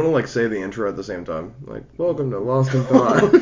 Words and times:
want 0.00 0.08
to 0.08 0.12
like 0.12 0.26
say 0.26 0.48
the 0.48 0.60
intro 0.60 0.88
at 0.88 0.96
the 0.96 1.04
same 1.04 1.24
time. 1.24 1.54
Like, 1.66 1.84
welcome 1.98 2.28
to 2.32 2.38
Lost 2.40 2.74
in 2.74 2.82
Thot. 2.86 3.32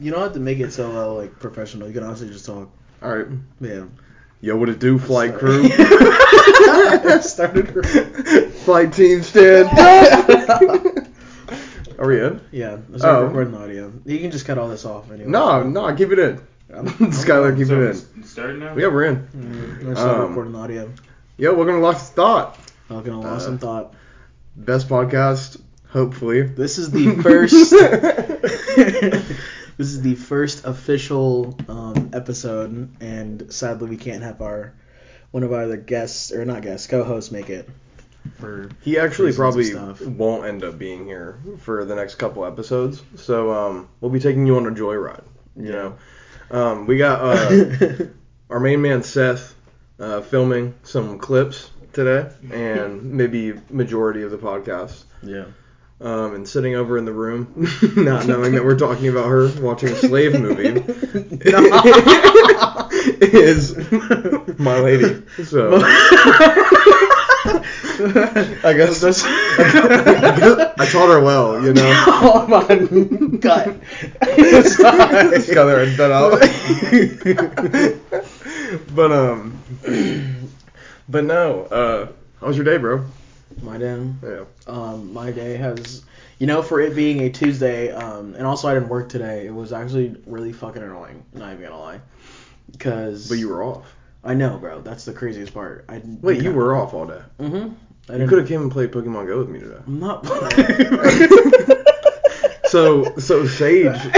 You 0.00 0.10
don't 0.10 0.20
have 0.20 0.32
to 0.32 0.40
make 0.40 0.58
it 0.58 0.72
so 0.72 0.90
uh, 0.90 1.12
like 1.14 1.38
professional. 1.38 1.86
You 1.86 1.94
can 1.94 2.02
honestly 2.02 2.26
just 2.28 2.44
talk. 2.44 2.68
All 3.00 3.16
right. 3.16 3.28
Yeah. 3.60 3.84
Yo, 4.40 4.56
what 4.56 4.68
it 4.68 4.80
do, 4.80 4.98
flight 4.98 5.34
crew? 5.36 5.68
Started. 7.20 7.70
flight 8.64 8.92
team 8.92 9.22
stand 9.22 9.68
up. 9.78 11.06
Are 12.00 12.06
we 12.08 12.20
in? 12.20 12.40
Yeah. 12.50 12.78
Let's 12.88 13.04
Oh. 13.04 13.26
recording 13.26 13.52
the 13.52 13.58
audio. 13.60 13.92
You 14.04 14.18
can 14.18 14.32
just 14.32 14.46
cut 14.46 14.58
all 14.58 14.68
this 14.68 14.84
off 14.84 15.08
anyway. 15.12 15.30
No, 15.30 15.62
no, 15.62 15.94
keep 15.94 16.10
it 16.10 16.18
in. 16.18 16.40
Skylar, 16.68 17.56
keep 17.56 17.68
So 17.68 17.80
it 17.80 17.90
in. 18.16 18.24
starting 18.24 18.58
now? 18.58 18.76
Yeah, 18.76 18.88
we're 18.88 19.04
in. 19.04 19.16
Mm, 19.36 19.84
let's 19.84 20.00
start 20.00 20.16
Um, 20.18 20.28
recording 20.30 20.52
the 20.52 20.58
audio. 20.58 20.92
Yo, 21.36 21.54
welcome 21.54 21.76
to 21.76 21.80
Lost 21.80 22.10
in 22.10 22.16
Thot. 22.16 22.58
I'm 22.88 23.04
gonna 23.04 23.20
lost 23.20 23.42
uh, 23.42 23.50
some 23.50 23.58
thought. 23.58 23.94
Best 24.60 24.88
podcast, 24.88 25.58
hopefully. 25.88 26.42
This 26.42 26.76
is 26.76 26.90
the 26.90 27.14
first. 27.22 27.70
this 29.78 29.78
is 29.78 30.02
the 30.02 30.14
first 30.14 30.66
official 30.66 31.56
um, 31.66 32.10
episode, 32.12 32.90
and 33.00 33.50
sadly 33.50 33.88
we 33.88 33.96
can't 33.96 34.22
have 34.22 34.42
our 34.42 34.74
one 35.30 35.44
of 35.44 35.52
our 35.54 35.62
other 35.62 35.78
guests 35.78 36.30
or 36.30 36.44
not 36.44 36.60
guests, 36.60 36.86
co-hosts 36.86 37.32
make 37.32 37.48
it. 37.48 37.70
For 38.38 38.68
He 38.82 38.98
actually 38.98 39.32
probably 39.32 39.74
won't 39.74 40.44
end 40.44 40.62
up 40.62 40.78
being 40.78 41.06
here 41.06 41.38
for 41.60 41.86
the 41.86 41.94
next 41.94 42.16
couple 42.16 42.44
episodes. 42.44 43.02
So 43.16 43.50
um, 43.50 43.88
we'll 44.02 44.10
be 44.10 44.20
taking 44.20 44.46
you 44.46 44.58
on 44.58 44.66
a 44.66 44.72
joyride. 44.72 45.24
You 45.56 45.72
know, 45.72 45.96
um, 46.50 46.86
we 46.86 46.98
got 46.98 47.20
uh, 47.22 48.04
our 48.50 48.60
main 48.60 48.82
man 48.82 49.04
Seth 49.04 49.54
uh, 49.98 50.20
filming 50.20 50.74
some 50.82 51.18
clips 51.18 51.70
today, 51.92 52.30
and 52.52 53.02
maybe 53.12 53.54
majority 53.70 54.22
of 54.22 54.30
the 54.30 54.38
podcast. 54.38 55.04
yeah. 55.22 55.44
Um, 56.02 56.34
and 56.34 56.48
sitting 56.48 56.74
over 56.76 56.96
in 56.96 57.04
the 57.04 57.12
room, 57.12 57.68
not 57.96 58.26
knowing 58.26 58.52
that 58.54 58.64
we're 58.64 58.78
talking 58.78 59.08
about 59.08 59.26
her 59.26 59.50
watching 59.60 59.90
a 59.90 59.94
slave 59.96 60.32
movie, 60.40 60.68
is 63.20 63.76
my 64.58 64.78
lady. 64.78 65.22
So 65.44 65.78
I 68.64 68.72
guess 68.74 69.00
That's- 69.02 69.22
I 69.26 70.86
taught 70.90 71.10
her 71.10 71.20
well, 71.20 71.62
you 71.62 71.74
know. 71.74 72.04
oh 72.06 72.46
my 72.48 72.64
god. 73.36 73.78
Skylar 75.44 75.86
had 75.86 75.98
that 75.98 76.12
out. 76.12 76.40
but 78.94 79.12
um, 79.12 79.60
but 81.10 81.24
no. 81.24 81.62
Uh, 81.64 82.08
how 82.40 82.46
was 82.46 82.56
your 82.56 82.64
day, 82.64 82.78
bro? 82.78 83.04
my 83.62 83.76
day. 83.78 84.00
Yeah. 84.22 84.44
Um, 84.66 85.12
my 85.12 85.30
day 85.32 85.56
has, 85.56 86.04
you 86.38 86.46
know, 86.46 86.62
for 86.62 86.80
it 86.80 86.94
being 86.94 87.20
a 87.22 87.30
Tuesday, 87.30 87.92
um, 87.92 88.34
and 88.34 88.46
also 88.46 88.68
I 88.68 88.74
didn't 88.74 88.88
work 88.88 89.08
today. 89.08 89.46
It 89.46 89.54
was 89.54 89.72
actually 89.72 90.16
really 90.26 90.52
fucking 90.52 90.82
annoying. 90.82 91.24
Not 91.34 91.52
even 91.52 91.64
gonna 91.64 91.78
lie. 91.78 92.00
Cause. 92.78 93.28
But 93.28 93.38
you 93.38 93.48
were 93.48 93.62
off. 93.62 93.92
I 94.22 94.34
know, 94.34 94.58
bro. 94.58 94.80
That's 94.80 95.04
the 95.04 95.12
craziest 95.12 95.52
part. 95.52 95.84
I 95.88 96.00
Wait, 96.20 96.42
you 96.42 96.52
were 96.52 96.76
off 96.76 96.94
all 96.94 97.06
day. 97.06 97.22
Mm-hmm. 97.38 98.12
I 98.12 98.16
You 98.16 98.28
could 98.28 98.38
have 98.38 98.48
came 98.48 98.62
and 98.62 98.70
played 98.70 98.92
Pokemon 98.92 99.26
Go 99.26 99.38
with 99.38 99.48
me 99.48 99.58
today. 99.60 99.80
I'm 99.86 99.98
not. 99.98 100.24
So 102.70 103.16
so 103.18 103.48
Sage, 103.48 103.86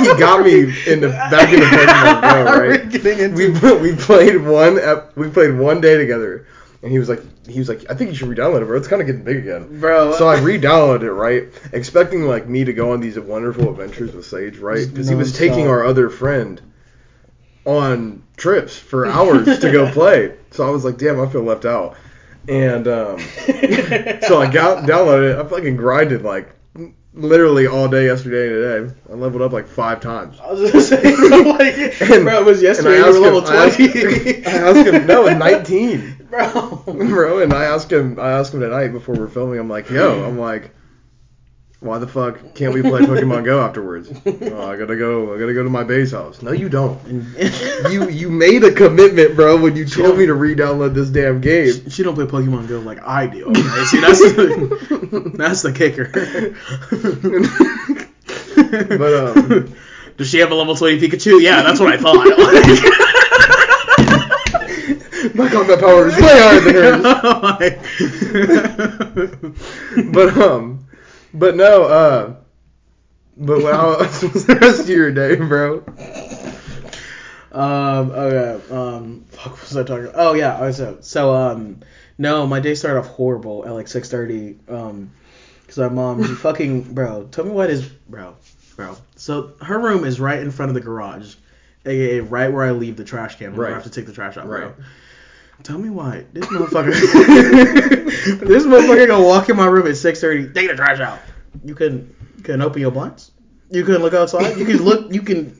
he 0.00 0.18
got 0.18 0.44
me 0.44 0.60
into 0.86 1.08
back 1.08 1.52
into 1.52 1.66
Pokemon 1.66 2.22
Go, 2.22 2.44
We're 2.44 2.70
right? 2.70 2.88
getting 2.90 3.18
into- 3.18 3.36
We 3.36 3.90
we 3.90 3.96
played 3.96 4.42
one 4.44 4.78
we 5.16 5.28
played 5.28 5.56
one 5.56 5.80
day 5.80 5.96
together, 5.96 6.46
and 6.82 6.90
he 6.92 6.98
was 6.98 7.08
like 7.08 7.22
he 7.48 7.58
was 7.58 7.68
like 7.68 7.90
I 7.90 7.94
think 7.94 8.10
you 8.10 8.16
should 8.16 8.28
re-download 8.28 8.62
it, 8.62 8.66
bro. 8.66 8.76
It's 8.76 8.88
kind 8.88 9.00
of 9.02 9.06
getting 9.06 9.24
big 9.24 9.38
again. 9.38 9.80
bro. 9.80 10.12
So 10.16 10.28
I 10.28 10.38
re-downloaded 10.40 11.02
it, 11.02 11.12
right, 11.12 11.48
expecting 11.72 12.22
like 12.24 12.46
me 12.48 12.64
to 12.64 12.72
go 12.72 12.92
on 12.92 13.00
these 13.00 13.18
wonderful 13.18 13.70
adventures 13.70 14.12
with 14.12 14.24
Sage, 14.26 14.58
right? 14.58 14.86
Because 14.88 15.08
he 15.08 15.14
was 15.14 15.36
taking 15.36 15.66
our 15.68 15.84
other 15.84 16.08
friend 16.10 16.60
on 17.64 18.22
trips 18.36 18.76
for 18.78 19.06
hours 19.06 19.58
to 19.60 19.70
go 19.70 19.90
play. 19.92 20.34
So 20.50 20.66
I 20.66 20.70
was 20.70 20.84
like, 20.84 20.96
damn, 20.96 21.20
I 21.20 21.28
feel 21.28 21.42
left 21.42 21.64
out. 21.64 21.96
And 22.48 22.88
um, 22.88 23.18
so 24.28 24.40
I 24.40 24.48
got 24.50 24.84
downloaded 24.84 25.34
it. 25.34 25.38
I 25.38 25.48
fucking 25.48 25.76
grinded 25.76 26.22
like 26.22 26.48
literally 27.12 27.66
all 27.66 27.88
day 27.88 28.04
yesterday 28.06 28.48
and 28.48 28.88
today. 28.88 28.94
I 29.10 29.14
leveled 29.14 29.42
up 29.42 29.52
like 29.52 29.66
five 29.66 30.00
times. 30.00 30.38
I 30.40 30.52
was 30.52 30.70
gonna 30.70 30.82
say, 30.84 31.02
like, 31.44 32.00
And- 32.10 32.24
bro, 32.24 32.40
it 32.40 32.44
was 32.44 32.62
yesterday. 32.62 32.98
You 32.98 33.04
were 33.06 33.18
level 33.18 33.40
him- 33.40 33.46
I 33.48 33.66
asked- 33.66 33.76
twenty. 33.76 34.46
I 34.46 34.50
asked 34.50 34.86
him, 34.88 35.06
no, 35.06 35.26
19. 35.28 36.26
bro. 36.30 36.82
bro. 36.86 37.42
And 37.42 37.52
I 37.52 37.64
asked 37.64 37.90
him, 37.92 38.18
I 38.20 38.32
asked 38.32 38.54
him 38.54 38.60
tonight 38.60 38.88
before 38.88 39.14
we're 39.16 39.28
filming. 39.28 39.58
I'm 39.58 39.68
like, 39.68 39.90
yo, 39.90 40.24
I'm 40.24 40.38
like, 40.38 40.70
why 41.80 41.98
the 41.98 42.06
fuck 42.06 42.54
can't 42.54 42.74
we 42.74 42.82
play 42.82 43.00
Pokemon 43.00 43.44
Go 43.44 43.62
afterwards? 43.62 44.10
Oh, 44.26 44.70
I 44.70 44.76
gotta 44.76 44.96
go. 44.96 45.34
I 45.34 45.38
gotta 45.38 45.54
go 45.54 45.62
to 45.62 45.70
my 45.70 45.84
base 45.84 46.12
house. 46.12 46.42
No, 46.42 46.52
you 46.52 46.68
don't. 46.68 47.00
You 47.90 48.08
you 48.10 48.28
made 48.30 48.62
a 48.64 48.72
commitment, 48.72 49.34
bro, 49.36 49.56
when 49.56 49.74
you 49.74 49.86
told 49.86 50.18
me 50.18 50.26
to 50.26 50.34
re-download 50.34 50.92
this 50.94 51.08
damn 51.08 51.40
game. 51.40 51.88
She 51.88 52.02
don't 52.02 52.14
play 52.14 52.26
Pokemon 52.26 52.68
Go 52.68 52.80
like 52.80 53.02
I 53.02 53.26
do. 53.26 53.46
Okay? 53.46 53.62
See, 53.86 54.00
that's 54.00 54.20
the, 54.20 55.32
that's 55.34 55.62
the 55.62 55.72
kicker. 55.72 56.10
But 58.98 59.14
um, 59.14 59.74
does 60.16 60.28
she 60.28 60.38
have 60.40 60.50
a 60.50 60.54
level 60.54 60.76
twenty 60.76 61.00
Pikachu? 61.00 61.40
Yeah, 61.40 61.62
that's 61.62 61.80
what 61.80 61.92
I 61.92 61.96
thought. 61.96 62.26
my 65.34 65.48
combat 65.48 65.80
power 65.80 66.08
is 66.08 66.16
way 66.16 66.22
higher 66.22 66.60
than 66.60 66.74
hers. 69.14 70.12
But 70.12 70.36
um, 70.38 70.79
but 71.34 71.56
no, 71.56 71.84
uh, 71.84 72.34
but 73.36 73.62
how 73.72 73.98
was 73.98 74.46
the 74.46 74.58
rest 74.60 74.80
of 74.80 74.88
your 74.88 75.10
day, 75.12 75.36
bro? 75.36 75.84
um. 77.52 78.10
Okay. 78.10 78.72
Um. 78.74 79.24
Fuck. 79.30 79.52
What 79.52 79.62
was 79.62 79.76
I 79.76 79.84
talking? 79.84 80.10
Oh 80.14 80.34
yeah. 80.34 80.56
I 80.56 80.62
was 80.62 80.82
so 81.00 81.34
um. 81.34 81.80
No, 82.18 82.46
my 82.46 82.60
day 82.60 82.74
started 82.74 83.00
off 83.00 83.06
horrible 83.06 83.64
at 83.66 83.72
like 83.72 83.88
six 83.88 84.08
thirty. 84.08 84.58
Um. 84.68 85.10
Cause 85.66 85.78
my 85.78 85.88
mom, 85.88 86.24
she 86.24 86.34
fucking 86.34 86.82
bro. 86.94 87.28
Tell 87.30 87.44
me 87.44 87.52
what 87.52 87.70
is 87.70 87.86
bro, 87.86 88.34
bro. 88.74 88.96
So 89.14 89.52
her 89.62 89.78
room 89.78 90.04
is 90.04 90.18
right 90.18 90.40
in 90.40 90.50
front 90.50 90.70
of 90.70 90.74
the 90.74 90.80
garage, 90.80 91.36
aka 91.86 92.20
right 92.20 92.52
where 92.52 92.64
I 92.64 92.72
leave 92.72 92.96
the 92.96 93.04
trash 93.04 93.36
can. 93.38 93.54
Where 93.54 93.68
I 93.68 93.74
have 93.74 93.84
to 93.84 93.90
take 93.90 94.06
the 94.06 94.12
trash 94.12 94.36
out, 94.36 94.48
Right. 94.48 94.72
Tell 95.62 95.78
me 95.78 95.90
why 95.90 96.24
this 96.32 96.46
motherfucker, 96.46 96.90
this 98.40 98.64
motherfucker 98.64 99.06
gonna 99.06 99.22
walk 99.24 99.48
in 99.48 99.56
my 99.56 99.66
room 99.66 99.86
at 99.86 99.96
six 99.96 100.20
thirty, 100.20 100.48
take 100.52 100.68
the 100.68 100.74
trash 100.76 101.00
out. 101.00 101.18
You 101.64 101.74
couldn't, 101.74 102.14
couldn't 102.44 102.62
open 102.62 102.80
your 102.80 102.90
blinds. 102.90 103.30
You 103.70 103.84
couldn't 103.84 104.02
look 104.02 104.14
outside. 104.14 104.56
You 104.56 104.64
can 104.64 104.82
look. 104.82 105.12
You 105.12 105.22
can, 105.22 105.56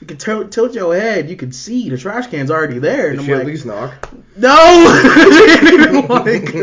you 0.00 0.06
can 0.06 0.16
tilt, 0.18 0.52
tilt 0.52 0.74
your 0.74 0.94
head. 0.94 1.28
You 1.30 1.36
can 1.36 1.52
see 1.52 1.88
the 1.88 1.96
trash 1.96 2.26
can's 2.28 2.50
already 2.50 2.78
there. 2.78 3.08
And 3.08 3.18
Did 3.18 3.20
I'm 3.20 3.26
she 3.26 3.32
at 3.32 3.46
least 3.46 3.66
knock? 3.66 4.08
no, 4.36 4.46
like, 6.08 6.54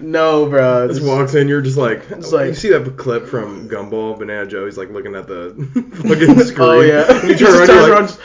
no, 0.00 0.48
bro. 0.48 0.88
Just 0.88 1.02
walks 1.04 1.34
in, 1.34 1.46
you're 1.48 1.60
just 1.60 1.76
like, 1.76 2.10
It's 2.10 2.32
like- 2.32 2.48
you 2.48 2.54
see 2.54 2.70
that 2.70 2.96
clip 2.96 3.26
from 3.26 3.68
Gumball, 3.68 4.18
Banana 4.18 4.46
Joe. 4.46 4.64
He's 4.64 4.78
like 4.78 4.90
looking 4.90 5.14
at 5.14 5.26
the 5.28 5.54
fucking 5.94 6.38
screen. 6.46 6.68
Oh 6.68 6.80
yeah. 6.80 7.26
You 7.26 7.36
turn 7.36 7.54
around, 7.54 7.68
you're 7.68 7.90
around, 7.92 8.00
like, 8.02 8.08
just- 8.08 8.20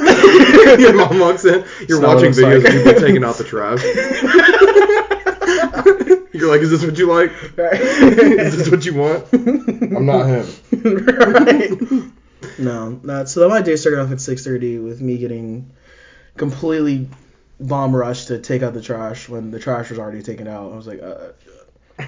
your 0.80 0.94
mom 0.94 1.18
walks 1.18 1.44
in. 1.44 1.64
You're 1.88 2.00
So 2.00 2.06
watching 2.06 2.32
videos 2.32 2.64
like- 2.64 2.74
of 2.74 2.84
people 2.84 3.00
taking 3.06 3.24
out 3.24 3.36
the 3.36 3.44
trash. 3.44 3.82
you're 6.32 6.48
like, 6.50 6.60
is 6.62 6.70
this 6.70 6.84
what 6.84 6.96
you 6.98 7.06
like? 7.06 7.30
Is 7.58 8.56
this 8.56 8.70
what 8.70 8.84
you 8.84 8.94
want? 8.94 9.26
I'm 9.32 10.06
not 10.06 10.26
him. 10.26 10.46
right. 11.06 11.80
No, 12.58 13.00
not 13.02 13.28
so. 13.28 13.48
My 13.48 13.62
day 13.62 13.76
started 13.76 14.00
off 14.00 14.10
at 14.12 14.20
six 14.20 14.44
thirty 14.44 14.78
with 14.78 15.00
me 15.00 15.18
getting 15.18 15.70
completely 16.36 17.08
bomb 17.58 17.94
rushed 17.94 18.28
to 18.28 18.38
take 18.38 18.62
out 18.62 18.72
the 18.72 18.80
trash 18.80 19.28
when 19.28 19.50
the 19.50 19.58
trash 19.58 19.90
was 19.90 19.98
already 19.98 20.22
taken 20.22 20.48
out. 20.48 20.72
I 20.72 20.76
was 20.76 20.86
like, 20.86 21.02
uh. 21.02 21.32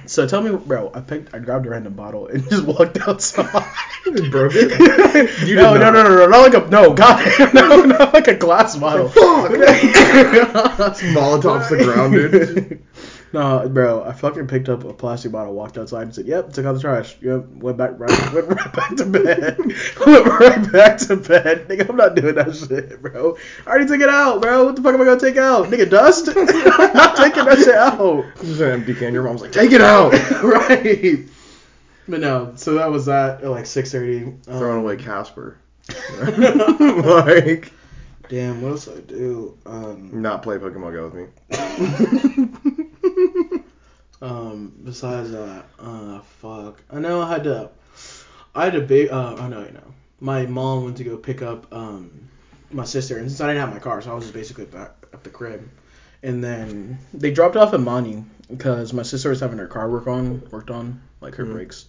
So 0.07 0.27
tell 0.27 0.43
me, 0.43 0.57
bro. 0.57 0.91
I 0.95 1.01
picked, 1.01 1.35
I 1.35 1.39
grabbed 1.39 1.67
a 1.67 1.71
random 1.71 1.95
bottle 1.95 2.27
and 2.27 2.43
just 2.51 2.65
walked 2.65 2.99
outside. 3.07 3.65
Broke 4.31 4.53
it? 4.55 5.43
You 5.47 5.57
no, 5.57 5.75
no, 5.77 5.91
no, 5.91 6.03
no, 6.03 6.17
no, 6.17 6.27
not 6.27 6.53
like 6.53 6.55
a 6.55 6.69
no, 6.69 6.93
god, 6.93 7.55
no, 7.55 7.83
not 7.85 8.15
like 8.15 8.29
a 8.29 8.35
glass 8.35 8.77
bottle. 8.77 9.09
Fuck! 9.09 9.53
Molotovs 11.13 11.69
the 11.69 11.85
ground, 11.85 12.13
dude. 12.15 12.83
No, 13.33 13.67
bro, 13.67 14.05
I 14.05 14.13
fucking 14.13 14.47
picked 14.47 14.69
up 14.69 14.85
a 14.85 14.93
plastic 14.93 15.33
bottle, 15.33 15.55
walked 15.55 15.79
outside, 15.79 16.03
and 16.03 16.15
said, 16.15 16.27
"Yep, 16.27 16.53
took 16.53 16.67
out 16.67 16.75
the 16.75 16.81
trash. 16.81 17.17
Yep, 17.23 17.47
went 17.55 17.79
back, 17.79 17.93
right, 17.99 18.11
went 18.35 18.49
right 18.49 18.73
back 18.75 18.95
to 18.97 19.07
bed. 19.07 19.59
went 20.07 20.27
right 20.27 20.71
back 20.73 20.99
to 20.99 21.17
bed. 21.17 21.67
Nigga, 21.69 21.89
I'm 21.89 21.97
not 21.97 22.15
doing 22.15 22.35
that 22.35 22.55
shit, 22.55 23.01
bro. 23.01 23.39
I 23.67 23.71
already 23.71 23.87
took 23.87 24.01
it 24.03 24.11
out, 24.11 24.43
bro. 24.43 24.67
What 24.67 24.77
the 24.77 24.83
fuck 24.83 24.93
am 24.95 25.01
I 25.01 25.05
gonna 25.07 25.19
take 25.19 25.39
out? 25.39 25.67
Nigga, 25.69 25.89
dust? 25.89 26.29
I'm 26.37 26.45
not 26.95 27.17
taking 27.17 27.47
that 27.47 27.59
shit 27.59 27.75
out. 27.75 28.25
Just 28.43 28.61
an 28.61 28.71
empty 28.71 28.95
can. 28.95 29.15
Your 29.15 29.23
mom's 29.23 29.41
like, 29.41 29.53
take 29.53 29.73
it 29.73 29.81
out. 29.81 30.13
right. 30.43 31.21
But 32.07 32.21
no, 32.21 32.53
so 32.57 32.75
that 32.75 32.91
was 32.91 33.07
that 33.07 33.43
at 33.43 33.49
like 33.51 33.65
6:30. 33.65 34.27
Um, 34.49 34.59
Throwing 34.59 34.81
away 34.81 34.97
Casper. 34.97 35.57
like, 36.21 37.73
Damn, 38.29 38.63
what 38.63 38.71
else 38.73 38.89
I 38.89 39.01
do? 39.01 39.57
Um, 39.67 40.23
not 40.23 40.43
play 40.43 40.57
Pokemon 40.59 40.93
Go 40.93 41.09
with 41.09 41.15
me. 41.15 42.52
Um, 44.23 44.73
besides 44.85 45.33
that, 45.33 45.65
uh, 45.79 46.21
fuck. 46.21 46.81
I 46.91 47.01
know 47.01 47.21
I 47.21 47.29
had 47.29 47.45
to. 47.45 47.71
I 48.55 48.65
had 48.65 48.75
to 48.75 48.81
big. 48.81 49.11
Uh, 49.11 49.35
I 49.39 49.49
know, 49.49 49.63
you 49.65 49.73
know. 49.73 49.95
My 50.21 50.47
mom 50.47 50.85
went 50.85 50.97
to 50.99 51.05
go 51.05 51.17
pick 51.17 51.43
up 51.43 51.67
um 51.75 52.29
my 52.71 52.85
sister, 52.85 53.19
and 53.19 53.29
since 53.29 53.41
I 53.41 53.49
didn't 53.49 53.61
have 53.61 53.73
my 53.73 53.81
car, 53.81 54.01
so 54.01 54.13
I 54.13 54.15
was 54.15 54.25
just 54.25 54.35
basically 54.35 54.65
the, 54.67 54.91
at 55.13 55.25
the 55.25 55.31
crib. 55.31 55.69
And 56.23 56.43
then 56.43 56.99
they 57.13 57.33
dropped 57.33 57.57
off 57.57 57.77
Monty 57.77 58.25
because 58.49 58.93
my 58.93 59.03
sister 59.03 59.31
was 59.31 59.41
having 59.41 59.59
her 59.59 59.67
car 59.67 59.91
work 59.91 60.07
on 60.07 60.49
worked 60.53 60.71
on 60.71 61.03
like 61.21 61.35
her 61.35 61.45
Mhm. 61.45 61.53
brakes. 61.53 61.87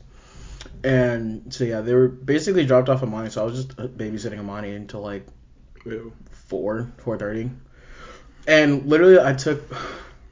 And 0.84 1.54
so 1.54 1.64
yeah, 1.66 1.82
they 1.82 1.94
were 1.94 2.08
basically 2.08 2.66
dropped 2.66 2.90
off 2.90 3.04
Monty, 3.04 3.30
so 3.30 3.44
I 3.44 3.46
was 3.46 3.64
just 3.66 3.80
uh, 3.80 3.88
babysitting 3.88 4.40
Amani 4.40 4.74
until 4.74 5.02
like 5.02 5.28
four, 6.32 6.92
four 6.98 7.18
thirty. 7.18 7.52
And 8.48 8.88
literally, 8.88 9.20
I 9.20 9.34
took, 9.34 9.62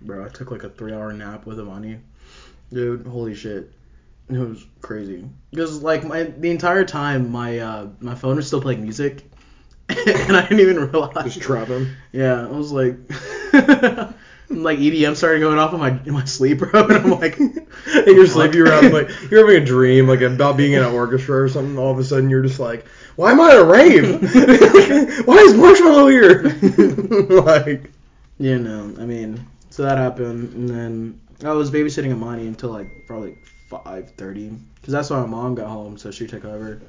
bro, 0.02 0.26
I 0.26 0.30
took 0.30 0.52
like 0.52 0.64
a 0.64 0.70
three-hour 0.70 1.14
nap 1.14 1.46
with 1.46 1.60
Amani. 1.60 2.00
Dude, 2.72 3.06
holy 3.06 3.36
shit, 3.36 3.72
it 4.30 4.38
was 4.38 4.66
crazy. 4.82 5.26
Because 5.52 5.82
like 5.84 6.04
my 6.04 6.24
the 6.24 6.50
entire 6.50 6.86
time, 6.86 7.32
my 7.32 7.60
uh 7.60 7.88
my 8.00 8.16
phone 8.16 8.38
was 8.38 8.48
still 8.48 8.62
playing 8.62 8.82
music, 8.82 9.24
and 9.90 10.38
I 10.38 10.42
didn't 10.44 10.62
even 10.62 10.80
realize. 10.90 11.26
Just 11.26 11.42
trapping. 11.42 11.88
Yeah, 12.12 12.46
I 12.48 12.52
was 12.52 12.72
like, 12.72 12.96
like 14.50 14.80
EDM 14.80 15.16
started 15.16 15.40
going 15.40 15.58
off 15.58 15.74
in 15.74 15.80
my 15.80 16.00
in 16.06 16.14
my 16.14 16.24
sleep, 16.24 16.60
bro, 16.60 16.70
and 16.88 16.94
I'm 16.94 17.12
like, 17.12 17.40
In 17.40 17.68
your 18.06 18.28
sleep, 18.28 18.54
you're 18.54 18.72
having 18.72 18.94
like 18.94 19.10
you're 19.30 19.46
having 19.46 19.62
a 19.62 19.66
dream 19.66 20.08
like 20.08 20.22
about 20.22 20.56
being 20.56 20.74
in 20.74 20.84
an 20.84 20.94
orchestra 20.94 21.44
or 21.44 21.50
something. 21.50 21.78
All 21.78 21.92
of 21.92 22.00
a 22.00 22.04
sudden, 22.04 22.30
you're 22.30 22.44
just 22.44 22.60
like, 22.60 22.86
"Why 23.18 23.32
am 23.32 23.42
I 23.42 23.52
at 23.52 23.58
a 23.58 23.66
rave? 23.66 24.22
Why 25.28 25.38
is 25.38 25.54
Marshmello 25.54 26.10
here?" 26.10 27.42
like, 27.42 27.92
Yeah, 28.38 28.58
no, 28.58 28.94
I 28.98 29.06
mean, 29.06 29.46
so 29.72 29.84
that 29.84 29.98
happened, 29.98 30.54
and 30.54 30.70
then 30.70 31.22
I 31.44 31.54
was 31.54 31.72
babysitting 31.72 32.12
Amani 32.12 32.46
until 32.46 32.70
like 32.70 33.08
probably 33.08 33.38
five 33.70 34.12
thirty, 34.12 34.50
because 34.76 34.92
that's 34.92 35.10
when 35.10 35.22
my 35.22 35.28
mom 35.28 35.56
got 35.56 35.68
home, 35.68 35.98
so 35.98 36.12
she 36.12 36.28
took 36.28 36.46
over. 36.46 36.82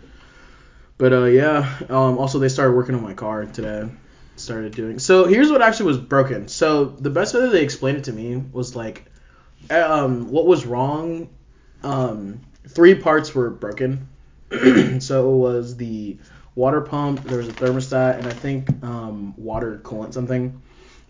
But 0.99 1.13
uh, 1.13 1.25
yeah, 1.25 1.79
um, 1.89 2.19
also 2.19 2.39
they 2.39 2.49
started 2.49 2.75
working 2.75 2.95
on 2.95 3.03
my 3.03 3.15
car 3.15 3.45
today. 3.47 3.89
Started 4.37 4.75
doing 4.75 4.99
so. 4.99 5.27
Here's 5.27 5.51
what 5.51 5.63
actually 5.63 5.87
was 5.87 5.99
broken. 5.99 6.49
So 6.49 6.87
the 6.87 7.11
best 7.11 7.35
way 7.35 7.41
that 7.43 7.53
they 7.53 7.63
explained 7.63 7.99
it 7.99 8.05
to 8.05 8.13
me 8.13 8.37
was 8.37 8.75
like, 8.75 9.05
um, 9.71 10.31
what 10.31 10.47
was 10.47 10.67
wrong. 10.67 11.29
Um, 11.83 12.41
three 12.69 12.95
parts 12.95 13.35
were 13.35 13.51
broken. 13.51 14.09
so 15.01 15.33
it 15.33 15.37
was 15.37 15.77
the 15.77 16.19
water 16.55 16.81
pump, 16.81 17.23
there 17.25 17.39
was 17.39 17.49
a 17.49 17.53
thermostat, 17.53 18.19
and 18.19 18.27
I 18.27 18.33
think 18.33 18.69
um, 18.83 19.35
water 19.37 19.81
coolant 19.85 20.13
something. 20.13 20.61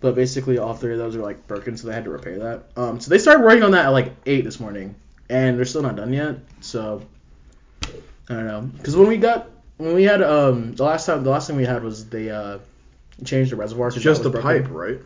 But 0.03 0.15
basically, 0.17 0.59
all 0.59 0.75
three 0.75 0.93
of 0.93 0.99
those 0.99 1.17
are 1.17 1.21
like 1.23 1.47
broken, 1.47 1.77
so 1.77 1.87
they 1.89 1.95
had 1.95 2.05
to 2.05 2.11
repair 2.11 2.39
that. 2.41 2.65
Um, 2.77 3.01
so 3.01 3.09
they 3.09 3.19
started 3.19 3.45
working 3.45 3.63
on 3.63 3.71
that 3.71 3.87
at 3.87 3.91
like 3.91 4.13
eight 4.27 4.43
this 4.45 4.59
morning, 4.61 4.95
and 5.31 5.57
they're 5.57 5.65
still 5.65 5.83
not 5.83 5.97
done 5.97 6.13
yet. 6.13 6.37
So 6.61 7.03
I 8.29 8.35
don't 8.35 8.47
know, 8.47 8.61
because 8.77 8.97
when 8.97 9.07
we 9.09 9.17
got 9.17 9.49
when 9.79 9.95
we 9.95 10.03
had 10.05 10.23
um 10.23 10.75
the 10.75 10.85
last 10.85 11.07
time 11.07 11.23
the 11.25 11.31
last 11.31 11.47
thing 11.47 11.57
we 11.57 11.65
had 11.65 11.83
was 11.85 12.09
they 12.09 12.31
uh 12.31 12.59
changed 13.25 13.53
the 13.53 13.57
reservoir. 13.57 13.91
'cause 13.91 14.03
just 14.03 14.23
the 14.25 14.31
broken. 14.31 14.65
pipe, 14.65 14.73
right? 14.73 14.99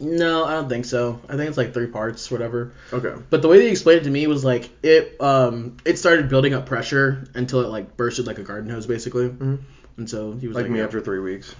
No, 0.00 0.44
I 0.44 0.54
don't 0.54 0.68
think 0.68 0.84
so. 0.86 1.20
I 1.28 1.36
think 1.36 1.48
it's 1.48 1.56
like 1.56 1.72
three 1.72 1.86
parts, 1.86 2.28
whatever. 2.30 2.72
Okay. 2.92 3.12
But 3.30 3.42
the 3.42 3.48
way 3.48 3.58
they 3.58 3.70
explained 3.70 4.00
it 4.00 4.04
to 4.04 4.10
me 4.10 4.26
was 4.26 4.44
like 4.44 4.68
it 4.82 5.20
um 5.20 5.76
it 5.84 5.98
started 5.98 6.28
building 6.28 6.52
up 6.52 6.66
pressure 6.66 7.28
until 7.34 7.60
it 7.60 7.68
like 7.68 7.96
bursted 7.96 8.26
like 8.26 8.38
a 8.38 8.42
garden 8.42 8.70
hose 8.70 8.86
basically. 8.86 9.28
Mhm. 9.28 9.58
And 9.98 10.10
so 10.10 10.32
he 10.32 10.48
was 10.48 10.56
Like 10.56 10.64
like, 10.64 10.72
me 10.72 10.78
yeah. 10.80 10.84
after 10.86 11.00
three 11.00 11.20
weeks. 11.20 11.54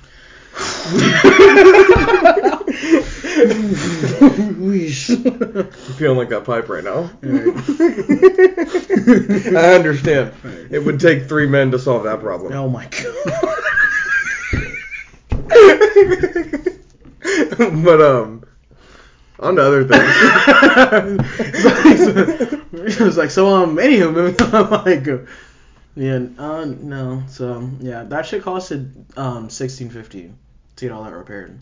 Feeling 5.97 6.19
like 6.19 6.29
that 6.29 6.45
pipe 6.45 6.69
right 6.69 6.85
now. 6.85 7.11
I 9.59 9.75
understand. 9.75 10.33
Right. 10.45 10.67
It 10.71 10.85
would 10.85 11.01
take 11.01 11.29
three 11.29 11.49
men 11.49 11.73
to 11.73 11.79
solve 11.79 12.05
that 12.05 12.21
problem. 12.21 12.53
oh 12.53 12.69
my 12.69 12.87
god. 12.87 13.15
but 17.85 18.01
um, 18.01 18.45
on 19.41 19.57
to 19.57 19.63
other 19.63 19.85
things. 19.85 20.05
it 22.73 23.01
was 23.01 23.17
like 23.17 23.31
so 23.31 23.49
um 23.49 23.77
anywho 23.77 24.35
I'm 24.55 24.71
like 24.71 25.07
yeah 25.97 26.27
uh 26.43 26.65
no 26.65 27.23
so 27.29 27.71
yeah 27.81 28.05
that 28.05 28.27
shit 28.27 28.43
costed 28.43 29.17
um 29.17 29.51
sixteen 29.51 29.91
fifty 29.91 30.33
get 30.85 30.93
all 30.93 31.05
that 31.05 31.13
repaired. 31.15 31.59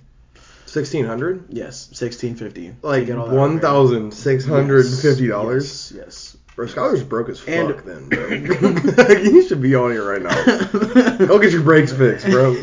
Sixteen 0.67 1.05
hundred, 1.05 1.47
Yes, 1.51 1.89
sixteen 1.93 2.35
fifty. 2.35 2.75
like 2.83 3.07
one 3.09 3.61
thousand 3.61 4.13
six 4.13 4.45
hundred 4.45 4.85
fifty 4.87 5.29
dollars. 5.29 5.93
Yes. 5.95 6.05
yes. 6.05 6.37
Bro, 6.57 6.67
Skylar's 6.67 7.03
broke 7.03 7.29
as 7.31 7.41
fuck. 7.41 7.49
And- 7.49 7.79
then, 7.81 8.09
bro. 8.09 9.09
you 9.23 9.47
should 9.47 9.63
be 9.63 9.75
on 9.75 9.91
here 9.91 10.05
right 10.07 10.23
now. 10.23 11.17
Go 11.27 11.39
get 11.39 11.53
your 11.53 11.63
brakes 11.63 11.93
fixed, 11.93 12.27
bro. 12.27 12.57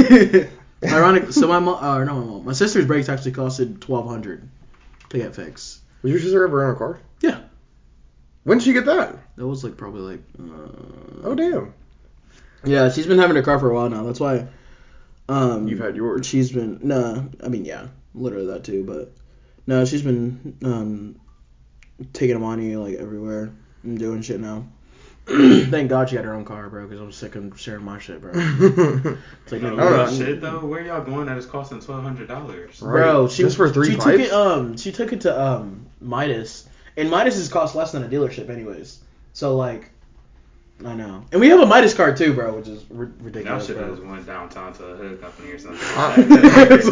Ironic. 0.84 1.32
So 1.34 1.48
my 1.48 1.60
mom, 1.60 1.84
uh, 1.84 2.04
no, 2.04 2.14
my 2.16 2.26
mom, 2.26 2.46
my 2.46 2.54
sister's 2.54 2.86
brakes 2.86 3.10
actually 3.10 3.32
costed 3.34 3.80
twelve 3.80 4.08
hundred 4.08 4.48
to 5.10 5.18
get 5.18 5.36
fixed. 5.36 5.80
Was 6.02 6.12
your 6.12 6.22
sister 6.22 6.46
ever 6.46 6.70
in 6.70 6.76
a 6.76 6.78
car? 6.78 7.00
Yeah. 7.22 7.42
When 8.44 8.58
did 8.60 8.66
she 8.66 8.74
get 8.74 8.86
that? 8.86 9.16
That 9.36 9.46
was 9.48 9.64
like 9.64 9.78
probably 9.78 10.02
like. 10.18 10.24
Uh, 10.40 11.26
Oh 11.26 11.36
damn. 11.36 11.74
Yeah, 12.64 12.90
she's 12.92 13.06
been 13.08 13.20
having 13.20 13.38
a 13.38 13.44
car 13.44 13.60
for 13.60 13.70
a 13.70 13.74
while 13.76 13.90
now. 13.90 14.04
That's 14.04 14.20
why. 14.20 14.48
Um, 15.30 15.68
You've 15.68 15.80
had 15.80 15.96
yours. 15.96 16.26
She's 16.26 16.52
been 16.52 16.80
no, 16.84 17.30
I 17.44 17.48
mean 17.50 17.64
yeah, 17.66 17.88
literally 18.14 18.48
that 18.48 18.64
too. 18.64 18.84
But 18.84 19.14
no, 19.68 19.86
she's 19.86 20.02
been 20.02 20.58
um 20.64 21.20
taking 22.14 22.36
Amani 22.36 22.76
like 22.76 22.96
everywhere 22.96 23.52
and 23.84 23.98
doing 24.00 24.22
shit 24.22 24.40
now. 24.40 24.68
Thank 25.28 25.90
God 25.90 26.10
she 26.10 26.16
had 26.16 26.26
her 26.26 26.34
own 26.34 26.44
car, 26.46 26.68
bro, 26.70 26.88
because 26.88 27.00
I'm 27.00 27.12
sick 27.12 27.36
of 27.36 27.60
sharing 27.60 27.86
my 27.86 28.00
shit, 28.00 28.20
bro. 28.20 28.32
It's 29.44 29.52
like, 29.52 29.62
No, 29.62 29.74
I 29.78 29.78
don't 29.78 29.92
know. 29.92 30.26
shit 30.26 30.42
though. 30.42 30.66
Where 30.66 30.84
y'all 30.84 31.04
going 31.04 31.28
that 31.28 31.38
is 31.38 31.46
costing 31.46 31.80
twelve 31.80 32.02
hundred 32.04 32.28
dollars? 32.28 32.82
Right. 32.82 33.02
Bro, 33.04 33.28
she 33.28 33.44
Just 33.44 33.56
for 33.58 33.70
three 33.70 33.92
she 33.92 33.96
pipes? 33.98 34.06
took 34.06 34.20
it 34.20 34.32
um 34.32 34.78
she 34.78 34.92
took 34.92 35.14
it 35.14 35.22
to 35.22 35.40
um 35.40 35.86
Midas, 36.02 36.68
and 36.98 37.12
Midas's 37.12 37.50
cost 37.50 37.76
less 37.76 37.92
than 37.92 38.04
a 38.04 38.08
dealership 38.08 38.50
anyways. 38.50 39.00
So 39.34 39.56
like, 39.56 39.92
I 40.86 40.94
know, 40.96 41.26
and 41.34 41.42
we 41.42 41.50
have 41.50 41.60
a 41.60 41.66
Midas 41.66 41.94
card 41.94 42.16
too, 42.16 42.34
bro, 42.34 42.54
which 42.56 42.70
is 42.70 42.86
ri- 42.90 43.08
Y'all 43.08 43.16
ridiculous. 43.26 43.66
should 43.68 43.76
bro. 43.78 43.88
have 43.96 44.00
went 44.06 44.26
downtown 44.26 44.72
to 44.76 44.86
a 44.86 44.96
hood 44.96 45.20
company 45.20 45.52
or 45.52 45.60
something. 45.60 45.78
I 45.84 46.16
would 46.18 46.32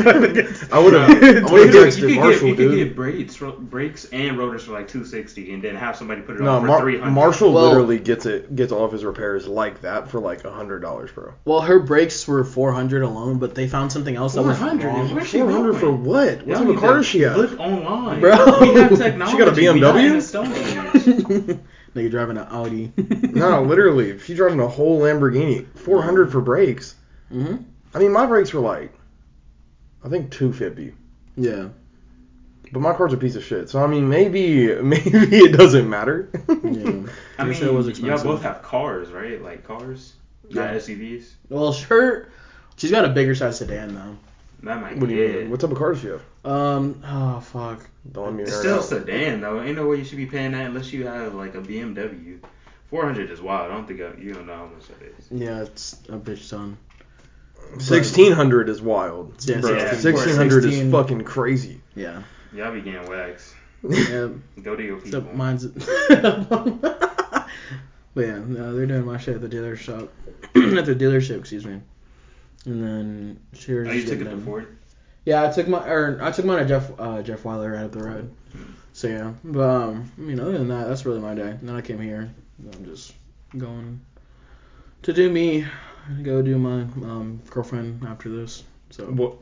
have. 0.01 0.69
I 0.73 0.77
You 0.77 0.83
would 0.83 0.93
have 0.93 1.21
could, 1.21 1.43
texted 1.47 1.97
you 2.01 2.07
could 2.07 2.15
Marshall, 2.17 2.47
get, 2.49 2.59
you 2.59 2.69
could 2.69 2.75
get 2.75 2.95
brakes, 2.97 3.37
brakes 3.59 4.05
and 4.11 4.37
rotors 4.37 4.65
for 4.65 4.73
like 4.73 4.89
two 4.89 5.05
sixty, 5.05 5.53
and 5.53 5.63
then 5.63 5.75
have 5.75 5.95
somebody 5.95 6.19
put 6.21 6.35
it 6.35 6.41
No, 6.41 6.55
on 6.55 6.61
for 6.63 6.67
Mar- 6.67 6.81
three 6.81 6.99
hundred. 6.99 7.11
Marshall 7.11 7.53
Well- 7.53 7.67
literally 7.69 7.99
gets 7.99 8.25
it 8.25 8.53
gets 8.57 8.73
all 8.73 8.83
of 8.83 8.91
his 8.91 9.05
repairs 9.05 9.47
like 9.47 9.79
that 9.81 10.09
for 10.09 10.19
like 10.19 10.43
a 10.43 10.51
hundred 10.51 10.79
dollars, 10.81 11.09
bro. 11.11 11.33
Well, 11.45 11.61
her 11.61 11.79
brakes 11.79 12.27
were 12.27 12.43
400 12.43 13.03
alone, 13.03 13.37
but 13.39 13.55
they 13.55 13.69
found 13.69 13.93
something 13.93 14.17
else 14.17 14.33
that 14.33 14.41
was 14.43 14.57
400? 14.57 14.85
wrong. 14.85 15.15
Where's 15.15 15.27
she 15.29 15.39
Four 15.39 15.49
hundred 15.51 15.75
for 15.77 15.91
what? 15.93 16.39
What 16.39 16.47
Y'all 16.47 16.57
type 16.59 16.67
of 16.67 16.77
car 16.81 16.89
to 16.89 16.97
does 16.97 17.05
she 17.05 17.21
have? 17.21 17.37
Look 17.37 17.57
online, 17.57 18.19
Bro. 18.19 18.59
We 18.59 18.73
have 18.81 18.97
technology. 18.97 19.31
She 19.31 19.37
got 19.37 19.47
a 19.47 19.51
We 19.51 19.61
BMW? 19.79 21.59
In 21.97 22.03
the 22.05 22.09
Stone 22.09 22.09
Nigga 22.09 22.11
driving 22.11 22.37
an 22.37 22.47
Audi. 22.49 22.91
No, 23.33 23.61
literally, 23.67 24.11
if 24.11 24.25
she's 24.25 24.37
driving 24.37 24.59
a 24.59 24.67
whole 24.67 24.99
Lamborghini, 25.01 25.65
four 25.77 26.01
hundred 26.01 26.31
for 26.31 26.41
brakes. 26.41 26.95
hmm 27.29 27.57
I 27.93 27.99
mean, 27.99 28.11
my 28.11 28.25
brakes 28.25 28.53
were 28.53 28.61
like, 28.61 28.93
I 30.03 30.09
think 30.09 30.31
two 30.31 30.53
fifty, 30.53 30.93
Yeah. 31.35 31.69
but 32.71 32.79
my 32.81 32.93
car's 32.93 33.13
a 33.13 33.17
piece 33.17 33.35
of 33.35 33.43
shit. 33.43 33.69
So 33.69 33.83
I 33.83 33.87
mean, 33.87 34.07
maybe 34.09 34.73
maybe 34.81 35.09
it 35.37 35.57
doesn't 35.57 35.89
matter. 35.89 36.29
Yeah. 36.33 36.43
I 36.57 36.63
Your 36.63 37.05
mean, 37.45 37.53
shit 37.53 37.73
was 37.73 37.99
y'all 37.99 38.23
both 38.23 38.41
have 38.43 38.61
cars, 38.61 39.09
right? 39.09 39.41
Like 39.41 39.63
cars, 39.65 40.13
not 40.51 40.73
Yeah. 40.73 40.75
SUVs. 40.79 41.29
Well, 41.49 41.73
sure. 41.73 42.27
she's 42.75 42.91
got 42.91 43.05
a 43.05 43.09
bigger 43.09 43.35
size 43.35 43.57
sedan 43.59 43.95
though. 43.95 44.17
That 44.63 44.81
might 44.81 44.97
what 44.97 45.09
do 45.09 45.15
you 45.15 45.23
it. 45.23 45.41
mean? 45.43 45.51
What 45.51 45.59
type 45.59 45.71
of 45.71 45.77
car 45.77 45.93
does 45.93 46.01
she 46.01 46.07
have? 46.07 46.23
Um. 46.43 47.01
Oh 47.05 47.39
fuck. 47.39 47.87
Don't 48.11 48.25
let 48.25 48.33
me 48.33 48.43
It's 48.43 48.57
still 48.57 48.77
out. 48.77 48.83
sedan 48.85 49.41
though. 49.41 49.61
Ain't 49.61 49.75
no 49.75 49.87
way 49.87 49.97
you 49.97 50.03
should 50.03 50.17
be 50.17 50.25
paying 50.25 50.51
that 50.53 50.65
unless 50.65 50.91
you 50.91 51.05
have 51.05 51.35
like 51.35 51.55
a 51.55 51.61
BMW. 51.61 52.39
Four 52.89 53.03
hundred 53.05 53.29
is 53.29 53.41
wild. 53.41 53.71
I 53.71 53.75
don't 53.75 53.85
think 53.87 54.01
I, 54.01 54.19
you 54.19 54.33
don't 54.33 54.47
know 54.47 54.55
how 54.55 54.65
much 54.65 54.87
that 54.87 55.01
is. 55.19 55.27
Yeah, 55.29 55.61
it's 55.63 55.93
a 56.09 56.17
bitch 56.17 56.49
ton. 56.49 56.77
Sixteen 57.79 58.31
hundred 58.31 58.69
is 58.69 58.81
wild, 58.81 59.33
Yeah, 59.45 59.59
bro. 59.59 59.77
16. 59.77 59.99
Sixteen 59.99 60.35
hundred 60.35 60.65
is 60.65 60.91
fucking 60.91 61.23
crazy. 61.25 61.81
Yeah. 61.95 62.23
Y'all 62.53 62.71
be 62.71 62.81
getting 62.81 63.07
waxed. 63.09 63.53
Yeah. 63.87 64.29
Go 64.63 64.75
to 64.75 64.83
your 64.83 64.97
people. 64.97 65.19
Except 65.19 65.33
mine's. 65.35 65.65
but 65.67 67.49
yeah, 68.15 68.39
no, 68.39 68.73
they're 68.75 68.85
doing 68.85 69.05
my 69.05 69.17
shit 69.17 69.35
at 69.35 69.41
the 69.41 69.49
dealer 69.49 69.75
shop, 69.75 70.11
at 70.55 70.85
the 70.85 70.95
dealership, 70.95 71.39
excuse 71.39 71.65
me. 71.65 71.81
And 72.65 72.83
then 72.83 73.39
she 73.53 73.73
was 73.73 73.87
Oh, 73.87 73.91
you 73.91 74.01
just 74.01 74.11
took 74.11 74.19
getting 74.19 74.33
it 74.39 74.45
to 74.45 74.51
them. 74.51 74.77
Yeah, 75.25 75.47
I 75.47 75.51
took 75.51 75.67
my 75.67 75.87
or 75.87 76.19
I 76.21 76.31
took 76.31 76.45
mine 76.45 76.59
to 76.59 76.65
Jeff 76.65 76.91
uh, 76.99 77.21
Jeff 77.21 77.43
Wyler 77.43 77.73
right 77.73 77.83
up 77.83 77.91
the 77.91 78.03
road. 78.03 78.33
So 78.93 79.07
yeah, 79.07 79.33
but 79.43 79.69
um, 79.69 80.11
I 80.17 80.21
mean, 80.21 80.39
other 80.39 80.57
than 80.57 80.69
that, 80.69 80.87
that's 80.87 81.05
really 81.05 81.19
my 81.19 81.35
day. 81.35 81.49
And 81.49 81.67
then 81.67 81.75
I 81.75 81.81
came 81.81 81.99
here. 81.99 82.33
I'm 82.73 82.85
just 82.85 83.13
going 83.57 84.01
to 85.03 85.13
do 85.13 85.29
me, 85.29 85.65
go 86.23 86.41
do 86.41 86.57
my 86.57 86.81
um 87.05 87.41
girlfriend 87.49 88.03
after 88.05 88.29
this. 88.29 88.63
So 88.89 89.05
What? 89.05 89.35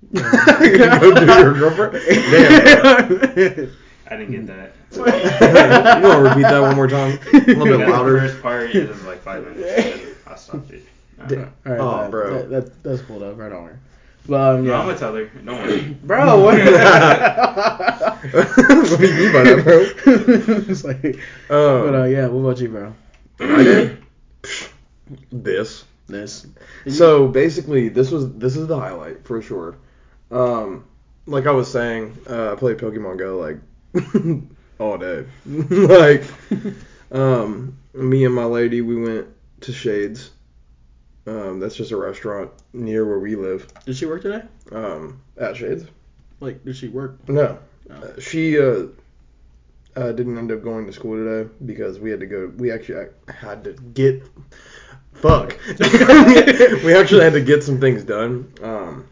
Go 0.14 1.14
do 1.14 1.26
your 1.26 1.54
girlfriend? 1.54 1.92
Damn. 2.08 3.70
I 4.10 4.16
didn't 4.16 4.30
get 4.30 4.46
that. 4.46 4.72
you 4.92 5.02
want 6.08 6.24
to 6.24 6.28
repeat 6.30 6.42
that 6.42 6.60
one 6.60 6.76
more 6.76 6.88
time? 6.88 7.18
A 7.32 7.36
little 7.38 7.64
bit 7.64 7.78
got 7.78 7.86
the 7.86 7.92
louder. 7.92 8.20
first 8.20 8.40
part, 8.40 8.74
it 8.74 8.88
was 8.88 9.04
like 9.04 9.20
five 9.22 9.44
minutes. 9.44 9.98
and 9.98 10.16
I 10.26 10.36
stopped 10.36 10.70
it. 10.70 10.84
Uh, 11.20 11.26
Di- 11.26 11.36
All 11.36 11.44
right, 11.64 11.80
Oh, 11.80 12.00
that, 12.02 12.10
bro. 12.10 12.34
That, 12.34 12.50
that, 12.50 12.82
that's 12.82 13.02
cool 13.02 13.18
though. 13.20 13.32
Right 13.32 13.52
on. 13.52 13.66
Her. 13.68 13.80
But 14.26 14.56
um, 14.56 14.66
no. 14.66 14.74
I'm 14.74 14.86
gonna 14.86 14.98
tell 14.98 15.14
her. 15.14 15.24
Don't 15.26 15.58
worry. 15.62 15.96
Bro, 16.04 16.42
what? 16.42 16.58
what 18.32 19.00
do 19.00 19.06
you 19.06 19.14
mean 19.14 19.32
by 19.32 19.42
that, 19.42 19.60
bro? 19.64 19.86
it's 20.68 20.84
like, 20.84 21.04
Um, 21.50 21.86
but 21.86 21.94
uh, 21.94 22.04
yeah. 22.04 22.26
What 22.26 22.40
about 22.40 22.60
you, 22.60 22.68
bro? 22.68 22.94
I 23.40 23.62
did 23.62 23.98
this. 25.32 25.84
This. 26.08 26.46
So 26.88 27.28
basically, 27.28 27.88
this 27.88 28.10
was 28.10 28.32
this 28.34 28.56
is 28.56 28.66
the 28.66 28.78
highlight 28.78 29.24
for 29.26 29.40
sure. 29.42 29.76
Um, 30.30 30.84
like 31.26 31.46
I 31.46 31.50
was 31.52 31.70
saying, 31.70 32.16
uh, 32.28 32.52
I 32.52 32.54
played 32.56 32.78
Pokemon 32.78 33.18
Go 33.18 33.38
like 33.38 33.58
all 34.78 34.98
day. 34.98 35.26
like, 35.46 36.24
um, 37.12 37.78
me 37.94 38.24
and 38.24 38.34
my 38.34 38.44
lady, 38.44 38.80
we 38.80 38.96
went 39.00 39.26
to 39.62 39.72
Shades. 39.72 40.30
Um, 41.28 41.60
that's 41.60 41.74
just 41.76 41.90
a 41.90 41.96
restaurant 41.96 42.50
near 42.72 43.04
where 43.06 43.18
we 43.18 43.36
live. 43.36 43.66
Did 43.84 43.96
she 43.96 44.06
work 44.06 44.22
today? 44.22 44.42
Um, 44.72 45.20
at 45.36 45.56
Shades. 45.56 45.84
Like, 46.40 46.64
did 46.64 46.74
she 46.76 46.88
work? 46.88 47.28
No, 47.28 47.58
Oh. 47.90 47.94
Uh, 47.94 48.20
she 48.20 48.58
uh, 48.58 48.84
uh, 49.96 50.12
didn't 50.12 50.36
end 50.38 50.52
up 50.52 50.62
going 50.62 50.86
to 50.86 50.92
school 50.92 51.16
today 51.16 51.50
because 51.64 51.98
we 51.98 52.10
had 52.10 52.20
to 52.20 52.26
go. 52.26 52.52
We 52.56 52.70
actually 52.70 53.08
had 53.28 53.64
to 53.64 53.72
get. 53.72 54.22
Fuck. 55.14 55.58
we 55.80 56.94
actually 56.94 57.24
had 57.24 57.32
to 57.32 57.40
get 57.40 57.62
some 57.64 57.80
things 57.80 58.04
done. 58.04 58.52
Um, 58.62 59.06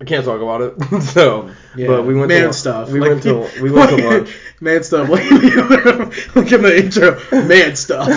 I 0.00 0.04
can't 0.04 0.24
talk 0.24 0.40
about 0.42 0.60
it. 0.60 1.02
so, 1.14 1.48
Yeah, 1.76 1.86
but 1.86 2.02
we 2.04 2.14
went 2.14 2.28
man 2.28 2.48
to 2.48 2.52
stuff. 2.52 2.90
We 2.90 3.00
Like- 3.00 3.10
went 3.10 3.22
to 3.22 3.48
we 3.62 3.70
went 3.70 3.90
to 3.90 3.96
lunch. 4.08 4.36
man 4.60 4.82
stuff. 4.82 5.08
Like, 5.08 5.30
look 5.30 6.52
at 6.52 6.60
the 6.62 6.76
intro. 6.76 7.18
Man 7.46 7.76
stuff. 7.76 8.08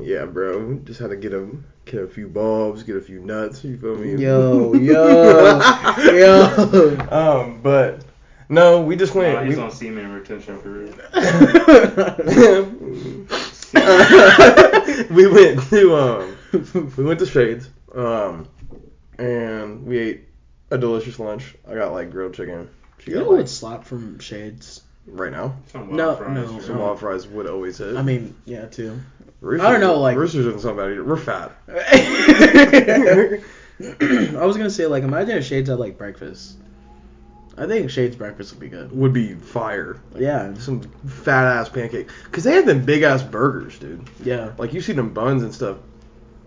Yeah, 0.00 0.24
bro. 0.26 0.74
Just 0.84 1.00
had 1.00 1.10
to 1.10 1.16
get 1.16 1.32
a 1.32 1.48
get 1.84 2.02
a 2.02 2.08
few 2.08 2.28
bulbs, 2.28 2.82
get 2.82 2.96
a 2.96 3.00
few 3.00 3.20
nuts. 3.20 3.62
You 3.64 3.76
feel 3.78 3.96
me? 3.96 4.16
yo, 4.16 4.74
yo, 4.74 5.60
yo. 6.12 6.96
Um, 7.10 7.60
but 7.62 8.00
no, 8.48 8.82
we 8.82 8.96
just 8.96 9.14
went. 9.14 9.34
Nah, 9.38 9.44
he's 9.44 9.56
we- 9.56 9.62
on 9.62 9.70
semen 9.70 10.12
retention 10.12 10.58
for 10.60 10.70
real. 10.70 10.94
we 15.10 15.26
went 15.26 15.60
to 15.70 15.96
um 15.96 16.36
we 16.96 17.04
went 17.04 17.18
to 17.18 17.26
Shades 17.26 17.68
um 17.94 18.48
and 19.18 19.84
we 19.84 19.98
ate 19.98 20.28
a 20.70 20.78
delicious 20.78 21.18
lunch. 21.18 21.54
I 21.68 21.74
got 21.74 21.92
like 21.92 22.10
grilled 22.10 22.34
chicken. 22.34 22.68
She 22.98 23.10
You 23.10 23.16
got 23.18 23.22
know 23.24 23.30
like 23.30 23.38
what 23.40 23.48
slap 23.48 23.84
from 23.84 24.18
Shades? 24.18 24.82
Right 25.06 25.32
now. 25.32 25.56
Some 25.66 25.82
wild 25.88 25.96
No, 25.96 26.16
fries. 26.16 26.34
no, 26.50 26.60
Some 26.60 26.76
no. 26.76 26.82
wild 26.82 27.00
fries 27.00 27.26
would 27.28 27.46
always 27.48 27.78
hit. 27.78 27.96
I 27.96 28.02
mean, 28.02 28.34
yeah, 28.44 28.66
too. 28.66 29.00
Roosters, 29.40 29.66
I 29.66 29.72
don't 29.72 29.80
know, 29.80 29.98
like- 30.00 30.16
Roosters 30.16 30.44
doesn't 30.46 30.60
sound 30.60 30.76
bad 30.78 30.90
either. 30.92 31.04
We're 31.04 31.16
fat. 31.16 31.52
I 33.80 34.46
was 34.46 34.56
gonna 34.56 34.70
say 34.70 34.86
like 34.86 35.02
imagine 35.02 35.36
if 35.38 35.44
Shades 35.44 35.68
had 35.68 35.78
like 35.78 35.98
breakfast. 35.98 36.56
I 37.56 37.66
think 37.66 37.88
Shades 37.90 38.16
breakfast 38.16 38.52
would 38.52 38.60
be 38.60 38.68
good. 38.68 38.90
Would 38.92 39.12
be 39.12 39.34
fire. 39.34 40.00
Yeah, 40.16 40.54
Some 40.54 40.80
fat 41.06 41.44
ass 41.44 41.68
pancake. 41.68 42.08
Cause 42.32 42.42
they 42.44 42.52
have 42.54 42.66
them 42.66 42.84
big 42.84 43.02
ass 43.02 43.22
burgers, 43.22 43.78
dude. 43.78 44.08
yeah. 44.24 44.52
Like 44.58 44.72
you 44.72 44.80
see 44.80 44.92
them 44.92 45.12
buns 45.12 45.42
and 45.42 45.54
stuff. 45.54 45.76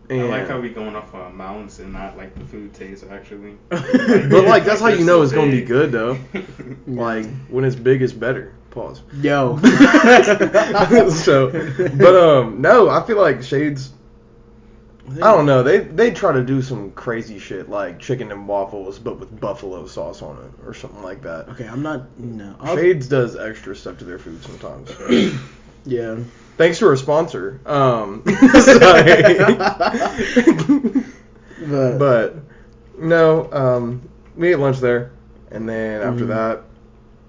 I 0.10 0.14
And, 0.14 0.30
like 0.30 0.48
how 0.48 0.60
we 0.60 0.70
going 0.70 0.96
off 0.96 1.14
on 1.14 1.32
amounts 1.32 1.80
and 1.80 1.92
not 1.92 2.16
like 2.18 2.34
the 2.36 2.46
food 2.46 2.74
taste 2.74 3.04
actually. 3.12 3.58
but 3.70 3.82
like 4.46 4.64
that's 4.64 4.80
how 4.80 4.88
you 4.88 5.04
know 5.04 5.22
it's 5.22 5.34
gonna 5.34 5.52
be 5.52 5.62
good 5.62 5.92
though. 5.92 6.18
Like 6.88 7.26
when 7.50 7.66
it's 7.66 7.76
big, 7.76 8.02
it's 8.02 8.14
better. 8.14 8.54
Pause. 8.72 9.02
Yo. 9.22 9.58
so, 11.10 11.52
but 11.98 12.16
um, 12.16 12.62
no, 12.62 12.90
I 12.90 13.06
feel 13.06 13.18
like 13.18 13.44
Shades. 13.44 13.92
I 15.10 15.32
don't 15.34 15.46
know. 15.46 15.64
They 15.64 15.80
they 15.80 16.12
try 16.12 16.32
to 16.34 16.44
do 16.44 16.62
some 16.62 16.92
crazy 16.92 17.40
shit 17.40 17.70
like 17.70 18.00
chicken 18.00 18.32
and 18.32 18.48
waffles, 18.48 19.00
but 19.00 19.20
with 19.20 19.38
buffalo 19.40 19.86
sauce 19.88 20.22
on 20.22 20.38
it 20.38 20.66
or 20.66 20.74
something 20.74 21.02
like 21.02 21.22
that. 21.24 21.50
Okay, 21.50 21.68
I'm 21.68 21.82
not. 21.82 22.18
No. 22.20 22.56
I'll- 22.60 22.76
Shades 22.76 23.08
does 23.08 23.36
extra 23.36 23.76
stuff 23.76 23.98
to 24.00 24.06
their 24.06 24.20
food 24.20 24.42
sometimes. 24.44 24.92
Yeah. 25.88 26.18
Thanks 26.58 26.80
to 26.80 26.88
our 26.88 26.96
sponsor. 26.96 27.60
Um. 27.66 28.24
But, 31.60 31.98
but 31.98 32.36
no, 33.00 33.52
um, 33.52 34.08
we 34.36 34.52
ate 34.54 34.60
lunch 34.60 34.78
there, 34.80 35.12
and 35.50 35.68
then 35.68 36.02
after 36.02 36.26
Mhm. 36.26 36.28
that, 36.28 36.64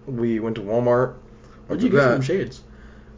we 0.07 0.39
went 0.39 0.57
to 0.57 0.63
Walmart. 0.63 1.15
what'd 1.67 1.83
you 1.83 1.89
get 1.89 1.97
that- 1.97 2.13
from 2.15 2.23
Shades? 2.23 2.61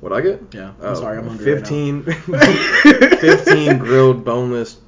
What'd 0.01 0.17
I 0.17 0.21
get? 0.23 0.43
Yeah. 0.55 0.73
Oh, 0.81 0.91
I'm 0.91 0.97
sorry, 0.97 1.19
I'm 1.19 1.27
hungry. 1.27 1.53
right 1.53 1.63
now. 1.63 1.69
15, 1.69 2.03
15 3.19 3.79
grilled 3.79 4.25
boneless 4.25 4.79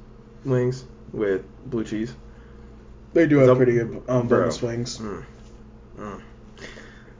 wings 0.44 0.84
with 1.12 1.42
blue 1.66 1.84
cheese. 1.84 2.14
They 3.14 3.26
do 3.26 3.38
have 3.38 3.48
that- 3.48 3.56
pretty 3.56 3.72
good 3.72 4.02
um, 4.08 4.28
bonus 4.28 4.62
wings. 4.62 4.98
Mm. 4.98 5.24
Mm. 5.98 6.20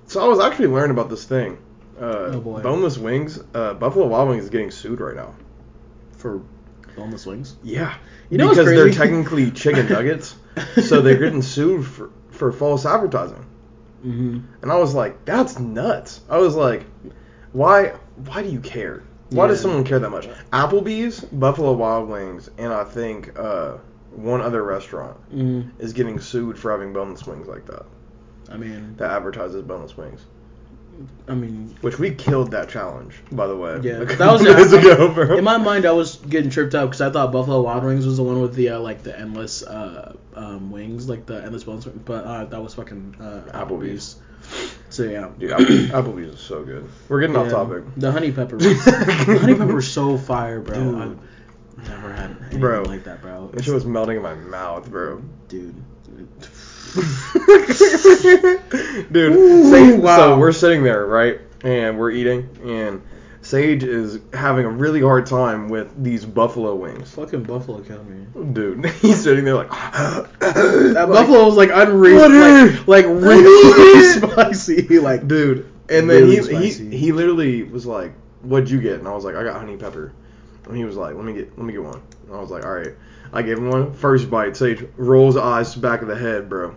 So 0.06 0.24
I 0.24 0.28
was 0.28 0.38
actually 0.40 0.68
learning 0.68 0.92
about 0.92 1.10
this 1.10 1.24
thing. 1.24 1.58
Uh, 2.00 2.30
Oh, 2.34 2.40
boy. 2.40 2.60
Boneless 2.62 2.98
wings. 2.98 3.40
Uh, 3.54 3.74
Buffalo 3.74 4.06
Wild 4.06 4.28
Wings 4.30 4.44
is 4.44 4.50
getting 4.50 4.70
sued 4.70 5.00
right 5.00 5.16
now. 5.16 5.34
For 6.16 6.42
boneless 6.96 7.26
wings. 7.26 7.56
Yeah. 7.62 7.94
You 8.30 8.38
know 8.38 8.46
what's 8.46 8.58
because 8.58 8.72
they're 8.74 8.90
technically 8.90 9.50
chicken 9.50 9.88
nuggets, 9.88 10.36
so 10.84 11.00
they're 11.02 11.18
getting 11.18 11.42
sued 11.42 11.86
for, 11.86 12.10
for 12.30 12.52
false 12.52 12.86
advertising. 12.86 13.44
Mm-hmm. 14.04 14.40
And 14.62 14.72
I 14.72 14.76
was 14.76 14.94
like, 14.94 15.24
that's 15.24 15.58
nuts. 15.58 16.20
I 16.28 16.38
was 16.38 16.54
like, 16.56 16.84
why 17.52 17.94
why 18.26 18.42
do 18.42 18.48
you 18.48 18.60
care? 18.60 19.02
Why 19.30 19.46
does 19.46 19.60
someone 19.60 19.84
care 19.84 19.98
that 19.98 20.10
much? 20.10 20.28
Applebee's, 20.52 21.20
Buffalo 21.20 21.72
Wild 21.72 22.08
Wings, 22.08 22.50
and 22.58 22.70
I 22.72 22.84
think 22.84 23.38
uh, 23.38 23.76
one 24.10 24.40
other 24.42 24.62
restaurant 24.62 25.16
Mm-hmm. 25.34 25.80
is 25.80 25.92
getting 25.94 26.18
sued 26.20 26.58
for 26.58 26.70
having 26.70 26.92
boneless 26.92 27.26
wings 27.26 27.48
like 27.48 27.64
that. 27.66 27.86
I 28.50 28.56
mean, 28.58 28.96
That 28.98 29.10
advertises 29.12 29.62
boneless 29.62 29.96
wings. 29.96 30.20
I 31.26 31.34
mean, 31.34 31.76
Which 31.80 31.98
we 31.98 32.14
killed 32.14 32.50
that 32.50 32.68
challenge, 32.68 33.14
by 33.32 33.46
the 33.46 33.56
way. 33.56 33.80
Yeah, 33.82 33.98
that 34.04 34.32
was- 34.32 34.42
days 34.42 34.72
ago, 34.72 35.12
bro. 35.12 35.36
in 35.38 35.44
my 35.44 35.56
mind, 35.56 35.86
I 35.86 35.92
was 35.92 36.16
getting 36.16 36.50
tripped 36.50 36.74
up 36.74 36.90
because 36.90 37.00
I 37.00 37.10
thought 37.10 37.32
Buffalo 37.32 37.62
Wild 37.62 37.84
Wings 37.84 38.06
was 38.06 38.16
the 38.18 38.22
one 38.22 38.40
with 38.40 38.54
the 38.54 38.70
uh, 38.70 38.78
like 38.80 39.02
the 39.02 39.18
endless 39.18 39.62
uh, 39.62 40.14
um, 40.34 40.70
wings, 40.70 41.08
like 41.08 41.26
the 41.26 41.42
endless 41.42 41.66
wings, 41.66 41.86
but 41.86 42.24
uh, 42.24 42.44
that 42.46 42.62
was 42.62 42.74
fucking 42.74 43.16
uh, 43.20 43.50
Applebee's. 43.52 44.16
So 44.90 45.04
yeah. 45.04 45.30
Dude, 45.38 45.52
Apple, 45.52 45.66
Applebee's 45.66 46.34
is 46.34 46.40
so 46.40 46.64
good. 46.64 46.88
We're 47.08 47.20
getting 47.20 47.36
off 47.36 47.48
topic. 47.48 47.84
The 47.96 48.12
honey 48.12 48.32
pepper. 48.32 48.56
the 48.58 49.38
honey 49.40 49.54
pepper 49.54 49.74
was 49.74 49.90
so 49.90 50.18
fire, 50.18 50.60
bro. 50.60 50.74
Dude. 50.74 50.94
I've 50.96 51.88
never 51.88 52.12
had 52.12 52.30
anything 52.40 52.60
Bro. 52.60 52.82
like 52.82 53.04
that, 53.04 53.22
bro. 53.22 53.48
That 53.48 53.64
shit 53.64 53.74
was 53.74 53.84
melting 53.86 54.16
in 54.16 54.22
my 54.22 54.34
mouth, 54.34 54.90
bro. 54.90 55.22
dude. 55.48 55.82
Dude, 59.12 59.70
Sage, 59.70 60.00
wow. 60.00 60.16
so 60.16 60.38
we're 60.38 60.52
sitting 60.52 60.82
there, 60.82 61.06
right? 61.06 61.40
And 61.62 61.98
we're 61.98 62.10
eating, 62.10 62.48
and 62.64 63.02
Sage 63.40 63.82
is 63.82 64.18
having 64.32 64.66
a 64.66 64.68
really 64.68 65.00
hard 65.00 65.26
time 65.26 65.68
with 65.68 66.02
these 66.02 66.24
buffalo 66.24 66.74
wings. 66.74 67.10
Fucking 67.14 67.44
buffalo 67.44 67.80
killed 67.82 68.06
me. 68.08 68.26
Dude, 68.52 68.84
he's 69.00 69.22
sitting 69.22 69.44
there 69.44 69.54
like. 69.54 69.70
That 69.70 71.06
buffalo 71.08 71.46
was 71.46 71.56
like 71.56 71.70
unreal, 71.72 72.28
like, 72.28 72.86
like 72.86 73.04
really 73.06 74.04
spicy, 74.04 74.98
like 74.98 75.26
Dude, 75.28 75.66
and 75.88 76.10
then 76.10 76.22
Really 76.24 76.36
he, 76.36 76.42
spicy. 76.42 76.90
he 76.90 76.96
he 76.96 77.12
literally 77.12 77.62
was 77.62 77.86
like, 77.86 78.12
"What'd 78.42 78.70
you 78.70 78.80
get?" 78.80 78.98
And 78.98 79.08
I 79.08 79.14
was 79.14 79.24
like, 79.24 79.34
"I 79.34 79.44
got 79.44 79.58
honey 79.58 79.76
pepper." 79.76 80.12
And 80.66 80.76
he 80.76 80.84
was 80.84 80.96
like, 80.96 81.14
"Let 81.14 81.24
me 81.24 81.32
get 81.32 81.56
let 81.56 81.64
me 81.66 81.72
get 81.72 81.82
one." 81.82 82.02
And 82.26 82.36
I 82.36 82.40
was 82.40 82.50
like, 82.50 82.64
"All 82.64 82.74
right." 82.74 82.94
I 83.32 83.42
gave 83.42 83.58
him 83.58 83.68
one 83.68 83.92
first 83.94 84.30
bite, 84.30 84.56
Sage 84.56 84.84
rolls 84.96 85.36
eyes 85.36 85.74
back 85.74 86.02
of 86.02 86.08
the 86.08 86.16
head, 86.16 86.48
bro. 86.48 86.74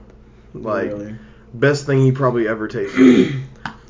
Like 0.53 0.89
really. 0.89 1.15
best 1.53 1.85
thing 1.85 2.01
he 2.01 2.11
probably 2.11 2.47
ever 2.47 2.67
tasted. 2.67 3.43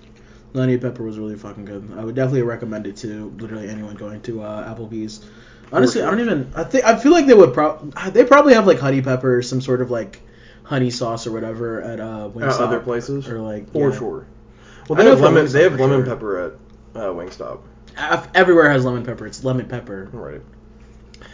Honey 0.55 0.77
pepper 0.77 1.03
was 1.03 1.19
really 1.19 1.35
fucking 1.35 1.65
good. 1.65 1.91
I 1.97 2.03
would 2.03 2.15
definitely 2.15 2.43
recommend 2.43 2.87
it 2.87 2.95
to 2.97 3.29
literally 3.37 3.67
anyone 3.67 3.95
going 3.95 4.21
to 4.21 4.41
uh, 4.41 4.73
Applebee's. 4.73 5.23
Honestly, 5.71 6.01
I 6.01 6.09
don't 6.09 6.21
even. 6.21 6.51
I 6.55 6.63
think 6.63 6.85
I 6.85 6.97
feel 6.97 7.11
like 7.11 7.27
they 7.27 7.33
would. 7.33 7.53
Pro- 7.53 7.77
they 8.11 8.23
probably 8.23 8.53
have 8.53 8.65
like 8.65 8.79
honey 8.79 9.01
pepper, 9.01 9.37
or 9.37 9.41
some 9.41 9.59
sort 9.61 9.81
of 9.81 9.91
like 9.91 10.21
honey 10.63 10.89
sauce 10.89 11.27
or 11.27 11.33
whatever 11.33 11.81
at 11.81 11.99
uh, 11.99 12.27
At 12.27 12.33
Wingstop. 12.33 12.59
other 12.61 12.79
places, 12.79 13.27
or 13.27 13.41
like 13.41 13.71
for 13.71 13.89
yeah. 13.89 13.97
sure. 13.97 14.27
Well, 14.87 14.97
they 14.97 15.05
have 15.05 15.19
lemon. 15.19 15.47
They 15.47 15.63
have 15.63 15.79
lemon 15.79 16.05
sure. 16.05 16.13
pepper 16.13 16.39
at 16.39 17.01
uh, 17.01 17.07
Wingstop. 17.07 17.59
Everywhere 18.33 18.69
has 18.69 18.85
lemon 18.85 19.05
pepper. 19.05 19.25
It's 19.25 19.43
lemon 19.43 19.67
pepper, 19.67 20.09
Right. 20.11 20.41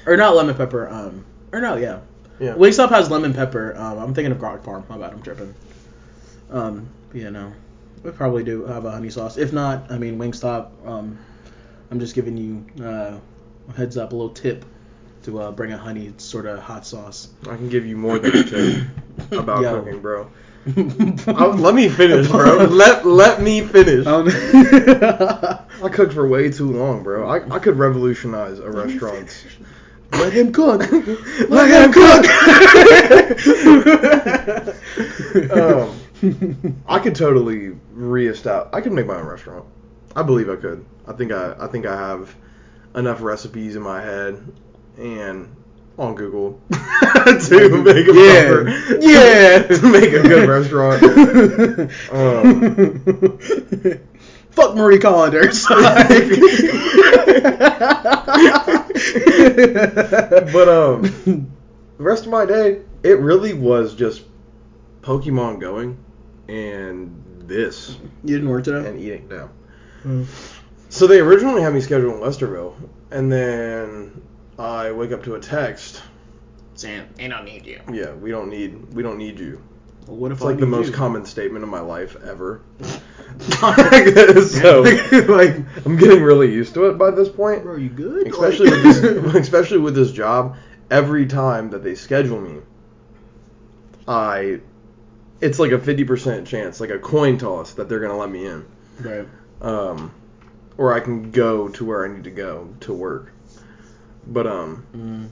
Or 0.06 0.18
not 0.18 0.36
lemon 0.36 0.56
pepper. 0.56 0.90
Um, 0.90 1.26
or 1.52 1.62
no, 1.62 1.76
yeah. 1.76 2.00
Yeah. 2.40 2.54
Wingstop 2.56 2.90
has 2.90 3.10
lemon 3.12 3.34
pepper. 3.34 3.76
Um, 3.78 4.00
I'm 4.00 4.14
thinking 4.14 4.32
of 4.32 4.40
Grog 4.40 4.64
Farm. 4.64 4.84
My 4.90 4.98
bad, 4.98 5.14
I'm 5.14 5.22
tripping. 5.22 5.54
Um, 6.50 6.90
yeah, 7.14 7.30
no, 7.30 7.54
we 8.04 8.12
probably 8.12 8.44
do 8.44 8.66
have 8.66 8.86
a 8.86 8.92
honey 8.92 9.10
sauce. 9.10 9.38
If 9.38 9.54
not, 9.54 9.92
I 9.92 9.98
mean 9.98 10.18
Wingstop. 10.18 10.70
Um, 10.88 11.20
I'm 11.92 12.00
just 12.00 12.16
giving 12.16 12.38
you 12.38 12.66
uh, 12.84 13.18
a 13.70 13.74
heads 13.74 13.98
up, 13.98 14.12
a 14.14 14.16
little 14.16 14.34
tip. 14.34 14.66
to 15.24 15.40
uh, 15.40 15.52
bring 15.52 15.72
a 15.72 15.78
honey 15.78 16.14
sort 16.18 16.46
of 16.48 16.60
hot 16.60 16.86
sauce. 16.86 17.30
I 17.44 17.56
can 17.56 17.70
give 17.70 17.86
you 17.86 17.96
more 17.96 18.18
than 18.18 18.36
a 18.36 18.44
tip 18.44 18.84
about 19.32 19.62
Yo. 19.62 19.80
cooking, 19.82 20.02
bro. 20.02 20.30
Oh, 21.28 21.56
let 21.58 21.74
me 21.76 21.90
finish, 21.90 22.28
bro. 22.28 22.66
Let 22.66 23.06
let 23.06 23.42
me 23.42 23.62
finish. 23.62 24.06
Um, 24.06 24.28
I 24.32 25.90
cooked 25.92 26.14
for 26.14 26.28
way 26.28 26.52
too 26.52 26.72
long, 26.72 27.02
bro. 27.04 27.28
I, 27.28 27.56
I 27.56 27.60
could 27.60 27.78
revolutionize 27.80 28.60
a 28.60 28.70
restaurant. 28.72 29.46
Let 30.14 30.34
him 30.34 30.52
cook. 30.52 30.82
Let 31.50 31.70
him 31.72 31.92
cook. 31.94 32.26
um, 35.52 36.84
I 36.88 37.00
could 37.00 37.16
totally 37.16 37.70
reestablish. 37.94 38.74
I 38.74 38.82
could 38.82 38.92
make 38.92 39.06
my 39.08 39.16
own 39.16 39.26
restaurant. 39.26 39.66
I 40.16 40.24
believe 40.24 40.50
I 40.50 40.56
could. 40.58 40.86
I 41.08 41.14
think 41.14 41.32
I. 41.32 41.56
I 41.60 41.68
think 41.68 41.86
I 41.86 41.96
have 41.96 42.36
enough 42.96 43.22
recipes 43.22 43.76
in 43.76 43.82
my 43.82 44.02
head 44.02 44.44
and 44.98 45.56
on 45.98 46.16
Google 46.16 46.60
to 46.72 47.82
make 47.84 48.08
a 48.08 48.14
Yeah. 48.14 48.48
proper, 48.52 48.70
yeah 49.02 49.60
to 49.68 49.92
make 49.92 50.12
a 50.14 50.22
good 50.22 50.48
restaurant. 50.50 51.04
Um, 52.12 54.00
Fuck 54.52 54.76
Marie 54.76 55.00
Callender's. 55.00 55.66
but 55.68 55.80
um, 60.70 61.02
the 61.98 62.04
rest 62.04 62.26
of 62.26 62.32
my 62.32 62.46
day, 62.46 62.82
it 63.04 63.20
really 63.20 63.54
was 63.54 63.96
just 63.96 64.24
Pokemon 65.02 65.60
going 65.60 65.98
and 66.48 67.24
this 67.48 67.98
you 68.24 68.36
didn't 68.36 68.50
work 68.50 68.64
today. 68.64 68.88
and 68.88 69.00
eating 69.00 69.28
no. 69.30 69.50
Mm. 70.04 70.26
So 70.90 71.08
they 71.08 71.20
originally 71.20 71.62
had 71.62 71.74
me 71.74 71.80
scheduled 71.82 72.16
in 72.16 72.20
Westerville, 72.20 72.76
and 73.12 73.32
then 73.32 74.22
I 74.60 74.92
wake 74.92 75.12
up 75.12 75.24
to 75.24 75.36
a 75.36 75.40
text. 75.40 76.02
Sam, 76.74 77.08
they 77.16 77.28
don't 77.28 77.46
need 77.46 77.66
you. 77.66 77.80
Yeah, 77.92 78.14
we 78.14 78.32
don't 78.32 78.50
need 78.50 78.94
we 78.94 79.02
don't 79.04 79.18
need 79.18 79.40
you. 79.40 79.62
Well, 80.08 80.18
what 80.18 80.32
if 80.32 80.38
It's 80.40 80.46
I 80.46 80.50
like 80.50 80.60
the 80.60 80.66
most 80.66 80.88
you? 80.88 80.94
common 80.94 81.26
statement 81.26 81.64
of 81.64 81.70
my 81.70 81.80
life 81.80 82.16
ever. 82.24 82.62
so 84.50 84.82
like, 85.28 85.56
I'm 85.86 85.98
getting 85.98 86.22
really 86.22 86.52
used 86.52 86.74
to 86.76 86.86
it 86.88 86.98
by 86.98 87.12
this 87.12 87.30
point. 87.30 87.64
bro, 87.64 87.76
you 87.76 87.90
good? 87.90 88.28
especially 88.28 88.70
Like- 88.70 88.84
with 88.84 89.02
this, 89.02 89.36
especially 89.36 89.80
with 89.80 89.96
this 89.96 90.12
job. 90.12 90.58
Every 90.90 91.26
time 91.26 91.70
that 91.70 91.84
they 91.84 91.96
schedule 91.96 92.42
me, 92.42 92.60
I, 94.08 94.60
it's 95.40 95.58
like 95.58 95.72
a 95.72 95.80
fifty 95.80 96.04
percent 96.04 96.46
chance, 96.48 96.80
like 96.82 96.90
a 96.90 97.00
coin 97.00 97.38
toss, 97.38 97.74
that 97.76 97.88
they're 97.88 98.00
gonna 98.02 98.18
let 98.18 98.30
me 98.30 98.46
in, 98.46 98.66
right. 99.00 99.26
um, 99.62 100.12
or 100.78 100.94
I 100.94 101.00
can 101.00 101.32
go 101.32 101.70
to 101.70 101.86
where 101.86 102.06
I 102.06 102.14
need 102.14 102.26
to 102.26 102.32
go 102.32 102.68
to 102.82 102.94
work. 102.94 103.32
But 104.28 104.48
um, 104.48 104.86
Mm. 104.94 105.30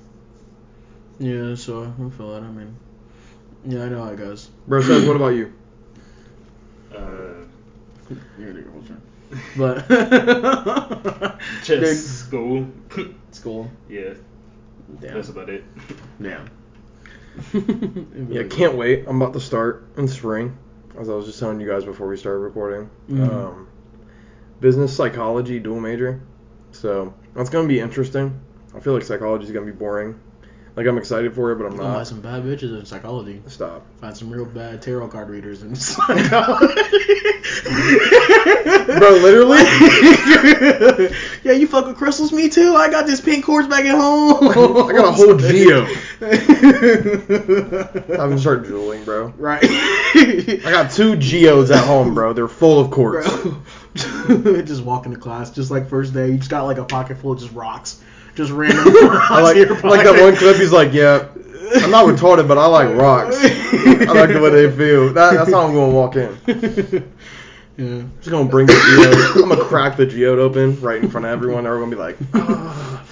Yeah, 1.20 1.56
so 1.56 1.84
I 1.84 2.10
feel 2.18 2.36
it. 2.36 2.40
I 2.40 2.50
mean, 2.52 2.74
yeah, 3.66 3.84
I 3.84 3.90
know 3.90 4.04
how 4.06 4.12
it 4.12 4.18
goes. 4.18 4.50
bro, 4.68 4.82
Seth, 4.82 5.06
what 5.06 5.18
about 5.18 5.30
you? 5.36 5.54
Uh, 6.96 7.39
You're 8.40 8.54
the 8.54 8.62
girl, 8.62 8.84
But 9.58 11.40
just 11.64 12.20
school. 12.20 12.68
school. 13.32 13.70
yeah, 13.90 14.14
Damn. 15.00 15.14
that's 15.14 15.30
about 15.30 15.50
it. 15.50 15.64
Damn. 16.22 16.50
Yeah, 18.30 18.44
can't 18.44 18.76
wait. 18.76 19.06
I'm 19.08 19.22
about 19.22 19.34
to 19.34 19.40
start 19.40 19.88
in 19.98 20.08
spring, 20.08 20.58
as 21.00 21.10
I 21.10 21.14
was 21.14 21.26
just 21.26 21.40
telling 21.40 21.60
you 21.62 21.68
guys 21.68 21.86
before 21.86 22.08
we 22.08 22.18
started 22.18 22.40
recording. 22.40 22.90
Mhm. 23.10 23.30
Um, 23.30 23.68
business 24.60 24.94
psychology 24.96 25.60
dual 25.60 25.80
major, 25.80 26.22
so 26.72 27.14
that's 27.36 27.50
gonna 27.50 27.68
be 27.68 27.80
interesting. 27.80 28.40
I 28.76 28.80
feel 28.82 28.94
like 28.94 29.04
psychology 29.04 29.46
is 29.46 29.52
gonna 29.52 29.66
be 29.66 29.72
boring. 29.72 30.20
Like 30.80 30.88
I'm 30.88 30.98
excited 30.98 31.36
for 31.36 31.52
it, 31.52 31.58
but 31.58 31.66
I'm 31.66 31.76
not 31.76 31.84
Gonna 31.84 31.96
buy 31.96 32.04
some 32.04 32.22
bad 32.22 32.44
bitches 32.44 32.80
in 32.80 32.86
psychology. 32.86 33.42
Stop. 33.48 33.86
Find 34.00 34.16
some 34.16 34.30
real 34.30 34.46
bad 34.46 34.82
tarot 34.82 35.10
card 35.10 35.30
readers 35.30 35.62
in 35.62 35.76
psychology. 35.76 36.74
Bro, 38.86 39.10
literally? 39.18 39.58
yeah, 41.44 41.52
you 41.52 41.68
fuck 41.68 41.86
with 41.86 41.98
crystals? 41.98 42.32
Me 42.32 42.48
too. 42.48 42.78
I 42.78 42.90
got 42.90 43.08
this 43.08 43.20
pink 43.20 43.44
quartz 43.44 43.68
back 43.68 43.84
at 43.84 43.98
home. 43.98 44.48
I 44.48 44.54
got 44.94 45.04
a 45.04 45.12
whole 45.12 45.36
geo. 45.36 45.86
I'm 48.14 48.30
gonna 48.30 48.40
start 48.40 48.64
drooling, 48.64 49.04
bro. 49.04 49.34
right. 49.38 49.60
I 49.62 50.60
got 50.64 50.92
two 50.92 51.18
geodes 51.18 51.72
at 51.72 51.84
home, 51.84 52.14
bro. 52.14 52.32
They're 52.32 52.48
full 52.48 52.80
of 52.80 52.90
quartz. 52.90 53.28
Just 53.96 54.86
walk 54.86 55.08
into 55.08 55.20
class, 55.20 55.52
just 55.52 55.72
like 55.72 55.90
first 55.90 56.14
day, 56.14 56.32
you 56.32 56.38
just 56.38 56.50
got 56.50 56.64
like 56.64 56.78
a 56.78 56.86
pocket 56.86 57.18
full 57.18 57.34
of 57.34 57.40
just 57.40 57.52
rocks. 57.52 58.02
Just 58.40 58.54
random 58.54 58.86
rocks 58.86 59.26
I 59.32 59.42
like, 59.42 59.58
in 59.58 59.68
like 59.82 60.06
that 60.06 60.22
one 60.22 60.34
clip. 60.34 60.56
He's 60.56 60.72
like, 60.72 60.94
"Yeah, 60.94 61.28
I'm 61.76 61.92
not 61.92 62.06
retarded, 62.06 62.48
but 62.48 62.58
I 62.58 62.68
like 62.68 62.96
rocks. 62.96 63.36
I 63.36 64.14
like 64.14 64.30
the 64.30 64.40
way 64.42 64.50
they 64.50 64.72
feel. 64.72 65.12
That, 65.12 65.34
that's 65.34 65.52
how 65.52 65.68
I'm 65.68 65.74
gonna 65.74 65.92
walk 65.92 66.16
in. 66.16 66.38
yeah. 67.78 68.04
Just 68.20 68.30
gonna 68.30 68.48
bring 68.48 68.68
the 68.68 68.72
geode. 68.72 69.44
I'm 69.44 69.50
gonna 69.50 69.66
crack 69.66 69.98
the 69.98 70.06
geode 70.06 70.40
open 70.40 70.80
right 70.80 71.04
in 71.04 71.10
front 71.10 71.26
of 71.26 71.34
everyone. 71.34 71.66
They're 71.66 71.78
gonna 71.78 71.92
be 71.92 71.98
like, 71.98 72.18
"Ah." 72.34 73.06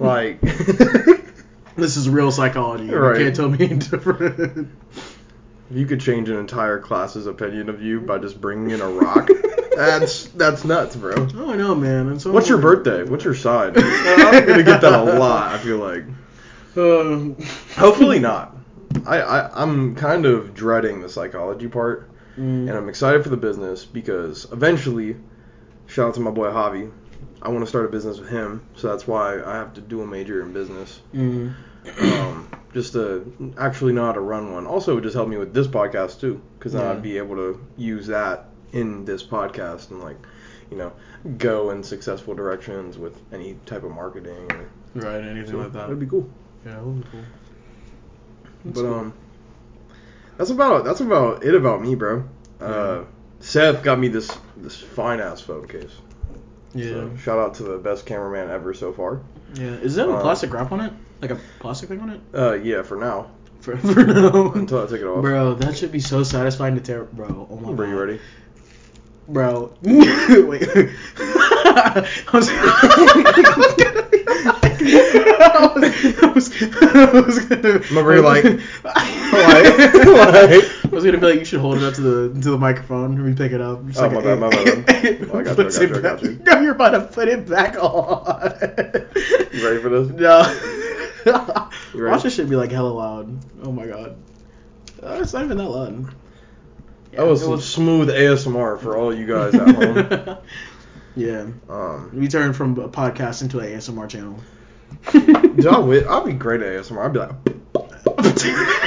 like, 0.00 0.40
This 1.76 1.96
is 1.96 2.08
real 2.08 2.32
psychology. 2.32 2.90
Right. 2.90 3.18
You 3.18 3.24
can't 3.26 3.36
tell 3.36 3.50
me 3.50 3.64
any 3.64 3.78
different. 3.78 4.68
You 5.72 5.86
could 5.86 6.00
change 6.00 6.28
an 6.28 6.36
entire 6.36 6.78
class's 6.78 7.26
opinion 7.26 7.68
of 7.68 7.82
you 7.82 8.00
by 8.00 8.18
just 8.18 8.40
bringing 8.40 8.70
in 8.70 8.80
a 8.80 8.88
rock. 8.88 9.28
That's 9.74 10.26
that's 10.28 10.64
nuts, 10.66 10.96
bro. 10.96 11.14
Oh, 11.34 11.50
I 11.50 11.56
know, 11.56 11.74
man. 11.74 12.08
And 12.08 12.20
so 12.20 12.30
What's 12.30 12.46
your 12.46 12.58
birthday? 12.58 13.04
What's 13.04 13.24
your 13.24 13.34
sign? 13.34 13.72
I'm 13.76 14.46
gonna 14.46 14.62
get 14.62 14.82
that 14.82 14.92
a 14.92 15.02
lot. 15.18 15.52
I 15.52 15.58
feel 15.58 15.78
like. 15.78 16.04
Um, 16.76 17.36
Hopefully 17.76 18.18
not. 18.20 18.54
I, 19.06 19.20
I 19.20 19.62
I'm 19.62 19.94
kind 19.94 20.26
of 20.26 20.54
dreading 20.54 21.00
the 21.00 21.08
psychology 21.08 21.68
part, 21.68 22.10
mm, 22.36 22.68
and 22.68 22.70
I'm 22.70 22.90
excited 22.90 23.22
for 23.22 23.30
the 23.30 23.36
business 23.36 23.86
because 23.86 24.46
eventually, 24.52 25.16
shout 25.86 26.08
out 26.08 26.14
to 26.14 26.20
my 26.20 26.30
boy 26.30 26.50
Javi, 26.50 26.92
I 27.40 27.48
want 27.48 27.60
to 27.60 27.66
start 27.66 27.86
a 27.86 27.88
business 27.88 28.18
with 28.18 28.28
him. 28.28 28.66
So 28.76 28.88
that's 28.88 29.06
why 29.06 29.42
I 29.42 29.54
have 29.54 29.72
to 29.74 29.80
do 29.80 30.02
a 30.02 30.06
major 30.06 30.42
in 30.42 30.52
business, 30.52 31.00
mm, 31.14 31.54
um, 31.98 32.48
just 32.72 32.92
to 32.94 33.52
actually 33.58 33.92
know 33.92 34.06
how 34.06 34.12
to 34.12 34.20
run 34.20 34.52
one. 34.52 34.66
Also, 34.66 34.92
it 34.92 34.94
would 34.96 35.04
just 35.04 35.14
help 35.14 35.28
me 35.28 35.36
with 35.36 35.52
this 35.54 35.66
podcast 35.66 36.20
too, 36.20 36.40
because 36.58 36.74
Yeah. 36.74 36.90
I'd 36.90 37.02
be 37.02 37.18
able 37.18 37.36
to 37.36 37.60
use 37.76 38.06
that 38.08 38.46
in 38.72 39.04
this 39.04 39.22
podcast 39.22 39.90
and 39.90 40.00
like, 40.02 40.16
you 40.70 40.76
know, 40.78 40.92
go 41.38 41.70
in 41.70 41.82
successful 41.82 42.34
directions 42.34 42.96
with 42.98 43.14
any 43.32 43.56
type 43.66 43.82
of 43.84 43.90
marketing 43.90 44.50
or 44.50 44.68
right, 44.94 45.22
anything 45.22 45.50
so 45.50 45.58
like 45.58 45.72
that. 45.72 45.80
That'd 45.82 46.00
be 46.00 46.06
cool. 46.06 46.28
yeah, 46.64 46.72
that 46.76 46.84
would 46.84 47.02
be 47.02 47.08
cool. 47.10 47.20
That's 48.64 48.80
but 48.80 48.82
cool. 48.82 48.94
um, 48.94 49.12
that's 50.38 50.50
about 50.50 50.84
that's 50.84 51.00
about 51.00 51.44
it 51.44 51.54
about 51.54 51.82
me, 51.82 51.94
bro. 51.94 52.24
Uh, 52.60 53.04
Seth 53.40 53.82
got 53.82 53.98
me 53.98 54.08
this 54.08 54.30
this 54.56 54.76
fine 54.80 55.20
ass 55.20 55.40
phone 55.40 55.66
case. 55.68 55.90
yeah, 56.74 56.90
So 56.90 57.16
shout 57.18 57.38
out 57.38 57.54
to 57.56 57.64
the 57.64 57.76
best 57.76 58.06
cameraman 58.06 58.50
ever 58.50 58.72
so 58.72 58.92
far. 58.92 59.20
yeah. 59.54 59.64
Is 59.74 59.96
that 59.96 60.08
a 60.08 60.12
uh, 60.14 60.20
plastic 60.22 60.52
wrap 60.54 60.72
on 60.72 60.80
it? 60.80 60.92
Like 61.22 61.30
a 61.30 61.38
plastic 61.60 61.88
thing 61.88 62.00
on 62.00 62.10
it? 62.10 62.20
Uh, 62.34 62.54
yeah, 62.54 62.82
for 62.82 62.96
now 62.96 63.28
For, 63.60 63.76
for 63.78 64.04
now. 64.04 64.52
until 64.52 64.82
I 64.82 64.86
take 64.86 65.00
it 65.00 65.06
off. 65.06 65.22
Bro, 65.22 65.54
that 65.54 65.76
should 65.76 65.92
be 65.92 66.00
so 66.00 66.22
satisfying 66.24 66.74
to 66.74 66.80
tear. 66.80 67.04
Bro, 67.04 67.46
oh 67.48 67.56
my 67.56 67.72
Bro, 67.72 67.86
you 67.86 67.98
ready? 67.98 68.20
Bro, 69.28 69.72
wait. 69.82 70.64
I 71.14 72.04
was, 72.32 72.48
I 72.50 73.54
was, 73.54 73.72
I 76.20 76.32
was, 76.34 76.50
I 76.82 77.20
was 77.24 77.38
gonna. 77.46 77.78
Remember 77.78 78.14
you're 78.14 78.22
like, 78.24 78.42
like, 78.44 78.54
like- 78.84 79.04
I 80.84 80.88
was 80.90 81.04
gonna 81.04 81.18
be 81.18 81.26
like, 81.26 81.38
you 81.38 81.44
should 81.44 81.60
hold 81.60 81.76
it 81.78 81.84
up 81.84 81.94
to 81.94 82.00
the 82.00 82.40
to 82.40 82.50
the 82.50 82.58
microphone 82.58 83.14
and 83.14 83.24
we 83.24 83.32
pick 83.32 83.52
it 83.52 83.60
up. 83.60 83.86
Just 83.86 84.00
Oh, 84.00 84.08
like 84.08 84.12
my 84.12 84.20
bad, 84.22 84.38
my 84.40 84.50
bad. 84.50 85.28
Oh, 85.32 85.38
I 85.38 85.42
got 85.44 85.56
you, 85.56 85.64
I 85.64 85.70
got 85.70 85.80
you, 85.80 85.96
I 85.96 86.00
got 86.00 86.22
you. 86.22 86.38
No, 86.44 86.60
you're 86.60 86.74
about 86.74 86.90
to 86.90 87.00
put 87.02 87.28
it 87.28 87.48
back 87.48 87.76
on. 87.76 88.26
You 89.52 89.64
ready 89.64 89.80
for 89.80 89.88
this? 89.88 90.08
No. 90.18 90.42
You 91.26 91.32
ready? 91.94 92.12
Watch 92.12 92.22
this 92.22 92.34
shit 92.34 92.48
be 92.48 92.56
like 92.56 92.70
hella 92.72 92.88
loud. 92.88 93.38
Oh 93.64 93.72
my 93.72 93.86
god. 93.86 94.16
Uh, 95.02 95.18
it's 95.20 95.32
not 95.32 95.44
even 95.44 95.56
that 95.58 95.68
loud. 95.68 96.14
That 97.12 97.26
was 97.26 97.42
it 97.42 97.46
some 97.46 97.60
smooth 97.60 98.08
ASMR 98.08 98.80
for 98.80 98.96
all 98.96 99.14
you 99.14 99.26
guys 99.26 99.54
at 99.54 99.74
home. 99.74 100.38
yeah. 101.16 101.46
Um, 101.68 102.10
We 102.14 102.28
turned 102.28 102.56
from 102.56 102.78
a 102.78 102.88
podcast 102.88 103.42
into 103.42 103.58
an 103.58 103.66
ASMR 103.66 104.08
channel. 104.08 104.38
dude, 105.12 105.66
I 105.66 105.78
would, 105.78 106.06
I'd 106.06 106.24
be 106.24 106.32
great 106.32 106.62
at 106.62 106.82
ASMR. 106.82 107.04
I'd 107.04 107.12
be 107.12 107.18
like, 107.18 107.32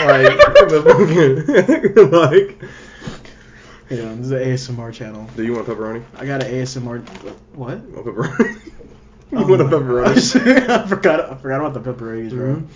like, 0.08 1.96
like, 2.12 2.70
Yeah, 3.90 4.16
this 4.16 4.26
is 4.26 4.32
an 4.32 4.40
ASMR 4.40 4.92
channel. 4.94 5.30
do 5.36 5.44
you 5.44 5.54
want 5.54 5.68
pepperoni? 5.68 6.04
I 6.18 6.26
got 6.26 6.42
an 6.44 6.52
ASMR. 6.52 7.02
What? 7.54 7.78
You 7.88 7.96
want 7.96 8.06
pepperoni? 8.08 8.72
You 9.32 9.38
Oh 9.40 9.48
want 9.48 9.62
a 9.62 9.64
my 9.66 9.72
pepperoni? 9.72 10.70
I 10.70 10.88
forgot. 10.88 11.32
I 11.32 11.36
forgot 11.36 11.60
about 11.62 11.74
the 11.74 11.80
pepperonis, 11.94 12.32
bro. 12.32 12.56
Mhm. 12.56 12.68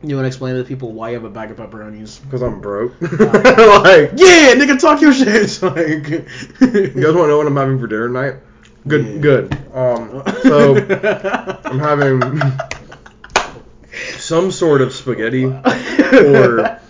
You 0.00 0.14
want 0.14 0.24
to 0.24 0.28
explain 0.28 0.54
to 0.54 0.62
the 0.62 0.68
people 0.68 0.92
why 0.92 1.08
you 1.10 1.14
have 1.14 1.24
a 1.24 1.30
bag 1.30 1.50
of 1.50 1.56
pepperonis? 1.56 2.22
Because 2.22 2.40
I'm 2.42 2.60
broke. 2.60 2.92
Like, 3.00 4.12
Yeah, 4.14 4.54
nigga, 4.54 4.78
talk 4.78 5.00
your 5.00 5.12
shit. 5.12 5.26
It's 5.28 5.60
like, 5.62 6.08
you 6.08 6.20
guys 6.20 7.14
want 7.14 7.24
to 7.24 7.28
know 7.28 7.36
what 7.38 7.46
I'm 7.48 7.56
having 7.56 7.80
for 7.80 7.88
dinner 7.88 8.06
tonight? 8.06 8.34
Good, 8.86 9.06
Yeah. 9.06 9.18
good. 9.20 9.54
Um, 9.74 10.22
so 10.42 10.76
I'm 11.64 11.78
having 11.80 12.22
some 14.18 14.50
sort 14.52 14.82
of 14.82 14.92
spaghetti 14.92 15.46
or 15.46 16.80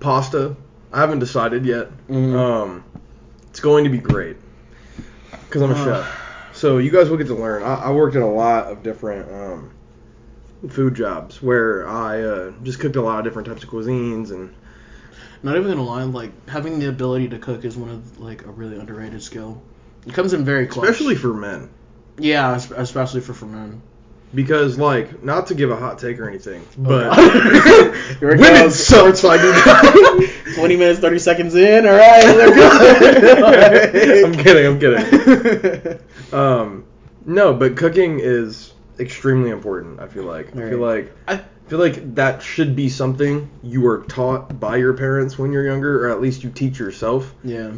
pasta. 0.00 0.56
I 0.92 1.00
haven't 1.00 1.20
decided 1.20 1.64
yet. 1.64 1.88
Mhm. 2.08 2.34
Um, 2.36 2.84
it's 3.50 3.60
going 3.60 3.84
to 3.84 3.90
be 3.90 3.98
great 3.98 4.36
because 5.48 5.62
I'm 5.62 5.70
a 5.70 5.74
Uh. 5.74 5.84
chef. 5.84 6.16
So 6.60 6.76
you 6.76 6.90
guys 6.90 7.08
will 7.08 7.16
get 7.16 7.26
to 7.28 7.34
learn. 7.34 7.62
I, 7.62 7.74
I 7.86 7.90
worked 7.90 8.16
in 8.16 8.20
a 8.20 8.30
lot 8.30 8.66
of 8.70 8.82
different 8.82 9.32
um, 9.32 9.70
food 10.68 10.94
jobs 10.94 11.40
where 11.40 11.88
I 11.88 12.20
uh, 12.20 12.52
just 12.62 12.78
cooked 12.80 12.96
a 12.96 13.00
lot 13.00 13.18
of 13.18 13.24
different 13.24 13.48
types 13.48 13.64
of 13.64 13.70
cuisines 13.70 14.30
and 14.30 14.54
Not 15.42 15.56
even 15.56 15.70
gonna 15.70 15.82
lie, 15.82 16.02
like 16.02 16.32
having 16.50 16.78
the 16.78 16.90
ability 16.90 17.30
to 17.30 17.38
cook 17.38 17.64
is 17.64 17.78
one 17.78 17.88
of 17.88 18.20
like 18.20 18.44
a 18.44 18.50
really 18.50 18.78
underrated 18.78 19.22
skill. 19.22 19.62
It 20.06 20.12
comes 20.12 20.34
in 20.34 20.44
very 20.44 20.66
clutch. 20.66 20.86
especially 20.90 21.14
for 21.14 21.32
men. 21.32 21.70
yeah, 22.18 22.52
es- 22.52 22.70
especially 22.70 23.22
for 23.22 23.32
for 23.32 23.46
men. 23.46 23.80
Because 24.34 24.78
like, 24.78 25.22
not 25.24 25.48
to 25.48 25.54
give 25.54 25.70
a 25.70 25.76
hot 25.76 25.98
take 25.98 26.18
or 26.20 26.28
anything, 26.28 26.64
but 26.78 27.10
God. 27.14 27.94
Here 28.20 28.30
it 28.30 28.38
women 28.38 28.62
goes. 28.62 28.86
suck. 28.86 29.14
Twenty 30.54 30.76
minutes, 30.76 31.00
thirty 31.00 31.18
seconds 31.18 31.54
in. 31.56 31.86
All 31.86 31.92
right, 31.92 32.24
we're 32.24 32.54
good. 32.54 34.24
I'm 34.24 34.34
kidding. 34.34 34.66
I'm 34.66 34.78
kidding. 34.80 35.98
Um, 36.32 36.84
no, 37.26 37.54
but 37.54 37.76
cooking 37.76 38.20
is 38.20 38.72
extremely 38.98 39.50
important. 39.50 40.00
I 40.00 40.06
feel 40.08 40.24
like. 40.24 40.54
I 40.56 40.70
feel 40.70 40.78
like. 40.78 41.12
I- 41.28 41.44
feel 41.68 41.78
like 41.78 42.16
that 42.16 42.42
should 42.42 42.74
be 42.74 42.88
something 42.88 43.48
you 43.62 43.86
are 43.86 43.98
taught 44.08 44.58
by 44.58 44.74
your 44.76 44.92
parents 44.92 45.38
when 45.38 45.52
you're 45.52 45.64
younger, 45.64 46.04
or 46.04 46.10
at 46.10 46.20
least 46.20 46.42
you 46.42 46.50
teach 46.50 46.80
yourself. 46.80 47.32
yeah. 47.44 47.70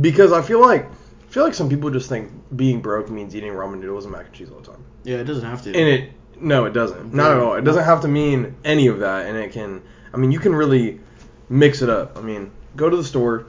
Because 0.00 0.30
I 0.32 0.40
feel 0.40 0.60
like 0.60 0.88
I 1.30 1.32
feel 1.32 1.44
like 1.44 1.54
some 1.54 1.68
people 1.68 1.90
just 1.90 2.08
think 2.08 2.28
being 2.56 2.80
broke 2.80 3.08
means 3.08 3.36
eating 3.36 3.52
ramen 3.52 3.78
noodles 3.78 4.04
and 4.04 4.12
mac 4.12 4.26
and 4.26 4.34
cheese 4.34 4.50
all 4.50 4.58
the 4.58 4.66
time. 4.66 4.84
Yeah, 5.04 5.18
it 5.18 5.24
doesn't 5.24 5.48
have 5.48 5.62
to. 5.62 5.68
And 5.68 5.88
it 5.88 6.12
no, 6.40 6.64
it 6.64 6.72
doesn't. 6.72 7.14
Not 7.14 7.30
at 7.30 7.38
all. 7.38 7.54
It 7.54 7.62
doesn't 7.62 7.84
have 7.84 8.00
to 8.02 8.08
mean 8.08 8.56
any 8.64 8.88
of 8.88 9.00
that, 9.00 9.26
and 9.26 9.36
it 9.36 9.52
can. 9.52 9.82
I 10.12 10.16
mean, 10.16 10.32
you 10.32 10.40
can 10.40 10.54
really 10.54 10.98
mix 11.48 11.82
it 11.82 11.88
up. 11.88 12.18
I 12.18 12.22
mean, 12.22 12.50
go 12.74 12.90
to 12.90 12.96
the 12.96 13.04
store, 13.04 13.46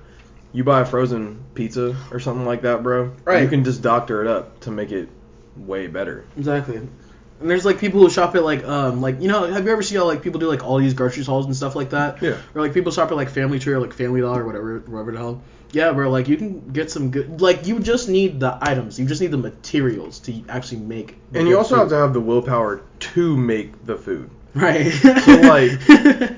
you 0.53 0.63
buy 0.63 0.81
a 0.81 0.85
frozen 0.85 1.43
pizza 1.55 1.95
or 2.11 2.19
something 2.19 2.45
like 2.45 2.61
that, 2.61 2.83
bro. 2.83 3.13
Right. 3.23 3.41
You 3.41 3.49
can 3.49 3.63
just 3.63 3.81
doctor 3.81 4.21
it 4.21 4.27
up 4.27 4.59
to 4.61 4.71
make 4.71 4.91
it 4.91 5.09
way 5.55 5.87
better. 5.87 6.25
Exactly. 6.37 6.77
And 6.77 7.49
there's 7.49 7.65
like 7.65 7.79
people 7.79 7.99
who 8.01 8.09
shop 8.11 8.35
at 8.35 8.43
like 8.43 8.63
um 8.65 9.01
like 9.01 9.19
you 9.19 9.27
know 9.27 9.51
have 9.51 9.65
you 9.65 9.71
ever 9.71 9.81
seen 9.81 9.97
how 9.97 10.05
like 10.05 10.21
people 10.21 10.39
do 10.39 10.47
like 10.47 10.63
all 10.63 10.77
these 10.77 10.93
grocery 10.93 11.23
hauls 11.23 11.47
and 11.47 11.55
stuff 11.55 11.75
like 11.75 11.89
that? 11.89 12.21
Yeah. 12.21 12.37
Or 12.53 12.61
like 12.61 12.73
people 12.73 12.91
shop 12.91 13.09
at 13.09 13.17
like 13.17 13.29
Family 13.29 13.57
Tree 13.57 13.73
or 13.73 13.79
like 13.79 13.93
Family 13.93 14.21
Dollar 14.21 14.43
or 14.43 14.45
whatever 14.45 14.79
whatever 14.79 15.11
the 15.11 15.17
hell. 15.17 15.41
Yeah, 15.73 15.91
bro. 15.93 16.09
Like 16.09 16.27
you 16.27 16.37
can 16.37 16.69
get 16.71 16.91
some 16.91 17.11
good. 17.11 17.39
Like 17.41 17.65
you 17.65 17.79
just 17.79 18.09
need 18.09 18.39
the 18.39 18.57
items. 18.61 18.99
You 18.99 19.05
just 19.05 19.21
need 19.21 19.31
the 19.31 19.37
materials 19.37 20.19
to 20.19 20.43
actually 20.49 20.81
make. 20.81 21.17
the 21.31 21.39
And 21.39 21.47
you 21.47 21.53
good 21.55 21.59
also 21.59 21.75
have 21.77 21.89
to 21.89 21.95
have 21.95 22.13
the 22.13 22.19
willpower 22.21 22.81
to 22.99 23.37
make 23.37 23.85
the 23.85 23.95
food. 23.97 24.29
Right. 24.53 24.91
So 24.91 25.41
like, 25.41 25.79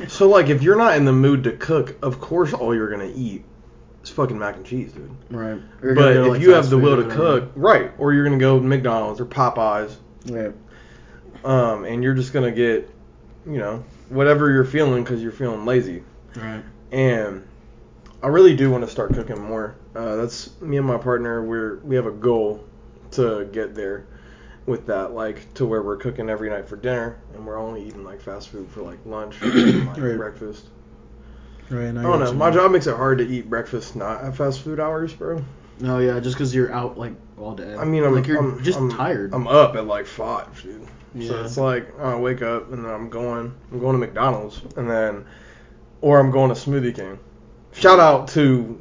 so 0.09 0.29
like, 0.29 0.49
if 0.49 0.61
you're 0.61 0.75
not 0.75 0.97
in 0.97 1.05
the 1.05 1.13
mood 1.13 1.43
to 1.45 1.53
cook, 1.53 1.95
of 2.03 2.19
course 2.21 2.53
all 2.53 2.75
you're 2.75 2.91
gonna 2.91 3.11
eat 3.15 3.43
is 4.03 4.09
fucking 4.11 4.37
mac 4.37 4.55
and 4.55 4.63
cheese, 4.65 4.91
dude. 4.91 5.09
right. 5.31 5.59
But 5.81 5.95
go 5.95 6.23
if 6.25 6.29
like, 6.29 6.41
you 6.41 6.51
have 6.51 6.69
the 6.69 6.77
will 6.77 6.97
to 7.03 7.09
cook, 7.09 7.51
right, 7.55 7.91
or 7.97 8.13
you're 8.13 8.23
gonna 8.23 8.37
go 8.37 8.59
to 8.59 8.63
McDonald's 8.65 9.19
or 9.19 9.25
Popeyes, 9.25 9.95
Right. 10.29 10.53
um, 11.43 11.85
and 11.85 12.03
you're 12.03 12.13
just 12.13 12.33
gonna 12.33 12.51
get, 12.51 12.87
you 13.47 13.57
know, 13.57 13.83
whatever 14.09 14.51
you're 14.51 14.65
feeling 14.65 15.03
because 15.03 15.23
you're 15.23 15.31
feeling 15.31 15.65
lazy. 15.65 16.03
Right. 16.35 16.63
And 16.91 17.47
I 18.23 18.27
really 18.27 18.55
do 18.55 18.71
want 18.71 18.83
to 18.85 18.89
start 18.89 19.13
cooking 19.13 19.39
more. 19.41 19.75
Uh, 19.95 20.15
that's 20.15 20.59
me 20.61 20.77
and 20.77 20.87
my 20.87 20.97
partner. 20.97 21.43
We're 21.43 21.77
we 21.79 21.95
have 21.95 22.05
a 22.05 22.11
goal 22.11 22.63
to 23.11 23.45
get 23.51 23.75
there 23.75 24.05
with 24.65 24.87
that, 24.87 25.11
like 25.13 25.53
to 25.55 25.65
where 25.65 25.83
we're 25.83 25.97
cooking 25.97 26.29
every 26.29 26.49
night 26.49 26.67
for 26.67 26.77
dinner, 26.77 27.17
and 27.33 27.45
we're 27.45 27.59
only 27.59 27.83
eating 27.85 28.03
like 28.05 28.21
fast 28.21 28.49
food 28.49 28.69
for 28.69 28.81
like 28.81 28.99
lunch 29.05 29.35
and 29.41 29.87
like 29.87 29.97
Right. 29.99 30.17
breakfast. 30.17 30.67
Right. 31.69 31.89
I 31.89 32.01
don't 32.01 32.19
know. 32.19 32.33
My 32.33 32.49
job 32.49 32.71
makes 32.71 32.87
it 32.87 32.95
hard 32.95 33.17
to 33.17 33.27
eat 33.27 33.49
breakfast 33.49 33.95
not 33.95 34.23
at 34.23 34.35
fast 34.35 34.61
food 34.61 34.79
hours, 34.79 35.13
bro. 35.13 35.43
No, 35.79 35.99
yeah, 35.99 36.19
just 36.19 36.35
because 36.35 36.53
you're 36.55 36.71
out 36.71 36.97
like 36.97 37.13
all 37.37 37.53
day. 37.55 37.75
I 37.75 37.83
mean, 37.83 38.03
I'm 38.03 38.13
like 38.15 38.27
you're 38.27 38.37
I'm, 38.39 38.63
just 38.63 38.77
I'm- 38.79 38.89
tired. 38.91 39.33
I'm 39.33 39.47
up 39.47 39.75
at 39.75 39.85
like 39.85 40.05
five, 40.05 40.61
dude. 40.61 40.87
Yeah. 41.15 41.27
So 41.29 41.43
it's 41.43 41.57
like 41.57 41.99
I 41.99 42.15
wake 42.15 42.41
up 42.41 42.71
and 42.71 42.85
then 42.85 42.91
I'm 42.91 43.09
going, 43.09 43.53
I'm 43.71 43.79
going 43.79 43.93
to 43.93 43.99
McDonald's, 43.99 44.61
and 44.77 44.89
then, 44.89 45.25
or 46.01 46.19
I'm 46.19 46.31
going 46.31 46.49
to 46.49 46.55
Smoothie 46.55 46.95
King. 46.95 47.19
Shout 47.73 47.99
out 47.99 48.27
to 48.29 48.79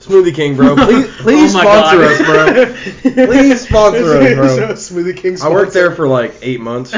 Smoothie 0.00 0.34
King, 0.34 0.56
bro. 0.56 0.74
Please, 0.86 1.06
please 1.18 1.54
Oh 1.54 1.60
sponsor 1.60 1.98
God. 1.98 2.58
us, 2.58 3.02
bro. 3.02 3.26
Please 3.26 3.60
sponsor 3.68 4.18
us, 4.18 4.34
bro. 4.34 4.68
Smoothie 4.74 5.16
King. 5.16 5.40
I 5.40 5.48
worked 5.48 5.72
there 5.74 5.90
for 5.94 6.08
like 6.08 6.34
eight 6.42 6.60
months. 6.60 6.92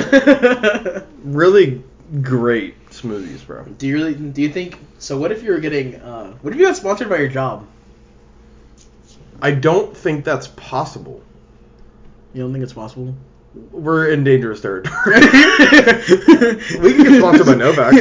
Really 1.22 1.82
great 2.22 2.74
smoothies, 2.90 3.44
bro. 3.46 3.64
do 3.64 3.86
you 3.86 3.94
really? 3.96 4.14
Do 4.14 4.40
you 4.42 4.48
think? 4.50 4.78
So 4.98 5.18
what 5.18 5.32
if 5.32 5.42
you 5.42 5.50
were 5.52 5.58
getting? 5.60 5.96
Uh, 5.96 6.32
what 6.42 6.52
if 6.54 6.58
you 6.58 6.66
got 6.66 6.76
sponsored 6.76 7.08
by 7.08 7.16
your 7.18 7.28
job? 7.28 7.66
I 9.42 9.50
don't 9.50 9.94
think 9.96 10.24
that's 10.24 10.46
possible. 10.48 11.20
You 12.32 12.42
don't 12.42 12.52
think 12.52 12.62
it's 12.64 12.72
possible? 12.72 13.14
We're 13.70 14.10
in 14.10 14.24
dangerous 14.24 14.60
territory. 14.60 14.94
we 16.80 16.94
can 16.94 17.02
get 17.04 17.18
sponsored 17.18 17.46
by 17.46 17.54
Novak. 17.54 17.92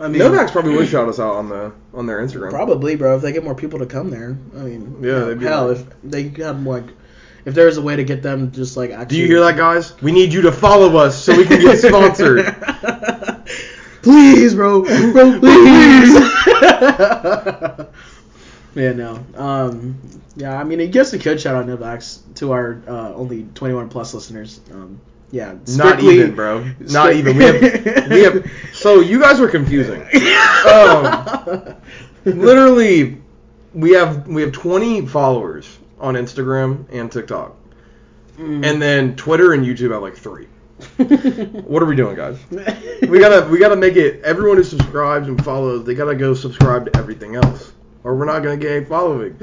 I 0.00 0.08
mean, 0.08 0.18
Novak's 0.18 0.50
probably 0.50 0.74
would 0.76 0.88
shout 0.88 1.08
us 1.08 1.20
out 1.20 1.34
on 1.36 1.48
the 1.48 1.72
on 1.92 2.06
their 2.06 2.20
Instagram. 2.20 2.50
Probably, 2.50 2.96
bro. 2.96 3.16
If 3.16 3.22
they 3.22 3.32
get 3.32 3.44
more 3.44 3.54
people 3.54 3.78
to 3.80 3.86
come 3.86 4.10
there, 4.10 4.36
I 4.56 4.62
mean, 4.62 4.96
Yeah, 5.00 5.06
you 5.06 5.12
know, 5.12 5.26
they'd 5.26 5.38
be 5.38 5.44
hell, 5.44 5.68
like- 5.68 5.76
if 5.78 5.86
they 6.02 6.22
had 6.42 6.64
like, 6.64 6.84
if 7.44 7.54
there 7.54 7.66
was 7.66 7.76
a 7.76 7.82
way 7.82 7.96
to 7.96 8.04
get 8.04 8.22
them 8.22 8.50
just 8.50 8.76
like 8.76 8.90
actually. 8.90 9.16
Do 9.16 9.22
you 9.22 9.26
hear 9.26 9.40
that, 9.40 9.56
guys? 9.56 10.00
We 10.02 10.12
need 10.12 10.32
you 10.32 10.42
to 10.42 10.52
follow 10.52 10.96
us 10.96 11.22
so 11.22 11.36
we 11.36 11.44
can 11.44 11.60
get 11.60 11.78
sponsored. 11.78 12.46
please, 14.02 14.54
bro, 14.54 14.82
bro, 15.12 15.38
please. 15.40 16.14
yeah, 18.74 18.92
no. 18.92 19.24
Um, 19.34 19.98
yeah, 20.36 20.58
I 20.58 20.64
mean, 20.64 20.80
I 20.80 20.86
guess 20.86 21.12
we 21.12 21.18
could 21.18 21.40
shout 21.40 21.56
out 21.56 21.66
Novax 21.66 22.20
to 22.36 22.52
our 22.52 22.80
uh, 22.86 23.12
only 23.14 23.44
21 23.54 23.88
plus 23.88 24.14
listeners. 24.14 24.60
Um, 24.72 25.00
yeah, 25.30 25.54
Not 25.76 26.00
even, 26.02 26.34
bro. 26.34 26.68
Not 26.80 27.12
even. 27.14 27.36
We 27.36 27.44
have, 27.44 28.10
we 28.10 28.22
have. 28.22 28.50
So 28.72 29.00
you 29.00 29.20
guys 29.20 29.38
were 29.40 29.48
confusing. 29.48 30.06
Um, 30.60 31.74
literally, 32.24 33.18
we 33.72 33.92
have 33.92 34.26
we 34.28 34.42
have 34.42 34.52
20 34.52 35.06
followers 35.06 35.78
on 35.98 36.14
Instagram 36.14 36.84
and 36.92 37.10
TikTok, 37.10 37.56
Mm. 38.38 38.64
and 38.64 38.80
then 38.80 39.16
Twitter 39.16 39.52
and 39.54 39.64
YouTube 39.66 39.92
have 39.92 40.02
like 40.02 40.16
three. 40.16 40.46
What 41.66 41.82
are 41.82 41.86
we 41.86 41.94
doing, 41.96 42.16
guys? 42.16 42.38
We 42.50 43.18
gotta 43.18 43.46
we 43.50 43.58
gotta 43.58 43.76
make 43.76 43.96
it. 43.96 44.22
Everyone 44.22 44.56
who 44.56 44.64
subscribes 44.64 45.28
and 45.28 45.42
follows, 45.44 45.84
they 45.84 45.94
gotta 45.94 46.14
go 46.14 46.32
subscribe 46.34 46.90
to 46.90 46.96
everything 46.98 47.36
else, 47.36 47.72
or 48.04 48.14
we're 48.16 48.24
not 48.24 48.42
gonna 48.42 48.56
get 48.56 48.72
any 48.72 48.84
following. 48.84 49.36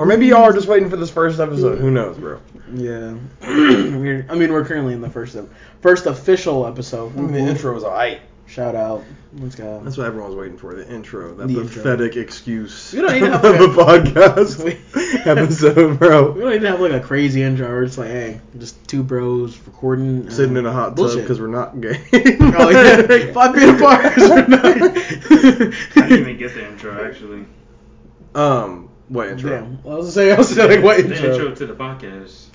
Or 0.00 0.06
maybe 0.06 0.26
y'all 0.26 0.42
are 0.44 0.52
just 0.52 0.68
waiting 0.68 0.88
for 0.90 0.96
this 0.96 1.10
first 1.10 1.40
episode. 1.40 1.78
Who 1.78 1.90
knows, 1.90 2.16
bro? 2.18 2.40
Yeah, 2.72 3.14
We're- 3.42 4.24
I 4.28 4.34
mean, 4.34 4.52
we're 4.52 4.64
currently 4.64 4.94
in 4.94 5.00
the 5.00 5.10
first 5.10 5.36
first 5.80 6.06
official 6.06 6.66
episode. 6.66 7.14
The 7.16 7.38
intro 7.38 7.74
was 7.74 7.84
alright. 7.84 8.20
Shout 8.46 8.74
out. 8.74 9.02
Let's 9.38 9.54
go. 9.54 9.80
That's 9.82 9.96
what 9.96 10.06
everyone's 10.06 10.34
waiting 10.36 10.58
for. 10.58 10.74
The 10.74 10.86
intro. 10.88 11.34
That 11.34 11.48
The 11.48 11.60
intro. 11.60 11.82
pathetic 11.82 12.16
excuse 12.16 12.92
We 12.92 13.00
don't 13.00 13.12
need 13.14 13.20
to 13.20 13.30
have 13.38 13.44
of 13.44 13.60
a 13.60 13.82
podcast 13.82 15.26
episode, 15.26 15.98
bro. 15.98 16.30
We 16.32 16.40
don't 16.42 16.52
even 16.52 16.66
have 16.70 16.78
like 16.80 16.92
a 16.92 17.00
crazy 17.00 17.42
intro. 17.42 17.66
We're 17.68 17.86
just 17.86 17.96
like, 17.98 18.10
hey, 18.10 18.40
just 18.58 18.86
two 18.86 19.02
bros 19.02 19.58
recording. 19.66 20.28
Sitting 20.30 20.56
uh, 20.56 20.60
in 20.60 20.66
a 20.66 20.72
hot 20.72 20.94
tub 20.96 21.14
because 21.14 21.40
we're 21.40 21.46
not 21.48 21.80
gay. 21.80 22.04
Oh 22.40 22.68
yeah, 22.68 23.32
five 23.32 23.54
feet 23.54 23.68
apart. 23.70 24.12
'cause 24.14 24.28
we're 24.30 24.46
not- 24.46 24.64
I 24.64 26.08
didn't 26.08 26.12
even 26.12 26.36
get 26.36 26.54
the 26.54 26.68
intro 26.68 27.04
actually. 27.04 27.46
Um, 28.34 28.88
what 29.08 29.28
intro? 29.28 29.50
Damn, 29.50 29.78
I 29.84 29.94
was 29.96 30.14
saying, 30.14 30.32
I 30.32 30.36
was 30.38 30.48
saying, 30.54 30.70
like, 30.70 30.82
what 30.84 30.96
The 30.98 31.14
intro? 31.14 31.30
intro 31.32 31.54
to 31.54 31.66
the 31.66 31.74
podcast. 31.74 32.46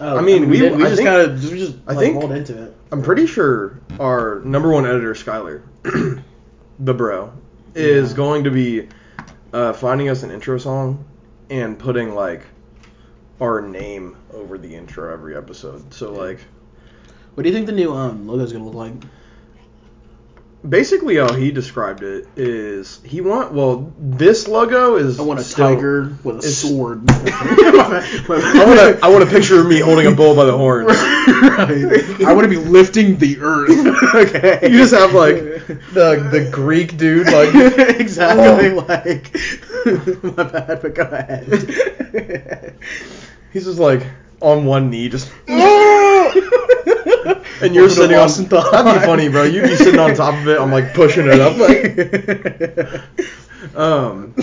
Oh, 0.00 0.18
I 0.18 0.22
mean, 0.22 0.48
we- 0.50 0.58
did- 0.58 0.76
we 0.76 0.82
just 0.82 0.96
think- 0.96 1.08
kind 1.08 1.20
of, 1.22 1.50
we 1.52 1.58
just 1.58 1.76
I 1.86 1.92
like, 1.92 1.98
think- 2.06 2.20
rolled 2.20 2.32
into 2.32 2.62
it. 2.64 2.76
I'm 2.92 3.02
pretty 3.02 3.26
sure 3.26 3.78
our 4.00 4.40
number 4.44 4.70
one 4.70 4.86
editor, 4.86 5.14
Skyler, 5.14 5.62
the 6.78 6.94
bro, 6.94 7.32
is 7.74 8.10
Yeah. 8.10 8.16
going 8.16 8.44
to 8.44 8.50
be 8.50 8.88
uh, 9.52 9.72
finding 9.72 10.08
us 10.08 10.22
an 10.24 10.30
intro 10.32 10.58
song 10.58 11.04
and 11.48 11.78
putting 11.78 12.14
like 12.14 12.42
our 13.40 13.60
name 13.60 14.16
over 14.32 14.58
the 14.58 14.74
intro 14.74 15.12
every 15.12 15.36
episode. 15.36 15.92
So 15.94 16.12
Yeah. 16.12 16.18
like 16.20 16.40
What 17.34 17.42
do 17.44 17.48
you 17.48 17.54
think 17.54 17.66
the 17.66 17.72
new 17.72 17.92
um 17.92 18.26
logo 18.28 18.42
is 18.44 18.52
gonna 18.52 18.64
look 18.64 18.74
like? 18.74 18.94
Basically 20.66 21.16
how 21.16 21.32
he 21.32 21.50
described 21.50 22.02
it 22.02 22.26
is 22.36 23.00
he 23.04 23.20
want 23.20 23.52
well 23.52 23.92
this 23.98 24.48
logo 24.48 24.96
is 24.96 25.20
I 25.20 25.22
want 25.22 25.40
a 25.40 25.44
still- 25.44 25.74
tiger 25.74 26.16
with 26.24 26.36
a 26.36 26.38
it's- 26.38 26.56
sword. 26.56 27.02
I 27.10 28.64
want 28.66 28.78
to 28.78 28.98
I 29.02 29.08
want 29.08 29.24
a 29.24 29.26
picture 29.26 29.60
of 29.60 29.66
me 29.66 29.80
holding 29.80 30.06
a 30.06 30.14
bull 30.14 30.34
by 30.34 30.44
the 30.44 30.56
horns. 30.56 30.90
I 30.90 32.32
want 32.32 32.44
to 32.44 32.48
be 32.48 32.56
lifting 32.56 33.16
the 33.18 33.38
earth. 33.40 34.14
okay. 34.14 34.70
You 34.70 34.78
just 34.78 34.94
have 34.94 35.12
like 35.12 35.36
the 35.36 36.28
the 36.30 36.48
Greek 36.50 36.96
dude 36.96 37.26
like 37.26 37.54
exactly 38.00 38.68
oh. 38.68 38.84
like 38.88 39.34
my 40.36 40.44
bad, 40.44 40.80
but 40.82 40.94
go 40.94 41.02
ahead. 41.02 42.78
he's 43.52 43.64
just 43.64 43.78
like 43.78 44.06
on 44.40 44.64
one 44.64 44.90
knee 44.90 45.08
just 45.08 45.30
And 47.62 47.74
you're 47.74 47.88
sitting 47.88 48.16
on. 48.16 48.28
That'd 48.28 49.00
be 49.00 49.06
funny, 49.06 49.28
bro. 49.28 49.44
You'd 49.44 49.64
be 49.64 49.76
sitting 49.76 50.00
on 50.00 50.14
top 50.14 50.34
of 50.34 50.48
it. 50.48 50.60
I'm 50.60 50.70
like 50.72 50.92
pushing 50.94 51.26
it 51.26 51.40
up, 51.40 51.56
like. 51.58 53.00
Um. 53.74 54.34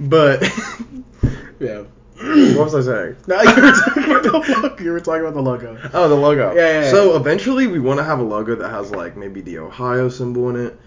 But 0.00 0.42
yeah. 1.60 1.82
what 2.56 2.72
was 2.72 2.74
I 2.74 2.80
saying? 2.80 3.16
No, 3.26 3.42
you 3.42 3.62
were 3.62 3.72
talking 3.72 4.04
about 4.04 4.22
the 4.22 4.32
logo. 4.32 4.82
You 4.82 4.92
were 4.92 5.00
talking 5.00 5.20
about 5.22 5.34
the 5.34 5.42
logo. 5.42 5.90
Oh, 5.92 6.08
the 6.08 6.14
logo. 6.14 6.54
Yeah, 6.54 6.60
yeah, 6.60 6.80
yeah. 6.84 6.90
So 6.90 7.16
eventually, 7.16 7.66
we 7.66 7.78
want 7.78 7.98
to 7.98 8.04
have 8.04 8.18
a 8.18 8.22
logo 8.22 8.54
that 8.56 8.70
has 8.70 8.90
like 8.90 9.16
maybe 9.16 9.42
the 9.42 9.58
Ohio 9.58 10.08
symbol 10.08 10.48
in 10.50 10.66
it, 10.66 10.80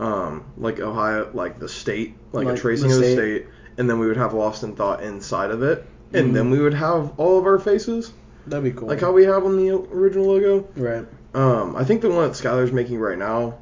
um, 0.00 0.44
like 0.56 0.80
Ohio, 0.80 1.30
like 1.34 1.60
the 1.60 1.68
state, 1.68 2.16
like, 2.32 2.46
Like 2.46 2.56
a 2.56 2.60
tracing 2.60 2.88
the 2.88 2.96
of 2.96 3.00
the 3.00 3.12
state. 3.12 3.42
state, 3.44 3.46
and 3.78 3.88
then 3.88 3.98
we 4.00 4.08
would 4.08 4.16
have 4.16 4.34
Lost 4.34 4.64
in 4.64 4.74
Thot 4.74 5.02
inside 5.04 5.50
of 5.52 5.62
it, 5.62 5.86
and 6.12 6.30
Mhm. 6.30 6.34
then 6.34 6.50
we 6.50 6.58
would 6.58 6.74
have 6.74 7.12
all 7.16 7.38
of 7.38 7.46
our 7.46 7.58
faces, 7.60 8.12
That'd 8.48 8.64
be 8.64 8.78
cool. 8.78 8.88
like 8.88 9.00
how 9.00 9.12
we 9.12 9.24
have 9.24 9.44
on 9.44 9.56
the 9.56 9.70
original 9.74 10.26
logo. 10.26 10.68
right. 10.76 11.06
Um, 11.34 11.76
I 11.76 11.84
think 11.84 12.00
the 12.00 12.08
one 12.10 12.26
that 12.26 12.32
Skylar's 12.36 12.72
making 12.72 12.98
right 12.98 13.18
now, 13.18 13.58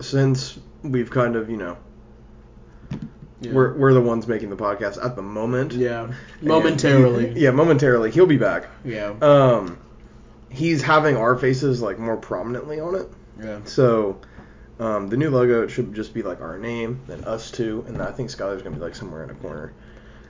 since 0.00 0.58
we've 0.82 1.10
kind 1.10 1.34
of, 1.36 1.50
you 1.50 1.56
know, 1.56 1.76
Yeah. 3.40 3.52
we're 3.52 3.74
we're 3.74 3.92
the 3.92 4.00
ones 4.00 4.26
making 4.26 4.50
the 4.50 4.56
podcast 4.56 5.04
at 5.04 5.16
the 5.16 5.22
moment. 5.22 5.72
yeah. 5.72 6.04
And- 6.04 6.14
Momentarily. 6.42 7.32
yeah, 7.38 7.50
momentarily. 7.50 8.10
He'll 8.10 8.26
be 8.26 8.36
back. 8.38 8.66
Yeah. 8.84 9.12
Um, 9.20 9.78
he's 10.48 10.82
having 10.82 11.16
our 11.16 11.36
faces 11.36 11.82
like 11.82 11.98
more 11.98 12.16
prominently 12.16 12.80
on 12.80 12.94
it. 12.94 13.08
Yeah. 13.42 13.58
So, 13.64 14.18
um, 14.78 15.08
the 15.08 15.16
new 15.16 15.30
logo 15.30 15.62
it 15.64 15.70
should 15.70 15.92
just 15.94 16.14
be 16.14 16.22
like 16.22 16.40
our 16.40 16.58
name, 16.58 17.00
then 17.08 17.24
us 17.24 17.50
two, 17.50 17.84
and 17.88 18.00
I 18.00 18.12
think 18.12 18.30
Skylar's 18.30 18.62
gonna 18.62 18.76
be 18.76 18.82
like 18.82 18.94
somewhere 18.94 19.24
in 19.24 19.30
a 19.30 19.34
corner 19.34 19.72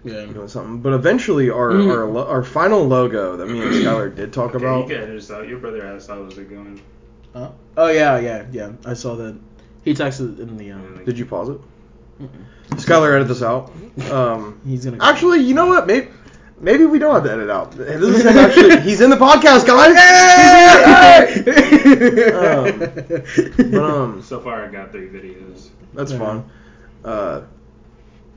Yeah. 0.05 0.27
doing 0.27 0.49
something. 0.49 0.81
But 0.81 0.93
eventually, 0.93 1.51
our 1.51 1.71
Mm. 1.71 1.97
our 1.97 2.05
lo- 2.07 2.27
our 2.27 2.43
final 2.45 2.87
logo 2.87 3.37
that 3.37 3.47
me 3.49 3.61
and 3.62 3.71
Skylar 3.75 4.14
did 4.14 4.33
talk 4.33 4.55
Okay, 4.55 4.64
about. 4.64 4.88
you 4.88 4.95
can 4.95 5.03
edit 5.05 5.17
this 5.17 5.31
out. 5.31 5.49
Your 5.49 5.59
brother 5.59 5.85
asked 5.87 6.09
how 6.09 6.21
was 6.23 6.37
it 6.38 6.51
going. 6.51 6.81
Oh. 7.35 7.53
oh 7.77 7.88
yeah, 7.90 8.19
yeah, 8.19 8.45
yeah. 8.53 8.73
I 8.85 8.95
saw 8.95 9.17
that. 9.17 9.37
He 9.85 9.93
texted 9.95 10.38
in 10.38 10.57
the. 10.57 10.73
Um, 10.73 11.03
Did 11.05 11.19
you 11.19 11.27
pause 11.27 11.49
it? 11.51 11.59
Mm-mm. 12.21 12.29
Skylar, 12.79 13.14
edit 13.17 13.29
this 13.29 13.43
out. 13.43 13.73
Um, 14.11 14.61
He's 14.67 14.85
gonna. 14.85 14.99
actually, 15.01 15.40
you 15.40 15.55
know 15.55 15.67
what? 15.67 15.87
Maybe. 15.87 16.09
Maybe 16.61 16.87
we 16.87 17.01
don't 17.01 17.12
have 17.12 17.25
to 17.25 17.33
edit 17.33 17.51
out. 17.51 17.73
This 17.73 18.01
is 18.01 18.23
him 18.25 18.38
actually. 18.38 18.81
He's 18.88 19.01
in 19.01 19.11
the 19.11 19.17
podcast, 19.17 19.67
guys. 19.67 19.97
Um, 22.35 22.79
but 23.73 23.83
um, 23.83 24.23
So 24.23 24.40
far, 24.40 24.64
I 24.64 24.69
got 24.69 24.93
three 24.93 25.09
videos. 25.09 25.69
that's 25.93 26.12
Yeah. 26.12 26.19
fun. 26.19 26.51
Uh, 27.05 27.40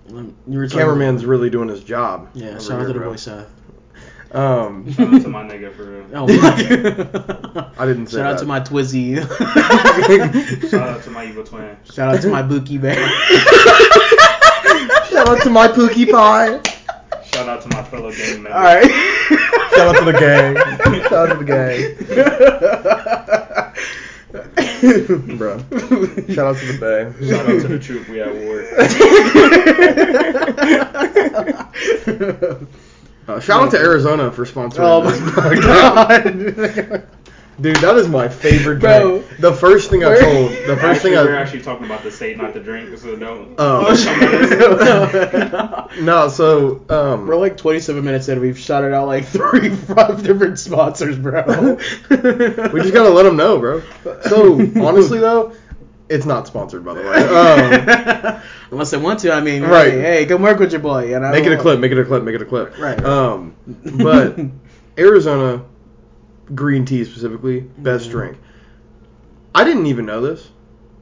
you 0.10 0.34
were 0.58 0.68
talking- 0.68 0.80
cameraman's 0.80 1.26
really 1.26 1.50
doing 1.50 1.70
his 1.70 1.84
job. 1.84 2.30
Yeah. 2.34 2.52
over 2.52 2.60
Shout 2.62 2.82
out 2.82 2.88
to 2.88 2.94
the 2.94 3.00
boy 3.00 3.16
Seth. 3.16 3.48
Um, 4.32 4.92
Shout 4.94 5.14
out 5.14 5.22
to 5.22 5.28
my 5.30 5.44
nigga 5.44 5.74
for 5.74 5.86
real. 5.86 6.06
Oh 6.14 6.28
my. 6.28 7.72
I 7.80 7.86
didn't 7.86 8.08
say 8.08 8.18
Shout 8.18 8.34
out 8.34 8.40
to 8.40 8.46
my 8.46 8.60
Twizzy. 8.60 9.16
Shout 10.70 10.82
out 10.90 11.04
to 11.04 11.10
my 11.12 11.26
evil 11.26 11.44
twin. 11.46 11.78
Shout 11.86 12.14
out 12.16 12.22
to 12.22 12.28
my 12.30 12.42
Bookie 12.42 12.78
Bear. 12.78 12.96
Shout 15.10 15.30
out 15.30 15.42
to 15.44 15.50
my 15.50 15.68
Pookie 15.70 16.12
Pie. 16.12 16.60
Shout 17.24 17.48
out 17.48 17.62
to 17.62 17.70
my 17.70 17.84
fellow 17.84 18.12
gang 18.12 18.44
members. 18.44 18.54
All 18.54 18.62
right. 18.64 18.92
Shout 19.72 19.96
out 19.96 20.00
to 20.00 20.06
the 20.06 20.14
gang. 20.20 20.56
Shout 21.04 21.14
out 21.14 21.30
to 21.30 21.36
the 21.38 21.46
gang. 24.58 24.67
Bro. 25.38 25.58
Shout 26.30 26.48
out 26.48 26.58
to 26.58 26.66
the 26.72 26.78
Bay. 26.80 27.28
Shout 27.30 27.46
out 27.50 27.62
to 27.62 27.68
the 27.68 27.80
troop. 27.80 28.08
We 28.10 28.22
at 28.22 28.34
war. 28.34 28.64
Uh, 33.28 33.42
shout 33.42 33.62
out 33.62 33.72
to 33.72 33.78
Arizona 33.78 34.32
for 34.32 34.46
sponsoring 34.46 34.80
Oh 34.80 35.02
my 35.04 35.12
podcast. 35.12 36.90
god. 36.90 37.08
Dude, 37.60 37.78
that 37.78 37.96
is 37.96 38.08
my 38.08 38.30
favorite 38.30 38.80
Bro. 38.80 39.22
drink. 39.22 39.38
The 39.40 39.52
first 39.52 39.90
thing 39.90 40.04
I 40.04 40.16
told, 40.20 40.52
the 40.52 40.78
first 40.80 40.84
actually, 40.84 41.16
thing 41.16 41.26
we're 41.26 41.36
I, 41.36 41.42
actually 41.42 41.64
talking 41.64 41.88
about 41.88 42.04
the 42.04 42.12
state, 42.12 42.38
not 42.38 42.54
the 42.54 42.60
drink, 42.60 42.96
so 43.00 43.16
don't. 43.16 43.56
oh, 43.58 43.96
no, 46.02 46.28
so 46.30 46.86
um, 46.90 47.26
We're 47.26 47.36
like 47.36 47.58
27 47.58 48.04
minutes 48.06 48.30
in. 48.30 48.40
We've 48.42 48.60
shouted 48.60 48.94
out 48.94 49.08
like 49.08 49.26
three, 49.30 49.70
five 49.70 50.22
different 50.22 50.60
sponsors, 50.60 51.18
bro. 51.18 51.44
we 52.12 52.82
just 52.82 52.94
gotta 52.94 53.10
let 53.10 53.24
them 53.24 53.38
know, 53.38 53.58
bro. 53.58 53.82
So 54.22 54.54
honestly 54.80 55.18
though, 55.20 55.54
it's 56.10 56.28
not 56.28 56.46
sponsored 56.46 56.86
by 56.86 56.94
the 56.94 57.02
way. 57.02 57.16
Um, 58.36 58.42
Unless 58.70 58.92
they 58.92 58.98
want 58.98 59.22
to, 59.22 59.32
I 59.32 59.42
mean, 59.42 59.64
Right. 59.64 59.94
Hey, 59.94 60.02
hey, 60.02 60.26
come 60.28 60.44
work 60.44 60.60
with 60.60 60.74
your 60.74 60.82
boy. 60.82 61.08
You 61.08 61.20
know? 61.20 61.32
make 61.32 61.46
it 61.46 61.54
a 61.54 61.58
clip, 61.58 61.80
make 61.80 61.92
it 61.92 61.98
a 61.98 62.06
clip, 62.06 62.22
make 62.24 62.36
it 62.36 62.42
a 62.44 62.46
clip. 62.46 62.78
Right. 62.78 63.04
Um, 63.04 63.56
but 63.98 64.38
Arizona 65.00 65.64
green 66.56 66.86
tea 66.86 67.04
specifically, 67.04 67.62
best 67.78 68.08
Mhm. 68.10 68.12
drink. 68.12 68.38
I 69.56 69.64
didn't 69.64 69.88
even 69.88 70.06
know 70.06 70.22
this, 70.22 70.50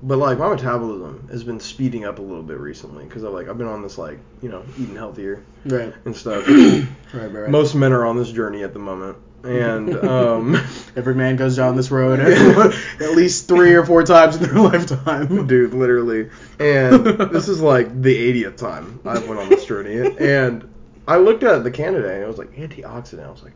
but 0.02 0.18
like 0.18 0.38
my 0.40 0.50
metabolism 0.50 1.28
has 1.32 1.44
been 1.44 1.60
speeding 1.60 2.06
up 2.06 2.20
a 2.20 2.22
little 2.22 2.44
bit 2.44 2.58
recently 2.60 3.04
because 3.06 3.24
I 3.24 3.28
like 3.30 3.50
I've 3.50 3.58
been 3.58 3.68
on 3.68 3.82
this 3.82 3.98
like 3.98 4.20
you 4.42 4.50
know 4.50 4.62
eating 4.80 4.96
healthier 4.96 5.42
Right. 5.66 5.94
and 6.06 6.16
stuff. 6.16 6.48
Right, 7.14 7.32
right, 7.32 7.34
right. 7.44 7.50
Most 7.50 7.76
men 7.76 7.94
are 7.94 8.06
on 8.06 8.18
this 8.18 8.30
journey 8.32 8.64
at 8.64 8.74
the 8.74 8.80
moment, 8.80 9.16
and 9.44 9.96
um, 10.06 10.58
Every 10.98 11.16
man 11.16 11.36
goes 11.38 11.56
down 11.56 11.76
this 11.78 11.90
road 11.92 12.20
at 13.00 13.12
least 13.16 13.48
three 13.48 13.74
or 13.74 13.86
four 13.86 14.04
times 14.04 14.36
in 14.36 14.44
their 14.44 14.54
lifetime. 14.56 15.48
dude, 15.48 15.74
literally. 15.74 16.30
And 16.60 17.06
this 17.06 17.48
is 17.48 17.62
like 17.62 18.02
the 18.02 18.44
80th 18.44 18.58
time 18.58 19.00
I've 19.06 19.28
went 19.28 19.40
on 19.40 19.50
this 19.50 19.66
journey, 19.66 19.98
and 20.18 20.68
I 21.08 21.18
looked 21.18 21.44
at 21.44 21.64
the 21.64 21.72
can 21.72 21.94
today 21.94 22.16
and 22.16 22.24
it 22.24 22.28
was 22.28 22.38
like 22.38 22.54
antioxidant. 22.56 23.26
I 23.28 23.32
was 23.32 23.44
like, 23.44 23.54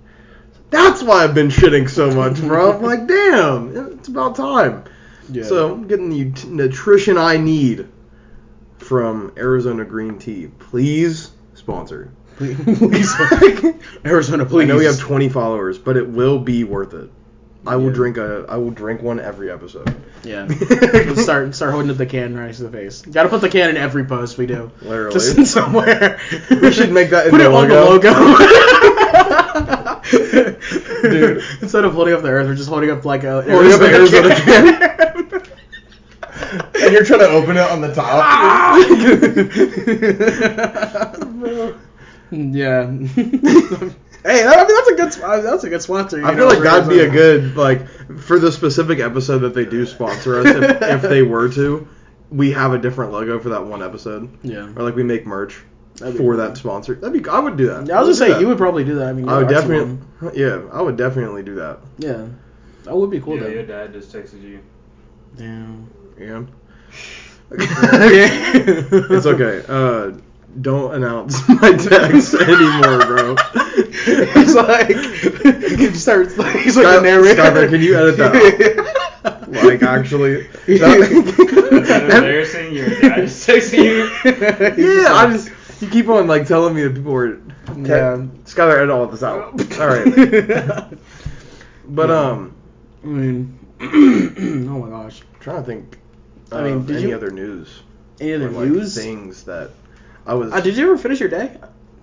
that's 0.69 1.01
why 1.03 1.23
I've 1.23 1.33
been 1.35 1.49
shitting 1.49 1.89
so 1.89 2.11
much, 2.11 2.39
bro. 2.41 2.73
I'm 2.73 2.81
like, 2.83 3.07
damn, 3.07 3.93
it's 3.97 4.07
about 4.07 4.35
time. 4.35 4.83
Yeah. 5.31 5.43
So 5.43 5.73
I'm 5.73 5.87
getting 5.87 6.09
the 6.09 6.47
nutrition 6.47 7.17
I 7.17 7.37
need 7.37 7.87
from 8.77 9.31
Arizona 9.37 9.85
Green 9.85 10.17
Tea. 10.19 10.47
Please 10.59 11.31
sponsor. 11.53 12.11
please, 12.37 12.55
please 12.77 13.13
Arizona, 14.05 14.45
please. 14.45 14.63
I 14.63 14.67
know 14.67 14.77
we 14.77 14.85
have 14.85 14.97
20 14.99 15.29
followers, 15.29 15.77
but 15.77 15.97
it 15.97 16.07
will 16.07 16.39
be 16.39 16.63
worth 16.63 16.93
it. 16.93 17.09
I 17.67 17.75
will 17.75 17.87
Yeah. 17.87 17.91
drink 17.93 18.17
a 18.17 18.45
I 18.47 18.55
will 18.55 18.71
drink 18.71 19.01
one 19.01 19.19
every 19.19 19.51
episode. 19.51 19.93
Yeah. 20.23 20.47
Start 21.15 21.53
start 21.53 21.71
holding 21.73 21.91
up 21.91 21.97
the 21.97 22.05
can 22.05 22.35
right 22.35 22.53
to 22.53 22.63
the 22.63 22.69
face. 22.71 23.01
Got 23.01 23.23
to 23.23 23.29
put 23.29 23.41
the 23.41 23.49
can 23.49 23.69
in 23.71 23.77
every 23.77 24.05
post 24.05 24.37
we 24.37 24.45
do. 24.47 24.71
Literally. 24.81 25.13
Just 25.13 25.37
in 25.37 25.45
somewhere. 25.45 26.19
We 26.49 26.71
should 26.71 26.91
make 26.93 27.09
that 27.09 27.29
Put 27.29 27.41
it 27.41 27.47
on 27.47 27.67
logo. 27.69 27.99
the 27.99 28.09
logo. 28.09 28.95
Dude. 30.11 31.43
Instead 31.61 31.85
of 31.85 31.93
holding 31.93 32.13
up 32.13 32.21
the 32.21 32.29
earth, 32.29 32.47
we're 32.47 32.55
just 32.55 32.69
holding 32.69 32.91
up 32.91 33.05
like 33.05 33.23
a 33.23 33.41
Holding 33.43 33.71
up 33.73 33.81
an 33.81 33.93
Arizona 33.93 34.35
can. 34.35 34.81
and 36.81 36.93
you're 36.93 37.03
trying 37.05 37.19
to 37.19 37.29
open 37.29 37.57
it 37.57 37.69
on 37.69 37.81
the 37.81 37.93
top. 37.93 38.77
yeah. 42.31 42.87
hey, 44.23 44.43
that, 44.43 44.57
I 44.57 44.65
mean, 44.65 44.75
that's 44.75 44.89
a 44.89 44.95
good 44.95 45.13
sp- 45.13 45.43
that's 45.43 45.63
a 45.63 45.69
good 45.69 45.81
sponsor. 45.81 46.23
I 46.23 46.31
know, 46.31 46.49
feel 46.49 46.59
like 46.59 46.63
that'd 46.63 46.89
be 46.89 46.99
a 46.99 47.09
good 47.09 47.55
like 47.55 47.87
for 48.19 48.39
the 48.39 48.51
specific 48.51 48.99
episode 48.99 49.39
that 49.39 49.53
they 49.53 49.65
do 49.65 49.85
sponsor 49.85 50.39
us 50.39 50.45
if, 50.47 50.81
if 50.81 51.01
they 51.03 51.21
were 51.21 51.49
to. 51.53 51.87
We 52.31 52.51
have 52.51 52.73
a 52.73 52.77
different 52.77 53.11
logo 53.11 53.39
for 53.39 53.49
that 53.49 53.65
one 53.65 53.81
episode, 53.81 54.29
Yeah. 54.43 54.71
or 54.75 54.83
like 54.83 54.95
we 54.95 55.03
make 55.03 55.25
merch 55.25 55.63
That'd 55.99 56.17
for 56.17 56.37
that 56.37 56.57
sponsor. 56.57 56.95
That'd 56.95 57.21
be 57.23 57.29
I 57.29 57.39
would 57.39 57.57
do 57.57 57.67
that. 57.67 57.75
I 57.75 57.79
was 57.79 57.87
just 57.87 57.91
would 57.91 58.05
do 58.07 58.13
saying, 58.13 58.31
that. 58.33 58.41
you 58.41 58.47
would 58.47 58.57
probably 58.57 58.83
do 58.83 58.95
that. 58.95 59.07
I 59.09 59.13
mean, 59.13 59.27
I 59.29 59.37
would 59.39 59.49
definitely. 59.49 59.97
one. 60.19 60.31
Yeah, 60.35 60.61
I 60.71 60.81
would 60.81 60.97
definitely 60.97 61.43
do 61.43 61.55
that. 61.55 61.79
Yeah. 61.97 62.25
That 62.83 62.95
would 62.95 63.09
be 63.11 63.19
cool 63.19 63.35
yeah, 63.35 63.43
though. 63.43 63.49
your 63.49 63.63
dad 63.65 63.93
just 63.93 64.11
texted 64.13 64.41
you. 64.41 64.61
Damn. 65.35 65.89
Yeah. 66.17 66.43
it's 67.51 69.11
it's 69.11 69.25
okay. 69.25 69.63
Uh, 69.67 70.17
don't 70.61 70.95
announce 70.95 71.47
my 71.61 71.73
text 71.75 72.33
anymore, 72.33 73.05
bro. 73.05 73.35
He's 74.33 74.55
like, 74.55 74.87
he 74.89 75.93
starts 75.93 76.37
like, 76.37 76.55
he's 76.57 76.75
like 76.75 76.85
Sky- 76.85 76.95
the 76.95 77.01
narrator. 77.01 77.41
Skylar, 77.41 77.69
can 77.69 77.81
you 77.81 77.97
edit 77.97 78.17
that? 78.17 78.95
Like 79.49 79.81
actually. 79.83 80.47
Is 80.67 80.79
that 80.79 80.97
that- 81.87 82.03
embarrassing? 82.03 82.73
Your 82.73 82.87
dad 83.01 83.15
just 83.27 83.47
texting 83.47 83.83
you. 83.83 84.05
yeah, 85.03 85.13
I 85.13 85.29
just 85.31 85.49
you 85.79 85.87
keep 85.89 86.07
on 86.09 86.27
like 86.27 86.47
telling 86.47 86.75
me 86.75 86.83
that 86.83 86.95
people 86.95 87.11
were. 87.13 87.35
Te- 87.35 87.41
Yeah. 87.83 88.25
Skylar, 88.45 88.77
edit 88.77 88.89
all 88.89 89.05
this 89.07 89.23
out. 89.23 89.53
All 89.79 89.87
right. 89.87 90.93
But 91.87 92.09
Yeah. 92.09 92.19
um, 92.19 92.55
I 93.03 93.07
mean, 93.07 93.59
oh 93.81 94.79
my 94.79 94.89
gosh. 94.89 95.21
I'm 95.33 95.39
trying 95.39 95.57
to 95.57 95.63
think. 95.63 95.97
I 96.51 96.61
mean, 96.63 96.73
of 96.73 96.87
did 96.87 96.97
any 96.97 97.09
you- 97.09 97.15
other 97.15 97.31
news? 97.31 97.81
Any 98.19 98.33
other 98.33 98.47
or, 98.47 98.51
like, 98.51 98.67
news? 98.69 98.95
things 98.95 99.43
that 99.45 99.71
I 100.27 100.33
was. 100.33 100.51
Uh, 100.51 100.59
did 100.61 100.75
you 100.77 100.83
ever 100.83 100.97
finish 100.97 101.19
your 101.19 101.29
day? 101.29 101.57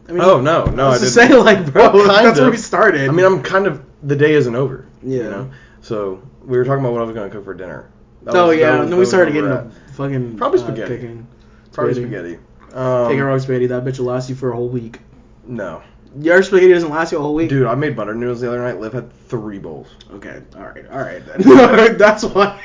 I 0.09 0.13
mean, 0.13 0.23
oh 0.23 0.41
no, 0.41 0.65
no, 0.67 0.85
I 0.85 0.87
I, 0.87 0.91
was 0.91 1.01
didn't. 1.01 1.03
just 1.03 1.15
saying, 1.15 1.45
like, 1.45 1.73
bro, 1.73 1.91
Well, 1.93 2.07
kind 2.07 2.27
that's 2.27 2.39
where 2.39 2.49
of. 2.49 2.55
we 2.55 2.59
started. 2.59 3.09
I 3.09 3.13
mean, 3.13 3.27
I'm 3.27 3.43
kind 3.43 3.67
of 3.67 3.85
the 4.03 4.17
day 4.17 4.33
isn't 4.35 4.55
over. 4.55 4.87
Yeah. 5.03 5.17
You 5.17 5.23
know, 5.31 5.51
so 5.83 6.23
we 6.45 6.57
were 6.57 6.65
talking 6.65 6.81
about 6.81 6.93
what 6.93 7.03
I 7.03 7.05
was 7.05 7.15
going 7.15 7.29
to 7.29 7.35
cook 7.37 7.45
for 7.45 7.55
dinner. 7.55 7.91
That 8.23 8.35
oh 8.35 8.49
was- 8.49 8.57
that 8.57 8.61
yeah, 8.63 8.71
was- 8.73 8.81
and 8.83 8.89
then 8.89 8.97
we 8.97 9.01
was 9.01 9.09
started 9.11 9.35
where 9.35 9.43
getting 9.43 9.69
we're 9.69 9.71
the 9.87 9.93
fucking 9.93 10.39
Probably 10.39 10.61
uh, 10.61 10.65
spaghetti. 10.65 10.95
cooking. 10.97 11.27
probably 11.73 11.95
spaghetti. 11.95 12.39
Um, 12.77 13.09
Take 13.11 13.19
a 13.19 13.25
wrong 13.25 13.41
spaghetti. 13.41 13.67
That 13.69 13.85
bitch 13.85 13.99
will 13.99 14.07
last 14.07 14.29
you 14.29 14.35
for 14.37 14.53
a 14.53 14.55
whole 14.57 14.69
week. 14.69 14.99
No, 15.47 15.83
Your 16.21 16.43
spaghetti 16.43 16.73
doesn't 16.73 16.91
last 16.91 17.11
you 17.13 17.19
a 17.19 17.23
whole 17.23 17.35
week. 17.35 17.49
dude, 17.49 17.67
I 17.67 17.75
made 17.75 17.97
butter 17.97 18.15
noodles 18.15 18.41
the 18.43 18.49
other 18.49 18.61
night. 18.61 18.79
Liv 18.79 18.93
had 18.93 19.11
three 19.29 19.59
bowls. 19.59 19.89
Okay, 20.13 20.43
all 20.57 20.63
right, 20.63 20.87
all 20.91 20.99
right. 21.01 21.23
Then. 21.25 21.41
That's 21.99 22.25
why 22.25 22.61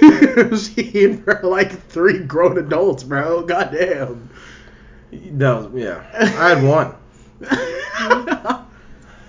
she 0.00 0.80
eating 0.80 1.22
for 1.22 1.40
like 1.42 1.78
three 1.88 2.20
grown 2.20 2.56
adults, 2.58 3.04
bro. 3.04 3.42
Goddamn. 3.42 4.30
That 5.12 5.54
was 5.56 5.68
yeah. 5.74 6.04
I 6.14 6.54
had 6.54 6.62
one. 6.62 6.94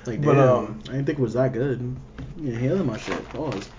like, 0.06 0.22
But, 0.22 0.38
um, 0.38 0.80
I 0.88 0.92
didn't 0.94 1.06
think 1.06 1.20
it 1.20 1.22
was 1.22 1.34
that 1.34 1.52
good. 1.54 1.96
Yeah, 2.38 2.56
hailing 2.58 2.86
my 2.88 2.98
shit. 2.98 3.28
Pause. 3.30 3.70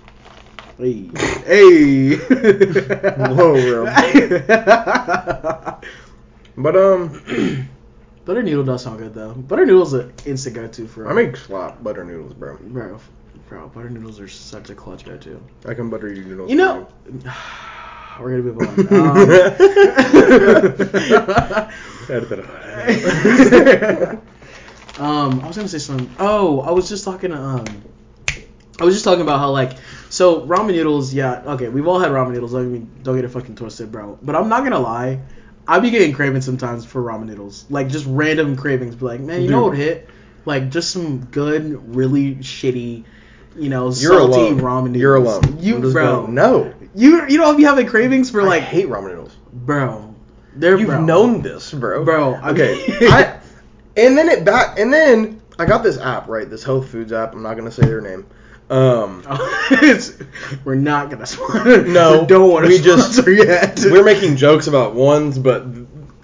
Hey, 0.79 1.11
hey. 1.45 2.17
Whoa, 3.35 3.85
bro. 3.85 3.87
But 6.57 6.77
um, 6.77 7.69
Butter 8.25 8.43
noodle 8.43 8.65
does 8.65 8.85
sound 8.85 8.99
good 8.99 9.15
though. 9.15 9.33
Butter 9.33 9.67
noodles 9.67 9.93
an 9.95 10.13
instant 10.27 10.55
go-to 10.55 10.87
for. 10.87 11.09
I 11.09 11.13
make 11.15 11.37
slop 11.37 11.83
butter 11.83 12.05
noodles, 12.05 12.35
bro. 12.35 12.59
bro, 12.61 13.01
bro. 13.49 13.69
Butter 13.69 13.91
noodles 13.91 14.21
are 14.21 14.29
such 14.29 14.71
a 14.71 14.75
clutch 14.75 15.05
go-to. 15.05 15.43
I 15.67 15.75
can 15.75 15.91
butter 15.91 16.13
you 16.13 16.25
noodles. 16.25 16.51
You 16.51 16.57
know, 16.57 16.87
we're 18.21 18.31
gonna 18.31 18.43
move 18.43 18.59
on. 18.61 18.69
Um, 18.79 19.17
um, 25.05 25.41
I 25.41 25.47
was 25.47 25.57
gonna 25.57 25.69
say 25.69 25.79
something. 25.79 26.11
Oh, 26.19 26.61
I 26.61 26.71
was 26.73 26.89
just 26.89 27.05
talking 27.05 27.31
to 27.31 27.37
um, 27.37 27.65
I 28.79 28.85
was 28.85 28.95
just 28.95 29.05
talking 29.05 29.23
about 29.23 29.39
how 29.39 29.51
like 29.51 29.73
so 30.09 30.47
ramen 30.47 30.75
noodles. 30.75 31.13
Yeah, 31.13 31.43
okay, 31.55 31.69
we've 31.69 31.89
all 31.89 31.99
had 31.99 32.11
ramen 32.11 32.33
noodles. 32.33 32.53
Don't 32.53 32.73
get, 32.73 33.03
don't 33.03 33.17
get 33.17 33.25
it 33.25 33.29
fucking 33.29 33.57
twisted, 33.57 33.91
bro. 33.91 34.19
But 34.23 34.37
I'm 34.37 34.49
not 34.49 34.63
gonna 34.63 34.79
lie, 34.79 35.21
I 35.71 35.79
be 35.79 35.91
getting 35.91 36.13
cravings 36.13 36.45
sometimes 36.45 36.85
for 36.85 37.01
ramen 37.03 37.27
noodles. 37.27 37.65
Like 37.71 37.89
just 37.89 38.05
random 38.09 38.57
cravings. 38.57 38.97
Be 38.97 39.05
like, 39.05 39.21
man, 39.21 39.43
you 39.43 39.49
know 39.51 39.63
what 39.63 39.77
hit? 39.77 40.09
Like 40.45 40.69
just 40.71 40.91
some 40.91 41.25
good, 41.27 41.95
really 41.95 42.35
shitty. 42.37 43.05
You 43.57 43.69
know, 43.69 43.85
You're 43.85 43.93
salty 43.93 44.41
alone. 44.51 44.61
ramen 44.61 44.83
noodles. 44.91 45.01
You're 45.01 45.15
alone. 45.15 45.59
You, 45.61 45.77
I'm 45.77 45.83
just 45.83 45.93
bro. 45.93 46.23
going, 46.23 46.35
no. 46.35 46.75
You, 46.95 47.29
you 47.29 47.37
don't 47.39 47.57
be 47.57 47.63
having 47.63 47.87
cravings 47.87 48.31
for 48.31 48.43
I 48.43 48.47
like, 48.47 48.63
hate 48.65 48.89
ramen 48.89 49.11
noodles. 49.11 49.37
bro. 49.53 50.13
They're 50.57 50.77
You've 50.77 50.89
bro. 50.89 51.01
known 51.05 51.43
this, 51.43 51.73
bro. 51.73 52.05
Bro, 52.05 52.35
I 52.35 52.51
Okay. 52.51 52.85
mean- 53.01 53.13
I 53.13 53.39
and 53.97 54.19
then 54.19 54.29
it 54.29 54.45
back 54.45 54.79
and 54.79 54.93
then 54.93 55.41
I 55.59 55.67
got 55.67 55.85
this 55.85 55.99
app, 55.99 56.27
right? 56.27 56.51
This 56.51 56.65
health 56.65 56.89
foods 56.89 57.13
app. 57.13 57.33
I'm 57.33 57.43
not 57.43 57.55
gonna 57.57 57.71
say 57.71 57.83
their 57.83 58.01
name. 58.01 58.27
Um, 58.71 59.23
It's- 59.73 60.13
we're 60.65 60.75
not 60.77 61.11
gonna 61.11 61.27
sponsor. 61.27 61.85
No, 61.87 62.25
don't 62.27 62.51
want 62.51 62.65
to 62.65 62.69
we 62.71 62.79
just- 62.79 63.13
sponsor 63.15 63.33
yet. 63.33 63.81
we're 63.85 64.05
making 64.05 64.37
jokes 64.37 64.67
about 64.69 64.95
ones, 64.95 65.39
but 65.39 65.65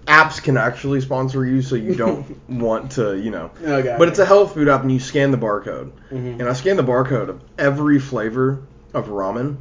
apps 0.06 0.40
can 0.42 0.56
actually 0.56 1.00
sponsor 1.00 1.44
you, 1.44 1.60
so 1.62 1.74
you 1.74 1.94
don't 1.94 2.48
want 2.48 2.92
to, 2.92 3.16
you 3.18 3.30
know. 3.30 3.50
Okay. 3.62 3.96
But 3.98 4.08
it's 4.08 4.18
a 4.20 4.24
health 4.24 4.54
food 4.54 4.68
app, 4.68 4.82
and 4.82 4.92
you 4.92 5.00
scan 5.00 5.30
the 5.32 5.38
barcode. 5.38 5.90
Mhm. 6.12 6.38
And 6.40 6.42
I 6.48 6.52
scan 6.52 6.76
the 6.76 6.84
barcode 6.84 7.28
of 7.28 7.40
every 7.58 7.98
flavor 7.98 8.62
of 8.94 9.06
ramen, 9.08 9.56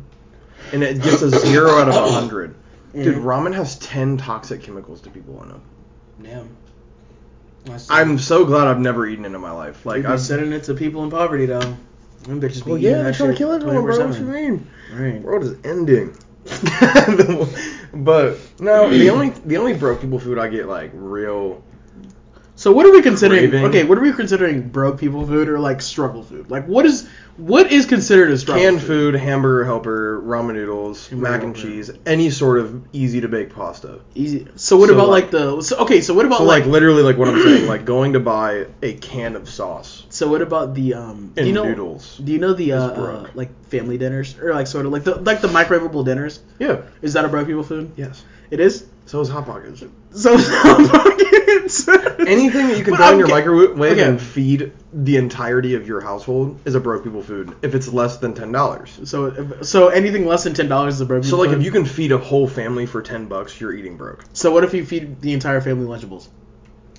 and 0.72 0.84
it 0.84 1.02
gets 1.02 1.22
a 1.24 1.30
zero 1.32 1.72
out 1.72 1.90
of 1.90 1.96
a 1.96 2.12
hundred. 2.12 2.54
Dude, 2.94 3.16
Mhm. 3.18 3.24
ramen 3.24 3.54
has 3.56 3.78
ten 3.80 4.18
toxic 4.18 4.62
chemicals 4.62 5.02
to 5.02 5.10
people 5.10 5.42
in 5.44 5.50
know. 5.50 5.62
Damn. 6.24 6.50
I'm 7.90 8.20
so 8.20 8.46
glad 8.46 8.68
I've 8.68 8.80
never 8.80 9.08
eaten 9.08 9.26
it 9.26 9.34
in 9.34 9.42
my 9.42 9.52
life. 9.52 9.86
Like 9.86 10.06
I've 10.06 10.22
sending 10.22 10.54
it 10.54 10.66
to 10.66 10.76
people 10.76 11.04
in 11.04 11.10
poverty 11.10 11.48
though. 11.48 11.76
Bitches 12.26 12.66
be 12.66 12.72
Well, 12.72 12.80
yeah, 12.80 13.04
they're 13.04 13.14
trying 13.14 13.32
to 13.32 13.38
kill 13.38 13.52
everyone, 13.52 13.84
bro. 13.84 14.08
What 14.08 14.20
you 14.20 14.26
mean? 14.26 14.68
Right. 14.92 15.22
World 15.22 15.44
is 15.44 15.58
ending. 15.64 16.18
but 17.94 18.38
no, 18.60 18.90
the 18.90 19.10
only 19.12 19.30
the 19.46 19.58
only 19.58 19.74
broke 19.74 20.02
people 20.02 20.20
food 20.20 20.38
I 20.38 20.48
get 20.48 20.68
like 20.68 20.92
real. 20.94 21.64
So 22.58 22.72
what 22.72 22.86
are 22.86 22.92
we 22.92 23.02
considering? 23.02 23.50
Craving. 23.50 23.66
Okay, 23.66 23.84
what 23.84 23.98
are 23.98 24.02
we 24.02 24.14
considering 24.14 24.70
broke 24.70 24.98
people 24.98 25.28
food 25.28 25.50
or 25.50 25.60
like 25.60 25.82
struggle 25.82 26.24
food? 26.24 26.50
Like 26.50 26.66
what 26.68 26.86
is 26.86 27.08
what 27.36 27.70
is 27.70 27.86
considered 27.86 28.32
a 28.32 28.38
struggle 28.38 28.64
Canned 28.64 28.82
food, 28.82 29.14
hamburger 29.14 29.66
helper, 29.66 30.22
ramen 30.22 30.54
noodles, 30.54 31.10
Hamburger 31.10 31.32
mac 31.32 31.44
and 31.44 31.54
helper. 31.56 31.70
cheese, 31.70 31.92
any 32.06 32.30
sort 32.30 32.60
of 32.60 32.82
easy 32.94 33.20
to 33.20 33.28
bake 33.28 33.54
pasta. 33.54 34.00
Easy. 34.16 34.48
So 34.56 34.78
what 34.78 34.88
So, 34.88 34.96
about 34.96 35.10
like, 35.10 35.24
like- 35.26 35.32
the? 35.32 35.62
So, 35.64 35.78
okay, 35.80 36.00
so 36.00 36.14
what 36.14 36.26
about 36.26 36.38
So 36.38 36.44
like, 36.46 36.64
like? 36.64 36.72
literally 36.72 37.04
like 37.04 37.18
what 37.18 37.28
I'm 37.28 37.42
saying, 37.44 37.68
like 37.76 37.84
going 37.84 38.14
to 38.14 38.22
buy 38.22 38.68
a 38.82 38.94
can 38.94 39.36
of 39.36 39.50
sauce 39.50 40.06
so 40.10 40.30
what 40.30 40.42
about 40.42 40.74
the 40.76 40.94
um? 40.94 41.34
Do 41.36 41.42
and 41.42 41.48
you 41.48 41.54
know? 41.54 41.66
noodles. 41.66 42.18
Do 42.24 42.32
you 42.32 42.40
know 42.40 42.54
the 42.54 42.72
uh, 42.72 42.80
uh 42.88 43.28
like 43.34 43.50
family 43.66 43.98
dinners 43.98 44.40
or 44.40 44.54
like 44.54 44.68
sort 44.68 44.86
of 44.86 44.94
like 44.94 45.04
the 45.04 45.16
like 45.16 45.42
the 45.42 45.50
microwavable 45.50 46.06
dinners? 46.06 46.40
Yeah. 46.58 46.84
Is 47.02 47.12
that 47.14 47.26
a 47.26 47.28
broke 47.28 47.48
people 47.48 47.64
food? 47.64 47.92
Yes. 47.98 48.24
It 48.50 48.62
is. 48.62 48.86
So 49.06 49.20
is 49.22 49.30
hot 49.30 49.46
pockets. 49.46 49.84
So 50.14 50.36
hot 50.38 50.90
pockets. 50.92 51.88
Anything 52.28 52.68
that 52.70 52.78
you 52.78 52.84
can 52.84 52.96
throw 52.96 53.12
in 53.12 53.20
your 53.20 53.28
microwave 53.28 53.94
Okay. 53.94 54.04
and 54.04 54.20
feed 54.22 54.72
the 54.94 55.18
entirety 55.18 55.76
of 55.76 55.88
your 55.88 56.02
household 56.02 56.60
is 56.66 56.74
a 56.76 56.80
broke 56.80 57.04
people 57.04 57.22
food 57.22 57.56
if 57.62 57.76
it's 57.76 57.88
less 57.88 58.18
than 58.18 58.34
ten 58.34 58.52
dollars. 58.52 59.00
So 59.04 59.62
so 59.62 59.90
anything 59.90 60.26
less 60.26 60.44
than 60.44 60.54
ten 60.54 60.68
dollars 60.70 60.96
is 60.96 61.02
a 61.02 61.06
broke 61.06 61.24
So 61.24 61.38
like 61.38 61.50
food? 61.50 61.60
if 61.60 61.66
you 61.66 61.72
can 61.72 61.86
feed 61.86 62.12
a 62.12 62.18
whole 62.18 62.48
family 62.48 62.86
for 62.86 63.02
ten 63.02 63.28
bucks, 63.28 63.60
you're 63.62 63.74
eating 63.74 63.98
broke. 63.98 64.24
So 64.34 64.52
what 64.52 64.64
if 64.64 64.74
you 64.74 64.86
feed 64.86 65.22
the 65.22 65.34
entire 65.34 65.62
family 65.62 65.86
Lunchables? 65.88 66.28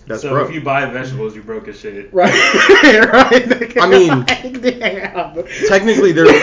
That's 0.06 0.22
so 0.22 0.30
broke. 0.30 0.48
if 0.50 0.54
you 0.54 0.60
buy 0.60 0.86
vegetables, 0.86 1.34
you 1.34 1.42
broke 1.42 1.66
as 1.66 1.80
shit. 1.80 2.10
Right. 2.12 2.32
right. 2.32 3.76
I 3.80 3.88
mean, 3.88 4.24
Damn. 4.62 5.44
Technically, 5.68 6.12
they're, 6.12 6.26
would 6.26 6.32
be 6.32 6.38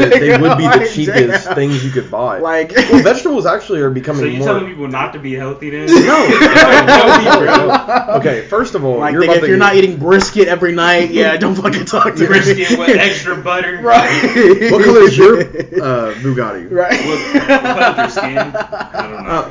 the, 0.00 0.06
they 0.20 0.30
would 0.36 0.58
be 0.58 0.64
the 0.64 0.78
Like, 0.78 0.90
cheapest 0.90 1.44
damn. 1.46 1.54
things 1.54 1.84
you 1.84 1.92
could 1.92 2.10
buy. 2.10 2.38
Like 2.40 2.72
well, 2.72 3.02
vegetables 3.04 3.46
actually 3.46 3.80
are 3.82 3.90
becoming 3.90 4.22
So 4.22 4.26
you 4.26 4.38
more. 4.38 4.48
telling 4.48 4.66
people 4.66 4.88
not 4.88 5.12
to 5.12 5.20
be 5.20 5.34
healthy 5.34 5.70
then? 5.70 5.86
no, 5.86 6.28
no, 6.28 7.44
no, 7.44 8.14
Okay, 8.18 8.42
first 8.48 8.74
of 8.74 8.84
all, 8.84 8.98
Like 8.98 9.12
you're 9.12 9.22
nigga, 9.22 9.26
about 9.26 9.36
if 9.36 9.42
you're 9.48 9.56
get- 9.58 9.64
not 9.64 9.76
eating 9.76 9.96
brisket 9.96 10.48
every 10.48 10.72
night, 10.72 11.10
yeah, 11.10 11.36
don't 11.36 11.54
fucking 11.54 11.84
talk 11.84 12.14
to 12.16 12.20
me. 12.20 12.26
Brisket 12.26 12.76
with 12.78 12.96
extra 12.96 13.36
butter. 13.36 13.78
Right. 13.80 14.72
What 14.72 14.84
color 14.84 15.02
is 15.02 15.16
your 15.16 15.40
uh, 15.40 16.14
Bugatti? 16.14 16.68
Right. 16.70 16.98
What, 17.06 17.18
what 17.48 17.60
color 17.62 17.92
is 17.92 17.98
your 17.98 18.08
skin? 18.24 18.38
I 18.38 19.06
don't 19.08 19.22
know. 19.24 19.30
Uh, 19.30 19.44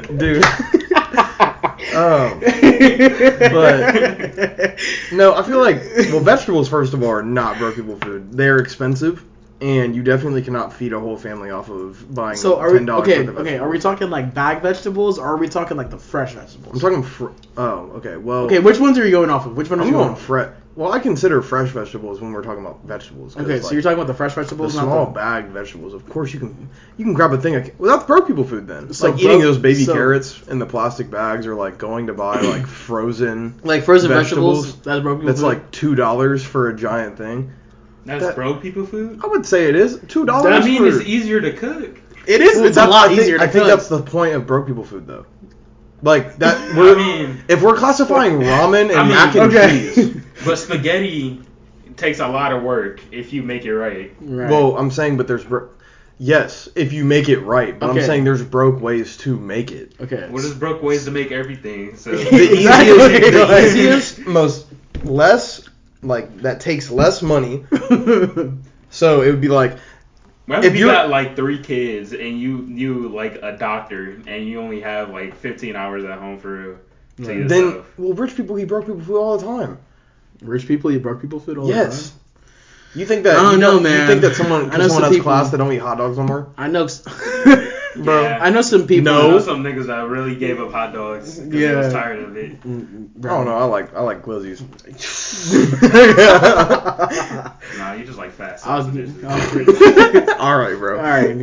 dude. 0.00 0.44
um, 1.94 2.40
but 2.40 4.78
no, 5.12 5.34
I 5.34 5.42
feel 5.44 5.60
like 5.60 5.82
well, 6.10 6.20
vegetables 6.20 6.68
first 6.68 6.94
of 6.94 7.02
all 7.02 7.10
are 7.10 7.22
not 7.22 7.58
broke 7.58 7.76
people 7.76 7.96
food. 7.96 8.32
They're 8.32 8.58
expensive, 8.58 9.24
and 9.60 9.94
you 9.94 10.02
definitely 10.02 10.42
cannot 10.42 10.72
feed 10.72 10.92
a 10.92 11.00
whole 11.00 11.16
family 11.16 11.50
off 11.50 11.70
of 11.70 12.14
buying 12.14 12.36
So 12.36 12.58
are 12.58 12.72
we 12.72 12.78
ten 12.78 12.86
dollars 12.86 13.08
okay? 13.08 13.28
Okay, 13.28 13.58
are 13.58 13.68
we 13.68 13.78
talking 13.78 14.10
like 14.10 14.34
bag 14.34 14.62
vegetables, 14.62 15.18
or 15.18 15.26
are 15.26 15.36
we 15.36 15.48
talking 15.48 15.76
like 15.76 15.90
the 15.90 15.98
fresh 15.98 16.34
vegetables? 16.34 16.74
I'm 16.74 16.80
talking. 16.80 17.02
Fr- 17.02 17.28
oh, 17.56 17.90
okay. 17.96 18.16
Well, 18.16 18.44
Okay, 18.44 18.58
which 18.58 18.78
ones 18.78 18.98
are 18.98 19.04
you 19.04 19.10
going 19.10 19.30
off 19.30 19.46
of? 19.46 19.56
Which 19.56 19.70
one 19.70 19.80
are 19.80 19.82
I'm 19.82 19.88
you 19.88 19.94
going 19.94 20.08
going 20.08 20.20
fresh. 20.20 20.54
Well, 20.74 20.90
I 20.90 21.00
consider 21.00 21.42
fresh 21.42 21.68
vegetables 21.68 22.22
when 22.22 22.32
we're 22.32 22.42
talking 22.42 22.64
about 22.64 22.80
vegetables. 22.84 23.34
'cause, 23.34 23.44
Okay, 23.44 23.58
so 23.58 23.64
like, 23.66 23.72
you're 23.74 23.82
talking 23.82 23.98
about 23.98 24.06
the 24.06 24.14
fresh 24.14 24.34
the 24.34 24.40
vegetables, 24.40 24.72
small 24.72 25.04
not 25.04 25.14
bag 25.14 25.46
vegetables. 25.48 25.92
Of 25.92 26.08
course, 26.08 26.32
you 26.32 26.40
can 26.40 26.68
you 26.96 27.04
can 27.04 27.12
grab 27.12 27.32
a 27.34 27.38
thing. 27.38 27.56
Of, 27.56 27.70
well, 27.78 27.94
that's 27.94 28.06
broke 28.06 28.26
people 28.26 28.44
food 28.44 28.66
then. 28.66 28.84
It's 28.88 28.98
So 28.98 29.10
like 29.10 29.16
eating 29.18 29.32
broke- 29.32 29.42
those 29.42 29.58
baby 29.58 29.84
so- 29.84 29.92
carrots 29.92 30.40
in 30.48 30.58
the 30.58 30.64
plastic 30.64 31.10
bags, 31.10 31.46
or 31.46 31.54
like 31.54 31.76
going 31.76 32.06
to 32.06 32.14
buy 32.14 32.40
like 32.40 32.66
frozen. 32.86 33.54
like 33.64 33.84
frozen 33.84 34.08
vegetables. 34.08 34.64
vegetables. 34.66 34.84
That's 34.84 35.02
broken. 35.02 35.26
That's 35.26 35.42
like 35.42 35.70
two 35.72 35.94
dollars 35.94 36.42
for 36.42 36.70
a 36.70 36.74
giant 36.76 37.18
thing. 37.18 37.52
That's 38.06 38.24
That- 38.24 38.34
broke 38.34 38.62
people 38.62 38.86
food? 38.86 39.20
I 39.22 39.26
would 39.26 39.44
say 39.44 39.66
it 39.68 39.76
is 39.76 40.00
two 40.08 40.24
dollars. 40.24 40.64
I 40.64 40.66
mean, 40.66 40.78
for, 40.78 40.86
it's 40.88 41.06
easier 41.06 41.40
to 41.42 41.52
cook. 41.52 42.00
it 42.26 42.40
is. 42.40 42.56
Well, 42.56 42.64
it's 42.66 42.76
a 42.78 42.80
that- 42.80 42.88
lot 42.88 43.04
I 43.04 43.08
think, 43.08 43.20
easier 43.20 43.36
to 43.38 43.44
I 43.44 43.46
think 43.46 43.64
cook. 43.66 43.76
that's 43.76 43.88
the 43.88 44.00
point 44.00 44.34
of 44.34 44.46
broke 44.46 44.66
people 44.66 44.84
food, 44.84 45.06
though. 45.06 45.26
Like 46.02 46.38
that. 46.38 46.74
We're, 46.76 46.96
mean- 46.96 47.44
if 47.48 47.62
we're 47.62 47.76
classifying 47.76 48.40
ramen 48.40 48.88
and 48.90 48.92
I 48.98 49.02
mean, 49.02 49.08
mac 49.12 49.34
and 49.36 49.52
okay. 49.54 49.92
cheese. 49.94 50.16
But 50.44 50.56
spaghetti 50.56 51.40
takes 51.96 52.20
a 52.20 52.28
lot 52.28 52.52
of 52.52 52.62
work 52.62 53.00
if 53.12 53.32
you 53.32 53.42
make 53.42 53.64
it 53.64 53.74
right. 53.74 54.12
Right. 54.20 54.50
Well, 54.50 54.76
I'm 54.76 54.90
saying, 54.90 55.16
but 55.16 55.26
there's 55.28 55.44
bro- 55.44 55.68
yes, 56.18 56.68
if 56.74 56.92
you 56.92 57.04
make 57.04 57.28
it 57.28 57.40
right. 57.40 57.78
But 57.78 57.90
Okay. 57.90 58.00
I'm 58.00 58.06
saying 58.06 58.24
there's 58.24 58.42
broke 58.42 58.80
ways 58.80 59.16
to 59.18 59.38
make 59.38 59.70
it. 59.72 59.92
okay. 60.00 60.26
What 60.30 60.42
is 60.44 60.54
broke 60.54 60.82
ways 60.82 61.04
to 61.04 61.10
make 61.10 61.32
everything? 61.32 61.96
So 61.96 62.12
The 62.12 62.18
easiest, 62.34 63.32
the 63.32 63.66
easiest, 63.66 64.18
most 64.26 64.66
less 65.04 65.68
like 66.02 66.38
that 66.38 66.60
takes 66.60 66.90
less 66.90 67.22
money. 67.22 67.64
So 68.90 69.22
it 69.22 69.30
would 69.30 69.40
be 69.40 69.48
like 69.48 69.78
What 70.44 70.64
If 70.66 70.74
if 70.74 70.78
you 70.78 70.86
got 70.86 71.08
like 71.08 71.34
three 71.34 71.62
kids 71.62 72.12
and 72.12 72.38
you 72.38 72.66
you 72.68 73.08
like 73.08 73.36
a 73.42 73.56
doctor 73.56 74.20
and 74.26 74.46
you 74.46 74.60
only 74.60 74.80
have 74.82 75.08
like 75.08 75.34
15 75.34 75.76
hours 75.76 76.04
at 76.04 76.18
home 76.18 76.38
for 76.38 76.78
to 77.16 77.22
Right. 77.26 77.48
then 77.48 77.64
yourself? 77.64 77.86
well, 77.98 78.12
rich 78.12 78.36
people 78.36 78.58
eat 78.58 78.66
broke 78.66 78.84
people 78.86 79.00
food 79.00 79.16
all 79.16 79.38
the 79.38 79.46
time. 79.46 79.78
Rich 80.42 80.66
people 80.68 80.90
eat 80.90 81.02
broke 81.02 81.20
people 81.20 81.40
food 81.40 81.58
all 81.58 81.68
yes. 81.68 82.10
the 82.10 82.10
time. 82.10 82.18
You 82.94 83.06
think 83.06 83.24
that? 83.24 83.36
I 83.36 83.42
don't 83.42 83.52
you 83.52 83.58
know, 83.58 83.74
You 83.76 83.80
man. 83.80 84.00
You 84.02 84.06
think 84.06 84.20
that 84.22 84.34
someone, 84.36 84.70
I 84.70 84.76
know 84.76 84.88
someone 84.88 84.90
some 84.90 85.02
has 85.04 85.10
people- 85.12 85.22
class 85.24 85.50
that 85.50 85.56
don't 85.58 85.72
eat 85.72 85.78
hot 85.78 85.96
dogs 85.98 86.18
no 86.18 86.24
more? 86.24 86.48
I 86.58 86.68
know. 86.68 86.88
Bro, 87.94 88.22
Yeah. 88.22 88.38
I 88.40 88.48
know 88.48 88.62
some 88.62 88.86
people. 88.86 89.12
I 89.12 89.20
know 89.22 89.30
No. 89.32 89.38
some 89.38 89.62
niggas 89.62 89.86
that 89.88 90.08
really 90.08 90.34
gave 90.34 90.58
up 90.60 90.72
hot 90.72 90.94
dogs 90.94 91.34
because 91.38 91.50
they 91.50 91.58
Yeah. 91.60 91.76
was 91.78 91.92
tired 91.92 92.20
of 92.22 92.36
it. 92.38 92.58
Mm, 92.62 93.10
I 93.18 93.28
don't 93.28 93.44
know. 93.44 93.54
I 93.56 93.64
like 93.64 93.94
I 93.94 94.00
like 94.00 94.22
glizzies. 94.22 94.62
Nah, 97.78 97.92
you 97.94 98.04
just 98.04 98.18
like 98.18 98.32
fast 98.32 98.66
I 98.66 98.76
was, 98.76 98.86
sausages. 98.86 99.24
I 99.24 99.34
was 99.34 99.46
pretty- 99.50 100.32
all 100.38 100.58
right, 100.58 100.76
bro. 100.76 100.96
All 100.98 101.02
right. 101.02 101.34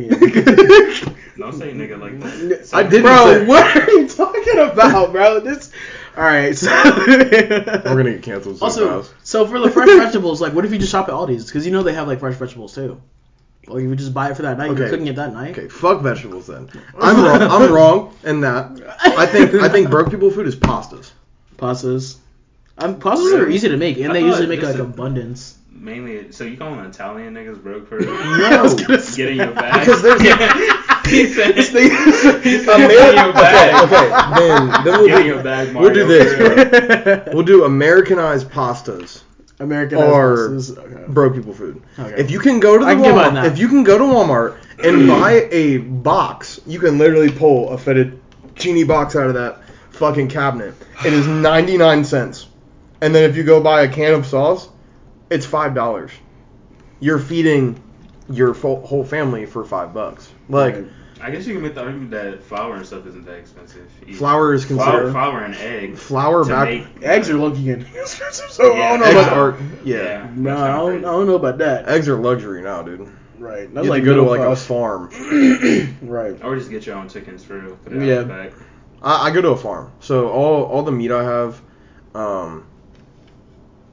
Don't 1.36 1.52
say 1.54 1.72
nigga 1.72 1.98
like 2.00 2.18
that. 2.20 2.66
Yeah. 2.70 2.78
I 2.78 2.82
didn't 2.82 3.02
Bro, 3.02 3.26
say- 3.26 3.46
what 3.46 3.76
are 3.76 3.90
you 3.90 4.08
talking 4.08 4.58
about, 4.58 5.12
bro? 5.12 5.40
This. 5.40 5.70
All 6.16 6.24
right. 6.24 6.56
So 6.56 6.66
We're 7.06 7.82
gonna 7.82 8.12
get 8.12 8.22
canceled 8.22 8.58
so 8.58 8.64
also, 8.64 9.02
fast. 9.02 9.14
so 9.22 9.46
for 9.46 9.58
the 9.58 9.70
fresh 9.70 9.88
vegetables, 9.98 10.40
like, 10.40 10.52
what 10.52 10.64
if 10.64 10.72
you 10.72 10.78
just 10.78 10.90
shop 10.92 11.08
at 11.08 11.14
Aldi's? 11.14 11.46
Because 11.46 11.64
you 11.66 11.72
know 11.72 11.82
they 11.82 11.92
have 11.94 12.08
like 12.08 12.20
fresh 12.20 12.34
vegetables 12.36 12.74
too. 12.74 13.00
Like, 13.66 13.82
you 13.82 13.88
would 13.90 13.98
just 13.98 14.14
buy 14.14 14.30
it 14.30 14.36
for 14.36 14.42
that 14.42 14.58
night. 14.58 14.66
You're 14.66 14.80
Okay. 14.82 14.90
cooking 14.90 15.06
it 15.06 15.16
that 15.16 15.32
night. 15.32 15.56
Okay, 15.56 15.68
fuck 15.68 16.00
vegetables 16.02 16.46
then. 16.46 16.68
I'm 16.98 17.22
wrong. 17.22 17.42
I'm 17.42 17.72
wrong 17.72 18.16
in 18.24 18.40
that. 18.40 18.96
I 19.00 19.26
think 19.26 19.54
I 19.54 19.68
think 19.68 19.90
broke 19.90 20.10
people 20.10 20.30
food 20.30 20.46
is 20.48 20.56
pastas. 20.56 21.12
Pastas. 21.56 22.16
Um, 22.78 22.98
pastas 22.98 23.38
are 23.38 23.48
easy 23.48 23.68
to 23.68 23.76
make, 23.76 23.98
and 23.98 24.10
I 24.10 24.14
they 24.14 24.20
thought 24.22 24.26
usually 24.26 24.46
make 24.46 24.62
like 24.62 24.76
a- 24.76 24.82
abundance. 24.82 25.56
Mainly, 25.72 26.32
so 26.32 26.44
you 26.44 26.56
call 26.56 26.74
them 26.74 26.84
Italian 26.86 27.32
niggas 27.34 27.62
broke 27.62 27.88
for 27.88 27.98
I 28.02 28.60
was 28.60 28.74
gonna 28.74 29.00
getting 29.16 29.36
your 29.36 29.52
bag? 29.52 29.80
Because 29.86 30.02
there's- 30.02 30.20
he 31.10 31.26
said, 31.26 31.54
This 31.54 31.70
thing- 31.70 31.90
he 32.42 32.58
said 32.58 32.78
Ameri- 32.80 33.32
bag. 33.34 33.84
okay, 33.84 34.06
okay, 34.06 34.40
then 34.40 34.84
then 34.84 35.00
we'll 35.00 35.18
do, 35.18 35.24
your 35.26 35.42
bag, 35.42 35.74
we'll 35.74 35.92
do 35.92 36.06
this. 36.06 37.28
we'll 37.34 37.42
do 37.44 37.64
Americanized 37.64 38.48
pastas, 38.50 39.22
American 39.58 39.98
Or- 39.98 40.36
pastas. 40.50 40.76
Okay. 40.78 41.04
broke 41.12 41.34
people 41.34 41.52
food. 41.52 41.82
Okay. 41.98 42.20
If 42.20 42.30
you 42.30 42.38
can 42.38 42.60
go 42.60 42.78
to 42.78 42.84
the 42.84 42.90
I 42.90 42.94
can 42.94 43.02
get 43.02 43.14
behind 43.14 43.36
Walmart, 43.36 43.46
if 43.52 43.58
you 43.58 43.68
can 43.68 43.82
go 43.84 43.98
to 43.98 44.04
Walmart 44.04 44.56
and 44.84 45.06
buy 45.20 45.48
a 45.50 45.78
box, 45.78 46.60
you 46.66 46.78
can 46.78 46.98
literally 46.98 47.30
pull 47.30 47.70
a 47.70 47.76
fettuccine 47.76 48.86
box 48.86 49.16
out 49.16 49.26
of 49.28 49.34
that 49.34 49.60
fucking 49.90 50.28
cabinet. 50.28 50.74
It 51.04 51.12
is 51.12 51.26
99 51.28 52.04
cents. 52.04 52.46
And 53.02 53.14
then 53.14 53.28
if 53.28 53.36
you 53.36 53.42
go 53.44 53.60
buy 53.62 53.82
a 53.82 53.88
can 53.92 54.12
of 54.14 54.26
sauce, 54.26 54.68
it's 55.30 55.46
five 55.46 55.74
dollars. 55.74 56.10
You're 57.00 57.18
feeding 57.18 57.82
your 58.28 58.52
fo- 58.52 58.84
whole 58.84 59.04
family 59.04 59.46
for 59.46 59.64
five 59.64 59.94
bucks. 59.94 60.30
Like 60.50 60.74
Right. 60.74 60.84
I 61.22 61.30
guess 61.30 61.46
you 61.46 61.54
can 61.54 61.62
make 61.62 61.74
the 61.74 61.82
argument 61.82 62.10
that 62.12 62.42
flour 62.42 62.76
and 62.76 62.86
stuff 62.86 63.06
isn't 63.06 63.24
that 63.26 63.36
expensive. 63.38 63.88
either. 64.06 64.16
flour 64.18 64.54
is 64.54 64.64
flour, 64.64 64.78
considered 64.84 65.12
flour 65.12 65.40
and 65.44 65.54
egg. 65.56 65.96
flour 65.96 66.44
back. 66.44 66.68
make 66.68 66.86
Eggs 67.02 67.28
are 67.30 67.36
low-key 67.38 67.64
getting 67.64 67.86
expensive, 67.94 68.50
so 68.50 68.74
I 68.74 68.88
don't 68.90 69.00
know 69.00 69.06
eggs 69.06 69.14
about. 69.26 69.32
are 69.38 69.58
yeah. 69.84 70.30
No, 70.34 70.50
that's 70.50 70.60
I 70.62 70.76
don't, 70.76 70.98
I 70.98 71.00
don't 71.12 71.26
know 71.26 71.34
about 71.36 71.58
that. 71.58 71.88
Eggs 71.88 72.08
are 72.08 72.16
luxury 72.16 72.62
now, 72.62 72.82
dude. 72.82 73.08
Right. 73.38 73.62
You 73.62 73.74
That's 73.74 73.86
have 73.86 73.86
like 73.86 74.02
to 74.02 74.04
go 74.04 74.14
to 74.16 74.22
middle 74.22 74.36
like 74.46 74.52
a 74.52 74.56
farm. 74.56 75.10
Right. 76.02 76.42
Or 76.44 76.56
just 76.56 76.70
get 76.70 76.86
your 76.86 76.96
own 76.96 77.08
chickens 77.08 77.42
for 77.44 77.58
real. 77.58 77.76
Put 77.76 77.94
it 77.94 78.02
Yeah. 78.02 78.22
back. 78.24 78.52
I, 79.02 79.28
I 79.28 79.30
go 79.30 79.40
to 79.40 79.48
a 79.50 79.56
farm, 79.56 79.90
so 80.00 80.28
all 80.28 80.64
all 80.64 80.82
the 80.82 80.92
meat 80.92 81.10
I 81.10 81.24
have, 81.24 81.60
um, 82.14 82.66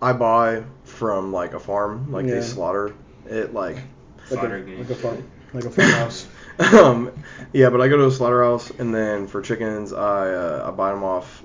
I 0.01 0.11
buy 0.13 0.63
from 0.84 1.32
like 1.32 1.53
a 1.53 1.59
farm, 1.59 2.11
like 2.11 2.25
Yeah. 2.25 2.36
they 2.36 2.41
slaughter 2.41 2.93
it, 3.25 3.53
like, 3.53 3.75
Like 3.75 3.84
Slaughter 4.28 4.57
a, 4.57 4.61
game. 4.61 4.80
like 4.80 4.89
a 4.89 4.95
farm, 4.95 5.23
like 5.53 5.63
a 5.65 5.69
farmhouse. 5.69 6.28
Um, 6.60 7.12
yeah. 7.53 7.70
But 7.70 7.82
I 7.82 7.88
go 7.88 7.97
to 7.97 8.08
a 8.08 8.12
slaughterhouse, 8.12 8.70
and 8.72 8.93
then 8.93 9.28
for 9.28 9.41
chickens, 9.41 9.93
I 9.93 10.30
uh, 10.34 10.66
I 10.68 10.72
buy 10.72 10.91
them 10.91 11.03
off, 11.03 11.43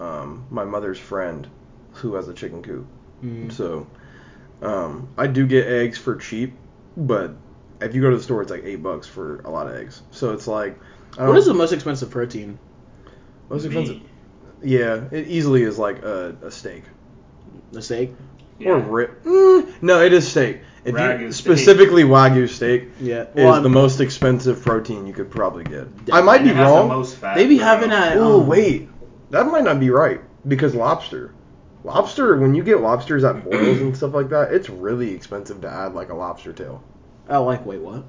um, 0.00 0.46
my 0.50 0.64
mother's 0.64 0.98
friend, 0.98 1.46
who 1.92 2.14
has 2.14 2.28
a 2.28 2.34
chicken 2.34 2.62
coop. 2.62 2.86
Mm. 3.22 3.52
So, 3.52 3.86
um, 4.62 5.08
I 5.16 5.26
do 5.26 5.46
get 5.46 5.66
eggs 5.66 5.98
for 5.98 6.16
cheap, 6.16 6.52
but 6.96 7.32
if 7.80 7.94
you 7.94 8.00
go 8.02 8.10
to 8.10 8.16
the 8.16 8.22
store, 8.22 8.42
it's 8.42 8.50
like 8.50 8.64
eight 8.64 8.82
bucks 8.82 9.06
for 9.06 9.40
a 9.40 9.50
lot 9.50 9.66
of 9.66 9.74
eggs. 9.76 10.02
So 10.10 10.32
it's 10.32 10.46
like, 10.46 10.78
I 11.18 11.22
What 11.22 11.26
don't- 11.28 11.36
is 11.38 11.46
the 11.46 11.54
most 11.54 11.72
expensive 11.72 12.10
protein? 12.10 12.58
most 13.48 13.64
expensive? 13.64 13.96
Meat. 13.96 14.06
Yeah, 14.62 15.04
it 15.10 15.28
easily 15.28 15.62
is 15.62 15.78
like 15.78 16.02
a, 16.02 16.34
a 16.42 16.50
steak. 16.50 16.84
The 17.72 17.82
steak. 17.82 18.14
Or 18.64 18.78
Yeah. 18.78 18.86
rib. 18.88 19.10
Mm, 19.24 19.82
no, 19.82 20.00
it 20.02 20.12
is 20.12 20.26
steak. 20.28 20.60
If 20.84 20.94
Wagyu 20.94 21.20
you, 21.20 21.32
steak. 21.32 21.44
specifically 21.44 22.04
wagyu 22.04 22.48
steak 22.48 22.90
Yeah. 23.00 23.22
is 23.22 23.28
Well, 23.34 23.62
the 23.62 23.68
most 23.70 24.00
expensive 24.00 24.62
protein 24.62 25.06
you 25.06 25.12
could 25.14 25.30
probably 25.30 25.64
get. 25.64 25.86
I 26.12 26.20
might 26.20 26.40
And 26.40 26.44
be 26.44 26.50
it 26.50 26.56
has 26.56 26.68
the 26.70 26.74
wrong. 26.78 26.88
most 26.88 27.16
fat, 27.16 27.36
They 27.36 27.46
be 27.46 27.56
bro. 27.56 27.64
having 27.66 27.90
a. 27.90 28.14
Oh 28.16 28.40
um, 28.40 28.46
wait, 28.46 28.88
that 29.30 29.46
might 29.46 29.64
not 29.64 29.80
be 29.80 29.90
right 29.90 30.20
because 30.46 30.74
lobster. 30.74 31.32
Lobster, 31.84 32.38
when 32.38 32.54
you 32.54 32.62
get 32.62 32.80
lobsters 32.80 33.24
at 33.24 33.44
boils 33.44 33.80
and 33.80 33.94
stuff 33.96 34.14
like 34.14 34.30
that, 34.30 34.52
it's 34.52 34.70
really 34.70 35.12
expensive 35.12 35.60
to 35.62 35.68
add 35.70 35.94
like 35.94 36.10
a 36.10 36.14
lobster 36.14 36.52
tail. 36.52 36.82
I 37.28 37.38
like. 37.38 37.64
Wait, 37.66 37.80
what? 37.80 38.04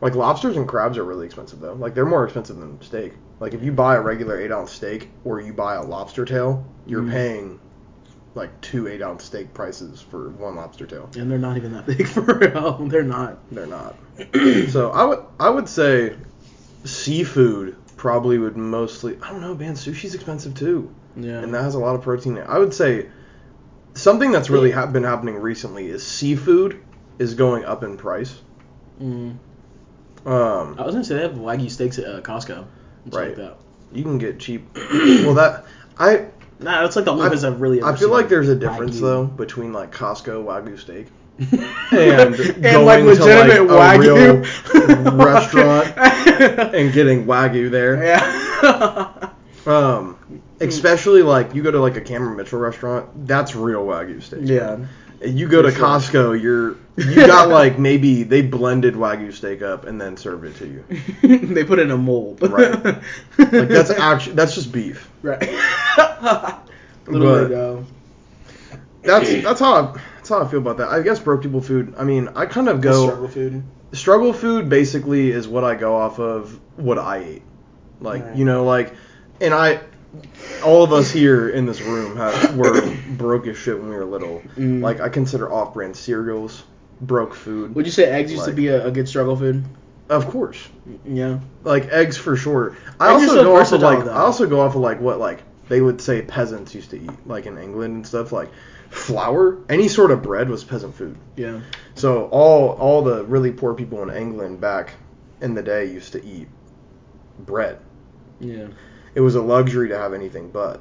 Like 0.00 0.14
lobsters 0.14 0.56
and 0.56 0.66
crabs 0.68 0.98
are 0.98 1.04
really 1.04 1.26
expensive 1.26 1.60
though. 1.60 1.74
Like 1.74 1.94
they're 1.94 2.06
more 2.06 2.24
expensive 2.24 2.56
than 2.56 2.80
steak. 2.80 3.12
Like 3.40 3.54
if 3.54 3.62
you 3.62 3.72
buy 3.72 3.96
a 3.96 4.00
regular 4.00 4.38
eight 4.40 4.50
ounce 4.52 4.72
steak 4.72 5.10
or 5.24 5.40
you 5.40 5.52
buy 5.52 5.74
a 5.74 5.82
lobster 5.82 6.24
tail, 6.24 6.64
you're 6.86 7.02
Mhm. 7.02 7.10
paying 7.10 7.60
like 8.34 8.60
two 8.60 8.86
eight 8.86 9.02
ounce 9.02 9.24
steak 9.24 9.52
prices 9.54 10.00
for 10.00 10.30
one 10.30 10.56
lobster 10.56 10.86
tail. 10.86 11.10
And 11.16 11.30
they're 11.30 11.38
not 11.38 11.56
even 11.56 11.72
that 11.72 11.86
big 11.86 12.06
for 12.08 12.20
real. 12.22 12.86
They're 12.86 13.02
not. 13.02 13.38
They're 13.50 13.66
not. 13.66 13.96
so 14.68 14.90
I 14.92 15.04
would 15.04 15.24
I 15.38 15.50
would 15.50 15.68
say 15.68 16.16
seafood 16.84 17.76
probably 17.96 18.38
would 18.38 18.56
mostly 18.56 19.18
I 19.22 19.30
don't 19.30 19.40
know, 19.40 19.54
man, 19.54 19.74
sushi's 19.74 20.14
expensive 20.14 20.54
too. 20.54 20.94
Yeah. 21.16 21.40
And 21.40 21.52
that 21.54 21.62
has 21.62 21.74
a 21.74 21.78
lot 21.78 21.94
of 21.94 22.02
protein. 22.02 22.38
I 22.38 22.58
would 22.58 22.72
say 22.72 23.08
something 23.94 24.30
that's 24.30 24.48
really 24.48 24.70
ha- 24.70 24.86
been 24.86 25.04
happening 25.04 25.36
recently 25.36 25.88
is 25.88 26.06
seafood 26.06 26.80
is 27.18 27.34
going 27.34 27.64
up 27.64 27.82
in 27.82 27.96
price. 27.96 28.40
Mm. 29.00 29.36
Um, 30.24 30.76
I 30.78 30.84
was 30.84 30.94
gonna 30.94 31.04
say 31.04 31.16
they 31.16 31.22
have 31.22 31.32
wagyu 31.32 31.70
steaks 31.70 31.98
at 31.98 32.04
uh, 32.04 32.20
Costco. 32.20 32.66
Right. 33.06 33.28
Like 33.28 33.36
that. 33.36 33.56
you 33.92 34.02
can 34.02 34.18
get 34.18 34.38
cheap. 34.38 34.68
well, 34.74 35.34
that 35.34 35.64
I 35.98 36.26
Nah, 36.60 36.82
that's 36.82 36.96
like 36.96 37.04
the 37.06 37.12
only 37.12 37.24
I- 37.26 37.28
place 37.28 37.42
I've 37.44 37.60
really. 37.60 37.82
I 37.82 37.90
feel 37.90 37.98
seen 37.98 38.10
like 38.10 38.28
there's 38.28 38.48
a 38.48 38.56
difference 38.56 38.96
Wagyu. 38.96 39.00
though 39.00 39.24
between 39.24 39.72
like 39.72 39.92
Costco 39.92 40.44
wagyu 40.44 40.78
steak 40.78 41.06
and, 41.40 42.34
and 42.34 42.36
like 42.84 43.02
going 43.02 43.16
to, 43.16 43.24
like, 43.24 43.48
legitimate 43.48 43.60
a 43.60 43.74
wagyu 43.74 45.04
real 45.06 45.16
restaurant 45.26 45.96
and 46.74 46.92
getting 46.92 47.24
wagyu 47.26 47.70
there. 47.70 48.04
Yeah. 48.04 49.30
Um, 49.66 50.16
especially 50.60 51.22
like 51.22 51.54
you 51.54 51.62
go 51.62 51.70
to 51.70 51.80
like 51.80 51.96
a 51.96 52.00
Cameron 52.00 52.36
Mitchell 52.36 52.58
restaurant, 52.58 53.26
that's 53.26 53.54
real 53.54 53.84
wagyu 53.86 54.22
steak. 54.22 54.40
yeah. 54.44 54.78
You 55.22 55.48
go 55.48 55.60
to 55.62 55.70
sure. 55.70 55.80
Costco, 55.80 56.40
you're 56.40 56.76
you 56.96 57.14
got 57.26 57.48
like 57.50 57.78
maybe 57.78 58.22
they 58.22 58.40
blended 58.42 58.94
wagyu 58.94 59.32
steak 59.34 59.60
up 59.62 59.84
and 59.86 60.00
then 60.00 60.16
served 60.16 60.44
it 60.46 60.56
to 60.56 60.66
you. 60.66 61.46
they 61.54 61.62
put 61.64 61.78
it 61.78 61.82
in 61.82 61.90
a 61.90 61.96
mold. 61.98 62.40
Right. 62.40 62.82
Like 62.84 63.68
that's 63.68 63.90
actually 63.98 64.34
that's 64.34 64.54
just 64.54 64.72
beef. 64.72 65.10
right. 65.22 65.40
Literally 67.06 67.42
But- 67.44 67.48
go. 67.48 67.86
That's 69.02 69.30
that's 69.42 69.60
how 69.60 69.74
I, 69.74 70.00
that's 70.16 70.28
how 70.28 70.42
I 70.42 70.48
feel 70.48 70.58
about 70.60 70.76
that. 70.76 70.88
I 70.88 71.00
guess 71.00 71.18
broke 71.18 71.42
people 71.42 71.62
food. 71.62 71.94
I 71.96 72.04
mean, 72.04 72.28
I 72.36 72.44
kind 72.46 72.68
of 72.68 72.82
go 72.82 73.06
struggle 73.06 73.28
food. 73.28 73.62
struggle 73.92 74.32
food 74.34 74.68
basically 74.68 75.30
is 75.30 75.48
what 75.48 75.64
I 75.64 75.74
go 75.74 75.96
off 75.96 76.18
of 76.18 76.60
what 76.76 76.98
I 76.98 77.24
eat. 77.24 77.42
Like, 78.02 78.24
Right. 78.24 78.36
you 78.36 78.44
know, 78.44 78.64
like 78.64 78.94
and 79.40 79.54
I 79.54 79.80
all 80.64 80.82
of 80.82 80.92
us 80.92 81.10
here 81.10 81.50
in 81.50 81.66
this 81.66 81.80
room 81.80 82.16
have 82.16 82.56
were 82.56 82.96
broke 83.16 83.46
as 83.46 83.56
shit 83.56 83.78
when 83.78 83.88
we 83.88 83.94
were 83.94 84.04
little. 84.04 84.42
Mm. 84.56 84.82
Like 84.82 85.00
I 85.00 85.08
consider 85.08 85.52
off 85.52 85.74
brand 85.74 85.96
cereals 85.96 86.64
broke 87.00 87.34
food. 87.34 87.74
Would 87.74 87.86
you 87.86 87.92
say 87.92 88.04
eggs 88.04 88.32
used 88.32 88.46
to 88.46 88.52
be 88.52 88.68
a, 88.68 88.86
a 88.86 88.90
good 88.90 89.08
struggle 89.08 89.36
food? 89.36 89.64
Of 90.08 90.28
course. 90.28 90.68
Yeah. 91.04 91.38
Like 91.62 91.86
eggs 91.88 92.16
for 92.16 92.36
sure. 92.36 92.76
I 92.98 93.14
Eggs 93.14 93.22
also 93.22 93.34
so 93.36 93.44
go 93.44 93.56
off 93.56 93.72
of 93.72 93.80
like 93.80 94.04
though. 94.04 94.12
I 94.12 94.20
also 94.20 94.46
go 94.48 94.60
off 94.60 94.74
of 94.74 94.80
like 94.80 95.00
what 95.00 95.18
like 95.18 95.42
they 95.68 95.80
would 95.80 96.00
say 96.00 96.22
peasants 96.22 96.74
used 96.74 96.90
to 96.90 97.00
eat, 97.00 97.26
like 97.26 97.46
in 97.46 97.56
England 97.56 97.94
and 97.94 98.06
stuff, 98.06 98.32
like 98.32 98.50
flour, 98.90 99.58
any 99.68 99.86
sort 99.86 100.10
of 100.10 100.20
bread 100.20 100.48
was 100.48 100.64
peasant 100.64 100.96
food. 100.96 101.16
Yeah. 101.36 101.60
So 101.94 102.26
all 102.26 102.70
all 102.70 103.02
the 103.02 103.24
really 103.24 103.52
poor 103.52 103.74
people 103.74 104.02
in 104.02 104.10
England 104.10 104.60
back 104.60 104.94
in 105.40 105.54
the 105.54 105.62
day 105.62 105.86
used 105.86 106.12
to 106.12 106.24
eat 106.24 106.48
bread. 107.38 107.78
Yeah. 108.40 108.66
It 109.14 109.20
was 109.20 109.34
a 109.34 109.42
luxury 109.42 109.88
to 109.88 109.98
have 109.98 110.14
anything 110.14 110.50
but. 110.50 110.80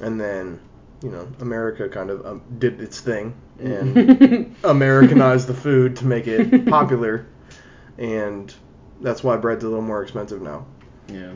And 0.00 0.20
then, 0.20 0.60
you 1.02 1.10
know, 1.10 1.28
America 1.40 1.88
kind 1.88 2.10
of 2.10 2.24
um, 2.26 2.42
did 2.58 2.80
its 2.80 3.00
thing 3.00 3.34
and 3.58 4.54
Americanized 4.64 5.46
the 5.46 5.54
food 5.54 5.96
to 5.96 6.06
make 6.06 6.26
it 6.26 6.66
popular, 6.68 7.26
and 7.98 8.52
that's 9.00 9.22
why 9.22 9.36
bread's 9.36 9.64
a 9.64 9.68
little 9.68 9.82
more 9.82 10.02
expensive 10.02 10.42
now. 10.42 10.66
yeah. 11.08 11.32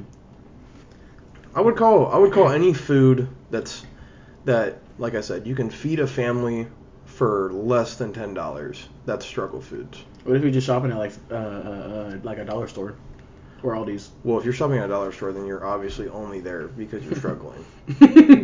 I 1.53 1.61
would 1.61 1.77
call 1.77 2.07
I 2.07 2.17
would 2.17 2.33
call 2.33 2.49
any 2.49 2.73
food 2.73 3.29
that's 3.51 3.85
that 4.45 4.79
like 4.99 5.17
I 5.17 5.21
said 5.21 5.49
you 5.49 5.57
can 5.57 5.69
feed 5.69 5.99
a 5.99 6.07
family 6.07 6.69
for 7.07 7.53
less 7.53 7.97
than 7.97 8.13
ten 8.13 8.35
dollars. 8.35 8.89
That's 9.05 9.27
struggle 9.27 9.61
foods. 9.61 10.05
What 10.23 10.37
if 10.37 10.43
you're 10.43 10.53
just 10.53 10.67
shopping 10.69 10.93
at 10.93 10.99
like 10.99 11.13
uh, 11.29 11.35
uh, 11.35 11.39
uh 11.39 12.19
like 12.23 12.39
a 12.39 12.45
dollar 12.45 12.69
store 12.69 12.95
or 13.63 13.75
Aldi's? 13.75 14.11
Well, 14.25 14.39
if 14.39 14.45
you're 14.45 14.55
shopping 14.55 14.79
at 14.79 14.87
a 14.87 14.89
dollar 14.89 15.13
store, 15.13 15.33
then 15.33 15.47
you're 15.47 15.65
obviously 15.65 16.09
only 16.09 16.41
there 16.41 16.69
because 16.69 17.05
you're 17.05 17.17
struggling. 17.17 17.65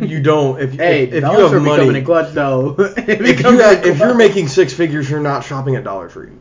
you 0.07 0.21
don't 0.21 0.61
if 0.61 0.73
Hey, 0.73 1.03
if, 1.03 1.13
if 1.13 1.23
you 1.23 1.29
have 1.29 1.61
money. 1.61 1.97
in 1.97 2.05
clutch 2.05 2.33
though. 2.33 2.75
If, 2.77 3.07
you 3.07 3.49
in 3.49 3.85
if 3.85 3.99
you're 3.99 4.15
making 4.15 4.47
six 4.47 4.73
figures, 4.73 5.09
you're 5.09 5.19
not 5.19 5.43
shopping 5.43 5.75
at 5.75 5.83
Dollar 5.83 6.09
Tree. 6.09 6.31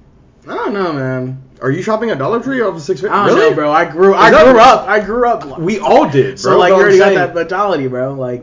I 0.48 0.54
don't 0.54 0.74
know, 0.74 0.92
man. 0.92 1.42
Are 1.60 1.70
you 1.70 1.82
shopping 1.82 2.10
at 2.10 2.18
Dollar 2.18 2.42
Tree 2.42 2.60
off 2.60 2.76
of 2.76 2.82
six 2.82 3.00
figures? 3.00 3.16
I 3.16 3.26
don't 3.26 3.36
really? 3.36 3.50
know, 3.50 3.56
bro. 3.56 3.72
I 3.72 3.84
grew. 3.84 4.14
I 4.14 4.30
that- 4.30 4.44
grew 4.44 4.60
up. 4.60 4.88
I 4.88 5.00
grew 5.00 5.28
up. 5.28 5.58
We 5.58 5.78
all 5.78 6.08
did, 6.08 6.36
bro. 6.40 6.52
so 6.52 6.58
like 6.58 6.70
you 6.70 6.76
already 6.76 6.98
got 6.98 7.14
that 7.14 7.34
mentality, 7.34 7.88
bro. 7.88 8.14
Like, 8.14 8.42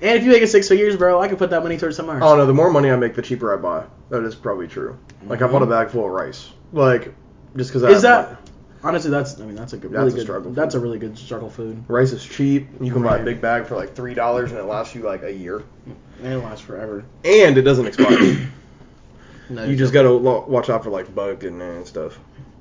and 0.00 0.18
if 0.18 0.24
you 0.24 0.30
make 0.30 0.42
it 0.42 0.48
six 0.48 0.68
figures, 0.68 0.96
bro, 0.96 1.20
I 1.20 1.28
can 1.28 1.36
put 1.36 1.50
that 1.50 1.62
money 1.62 1.76
towards 1.76 1.96
somewhere. 1.96 2.18
Else. 2.18 2.32
Oh 2.32 2.36
no, 2.36 2.46
the 2.46 2.54
more 2.54 2.70
money 2.70 2.90
I 2.90 2.96
make, 2.96 3.14
the 3.14 3.22
cheaper 3.22 3.52
I 3.52 3.60
buy. 3.60 3.86
That 4.08 4.24
is 4.24 4.34
probably 4.34 4.68
true. 4.68 4.98
Like 5.26 5.42
I 5.42 5.46
bought 5.46 5.62
a 5.62 5.66
mm-hmm. 5.66 5.70
bag 5.70 5.90
full 5.90 6.06
of 6.06 6.12
rice. 6.12 6.50
Like 6.72 7.14
just 7.56 7.70
because 7.70 7.82
I 7.82 7.90
Is 7.90 8.02
have 8.02 8.02
that- 8.02 8.28
money. 8.32 8.45
Honestly, 8.86 9.10
that's 9.10 9.40
I 9.40 9.44
mean 9.46 9.54
that's 9.56 9.72
a 9.72 9.76
good, 9.78 9.90
That's 9.90 9.98
really 10.00 10.12
a 10.12 10.14
good. 10.16 10.22
struggle 10.22 10.52
That's 10.52 10.74
food. 10.74 10.78
a 10.78 10.82
really 10.82 10.98
good 10.98 11.18
struggle 11.18 11.50
food. 11.50 11.82
Rice 11.88 12.12
is 12.12 12.24
cheap. 12.24 12.68
You 12.80 12.92
can 12.92 13.02
buy 13.02 13.18
a 13.18 13.24
big 13.24 13.40
bag 13.40 13.66
for 13.66 13.74
like 13.76 13.94
three 13.94 14.14
dollars, 14.14 14.50
and 14.52 14.60
it 14.60 14.64
lasts 14.64 14.94
you 14.94 15.02
like 15.02 15.22
a 15.22 15.32
year, 15.32 15.62
And 16.22 16.32
it 16.32 16.38
lasts 16.38 16.64
forever. 16.64 17.04
and 17.24 17.58
it 17.58 17.62
doesn't 17.62 17.86
expire. 17.86 18.48
No, 19.48 19.62
you 19.64 19.76
just 19.76 19.92
gotta 19.92 20.10
lo- 20.10 20.44
watch 20.48 20.70
out 20.70 20.82
for 20.82 20.90
like 20.90 21.14
bug 21.14 21.38
getting 21.38 21.60
in 21.60 21.66
and 21.68 21.86
stuff. 21.86 22.18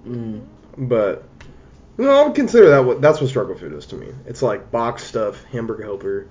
Mm. 0.07 0.45
But 0.77 1.23
no, 1.97 2.11
I 2.11 2.25
would 2.27 2.35
consider 2.35 2.69
that 2.69 2.85
what 2.85 3.01
that's 3.01 3.19
what 3.19 3.27
struggle 3.29 3.55
food 3.55 3.73
is 3.73 3.87
to 3.87 3.95
me. 3.95 4.07
It's 4.27 4.43
like 4.43 4.69
box 4.69 5.03
stuff, 5.03 5.43
hamburger 5.45 5.83
helper, 5.83 6.27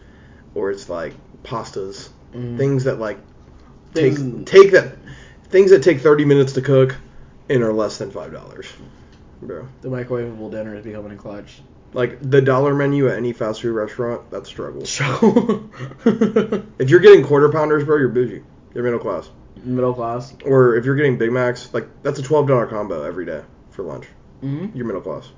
or 0.54 0.70
it's 0.70 0.88
like 0.88 1.12
pastas, 1.42 2.08
Mm. 2.34 2.56
things 2.56 2.84
that 2.84 3.00
like 3.00 3.18
take 3.94 4.14
Things- 4.14 4.48
take 4.48 4.70
that 4.72 4.96
things 5.50 5.70
that 5.72 5.82
take 5.82 6.00
thirty 6.00 6.24
minutes 6.24 6.52
to 6.52 6.60
cook 6.62 6.94
and 7.50 7.60
are 7.64 7.72
less 7.72 7.98
than 7.98 8.12
five 8.12 8.32
dollars, 8.32 8.66
bro. 9.46 9.68
The 9.82 9.88
microwavable 9.88 10.50
dinner 10.50 10.76
is 10.76 10.84
becoming 10.84 11.12
a 11.12 11.16
clutch. 11.16 11.60
Like 11.92 12.18
the 12.20 12.40
dollar 12.40 12.74
menu 12.74 13.08
at 13.08 13.16
any 13.16 13.32
fast 13.32 13.62
food 13.62 13.72
restaurant, 13.72 14.30
that's 14.30 14.48
struggle. 14.48 14.84
So 14.84 15.70
If 16.78 16.90
you're 16.90 17.00
getting 17.00 17.24
quarter 17.24 17.50
pounders, 17.50 17.84
bro, 17.84 17.98
you're 17.98 18.08
bougie. 18.08 18.42
You're 18.74 18.84
middle 18.84 18.98
class. 18.98 19.30
Middle 19.62 19.94
class. 19.94 20.34
Or 20.44 20.76
if 20.76 20.84
you're 20.84 20.96
getting 20.96 21.16
Big 21.16 21.30
Macs, 21.30 21.72
like 21.72 21.88
that's 22.02 22.18
a 22.18 22.22
twelve 22.22 22.48
dollar 22.48 22.66
combo 22.66 23.04
every 23.04 23.24
day 23.24 23.42
for 23.70 23.84
lunch. 23.84 24.06
Mm-hmm. 24.42 24.76
You're 24.76 24.86
middle 24.86 25.00
class. 25.00 25.30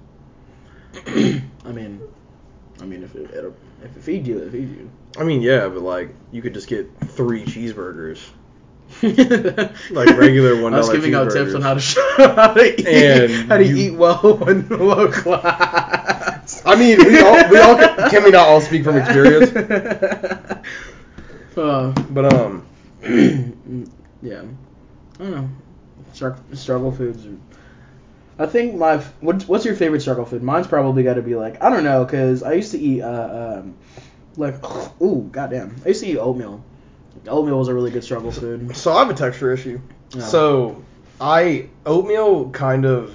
I 1.07 1.73
mean, 1.73 2.01
I 2.81 2.85
mean, 2.85 3.03
if 3.03 3.15
it 3.15 3.31
if 3.83 3.97
it 3.97 4.03
feeds 4.03 4.27
you, 4.27 4.39
it 4.39 4.51
feeds 4.51 4.73
you. 4.73 4.91
I 5.19 5.25
mean, 5.25 5.43
yeah, 5.43 5.69
but 5.69 5.83
like 5.83 6.15
you 6.33 6.43
could 6.43 6.55
just 6.55 6.69
get 6.69 6.91
three 7.01 7.45
cheeseburgers. 7.45 8.21
like 9.91 10.17
regular 10.17 10.55
$1 10.57 10.73
I 10.73 10.79
was 10.79 10.89
giving 10.91 11.15
out 11.15 11.31
tips 11.31 11.55
on 11.55 11.63
how 11.63 11.75
to 11.75 11.81
how 12.37 12.55
to 12.55 12.81
eat, 12.81 12.87
And 12.87 13.49
how 13.49 13.57
to 13.59 13.65
you- 13.65 13.77
eat 13.77 13.95
well 13.95 14.49
in 14.49 14.69
low 14.69 15.09
class. 15.11 16.63
I 16.65 16.77
mean, 16.77 16.99
we 16.99 17.19
all 17.21 17.49
we 17.51 17.59
all 17.59 17.77
can, 17.77 18.11
can 18.11 18.25
we 18.25 18.31
not 18.31 18.49
all 18.49 18.61
speak 18.61 18.85
from 18.85 18.97
experience? 18.97 19.51
Uh, 21.57 21.91
But 22.11 22.33
um, 22.35 22.67
yeah, 24.23 24.43
I 24.43 25.23
don't 25.23 25.31
know. 25.31 25.49
Struggle, 26.13 26.43
struggle 26.55 26.93
foods. 26.93 27.27
Are, 27.27 27.37
I 28.39 28.47
think 28.47 28.75
my 28.75 28.99
what's 29.21 29.49
what's 29.49 29.65
your 29.65 29.75
favorite 29.75 30.01
struggle 30.01 30.27
food? 30.27 30.43
Mine's 30.43 30.67
probably 30.67 31.03
got 31.03 31.15
to 31.15 31.23
be 31.23 31.35
like 31.35 31.63
I 31.63 31.71
don't 31.71 31.85
know 31.85 32.05
because 32.05 32.43
I 32.43 32.53
used 32.53 32.73
to 32.73 32.79
eat 32.79 33.01
uh 33.03 33.61
um 33.63 33.75
like 34.37 34.57
ooh 35.01 35.29
goddamn 35.33 35.77
I 35.85 35.89
used 35.89 36.03
to 36.03 36.07
eat 36.09 36.19
oatmeal. 36.19 36.63
Oatmeal 37.29 37.59
was 37.59 37.69
a 37.69 37.75
really 37.75 37.91
good 37.91 38.05
struggle 38.05 38.31
food. 38.33 38.77
so 38.77 38.93
I 38.93 39.01
have 39.01 39.11
a 39.11 39.15
texture 39.15 39.53
issue. 39.53 39.81
Yeah. 40.11 40.23
So 40.23 40.85
I 41.21 41.69
oatmeal 41.85 42.51
kind 42.51 42.85
of. 42.85 43.13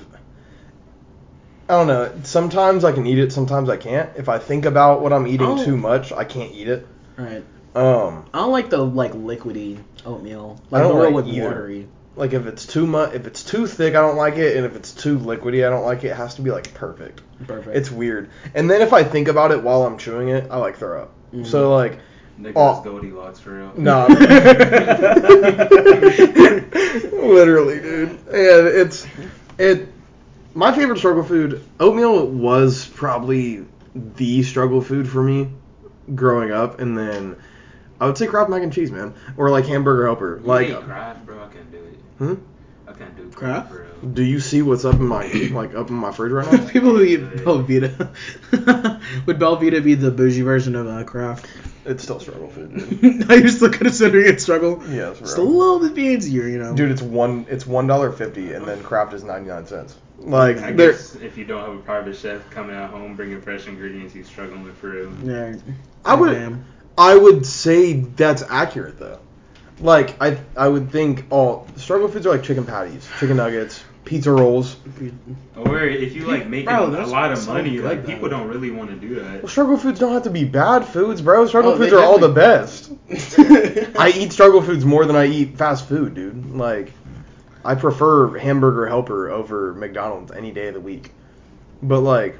I 1.69 1.73
don't 1.73 1.87
know. 1.87 2.11
Sometimes 2.23 2.83
I 2.83 2.91
can 2.91 3.05
eat 3.05 3.17
it. 3.19 3.31
Sometimes 3.31 3.69
I 3.69 3.77
can't. 3.77 4.09
If 4.17 4.27
I 4.27 4.39
think 4.39 4.65
about 4.65 5.01
what 5.01 5.13
I'm 5.13 5.25
eating 5.27 5.47
Oh. 5.47 5.63
too 5.63 5.77
much, 5.77 6.11
I 6.11 6.25
can't 6.25 6.51
eat 6.53 6.67
it. 6.67 6.85
Right. 7.17 7.43
Um, 7.73 8.25
I 8.33 8.39
don't 8.39 8.51
like 8.51 8.69
the 8.69 8.79
like 8.83 9.13
liquidy 9.13 9.79
oatmeal. 10.05 10.59
I 10.71 10.75
Like 10.75 10.83
don't 10.83 10.97
the 10.97 11.03
like 11.05 11.13
with 11.13 11.27
either. 11.27 11.47
watery. 11.47 11.87
like 12.17 12.33
if 12.33 12.45
it's 12.45 12.65
too 12.65 12.85
much, 12.85 13.13
if 13.13 13.25
it's 13.25 13.41
too 13.43 13.65
thick, 13.67 13.95
I 13.95 14.01
don't 14.01 14.17
like 14.17 14.35
it, 14.35 14.57
and 14.57 14.65
if 14.65 14.75
it's 14.75 14.91
too 14.91 15.17
liquidy, 15.17 15.65
I 15.65 15.69
don't 15.69 15.85
like 15.85 16.03
it. 16.03 16.07
It 16.07 16.17
has 16.17 16.35
to 16.35 16.41
be 16.41 16.51
like 16.51 16.73
perfect. 16.73 17.21
Perfect. 17.47 17.73
It's 17.77 17.89
weird. 17.89 18.29
And 18.53 18.69
then 18.69 18.81
if 18.81 18.91
I 18.91 19.03
think 19.05 19.29
about 19.29 19.51
it 19.51 19.63
while 19.63 19.83
I'm 19.83 19.97
chewing 19.97 20.27
it, 20.27 20.47
I 20.51 20.57
like 20.57 20.75
throw 20.77 21.03
up. 21.03 21.11
Mhm. 21.33 21.45
So 21.45 21.73
like, 21.73 21.99
Nicholas 22.37 22.79
Oh. 22.79 22.83
Goldilocks 22.83 23.39
for 23.39 23.51
real. 23.53 23.73
nah. 23.77 24.07
Literally, 27.13 27.79
dude. 27.79 28.09
And 28.09 28.67
it's 28.67 29.05
it. 29.57 29.87
My 30.53 30.73
favorite 30.75 30.97
struggle 30.97 31.23
food, 31.23 31.63
oatmeal, 31.79 32.27
was 32.27 32.85
probably 32.87 33.65
the 33.95 34.43
struggle 34.43 34.81
food 34.81 35.07
for 35.07 35.23
me 35.23 35.49
growing 36.13 36.51
up, 36.51 36.79
and 36.81 36.97
then 36.97 37.37
I 38.01 38.05
would 38.07 38.17
say 38.17 38.27
Kraft 38.27 38.49
mac 38.49 38.61
and 38.63 38.73
cheese, 38.73 38.91
man, 38.91 39.13
or 39.37 39.49
like 39.49 39.65
hamburger 39.65 40.05
helper. 40.07 40.39
You 40.41 40.45
Like, 40.47 40.83
Kraft, 40.83 41.25
bro. 41.25 41.41
I 41.41 41.47
can't 41.47 41.71
do 41.71 41.77
it. 41.77 41.99
hmm? 42.17 42.33
I 43.35 43.39
can't 43.39 43.69
do 43.69 43.69
Kraft? 43.69 43.69
Kraft, 43.69 43.69
for 43.69 44.05
real. 44.05 44.13
Do 44.13 44.23
you 44.23 44.39
see 44.39 44.61
what's 44.61 44.85
up 44.85 44.95
in 44.95 45.07
my 45.07 45.25
like 45.51 45.75
up 45.75 45.89
in 45.89 45.95
my 45.95 46.11
fridge 46.11 46.31
right 46.31 46.51
now? 46.51 46.67
People 46.67 46.89
who 46.91 47.03
eat 47.03 47.19
Belvita. 47.19 48.11
Would 49.25 49.39
Belvita 49.39 49.83
be 49.83 49.95
the 49.95 50.11
bougie 50.11 50.41
version 50.41 50.75
of 50.75 50.87
uh, 50.87 51.03
Kraft? 51.03 51.47
It's 51.83 52.03
still 52.03 52.19
struggle 52.19 52.47
food, 52.47 53.01
dude. 53.01 53.31
Are 53.31 53.37
you 53.37 53.49
still 53.49 53.71
considering 53.71 54.27
it 54.27 54.39
struggle? 54.39 54.83
Yes, 54.89 55.17
bro. 55.17 55.25
Just 55.25 55.37
a 55.37 55.41
little 55.41 55.79
bit 55.79 55.95
fancier, 55.95 56.47
you 56.47 56.59
know. 56.59 56.75
Dude, 56.75 56.91
it's 56.91 57.01
one. 57.01 57.45
It's 57.49 57.65
one 57.65 57.87
dollar 57.87 58.11
fifty, 58.11 58.53
and 58.53 58.65
then 58.67 58.83
Kraft 58.83 59.13
is 59.13 59.23
ninety 59.23 59.49
nine 59.49 59.65
cents. 59.65 59.97
Like, 60.19 60.57
I 60.57 60.71
there. 60.71 60.91
guess 60.91 61.15
if 61.15 61.37
you 61.37 61.45
don't 61.45 61.65
have 61.65 61.75
a 61.75 61.79
private 61.81 62.15
chef 62.15 62.47
coming 62.51 62.75
at 62.75 62.91
home 62.91 63.15
bringing 63.15 63.41
fresh 63.41 63.67
ingredients, 63.67 64.13
you're 64.13 64.23
struggling 64.23 64.63
with 64.63 64.77
for 64.77 64.91
real. 64.91 65.11
Yeah. 65.23 65.55
I 66.05 66.13
would. 66.13 66.33
Damn. 66.33 66.65
I 66.97 67.15
would 67.15 67.45
say 67.47 67.93
that's 67.93 68.43
accurate 68.43 68.99
though. 68.99 69.19
Like, 69.81 70.21
I 70.21 70.37
I 70.55 70.67
would 70.67 70.91
think 70.91 71.25
all 71.29 71.67
struggle 71.75 72.07
foods 72.07 72.25
are 72.27 72.31
like 72.31 72.43
chicken 72.43 72.65
patties, 72.65 73.07
chicken 73.19 73.37
nuggets, 73.37 73.83
pizza 74.05 74.31
rolls. 74.31 74.75
Or 75.55 75.79
if 75.83 76.13
you 76.13 76.25
like 76.25 76.47
making 76.47 76.67
Bro, 76.67 76.87
a 76.87 77.05
lot 77.07 77.31
of 77.31 77.47
money, 77.47 77.77
good, 77.77 77.85
like 77.85 78.05
people 78.05 78.29
though. 78.29 78.37
don't 78.37 78.47
really 78.47 78.69
want 78.71 78.89
to 78.91 78.95
do 78.95 79.15
that. 79.15 79.41
Well, 79.41 79.47
struggle 79.49 79.77
foods 79.77 79.99
don't 79.99 80.13
have 80.13 80.23
to 80.23 80.29
be 80.29 80.43
bad 80.43 80.85
foods, 80.85 81.21
bro. 81.21 81.47
Struggle 81.47 81.71
Oh, 81.73 81.77
foods 81.77 81.93
are 81.93 82.03
all 82.03 82.19
the 82.19 82.29
best. 82.29 82.91
I 83.97 84.11
eat 84.15 84.31
struggle 84.33 84.61
foods 84.61 84.85
more 84.85 85.05
than 85.05 85.15
I 85.15 85.25
eat 85.25 85.57
fast 85.57 85.87
food, 85.87 86.13
dude. 86.13 86.51
Like, 86.51 86.93
I 87.65 87.73
prefer 87.75 88.37
hamburger 88.37 88.85
helper 88.87 89.29
over 89.29 89.73
McDonald's 89.73 90.31
any 90.31 90.51
day 90.51 90.67
of 90.67 90.73
the 90.75 90.81
week. 90.81 91.11
But 91.81 92.01
like, 92.01 92.37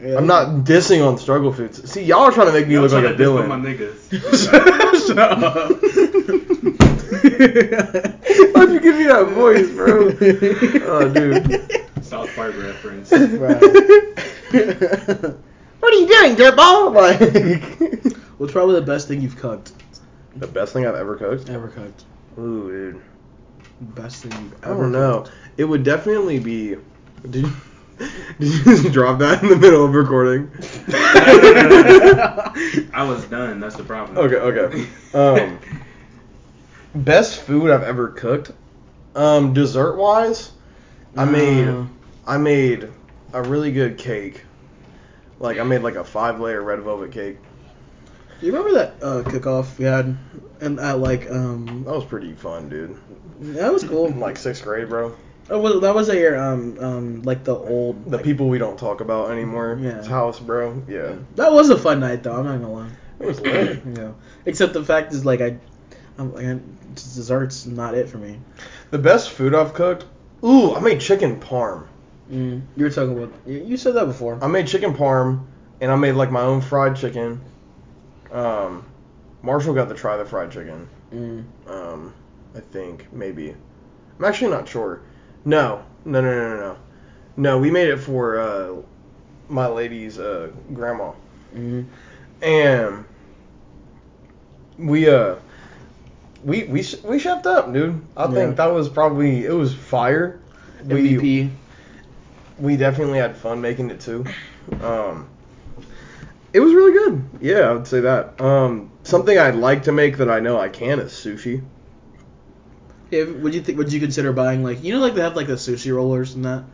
Yeah. 0.00 0.16
I'm 0.18 0.26
not 0.28 0.64
dissing 0.64 1.04
on 1.06 1.18
struggle 1.18 1.52
foods. 1.52 1.90
See, 1.90 2.04
y'all 2.04 2.20
are 2.20 2.30
trying 2.32 2.46
to 2.46 2.52
make 2.52 2.68
me 2.68 2.74
Y'all 2.74 2.82
look 2.84 2.92
like 2.92 3.02
trying 3.02 3.14
a 3.14 3.16
to 3.16 3.24
diss 3.24 3.48
my 3.48 3.60
villain. 3.60 3.64
niggas. 3.64 5.78
Why'd 7.08 8.70
you 8.70 8.80
give 8.80 8.96
me 8.96 9.04
that 9.04 9.28
voice, 9.34 9.70
bro? 9.70 10.08
Oh, 10.90 11.08
dude. 11.12 11.60
South 12.04 12.34
Park 12.34 12.54
reference. 12.56 13.12
Right. 13.12 13.60
what 15.80 15.92
are 15.92 15.96
you 15.96 16.06
doing, 16.06 16.36
dirtball? 16.36 16.94
Like, 16.98 18.14
What's 18.38 18.52
probably 18.52 18.76
the 18.76 18.82
best 18.86 19.08
thing 19.08 19.20
you've 19.20 19.36
cooked? 19.36 19.72
the 20.36 20.46
best 20.46 20.72
thing 20.72 20.86
I've 20.86 20.94
ever 20.94 21.16
cooked. 21.16 21.48
Ever 21.50 21.68
cooked? 21.68 22.04
Ooh, 22.38 22.70
dude. 22.70 23.02
Best 23.94 24.22
thing 24.22 24.32
you've 24.32 24.64
ever. 24.64 24.74
I 24.74 24.76
don't 24.76 24.92
know. 24.92 25.22
cooked. 25.22 25.32
It 25.56 25.64
would 25.64 25.82
definitely 25.82 26.38
be. 26.38 26.76
Did 27.28 27.46
you, 27.46 27.52
did 28.38 28.52
you 28.52 28.64
just 28.64 28.92
drop 28.92 29.18
that 29.18 29.42
in 29.42 29.48
the 29.48 29.56
middle 29.56 29.84
of 29.84 29.92
recording? 29.94 30.48
I 32.94 33.04
was 33.08 33.24
done. 33.26 33.58
That's 33.60 33.74
the 33.76 33.84
problem. 33.84 34.18
Okay, 34.18 34.36
okay. 34.36 34.86
Um, 35.14 35.58
best 36.94 37.40
food 37.40 37.70
I've 37.70 37.82
ever 37.82 38.08
cooked. 38.08 38.52
Um, 39.14 39.52
dessert 39.52 39.96
wise, 39.96 40.52
I 41.16 41.24
made 41.24 41.74
I 42.26 42.36
made 42.36 42.88
a 43.32 43.42
really 43.42 43.72
good 43.72 43.98
cake. 43.98 44.42
Like 45.40 45.58
I 45.58 45.62
made 45.64 45.82
like 45.82 45.94
a 45.96 46.04
five 46.04 46.40
layer 46.40 46.62
red 46.62 46.80
velvet 46.80 47.12
cake. 47.12 47.38
Do 48.40 48.46
you 48.46 48.52
remember 48.52 48.74
that 48.78 49.02
uh, 49.02 49.22
cook-off 49.28 49.78
we 49.78 49.84
had? 49.86 50.16
And 50.60 50.78
at 50.78 50.98
like 51.00 51.28
um, 51.30 51.82
That 51.84 51.94
was 51.94 52.04
pretty 52.04 52.34
fun, 52.34 52.68
dude. 52.68 52.96
that 53.56 53.72
was 53.72 53.82
cool. 53.84 54.06
In 54.06 54.20
like 54.20 54.36
sixth 54.36 54.62
grade, 54.62 54.88
bro. 54.88 55.14
Oh, 55.50 55.58
well, 55.60 55.80
that 55.80 55.94
was 55.94 56.08
at 56.10 56.18
your 56.18 56.38
um 56.38 56.76
um 56.78 57.22
like 57.22 57.42
the 57.44 57.54
old 57.56 58.04
The 58.04 58.16
like- 58.18 58.24
people 58.24 58.48
we 58.48 58.58
don't 58.58 58.78
talk 58.78 59.00
about 59.00 59.30
anymore. 59.30 59.78
Yeah. 59.80 60.04
House, 60.04 60.38
bro. 60.38 60.82
Yeah. 60.88 61.14
That 61.36 61.52
was 61.52 61.70
a 61.70 61.78
fun 61.78 62.00
night 62.00 62.22
though. 62.22 62.34
I'm 62.36 62.44
not 62.44 62.60
gonna 62.60 62.72
lie. 62.72 62.90
It 63.20 63.26
was 63.26 63.40
lit. 63.40 63.80
yeah. 63.96 64.12
Except 64.44 64.72
the 64.74 64.84
fact 64.84 65.12
is 65.12 65.24
like 65.24 65.40
I, 65.40 65.56
I'm 66.18 66.34
like 66.34 66.46
I- 66.46 66.60
desserts 66.94 67.66
not 67.66 67.94
it 67.94 68.08
for 68.08 68.18
me. 68.18 68.38
The 68.90 68.98
best 68.98 69.30
food 69.30 69.54
I've 69.54 69.72
cooked. 69.74 70.04
Ooh, 70.44 70.74
I 70.74 70.80
made 70.80 71.00
chicken 71.00 71.38
parm. 71.40 71.86
Mm. 72.30 72.62
You 72.76 72.84
were 72.84 72.90
talking 72.90 73.16
about 73.16 73.32
you, 73.46 73.76
said 73.76 73.94
that 73.94 74.04
before. 74.06 74.38
I 74.42 74.46
made 74.48 74.66
chicken 74.66 74.94
parm, 74.94 75.46
and 75.80 75.90
I 75.90 75.96
made 75.96 76.12
like 76.12 76.30
my 76.30 76.42
own 76.42 76.60
fried 76.60 76.96
chicken. 76.96 77.40
Um, 78.30 78.84
Marshall 79.42 79.74
got 79.74 79.88
to 79.88 79.94
try 79.94 80.16
the 80.16 80.24
fried 80.24 80.50
chicken. 80.50 80.88
Mm. 81.12 81.44
Um, 81.66 82.14
I 82.54 82.60
think 82.60 83.10
maybe. 83.12 83.54
I'm 84.18 84.24
actually 84.24 84.50
not 84.50 84.68
sure. 84.68 85.00
No, 85.44 85.82
no, 86.04 86.20
no, 86.20 86.30
no, 86.30 86.48
no, 86.48 86.56
no. 86.56 86.76
No, 87.36 87.58
we 87.58 87.70
made 87.70 87.88
it 87.88 87.98
for 87.98 88.38
uh, 88.38 88.74
my 89.48 89.66
lady's 89.66 90.18
uh, 90.18 90.50
grandma, 90.74 91.12
Mm. 91.54 91.86
and 92.42 93.04
we 94.76 95.08
uh, 95.08 95.36
we 96.44 96.64
we 96.64 96.80
we 97.04 97.18
chefed 97.18 97.46
up, 97.46 97.72
dude. 97.72 98.00
I 98.16 98.24
Yeah. 98.24 98.30
think 98.34 98.56
that 98.56 98.66
was 98.66 98.88
probably 98.88 99.44
it 99.44 99.52
was 99.52 99.74
fire. 99.74 100.40
We 100.84 101.16
MVP. 101.16 101.50
we 102.58 102.76
definitely 102.76 103.18
had 103.18 103.36
fun 103.36 103.60
making 103.60 103.90
it 103.90 104.00
too. 104.00 104.24
Um, 104.82 105.28
it 106.52 106.60
was 106.60 106.72
really 106.74 106.92
good. 106.92 107.22
Yeah, 107.40 107.60
I 107.70 107.72
would 107.72 107.86
say 107.86 108.00
that. 108.00 108.40
Um, 108.40 108.90
something 109.02 109.36
I'd 109.38 109.54
like 109.56 109.84
to 109.84 109.92
make 109.92 110.18
that 110.18 110.30
I 110.30 110.40
know 110.40 110.58
I 110.58 110.68
can 110.68 110.98
is 111.00 111.12
sushi. 111.12 111.62
Yeah, 113.10 113.24
would 113.24 113.54
you 113.54 113.60
think? 113.60 113.78
Would 113.78 113.92
you 113.92 114.00
consider 114.00 114.32
buying 114.32 114.62
like 114.62 114.82
you 114.84 114.92
know 114.94 115.00
like 115.00 115.14
they 115.14 115.22
have 115.22 115.36
like 115.36 115.46
the 115.46 115.54
sushi 115.54 115.94
rollers 115.94 116.34
and 116.34 116.44
that? 116.44 116.64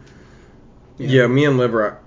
Yeah, 0.98 1.26
me 1.26 1.44
and 1.44 1.58
Liv 1.58 1.74
are. 1.74 1.98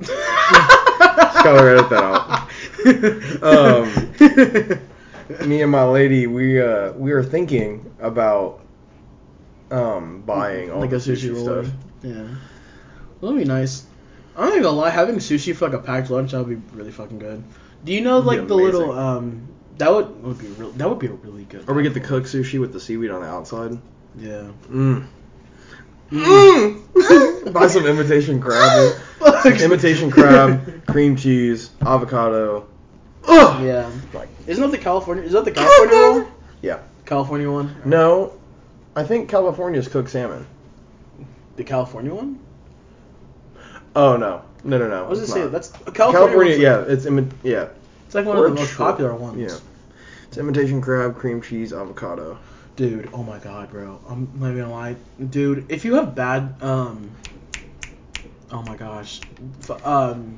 Skylar, 0.00 1.72
edit 1.78 1.90
that 1.90 2.02
out. 2.04 2.42
Um, 3.42 4.80
me 5.46 5.62
and 5.62 5.70
my 5.70 5.84
lady, 5.84 6.26
we 6.26 6.60
uh, 6.60 6.92
we 6.92 7.12
are 7.12 7.22
thinking 7.22 7.94
about 8.00 8.60
um 9.70 10.22
buying 10.22 10.70
all 10.70 10.80
like 10.80 10.90
the 10.90 10.96
a 10.96 11.00
sushi, 11.00 11.30
sushi 11.30 11.42
stuff. 11.42 11.74
Yeah. 12.02 12.12
Well, 13.20 13.32
that'd 13.32 13.38
be 13.38 13.44
nice. 13.44 13.84
I'm 14.36 14.44
not 14.44 14.50
even 14.50 14.62
gonna 14.62 14.76
lie, 14.76 14.90
having 14.90 15.16
sushi 15.16 15.56
for 15.56 15.68
like 15.68 15.78
a 15.78 15.82
packed 15.82 16.10
lunch 16.10 16.32
that 16.32 16.44
would 16.44 16.48
be 16.48 16.76
really 16.76 16.92
fucking 16.92 17.18
good. 17.18 17.42
Do 17.84 17.92
you 17.92 18.00
know 18.00 18.18
like 18.18 18.46
the 18.46 18.54
little 18.54 18.92
um 18.92 19.48
that 19.78 19.92
would 19.92 20.22
would 20.22 20.38
be 20.38 20.46
real 20.48 20.70
that 20.72 20.88
would 20.88 20.98
be 20.98 21.06
a 21.06 21.12
really 21.12 21.44
good. 21.44 21.68
Or 21.68 21.74
we 21.74 21.82
get 21.82 21.94
the 21.94 22.00
cooked 22.00 22.26
sushi 22.26 22.60
with 22.60 22.72
the 22.72 22.80
seaweed 22.80 23.10
on 23.10 23.22
the 23.22 23.28
outside. 23.28 23.78
Yeah. 24.18 24.50
Mm. 24.68 25.06
Mm. 26.10 27.52
Buy 27.52 27.66
some 27.66 27.86
imitation 27.86 28.40
crab. 28.40 28.94
Some 29.42 29.52
imitation 29.54 30.10
crab, 30.10 30.86
cream 30.86 31.16
cheese, 31.16 31.70
avocado. 31.80 32.66
Ugh. 33.26 33.64
Yeah. 33.64 33.90
Like, 34.12 34.28
Isn't 34.46 34.62
that 34.62 34.70
the 34.70 34.78
California? 34.78 35.24
Is 35.24 35.32
that 35.32 35.44
the 35.44 35.50
California 35.52 36.22
one? 36.22 36.32
Yeah. 36.62 36.78
California 37.04 37.50
one. 37.50 37.74
no, 37.84 38.32
I 38.94 39.04
think 39.04 39.28
California's 39.28 39.88
cooked 39.88 40.10
salmon. 40.10 40.46
The 41.56 41.64
California 41.64 42.12
one. 42.14 42.38
Oh 43.94 44.16
no, 44.16 44.42
no, 44.64 44.78
no, 44.78 44.88
no. 44.88 45.04
I 45.04 45.08
was 45.08 45.20
it's 45.22 45.30
gonna 45.30 45.40
say 45.40 45.44
not. 45.44 45.52
that's 45.52 45.68
California. 45.70 46.12
California. 46.12 46.52
one's 46.52 46.58
yeah, 46.62 46.76
like- 46.76 46.88
it's 46.88 47.04
imi- 47.06 47.32
yeah. 47.42 47.68
It's 48.06 48.14
like 48.14 48.26
one 48.26 48.36
Or 48.36 48.46
of 48.46 48.54
the 48.54 48.60
most 48.60 48.72
shrimp. 48.74 48.90
popular 48.90 49.14
ones. 49.14 49.38
Yeah. 49.52 49.58
It's 50.28 50.36
imitation 50.38 50.80
crab, 50.80 51.16
cream 51.16 51.40
cheese, 51.40 51.72
avocado. 51.72 52.38
Dude, 52.76 53.08
oh 53.14 53.22
my 53.22 53.38
god, 53.38 53.70
bro. 53.70 53.98
I'm 54.08 54.28
not 54.38 54.50
even 54.50 54.62
gonna 54.62 54.72
lie. 54.72 54.96
Dude, 55.30 55.64
if 55.70 55.84
you 55.84 55.94
have 55.94 56.14
bad 56.14 56.54
um 56.60 57.10
Oh 58.52 58.62
my 58.62 58.76
gosh. 58.76 59.20
Um 59.82 60.36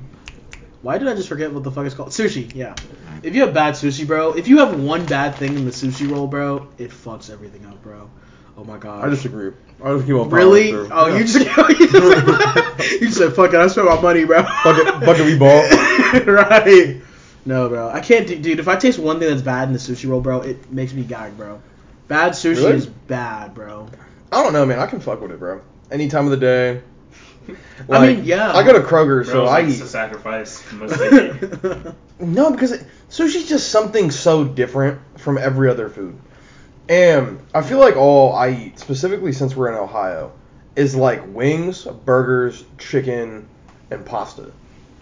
why 0.83 0.99
did 0.99 1.09
I 1.09 1.15
just 1.15 1.29
forget 1.29 1.53
what 1.53 1.65
the 1.65 1.71
fuck 1.71 1.87
it's 1.87 1.95
called? 1.95 2.11
Sushi, 2.11 2.55
yeah. 2.55 2.75
If 3.23 3.35
you 3.35 3.41
have 3.43 3.53
bad 3.55 3.75
sushi, 3.75 4.07
bro, 4.07 4.33
if 4.35 4.47
you 4.49 4.59
have 4.59 4.81
one 4.81 5.05
bad 5.07 5.35
thing 5.35 5.57
in 5.57 5.65
the 5.65 5.71
sushi 5.71 6.11
roll, 6.11 6.27
bro, 6.27 6.69
it 6.79 6.91
fucks 6.91 7.31
everything 7.31 7.67
up, 7.67 7.83
bro. 7.83 8.09
Oh 8.57 8.65
my 8.65 8.79
god. 8.79 9.05
I 9.05 9.09
disagree. 9.09 9.53
I 9.83 9.95
just 9.95 10.07
keep 10.07 10.17
on 10.17 10.31
Really? 10.31 10.73
Oh, 10.75 11.07
Yeah. 11.07 11.19
you 11.19 11.25
just 11.25 11.37
oh, 11.59 11.69
you 11.69 13.07
just 13.07 13.17
said 13.19 13.35
fuck 13.35 13.53
it, 13.55 13.57
I 13.61 13.67
spent 13.69 13.87
my 13.87 14.01
money, 14.01 14.25
bro. 14.25 14.43
Bucket- 14.65 15.01
bucket 15.01 15.25
we 15.27 15.39
bought. 15.39 15.71
right. 16.27 17.01
No, 17.45 17.69
bro. 17.69 17.89
I 17.89 18.01
can't 18.01 18.27
do 18.27 18.37
dude, 18.37 18.59
if 18.61 18.69
I 18.69 18.77
taste 18.77 18.99
one 18.99 19.19
thing 19.21 19.29
that's 19.29 19.43
bad 19.43 19.69
in 19.69 19.73
the 19.73 19.79
sushi 19.79 20.09
roll, 20.09 20.21
bro, 20.21 20.41
it 20.43 20.71
makes 20.73 20.93
me 20.93 21.03
gag, 21.03 21.37
bro. 21.37 21.61
Bad 22.09 22.33
sushi 22.33 22.57
Really? 22.57 22.77
is 22.77 22.87
bad, 22.87 23.55
bro. 23.55 23.89
I 24.33 24.43
don't 24.43 24.53
know, 24.53 24.67
man. 24.67 24.79
I 24.79 24.87
can 24.87 25.01
fuck 25.01 25.21
with 25.21 25.31
it, 25.31 25.39
bro. 25.39 25.61
Any 25.91 26.09
time 26.09 26.25
of 26.25 26.31
the 26.33 26.37
day. 26.37 26.83
I 27.91 28.07
mean, 28.07 28.25
yeah. 28.25 28.55
I 28.55 28.63
go 28.63 28.73
to 28.73 28.81
Kroger, 28.81 29.25
so 29.25 29.47
I 29.47 29.63
eat. 29.63 29.81
a 29.81 29.87
sacrifice. 29.87 30.63
Must 30.73 30.95
take 30.99 31.13
it. 31.13 31.95
No, 32.21 32.51
because 32.51 32.73
it, 32.73 32.85
sushi's 33.11 33.49
just 33.49 33.71
something 33.71 34.11
so 34.11 34.45
different 34.45 35.01
from 35.19 35.39
every 35.39 35.71
other 35.71 35.89
food. 35.89 36.19
And 36.89 37.41
I 37.55 37.63
feel 37.63 37.79
like 37.79 37.97
all 37.97 38.33
I 38.33 38.51
eat, 38.51 38.79
specifically 38.79 39.33
since 39.33 39.55
we're 39.55 39.69
in 39.69 39.75
Ohio, 39.75 40.33
is 40.75 40.97
like 40.97 41.23
wings, 41.35 41.85
burgers, 41.85 42.65
chicken, 42.79 43.47
and 43.91 44.05
pasta. 44.05 44.51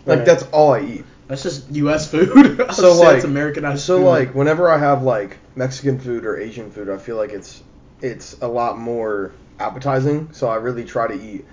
Like 0.05 0.18
Right. 0.18 0.24
that's 0.26 0.42
all 0.44 0.72
I 0.74 0.80
eat. 0.82 1.05
That's 1.28 1.42
just 1.42 1.70
U.S. 1.70 2.11
food. 2.11 2.62
So 2.72 2.92
like, 2.94 3.16
it's 3.16 3.24
Americanized 3.24 3.82
so 3.82 3.99
food. 3.99 4.05
like, 4.05 4.34
whenever 4.34 4.70
I 4.70 4.78
have 4.78 5.03
like 5.03 5.38
Mexican 5.57 5.99
food 5.99 6.24
or 6.26 6.38
Asian 6.38 6.70
food, 6.70 6.88
I 6.88 6.99
feel 6.99 7.16
like 7.16 7.30
it's 7.30 7.62
it's 8.03 8.36
a 8.42 8.49
lot 8.49 8.78
more 8.78 9.32
appetizing. 9.59 10.28
So 10.32 10.49
I 10.49 10.57
really 10.57 10.84
try 10.84 11.09
to 11.09 11.14
eat 11.14 11.44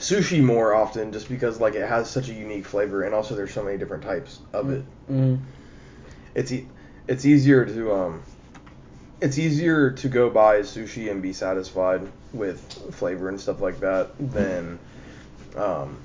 sushi 0.00 0.42
more 0.42 0.74
often, 0.74 1.12
just 1.12 1.28
because 1.28 1.60
like 1.60 1.74
it 1.74 1.86
has 1.88 2.10
such 2.10 2.28
a 2.28 2.34
unique 2.34 2.64
flavor, 2.66 3.02
and 3.04 3.14
also 3.14 3.34
there's 3.36 3.52
so 3.52 3.62
many 3.62 3.78
different 3.78 4.02
types 4.02 4.40
of 4.52 4.70
it. 4.70 4.84
Mm. 5.10 5.38
It's 6.34 6.50
e- 6.52 6.66
it's 7.06 7.24
easier 7.24 7.64
to 7.64 7.92
um 7.92 8.22
it's 9.20 9.38
easier 9.38 9.90
to 9.90 10.08
go 10.08 10.30
buy 10.30 10.60
sushi 10.60 11.10
and 11.10 11.20
be 11.20 11.32
satisfied 11.32 12.00
with 12.32 12.60
flavor 12.94 13.28
and 13.28 13.40
stuff 13.40 13.60
like 13.60 13.80
that 13.80 14.10
than 14.32 14.78
um 15.56 15.98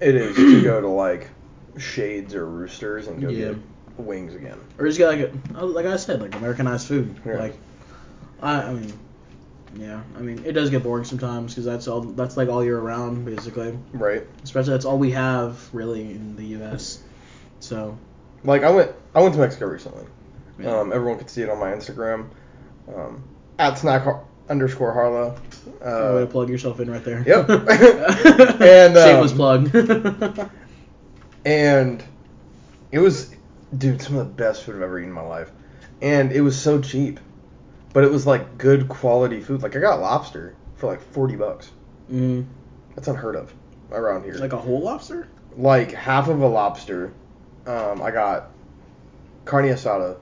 it 0.00 0.14
is 0.14 0.36
to 0.36 0.62
go 0.62 0.80
to 0.80 0.88
like 0.88 1.28
Shades 1.78 2.34
or 2.34 2.44
Roosters 2.46 3.06
and 3.08 3.20
go 3.20 3.28
Yeah. 3.30 3.52
get 3.52 3.56
wings 3.98 4.34
again. 4.34 4.58
or 4.78 4.86
just 4.86 4.98
get 4.98 5.08
like 5.08 5.32
a, 5.54 5.64
like 5.64 5.86
I 5.86 5.96
said, 5.96 6.20
like 6.20 6.34
Americanized 6.34 6.86
food. 6.88 7.18
Yeah. 7.24 7.38
Like, 7.38 7.54
I, 8.42 8.62
I 8.62 8.72
mean, 8.74 8.92
yeah, 9.76 10.02
I 10.16 10.20
mean, 10.20 10.44
it 10.44 10.52
does 10.52 10.70
get 10.70 10.82
boring 10.82 11.04
sometimes 11.04 11.52
because 11.52 11.64
that's 11.64 11.88
all. 11.88 12.00
That's 12.02 12.36
like 12.36 12.48
all 12.48 12.62
year 12.64 12.78
round, 12.78 13.24
basically. 13.24 13.78
Right. 13.92 14.22
Especially 14.44 14.72
that's 14.72 14.84
all 14.84 14.98
we 14.98 15.12
have 15.12 15.68
really 15.72 16.02
in 16.02 16.36
the 16.36 16.44
U.S. 16.58 17.02
So. 17.60 17.96
Like 18.44 18.64
I 18.64 18.70
went 18.70 18.92
I 19.14 19.22
went 19.22 19.34
to 19.34 19.40
Mexico 19.40 19.66
recently. 19.66 20.04
Yeah. 20.58 20.80
Um, 20.80 20.92
everyone 20.92 21.18
could 21.18 21.30
see 21.30 21.42
it 21.42 21.48
on 21.48 21.58
my 21.58 21.70
Instagram. 21.72 22.28
Um, 22.94 23.22
at 23.58 23.78
snack 23.78 24.02
har- 24.02 24.24
underscore 24.48 24.92
Harlow. 24.92 25.36
Uh, 25.80 25.84
way 25.84 25.84
to 25.84 26.22
Uh, 26.22 26.26
plug 26.26 26.48
yourself 26.48 26.80
in 26.80 26.90
right 26.90 27.04
there. 27.04 27.22
Yep. 27.26 27.48
And, 28.60 28.96
um, 28.96 29.04
shameless 29.04 29.32
plug. 29.32 29.70
and 31.44 32.02
it 32.90 32.98
was 32.98 33.34
dude 33.76 34.02
some 34.02 34.16
of 34.16 34.26
the 34.28 34.32
best 34.34 34.64
food 34.64 34.76
i've 34.76 34.82
ever 34.82 34.98
eaten 34.98 35.08
in 35.08 35.14
my 35.14 35.22
life 35.22 35.50
and 36.00 36.30
it 36.32 36.40
was 36.40 36.60
so 36.60 36.80
cheap 36.80 37.18
but 37.92 38.04
it 38.04 38.10
was 38.10 38.26
like 38.26 38.58
good 38.58 38.88
quality 38.88 39.40
food 39.40 39.62
like 39.62 39.76
i 39.76 39.80
got 39.80 40.00
lobster 40.00 40.54
for 40.76 40.86
like 40.86 41.00
40 41.12 41.36
bucks 41.36 41.70
mm, 42.10 42.44
that's 42.94 43.08
unheard 43.08 43.36
of 43.36 43.52
around 43.90 44.24
here 44.24 44.34
like 44.34 44.52
a 44.52 44.58
whole 44.58 44.80
lobster. 44.80 45.28
like 45.56 45.92
half 45.92 46.28
of 46.28 46.40
a 46.40 46.46
lobster 46.46 47.12
um, 47.66 48.02
i 48.02 48.10
got 48.10 48.50
carne 49.44 49.66
asada 49.66 50.16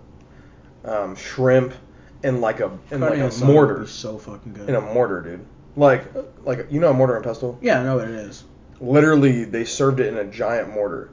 um, 0.84 1.14
shrimp 1.14 1.74
and 2.22 2.40
like 2.40 2.60
a 2.60 2.78
in 2.90 3.00
like 3.00 3.14
a 3.14 3.16
asada 3.16 3.40
would 3.40 3.46
mortar 3.46 3.78
be 3.80 3.86
so 3.86 4.18
fucking 4.18 4.52
good. 4.52 4.68
in 4.68 4.74
a 4.74 4.80
mortar 4.80 5.20
dude 5.20 5.46
like 5.76 6.04
like 6.44 6.66
you 6.70 6.80
know 6.80 6.90
a 6.90 6.94
mortar 6.94 7.16
and 7.16 7.24
pestle 7.24 7.58
yeah, 7.62 7.80
I 7.80 7.84
know 7.84 7.96
what 7.96 8.08
it 8.08 8.14
is. 8.14 8.44
literally 8.80 9.44
they 9.44 9.64
served 9.64 10.00
it 10.00 10.08
in 10.08 10.16
a 10.16 10.24
giant 10.24 10.70
mortar 10.70 11.10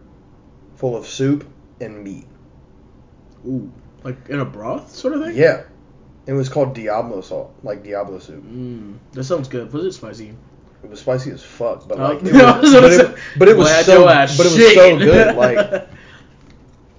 full 0.76 0.96
of 0.96 1.06
soup 1.06 1.48
and 1.80 2.04
meat 2.04 2.26
Ooh, 3.46 3.72
like 4.04 4.30
in 4.30 4.40
a 4.40 4.46
broth 4.46 4.94
sort 4.94 5.14
of 5.14 5.24
thing. 5.24 5.36
Yeah. 5.36 5.64
It 6.28 6.34
was 6.34 6.50
called 6.50 6.76
Diablo 6.76 7.22
salt, 7.22 7.56
like 7.64 7.84
Diablo 7.84 8.20
soup. 8.20 8.44
Mm, 8.44 8.98
that 9.14 9.24
sounds 9.24 9.48
good. 9.48 9.72
Was 9.72 9.86
it 9.86 9.92
spicy? 9.94 10.34
It 10.84 10.90
was 10.90 11.00
spicy 11.00 11.32
as 11.32 11.42
fuck, 11.42 11.88
but 11.88 12.00
Oh, 12.00 12.04
like, 12.04 12.24
it 12.24 12.34
was 12.34 12.74
but, 12.74 12.84
it, 12.92 13.18
but 13.40 13.48
it 13.48 13.58
was 13.58 13.86
so, 13.86 14.06
but 14.06 14.30
it 14.30 14.38
was 14.38 14.74
so 14.74 14.98
good. 14.98 15.36
Like, 15.38 15.88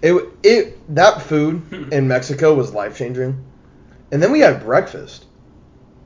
it, 0.00 0.28
it, 0.42 0.94
that 0.94 1.22
food 1.22 1.62
in 1.92 2.08
Mexico 2.08 2.54
was 2.54 2.72
life 2.72 2.96
changing. 2.96 3.44
And 4.10 4.22
then 4.22 4.32
we 4.32 4.40
had 4.40 4.60
breakfast, 4.60 5.26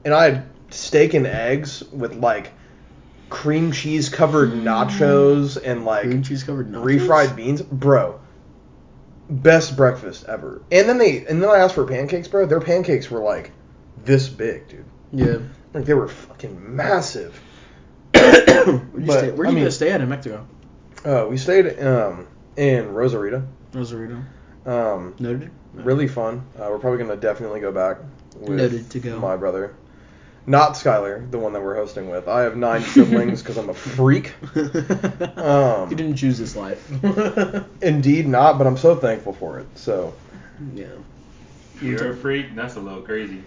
and 0.04 0.12
I 0.12 0.24
had 0.30 0.46
steak 0.70 1.14
and 1.14 1.26
eggs 1.26 1.82
with 1.92 2.14
like 2.14 2.52
cream 3.30 3.70
cheese 3.72 4.08
covered 4.08 4.50
nachos 4.50 5.56
and 5.62 5.84
like 5.84 6.02
Cream 6.02 6.22
cheese 6.22 6.42
covered 6.42 6.70
nachos. 6.72 6.84
refried 7.06 7.36
beans, 7.36 7.62
bro. 7.62 8.18
Best 9.30 9.76
breakfast 9.76 10.24
ever. 10.28 10.62
And 10.70 10.88
then 10.88 10.98
they 10.98 11.24
and 11.26 11.42
then 11.42 11.48
I 11.48 11.58
asked 11.58 11.74
for 11.74 11.86
pancakes, 11.86 12.28
bro. 12.28 12.44
Their 12.46 12.60
pancakes 12.60 13.10
were 13.10 13.20
like 13.20 13.50
this 14.04 14.28
big, 14.28 14.68
dude. 14.68 14.84
Yeah. 15.12 15.38
Like 15.72 15.84
they 15.84 15.94
were 15.94 16.08
fucking 16.08 16.76
massive. 16.76 17.40
Where'd 18.14 18.66
you 18.66 18.82
But, 19.06 19.18
stay? 19.18 19.30
Where'd 19.30 19.48
you 19.50 19.54
mean- 19.54 19.64
gonna 19.64 19.70
stay 19.70 19.90
at 19.90 20.00
in 20.00 20.08
Mexico? 20.08 20.46
Uh, 21.04 21.26
we 21.28 21.36
stayed 21.36 21.78
um, 21.80 22.26
in 22.56 22.92
Rosarito. 22.92 23.42
Rosarito. 23.72 24.22
Um, 24.66 25.14
Noted. 25.18 25.50
really 25.74 26.06
fun. 26.06 26.46
Uh, 26.56 26.66
we're 26.70 26.78
probably 26.78 26.98
gonna 26.98 27.16
definitely 27.16 27.60
go 27.60 27.72
back 27.72 27.98
with 28.38 28.50
Noted 28.50 28.90
to 28.90 28.98
go. 29.00 29.18
my 29.18 29.36
brother. 29.36 29.74
Not 30.44 30.72
Skylar, 30.72 31.30
the 31.30 31.38
one 31.38 31.52
that 31.52 31.62
we're 31.62 31.76
hosting 31.76 32.10
with. 32.10 32.26
I 32.26 32.40
have 32.42 32.56
nine 32.56 32.82
siblings 32.82 33.42
because 33.42 33.56
I'm 33.58 33.68
a 33.70 33.74
freak. 33.74 34.32
Um, 35.36 35.88
you 35.90 35.96
didn't 35.96 36.16
choose 36.16 36.38
this 36.38 36.56
life. 36.56 36.90
Indeed 37.82 38.26
not, 38.26 38.58
but 38.58 38.66
I'm 38.66 38.76
so 38.76 38.94
thankful 38.96 39.32
for 39.32 39.60
it. 39.60 39.66
So, 39.76 40.14
yeah. 40.74 40.86
You're 41.80 42.12
a 42.12 42.16
freak. 42.16 42.54
That's 42.54 42.76
a 42.76 42.80
little 42.80 43.02
crazy. 43.02 43.42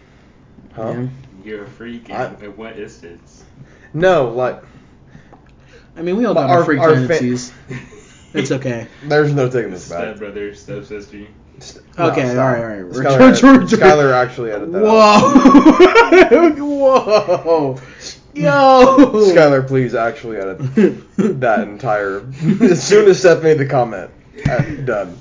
huh? 0.73 0.89
Yeah. 0.91 1.07
You're 1.43 1.63
a 1.63 1.67
freak. 1.67 2.09
I- 2.09 2.25
And 2.25 2.43
in 2.43 2.57
what 2.57 2.77
instance? 2.79 3.43
No, 3.93 4.29
like 4.29 4.61
I 5.97 6.01
mean, 6.01 6.17
we 6.17 6.25
all 6.25 6.33
But 6.33 6.47
got 6.47 6.49
our, 6.49 6.57
our- 6.59 6.65
freak 6.65 6.79
our 6.81 6.89
fa- 6.95 6.95
tendencies. 7.07 7.53
it's 8.33 8.51
okay. 8.51 8.87
there's 9.03 9.33
no 9.33 9.49
taking 9.49 9.71
this 9.71 9.85
Step 9.85 10.11
back. 10.13 10.17
brother, 10.17 10.53
step 10.55 10.83
sister. 10.85 11.25
St- 11.59 11.85
Okay, 11.97 12.25
stop. 12.25 12.37
alright, 12.37 12.61
alright. 12.61 12.85
We're- 12.85 13.05
Skylar, 13.05 13.41
we're- 13.41 13.57
we're- 13.59 13.65
Skylar 13.67 14.13
actually 14.13 14.51
edited 14.51 14.73
that. 14.73 14.85
out. 14.85 15.21
Whoa! 15.21 16.74
Whoa! 16.85 17.79
Yo! 18.35 18.51
Skylar, 19.33 19.65
please 19.67 19.95
actually 19.95 20.37
edit 20.37 20.59
that 21.39 21.67
entire. 21.67 22.19
as 22.61 22.83
soon 22.85 23.09
as 23.09 23.19
Seth 23.21 23.41
made 23.41 23.57
the 23.57 23.65
comment, 23.65 24.11
uh, 24.47 24.61
done. 24.83 25.17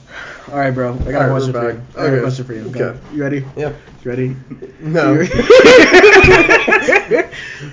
All 0.51 0.59
right, 0.59 0.71
bro. 0.73 0.93
I 0.93 0.97
got 0.97 1.07
All 1.07 1.13
right, 1.13 1.27
a 1.27 1.31
question 1.31 1.53
we're 1.55 1.61
for 1.61 1.73
you. 1.73 1.79
back. 1.79 1.87
I 1.97 1.97
got 1.97 2.05
a 2.05 2.13
Okay. 2.13 2.21
question 2.21 2.45
for 2.45 2.53
you. 2.55 2.65
Okay. 2.67 2.83
Okay. 2.85 2.99
You 3.15 3.23
ready? 3.23 3.45
Yeah. 3.57 3.73
You 4.03 4.11
ready? 4.11 4.37
No. 4.81 5.13
You 5.13 5.19
ready? 5.21 5.33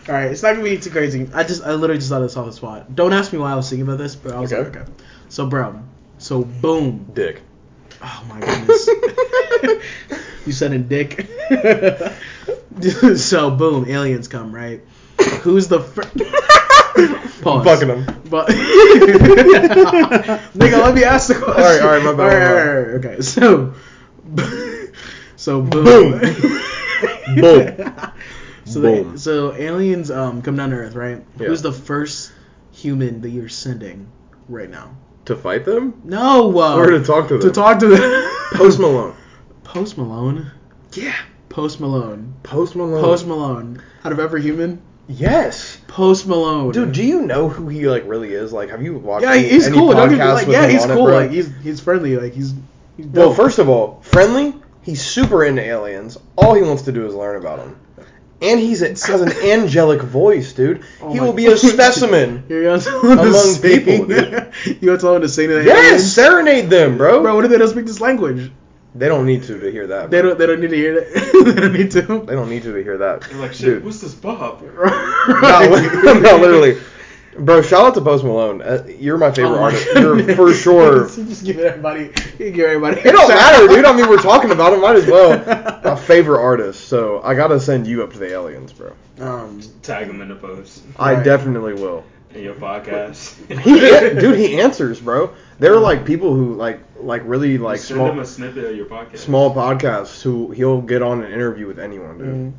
All 0.07 0.15
right, 0.15 0.31
it's 0.31 0.41
not 0.43 0.51
gonna 0.53 0.63
be 0.63 0.77
too 0.77 0.89
crazy. 0.89 1.27
I 1.33 1.43
just, 1.43 1.63
I 1.63 1.73
literally 1.73 1.97
just 1.99 2.09
thought 2.09 2.21
of 2.21 2.29
this 2.29 2.37
off 2.37 2.45
the 2.45 2.53
spot. 2.53 2.95
Don't 2.95 3.11
ask 3.11 3.33
me 3.33 3.39
why 3.39 3.51
I 3.51 3.55
was 3.55 3.69
thinking 3.69 3.85
about 3.87 3.97
this, 3.97 4.15
but 4.15 4.33
I 4.33 4.39
was 4.39 4.53
Okay. 4.53 4.63
like, 4.63 4.77
okay. 4.77 4.91
So, 5.29 5.45
bro, 5.47 5.79
so 6.17 6.43
boom. 6.43 7.07
Dick. 7.13 7.41
Oh 8.03 8.25
my 8.27 8.39
goodness. 8.39 8.89
you 10.45 10.53
said 10.53 10.73
in 10.73 10.87
dick. 10.87 11.27
so 13.17 13.51
boom, 13.51 13.87
aliens 13.87 14.27
come, 14.27 14.53
right? 14.53 14.81
Who's 15.41 15.67
the 15.67 15.79
first? 15.79 16.09
Pause. 17.41 17.65
Fucking 17.65 17.87
them. 17.87 18.05
But 18.29 18.47
nigga, 20.53 20.81
let 20.83 20.93
me 20.93 21.03
ask 21.03 21.27
the 21.27 21.35
question. 21.35 21.63
All 21.63 21.69
right, 21.69 21.81
all 21.81 21.89
right, 21.89 22.03
my 22.03 22.13
bad, 22.13 22.19
All 22.19 22.27
right, 22.27 22.47
all 22.47 22.55
right, 22.55 22.67
all 22.67 22.81
right, 22.81 23.05
okay. 23.05 23.21
So, 23.21 23.73
so 25.35 25.61
boom, 25.61 25.83
Boom. 25.83 26.19
Boom. 27.35 27.93
So, 28.65 28.81
Boom. 28.81 29.11
They, 29.11 29.17
so 29.17 29.53
aliens 29.53 30.11
um 30.11 30.41
come 30.41 30.55
down 30.55 30.69
to 30.69 30.75
Earth, 30.77 30.95
right? 30.95 31.23
Yeah. 31.39 31.47
Who's 31.47 31.61
the 31.61 31.73
first 31.73 32.31
human 32.71 33.21
that 33.21 33.29
you're 33.29 33.49
sending 33.49 34.07
right 34.47 34.69
now? 34.69 34.95
To 35.25 35.35
fight 35.35 35.65
them? 35.65 36.01
No, 36.03 36.57
uh, 36.59 36.75
Or 36.77 36.89
to 36.91 37.03
talk 37.03 37.27
to 37.27 37.37
them? 37.37 37.41
To 37.47 37.51
talk 37.51 37.79
to 37.79 37.87
them. 37.87 38.31
Post 38.53 38.79
Malone. 38.79 39.15
Post 39.63 39.97
Malone. 39.97 40.51
Yeah. 40.93 41.15
Post 41.49 41.79
Malone. 41.79 42.33
Post 42.43 42.75
Malone. 42.75 43.01
Post 43.03 43.27
Malone. 43.27 43.83
Out 44.03 44.11
of 44.11 44.19
every 44.19 44.41
human, 44.41 44.81
Yes. 45.07 45.77
Post 45.87 46.25
Malone. 46.27 46.71
Dude, 46.71 46.93
do 46.93 47.03
you 47.03 47.21
know 47.23 47.49
who 47.49 47.67
he 47.67 47.87
like 47.89 48.03
really 48.07 48.33
is? 48.33 48.53
Like, 48.53 48.69
have 48.69 48.81
you 48.81 48.97
watched? 48.97 49.23
yeah, 49.23 49.33
any- 49.33 49.49
he's 49.49 49.67
any 49.67 49.75
cool. 49.77 49.91
Don't 49.91 50.09
get 50.15 50.25
like, 50.25 50.47
yeah, 50.47 50.67
he's 50.67 50.85
it, 50.85 50.87
cool. 50.89 51.09
like 51.11 51.31
he's 51.31 51.53
he's 51.57 51.79
friendly. 51.81 52.17
Like 52.17 52.33
he's. 52.33 52.53
he's 52.97 53.07
well, 53.07 53.33
first 53.33 53.59
of 53.59 53.67
all, 53.67 53.99
friendly. 54.01 54.55
He's 54.83 55.01
super 55.01 55.43
into 55.45 55.61
aliens. 55.61 56.17
All 56.37 56.55
he 56.55 56.61
wants 56.63 56.83
to 56.83 56.91
do 56.91 57.05
is 57.05 57.13
learn 57.13 57.35
about 57.35 57.59
them. 57.59 57.79
And 58.41 58.59
he's 58.59 58.81
a, 58.81 58.89
has 58.89 59.21
an 59.21 59.31
angelic 59.31 60.01
voice, 60.01 60.53
dude. 60.53 60.81
Oh 61.01 61.13
he 61.13 61.19
will 61.19 61.33
be 61.33 61.45
a 61.45 61.55
specimen. 61.57 62.43
You're 62.49 62.63
gonna 62.63 62.81
tell 62.81 62.99
him 63.01 63.17
to 63.17 63.23
Among 63.23 63.33
sing. 63.33 63.61
people, 63.85 64.05
dude. 64.07 64.51
you 64.65 64.87
gonna 64.87 64.97
tell 64.97 65.15
him 65.15 65.21
to 65.21 65.29
sing 65.29 65.49
to 65.49 65.55
the 65.55 65.63
Yes, 65.63 65.85
aliens? 65.85 66.13
serenade 66.13 66.69
them, 66.69 66.97
bro. 66.97 67.21
Bro, 67.21 67.35
what 67.35 67.45
if 67.45 67.51
they 67.51 67.57
don't 67.59 67.69
speak 67.69 67.85
this 67.85 68.01
language? 68.01 68.51
They 68.95 69.07
don't 69.07 69.25
need 69.25 69.43
to 69.43 69.59
to 69.59 69.71
hear 69.71 69.87
that. 69.87 70.09
They 70.11 70.21
don't. 70.21 70.37
They 70.37 70.45
don't 70.47 70.59
need 70.59 70.71
to 70.71 70.75
hear 70.75 70.99
that. 70.99 71.43
they 71.55 71.61
don't 71.61 71.71
need 71.73 71.91
to. 71.91 72.01
They 72.01 72.33
don't 72.35 72.49
need 72.49 72.63
to 72.63 72.73
to 72.73 72.83
hear 72.83 72.97
that. 72.97 73.25
You're 73.31 73.39
like, 73.39 73.53
shit, 73.53 73.65
Dude. 73.65 73.85
what's 73.85 74.01
this 74.01 74.13
Bob? 74.15 74.61
no, 74.63 76.19
no, 76.19 76.37
literally. 76.37 76.77
Bro, 77.37 77.61
shout 77.61 77.85
out 77.85 77.93
to 77.95 78.01
Post 78.01 78.23
Malone. 78.25 78.61
Uh, 78.61 78.85
you're 78.99 79.17
my 79.17 79.31
favorite 79.31 79.51
Oh 79.51 79.55
my 79.55 79.61
artist. 79.63 79.87
goodness. 79.93 80.27
You're 80.27 80.35
for 80.35 80.53
sure. 81.07 81.07
Just 81.27 81.45
give 81.45 81.59
everybody. 81.59 82.11
You 82.39 82.51
give 82.51 82.65
everybody. 82.65 82.99
It 83.01 83.11
don't 83.13 83.29
matter, 83.29 83.67
dude. 83.67 83.85
I 83.85 83.95
mean, 83.95 84.09
we're 84.09 84.17
talking 84.21 84.51
about 84.51 84.73
him. 84.73 84.81
Might 84.81 84.97
as 84.97 85.07
well. 85.07 85.37
My 85.83 85.95
favorite 85.95 86.41
artist. 86.41 86.85
So 86.89 87.21
I 87.23 87.33
gotta 87.35 87.59
send 87.59 87.87
you 87.87 88.03
up 88.03 88.11
to 88.13 88.19
the 88.19 88.31
aliens, 88.31 88.73
bro. 88.73 88.93
Um, 89.19 89.61
Tag 89.81 90.07
him 90.07 90.19
in 90.21 90.27
the 90.29 90.35
post 90.35 90.83
I 90.97 91.13
Right. 91.15 91.23
definitely 91.23 91.73
will. 91.75 92.03
in 92.33 92.43
your 92.43 92.55
podcast. 92.55 93.35
He, 93.61 94.19
dude, 94.19 94.37
he 94.37 94.59
answers, 94.59 94.99
bro. 94.99 95.33
There 95.59 95.73
are 95.73 95.79
like 95.79 96.05
people 96.05 96.33
who 96.33 96.55
like, 96.55 96.79
like 96.99 97.21
really 97.25 97.57
like 97.57 97.79
Send 97.79 97.99
him 98.01 98.07
small, 98.07 98.19
a 98.19 98.25
snippet 98.25 98.63
of 98.65 98.75
your 98.75 98.85
podcast. 98.87 99.17
small 99.19 99.53
podcasts 99.53 100.21
who 100.21 100.51
he'll 100.51 100.81
get 100.81 101.01
on 101.01 101.23
an 101.23 101.31
interview 101.31 101.67
with 101.67 101.79
anyone, 101.79 102.17
dude. 102.17 102.27
mm. 102.27 102.53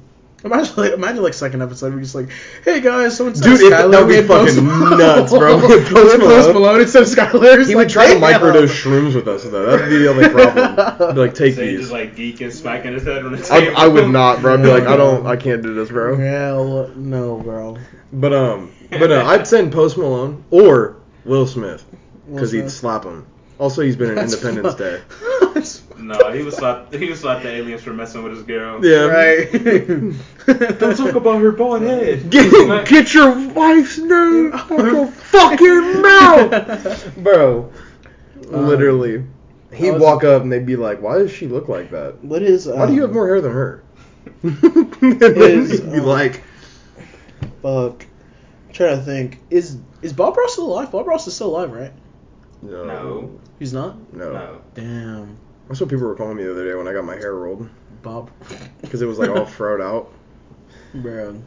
Imagine 0.44 0.74
like 0.76 0.92
imagine 0.92 1.22
like 1.22 1.34
second 1.34 1.62
episode 1.62 1.94
we're 1.94 2.00
just 2.00 2.16
like, 2.16 2.28
hey 2.64 2.80
guys, 2.80 3.16
so 3.16 3.28
instead 3.28 3.44
Dude, 3.58 3.72
of 3.72 3.78
Skylar, 3.78 3.90
that 3.92 3.98
would 4.00 4.08
we 4.08 4.20
be 4.20 4.26
fucking 4.26 4.98
nuts, 4.98 5.32
bro. 5.32 5.56
We 5.60 5.68
Post 5.68 5.78
had 5.84 5.92
Post 5.94 6.18
Malone. 6.18 6.52
Malone 6.54 6.80
instead 6.80 7.02
of 7.02 7.08
Skylar. 7.08 7.58
He 7.66 7.74
like, 7.74 7.76
would 7.76 7.88
try 7.88 8.12
to 8.12 8.18
damn. 8.18 8.40
microdose 8.40 8.68
shrooms 8.82 9.14
with 9.14 9.28
us 9.28 9.44
though. 9.44 9.70
That'd 9.76 9.88
be 9.88 9.98
the 9.98 10.08
only 10.10 10.28
problem. 10.28 11.14
Be 11.14 11.20
like, 11.20 11.34
take 11.34 11.54
So 11.54 11.60
these. 11.60 11.80
just 11.80 11.92
like 11.92 12.16
geek 12.16 12.40
and 12.40 12.52
smacking 12.52 12.92
his 12.94 13.04
head 13.04 13.24
on 13.24 13.32
the 13.32 13.48
I, 13.52 13.60
table. 13.60 13.76
I 13.76 13.86
would 13.86 14.08
not, 14.10 14.40
bro. 14.40 14.54
I'd 14.54 14.62
be 14.62 14.68
like, 14.68 14.84
I 14.84 14.96
don't, 14.96 15.26
I 15.26 15.36
can't 15.36 15.62
do 15.62 15.74
this, 15.74 15.90
bro. 15.90 16.16
Hell 16.16 16.88
no, 16.96 17.36
bro. 17.38 17.78
But 18.12 18.32
um, 18.32 18.72
but 18.90 19.12
uh, 19.12 19.24
I'd 19.24 19.46
send 19.46 19.72
Post 19.72 19.96
Malone 19.96 20.42
or 20.50 20.96
Will 21.24 21.46
Smith 21.46 21.84
because 22.32 22.50
he'd 22.50 22.68
slap 22.70 23.04
him. 23.04 23.26
Also, 23.58 23.82
he's 23.82 23.94
been 23.96 24.08
in 24.10 24.14
That's 24.16 24.34
Independence 24.42 24.74
fu- 24.74 24.82
Day. 24.82 25.02
No, 26.02 26.32
he 26.32 26.42
was 26.42 26.56
slap. 26.56 26.92
He 26.92 27.08
was 27.08 27.20
slap 27.20 27.44
the 27.44 27.48
aliens 27.50 27.80
for 27.82 27.92
messing 27.92 28.24
with 28.24 28.32
his 28.32 28.42
girl. 28.42 28.84
Yeah. 28.84 29.02
right. 29.04 29.48
Don't 30.46 30.96
talk 30.96 31.14
about 31.14 31.40
her 31.40 31.52
bald 31.52 31.82
head. 31.82 32.30
Get, 32.30 32.88
get 32.88 33.14
your 33.14 33.32
wife's 33.50 33.98
name 33.98 34.52
out 34.54 34.68
your 34.70 35.06
fucking 35.06 36.02
mouth, 36.02 37.14
bro. 37.22 37.72
Um, 38.52 38.66
Literally, 38.66 39.24
he'd 39.72 39.92
was- 39.92 40.02
walk 40.02 40.24
up 40.24 40.42
and 40.42 40.50
they'd 40.52 40.66
be 40.66 40.76
like, 40.76 41.00
"Why 41.00 41.18
does 41.18 41.30
she 41.32 41.46
look 41.48 41.68
like 41.68 41.90
that? 41.90 42.22
What 42.24 42.42
is? 42.42 42.66
Um, 42.68 42.78
Why 42.78 42.86
do 42.86 42.94
you 42.94 43.02
have 43.02 43.12
more 43.12 43.26
hair 43.26 43.40
than 43.40 43.52
her?" 43.52 43.82
and 44.42 44.56
then 45.20 45.36
Is, 45.36 45.70
he'd 45.80 45.92
be 45.92 45.98
um, 45.98 46.04
like, 46.06 46.42
Fuck. 47.62 48.06
I'm 48.68 48.72
trying 48.72 48.96
to 48.98 49.02
think. 49.04 49.40
Is 49.50 49.78
is 50.02 50.12
Bob 50.12 50.36
Ross 50.36 50.52
still 50.54 50.66
alive? 50.66 50.90
Bob 50.90 51.06
Ross 51.06 51.26
is 51.26 51.34
still 51.34 51.48
alive, 51.48 51.72
right? 51.72 51.92
"No, 52.62 52.84
No. 52.84 53.40
He's 53.58 53.72
not. 53.72 53.96
no." 54.12 54.32
No. 54.32 54.60
Damn, 54.74 55.36
That's 55.68 55.80
what 55.80 55.88
people 55.88 56.06
were 56.06 56.14
calling 56.16 56.36
me 56.36 56.44
the 56.44 56.50
other 56.50 56.68
day 56.68 56.74
when 56.74 56.88
I 56.88 56.92
got 56.92 57.04
my 57.04 57.14
hair 57.16 57.34
rolled 57.34 57.68
Bob. 58.02 58.30
because 58.80 59.02
it 59.02 59.06
was 59.06 59.18
like 59.18 59.30
all 59.30 59.46
froed 59.46 59.80
out. 59.82 60.10
Bro, 60.94 61.42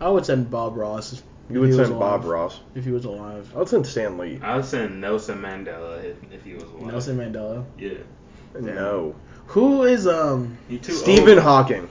I 0.00 0.08
would 0.08 0.24
send 0.26 0.50
Bob 0.50 0.76
Ross. 0.76 1.12
if 1.14 1.22
You 1.50 1.60
would 1.60 1.70
he 1.70 1.76
was 1.76 1.88
send 1.88 1.98
Bob 1.98 2.20
alive. 2.22 2.30
Ross. 2.30 2.60
if 2.74 2.84
he 2.84 2.90
was 2.92 3.04
alive. 3.04 3.50
I 3.54 3.58
would 3.58 3.68
send 3.68 3.86
Stan 3.86 4.18
Lee. 4.18 4.38
I 4.42 4.56
would 4.56 4.64
send 4.64 5.00
Nelson 5.00 5.40
Mandela 5.40 6.02
if, 6.04 6.16
if 6.32 6.44
he 6.44 6.54
was 6.54 6.62
alive. 6.64 6.86
Nelson 6.86 7.16
Mandela. 7.18 7.64
Yeah. 7.78 7.98
No. 8.60 9.14
Who 9.48 9.82
is 9.84 10.06
um? 10.06 10.56
He 10.68 10.78
too 10.78 10.92
Stephen 10.92 11.34
old. 11.38 11.42
Hawking. 11.42 11.88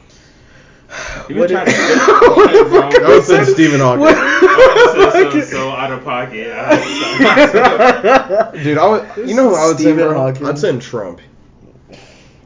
He 1.28 1.34
what 1.36 1.44
was 1.50 1.52
trying 1.52 1.68
is- 1.68 1.74
to 1.74 1.80
What? 2.72 2.96
I 3.02 3.08
would 3.10 3.24
send 3.24 3.48
Stephen 3.48 3.80
Hawking. 3.80 4.06
so, 4.08 5.32
so, 5.32 5.42
so 5.42 5.70
out 5.70 5.92
of 5.92 6.04
pocket. 6.04 6.52
I 6.56 8.52
Dude, 8.64 8.78
I 8.78 8.88
would. 8.88 9.30
You 9.30 9.36
know 9.36 9.50
who 9.50 9.56
I 9.56 9.68
would 9.68 9.78
Stephen 9.78 9.98
send? 10.00 10.10
Bro? 10.10 10.18
Hawking. 10.20 10.46
I'd 10.48 10.60
send 10.60 10.82
Trump. 10.82 11.22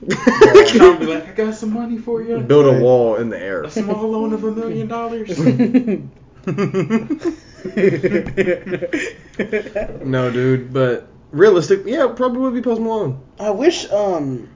Trump 0.10 1.00
be 1.00 1.06
like, 1.08 1.28
I 1.28 1.32
got 1.34 1.56
some 1.56 1.74
money 1.74 1.98
for 1.98 2.22
you. 2.22 2.40
Build 2.40 2.66
a 2.66 2.80
wall 2.80 3.16
in 3.16 3.30
the 3.30 3.42
air. 3.42 3.64
A 3.64 3.72
small 3.72 4.10
loan 4.10 4.34
of 4.34 4.44
a 4.44 4.52
million 4.52 4.88
dollars. 4.88 5.38
no, 10.06 10.32
dude, 10.32 10.74
but 10.74 11.08
realistic, 11.32 11.82
yeah, 11.86 12.08
probably 12.16 12.40
would 12.40 12.54
be 12.54 12.62
Post 12.62 12.82
Malone. 12.82 13.22
I 13.40 13.50
wish 13.50 13.90
um, 13.92 14.50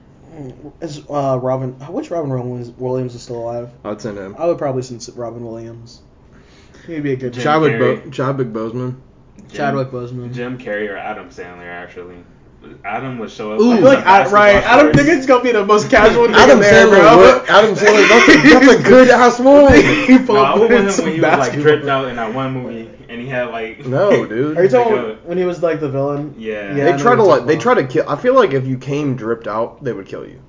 is 0.80 1.02
uh 1.10 1.38
Robin? 1.42 1.76
I 1.80 1.90
wish 1.90 2.10
Robin 2.10 2.30
Williams 2.30 2.70
Williams 2.70 3.14
was 3.14 3.22
still 3.22 3.40
alive. 3.40 3.70
I'd 3.84 4.00
send 4.00 4.18
him. 4.18 4.36
I 4.38 4.46
would 4.46 4.58
probably 4.58 4.82
send 4.82 5.08
Robin 5.16 5.44
Williams. 5.44 6.02
He'd 6.86 7.02
be 7.02 7.12
a 7.12 7.16
good 7.16 7.34
Jim 7.34 7.42
Chadwick, 7.42 7.78
Bo- 7.78 8.10
Chadwick 8.10 8.48
Boseman. 8.48 8.96
Chadwick 9.52 9.90
Boseman. 9.90 10.32
Jim 10.32 10.58
Carrey 10.58 10.88
or 10.88 10.96
Adam 10.96 11.30
Sandler 11.30 11.66
actually. 11.66 12.24
Adam 12.84 13.18
would 13.18 13.30
show 13.30 13.52
up. 13.52 13.60
Ooh. 13.60 13.72
I 13.72 13.74
like 13.78 13.82
like 13.82 14.04
the 14.04 14.10
I, 14.10 14.30
right. 14.30 14.64
I 14.64 14.80
don't 14.82 14.94
think 14.94 15.08
it's 15.08 15.26
gonna 15.26 15.42
be 15.42 15.52
the 15.52 15.64
most 15.64 15.90
casual 15.90 16.26
thing 16.26 16.34
Adam 16.34 16.60
there, 16.60 16.86
Sandler. 16.86 17.00
bro. 17.00 17.16
what- 17.18 17.50
Adam 17.50 17.74
Sandler. 17.74 18.08
That's 18.08 18.28
a, 18.28 18.48
that's 18.66 18.80
a 18.80 18.82
good 18.88 19.08
ass 19.10 19.40
movie. 19.40 19.82
He 20.06 20.18
No, 20.18 20.36
I 20.36 20.58
would 20.58 20.70
in 20.70 20.84
want 20.86 20.98
him 20.98 21.04
when 21.04 21.14
he 21.14 21.20
was 21.20 21.38
like 21.38 21.52
dripped 21.52 21.86
out 21.86 22.08
in 22.08 22.16
that 22.16 22.34
one 22.34 22.52
movie 22.52 22.90
and 23.08 23.20
he 23.20 23.26
had 23.28 23.48
like. 23.50 23.84
No, 23.86 24.26
dude. 24.26 24.56
Are 24.56 24.62
you 24.64 24.68
talking 24.68 24.92
Like, 24.94 25.04
about 25.04 25.26
when 25.26 25.38
he 25.38 25.44
was 25.44 25.62
like 25.62 25.80
the 25.80 25.88
villain? 25.90 26.34
Yeah. 26.38 26.74
Yeah. 26.76 26.92
They 26.92 27.02
try 27.02 27.14
to 27.16 27.22
like. 27.22 27.46
They 27.46 27.56
try 27.56 27.74
to 27.74 27.86
kill. 27.86 28.08
I 28.08 28.16
feel 28.16 28.34
like 28.34 28.52
if 28.52 28.66
you 28.66 28.78
came 28.78 29.16
dripped 29.16 29.46
out, 29.46 29.82
they 29.82 29.92
would 29.92 30.06
kill 30.06 30.26
you. 30.26 30.40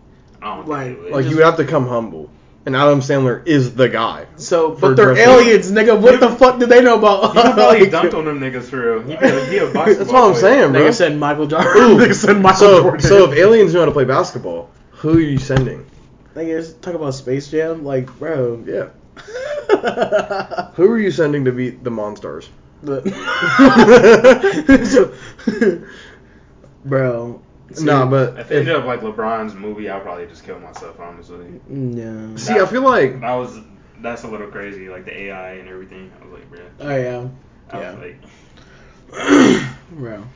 I 0.42 0.56
don't 0.58 0.68
Like- 0.68 0.98
think. 1.00 1.12
Like 1.12 1.24
just- 1.24 1.30
you 1.32 1.36
would 1.38 1.46
have 1.46 1.58
to 1.58 1.66
come 1.66 1.88
humble. 1.88 2.30
And 2.64 2.76
Adam 2.76 3.00
Sandler 3.00 3.46
is 3.48 3.74
the 3.74 3.90
guy. 3.90 4.28
So, 4.36 4.72
but 4.76 4.96
they're 4.96 5.16
dressing. 5.16 5.34
aliens, 5.34 5.72
nigga. 5.72 6.00
What 6.00 6.20
the 6.20 6.30
fuck 6.30 6.60
did 6.60 6.70
they 6.70 6.80
know 6.82 7.00
about? 7.00 7.34
He 7.36 7.42
probably 7.42 7.80
like, 7.82 7.90
dunked 7.90 8.14
on 8.16 8.26
them 8.26 8.40
niggas 8.40 8.66
for 8.66 8.98
real. 9.00 9.02
He 9.02 9.18
could 9.18 9.48
he 9.50 9.58
a 9.58 9.66
That's 9.74 10.00
what 10.12 10.16
I'm 10.24 10.32
player. 10.32 10.36
saying, 10.36 10.72
bro. 10.74 10.82
Nigga 10.82 10.94
said 10.94 11.18
Michael 11.18 11.48
Jordan. 11.52 11.72
Ooh. 11.76 11.98
Nigga 11.98 12.14
said 12.14 12.38
Michael 12.40 12.60
So, 12.60 12.82
Jordan. 12.84 13.02
so 13.02 13.32
if 13.32 13.38
aliens 13.38 13.74
know 13.74 13.80
how 13.80 13.86
to 13.88 13.92
play 13.92 14.06
basketball, 14.06 14.70
who 14.92 15.18
are 15.18 15.20
you 15.20 15.40
sending? 15.40 15.86
niggas 16.36 16.80
talk 16.82 16.94
about 16.94 17.16
Space 17.16 17.50
Jam, 17.50 17.84
like, 17.84 18.06
bro. 18.20 18.64
Yeah. 18.66 18.90
Who 20.76 20.90
are 20.92 21.00
you 21.00 21.12
sending 21.12 21.46
to 21.46 21.52
beat 21.52 21.84
the 21.84 21.90
Monstars? 21.90 22.48
But- 22.84 23.04
bro. 26.86 27.42
Nah, 27.80 28.06
but 28.06 28.38
If 28.40 28.52
it 28.52 28.60
ended 28.60 28.76
up 28.76 28.86
like 28.86 29.02
LeBron's 29.02 29.54
movie, 29.54 29.90
I'd 29.90 30.02
probably 30.04 30.26
just 30.28 30.44
kill 30.44 30.60
myself, 30.60 31.00
honestly. 31.00 31.46
Yeah. 31.70 32.36
see, 32.36 32.60
I 32.60 32.66
feel 32.66 32.82
like 32.84 33.22
That 33.22 33.34
was 33.34 33.60
that's 34.02 34.24
a 34.24 34.28
little 34.28 34.48
crazy, 34.48 34.90
like 34.90 35.06
the 35.06 35.16
AI 35.16 35.52
and 35.54 35.70
everything. 35.70 36.12
I 36.20 36.26
was 36.26 36.34
like, 36.34 36.52
bruh. 36.52 36.70
Oh 36.80 36.96
yeah. 36.96 37.28
I 37.72 37.80
Yeah. 37.80 37.92
was 37.92 38.00
like, 39.12 39.70
bro. 39.92 40.24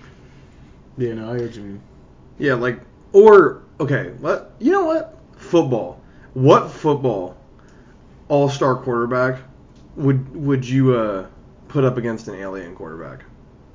Yeah, 0.98 1.14
no, 1.16 1.30
I 1.32 1.36
hear 1.38 1.48
what 1.48 1.56
you 1.58 1.62
mean. 1.62 1.82
yeah, 2.38 2.54
like 2.54 2.80
or 3.12 3.64
okay, 3.82 4.12
what 4.20 4.54
you 4.60 4.72
know 4.72 4.86
what? 4.86 5.20
Football. 5.36 6.00
What 6.34 6.72
football 6.72 7.36
all-star 8.30 8.76
quarterback 8.78 9.42
would 9.98 10.34
would 10.36 10.68
you 10.68 10.96
uh 10.96 11.26
put 11.68 11.84
up 11.84 11.98
against 11.98 12.28
an 12.30 12.36
alien 12.36 12.76
quarterback? 12.76 13.24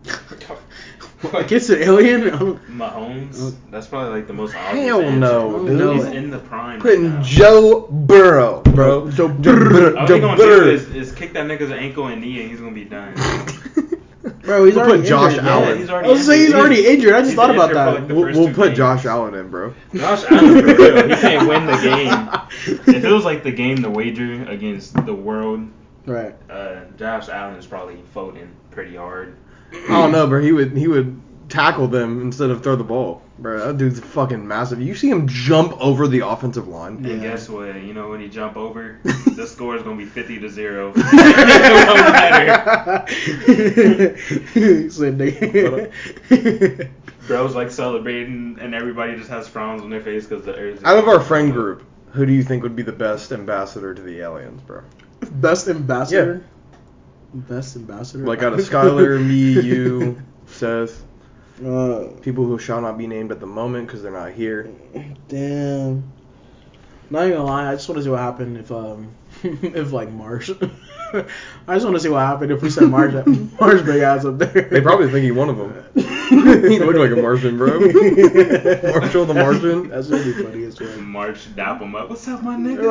Against 1.34 1.68
an 1.70 1.82
alien? 1.82 2.30
I 2.30 2.38
don't- 2.38 2.62
Mahomes. 2.68 3.54
That's 3.70 3.86
probably 3.86 4.10
like 4.12 4.26
the 4.26 4.32
most 4.32 4.54
obvious. 4.54 4.86
Hell 4.86 5.02
answer. 5.02 5.18
no, 5.18 5.66
dude. 5.66 5.96
He's 5.96 6.04
in 6.06 6.30
the 6.30 6.38
prime. 6.38 6.80
Putting 6.80 7.04
right 7.10 7.14
now. 7.18 7.22
Joe 7.22 7.80
Burrow, 7.90 8.62
bro. 8.62 9.10
Joe 9.10 9.28
Burrow. 9.28 9.96
All 9.98 10.06
Joe 10.06 10.14
he 10.14 10.20
gonna 10.20 10.36
do 10.36 10.70
is, 10.70 10.88
is 10.94 11.12
kick 11.12 11.32
that 11.34 11.46
nigga's 11.46 11.70
ankle 11.70 12.06
and 12.06 12.20
knee, 12.22 12.40
and 12.40 12.50
he's 12.50 12.60
gonna 12.60 12.72
be 12.72 12.84
done. 12.84 13.14
Bro, 14.42 14.64
he's 14.66 14.74
We'll 14.74 14.84
already 14.84 15.02
put 15.02 15.08
Josh 15.08 15.30
injured, 15.32 15.44
Yeah, 15.46 15.50
Allen. 15.52 15.78
he's 15.78 15.90
I 15.90 16.02
was 16.06 16.26
saying 16.26 16.38
he's 16.40 16.46
injured. 16.48 16.60
already 16.60 16.86
injured. 16.86 17.14
I 17.14 17.18
just 17.20 17.30
He's 17.30 17.36
thought 17.36 17.50
about 17.54 17.72
that. 17.72 18.00
like, 18.00 18.08
We'll, 18.08 18.24
we'll 18.32 18.54
put 18.54 18.66
games. 18.68 18.76
Josh 18.78 19.04
Allen 19.06 19.34
in, 19.34 19.48
bro. 19.50 19.74
Josh 19.94 20.24
Allen, 20.30 20.60
for 20.60 20.66
real, 20.66 21.08
he 21.08 21.14
can't 21.16 21.48
win 21.48 21.66
the 21.66 21.76
game. 21.76 22.94
If 22.96 23.04
it 23.04 23.10
was 23.12 23.24
like 23.24 23.42
the 23.44 23.50
game 23.52 23.82
to 23.82 23.90
wager 23.90 24.44
against 24.44 24.94
the 25.06 25.14
world, 25.14 25.68
Right. 26.06 26.34
uh, 26.50 26.80
Josh 26.98 27.28
Allen 27.28 27.56
is 27.56 27.66
probably 27.66 27.96
voting 28.12 28.50
pretty 28.70 28.96
hard. 28.96 29.36
I 29.72 29.88
don't 29.88 30.12
know, 30.12 30.26
bro. 30.26 30.40
He 30.40 30.52
would 30.52 30.76
he 30.76 30.88
would 30.88 31.20
tackle 31.48 31.88
them 31.88 32.20
instead 32.20 32.50
of 32.50 32.62
throw 32.62 32.76
the 32.76 32.84
ball, 32.84 33.22
bro. 33.38 33.66
That 33.66 33.76
dude's 33.78 34.00
fucking 34.00 34.46
massive. 34.46 34.80
You 34.80 34.94
see 34.94 35.10
him 35.10 35.26
jump 35.28 35.72
over 35.80 36.06
the 36.08 36.20
offensive 36.26 36.68
line. 36.68 36.96
And 36.96 37.06
Yeah. 37.06 37.30
guess 37.30 37.48
what? 37.48 37.74
You 37.82 37.92
know 37.94 38.08
when 38.08 38.20
he 38.20 38.28
jump 38.28 38.56
over, 38.56 38.98
the 39.34 39.46
score 39.46 39.76
is 39.76 39.82
gonna 39.82 39.96
be 39.96 40.06
fifty 40.06 40.38
to 40.40 40.48
zero. 40.48 40.92
it 40.96 41.06
matter. 46.28 46.90
Bro's 47.26 47.54
like 47.54 47.70
celebrating, 47.70 48.58
and 48.60 48.74
everybody 48.74 49.16
just 49.16 49.30
has 49.30 49.46
frowns 49.46 49.82
on 49.82 49.90
their 49.90 50.00
face 50.00 50.26
because 50.26 50.44
the 50.44 50.54
Earth. 50.56 50.84
Out 50.84 50.98
of 50.98 51.06
our 51.08 51.20
friend 51.20 51.52
group, 51.52 51.84
who 52.12 52.26
do 52.26 52.32
you 52.32 52.42
think 52.42 52.62
would 52.62 52.76
be 52.76 52.82
the 52.82 52.92
best 52.92 53.32
ambassador 53.32 53.94
to 53.94 54.02
the 54.02 54.20
aliens, 54.20 54.60
bro? 54.62 54.82
Best 55.30 55.68
ambassador. 55.68 56.44
Best 57.32 57.76
ambassador. 57.76 58.24
Like 58.26 58.42
out 58.42 58.52
of 58.54 58.60
Skylar, 58.60 59.24
me, 59.24 59.60
you, 59.60 60.20
Seth, 60.46 61.02
Uh, 61.64 62.08
people 62.22 62.44
who 62.44 62.58
shall 62.58 62.80
not 62.80 62.98
be 62.98 63.06
named 63.06 63.30
at 63.30 63.38
the 63.40 63.46
moment 63.46 63.86
because 63.86 64.02
they're 64.02 64.10
not 64.12 64.32
here. 64.32 64.68
damn. 65.28 66.02
Not 67.12 67.26
even 67.26 67.38
gonna 67.38 67.44
lie, 67.48 67.68
I 67.70 67.74
just 67.74 67.88
want 67.88 67.98
to 67.98 68.04
see 68.04 68.10
what 68.10 68.20
happened 68.20 68.56
if 68.56 68.70
um 68.70 69.08
if 69.42 69.92
like 69.92 70.10
Marsh. 70.12 70.50
I 71.12 71.74
just 71.74 71.84
want 71.84 71.96
to 71.96 72.00
see 72.00 72.08
what 72.08 72.20
happened 72.20 72.52
if 72.52 72.62
we 72.62 72.70
sent 72.70 72.88
Marsh 72.88 73.12
Marsh 73.60 73.82
big 73.82 74.00
ass 74.02 74.24
up 74.24 74.38
there. 74.38 74.68
They 74.70 74.80
probably 74.80 75.10
think 75.10 75.24
he 75.24 75.32
one 75.32 75.48
of 75.48 75.56
them. 75.56 75.74
he 75.94 76.78
looked 76.78 76.98
like 77.00 77.10
a 77.10 77.16
Martian, 77.20 77.58
bro. 77.58 77.80
Marshall 77.80 79.24
the 79.26 79.34
Martian. 79.34 79.88
That's 79.88 80.06
gonna 80.06 80.22
be 80.22 80.32
funny 80.34 80.64
as 80.64 80.78
well. 80.80 80.96
March 81.00 81.54
dap 81.56 81.80
him 81.82 81.96
up. 81.96 82.10
What's 82.10 82.28
up, 82.28 82.42
my 82.44 82.54
nigga? 82.56 82.86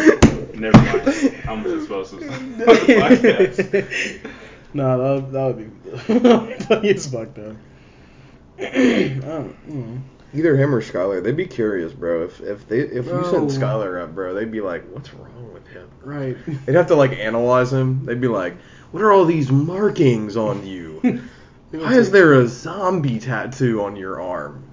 Right. 0.00 0.20
Never 0.64 0.78
mind. 0.78 1.42
I'm 1.46 1.62
just 1.62 1.82
supposed 1.82 2.10
to. 2.12 2.16
podcast. 2.26 4.30
no, 4.72 5.20
that, 5.20 5.32
that 5.32 5.46
would 5.46 5.58
be 6.58 6.64
funny 6.64 6.90
as 6.90 7.06
fuck 7.06 7.34
though. 7.34 7.54
I 8.58 9.18
don't, 9.20 9.68
mm. 9.68 10.00
Either 10.32 10.56
him 10.56 10.74
or 10.74 10.80
Skylar, 10.80 11.22
they'd 11.22 11.36
be 11.36 11.46
curious, 11.46 11.92
bro. 11.92 12.24
If 12.24 12.40
if 12.40 12.66
they 12.66 12.78
if 12.78 13.04
you 13.04 13.24
sent 13.24 13.30
Bro. 13.30 13.46
Skylar 13.48 14.02
up, 14.02 14.14
bro, 14.14 14.32
they'd 14.32 14.50
be 14.50 14.62
like, 14.62 14.88
"What's 14.90 15.12
wrong 15.12 15.52
with 15.52 15.66
him?" 15.68 15.88
Right. 16.02 16.36
They'd 16.64 16.74
have 16.74 16.88
to 16.88 16.96
like 16.96 17.12
analyze 17.12 17.72
him. 17.72 18.06
They'd 18.06 18.20
be 18.20 18.28
like, 18.28 18.56
"What 18.90 19.02
are 19.02 19.12
all 19.12 19.26
these 19.26 19.52
markings 19.52 20.36
on 20.36 20.66
you? 20.66 21.20
Why 21.70 21.94
is 21.94 22.10
there 22.10 22.34
a 22.34 22.48
zombie 22.48 23.20
tattoo 23.20 23.82
on 23.82 23.96
your 23.96 24.20
arm? 24.20 24.64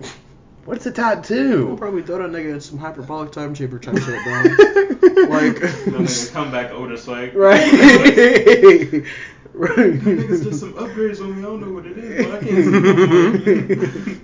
What's 0.65 0.85
a 0.85 0.91
tattoo? 0.91 1.65
We'll 1.67 1.77
probably 1.77 2.03
throw 2.03 2.19
that 2.19 2.29
nigga 2.29 2.53
in 2.53 2.61
some 2.61 2.77
hyperbolic 2.77 3.31
time 3.31 3.53
chamber 3.55 3.79
type 3.79 3.97
shit, 3.97 4.23
bro. 4.23 4.33
like, 5.27 5.59
Them 5.85 6.05
niggas 6.05 6.31
come 6.31 6.51
back 6.51 6.71
older 6.71 6.97
swag. 6.97 7.33
right, 7.35 7.59
right. 9.53 9.93
Niggas 9.99 10.43
did 10.43 10.55
some 10.55 10.73
upgrades 10.73 11.19
on 11.19 11.31
me. 11.35 11.39
I 11.39 11.41
don't 11.41 11.61
know 11.61 11.71
what 11.73 11.85
it 11.87 11.97
is, 11.97 12.25
but 12.25 12.35
I 12.35 12.39
can't 12.43 12.63
see 12.63 12.71
no 12.71 12.95
more. 14.05 14.17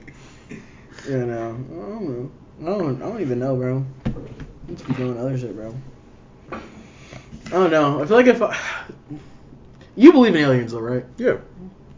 Yeah, 1.09 1.25
no, 1.25 1.39
I 1.39 1.89
don't 1.89 2.09
know. 2.09 2.31
I 2.61 2.65
don't, 2.77 3.01
I 3.01 3.05
don't 3.09 3.21
even 3.21 3.39
know, 3.39 3.55
bro. 3.55 3.85
Let's 4.69 4.81
be 4.83 4.93
doing 4.93 5.17
other 5.17 5.37
shit, 5.37 5.55
bro. 5.55 5.73
I 6.51 6.59
don't 7.49 7.71
know. 7.71 8.03
I 8.03 8.05
feel 8.05 8.17
like 8.17 8.27
if 8.27 8.41
I, 8.41 8.55
you 9.95 10.11
believe 10.11 10.35
in 10.35 10.41
aliens, 10.41 10.73
though, 10.73 10.81
right? 10.81 11.05
Yeah. 11.17 11.37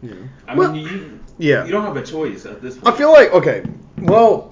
Yeah. 0.02 0.14
I 0.46 0.54
Well, 0.54 0.72
mean, 0.72 0.86
you, 0.86 1.20
Yeah. 1.38 1.64
you 1.64 1.72
don't 1.72 1.84
have 1.84 1.96
a 1.96 2.02
choice 2.04 2.46
at 2.46 2.62
this 2.62 2.76
point. 2.76 2.94
I 2.94 2.96
feel 2.96 3.10
like 3.12 3.32
okay. 3.32 3.64
Well, 4.02 4.48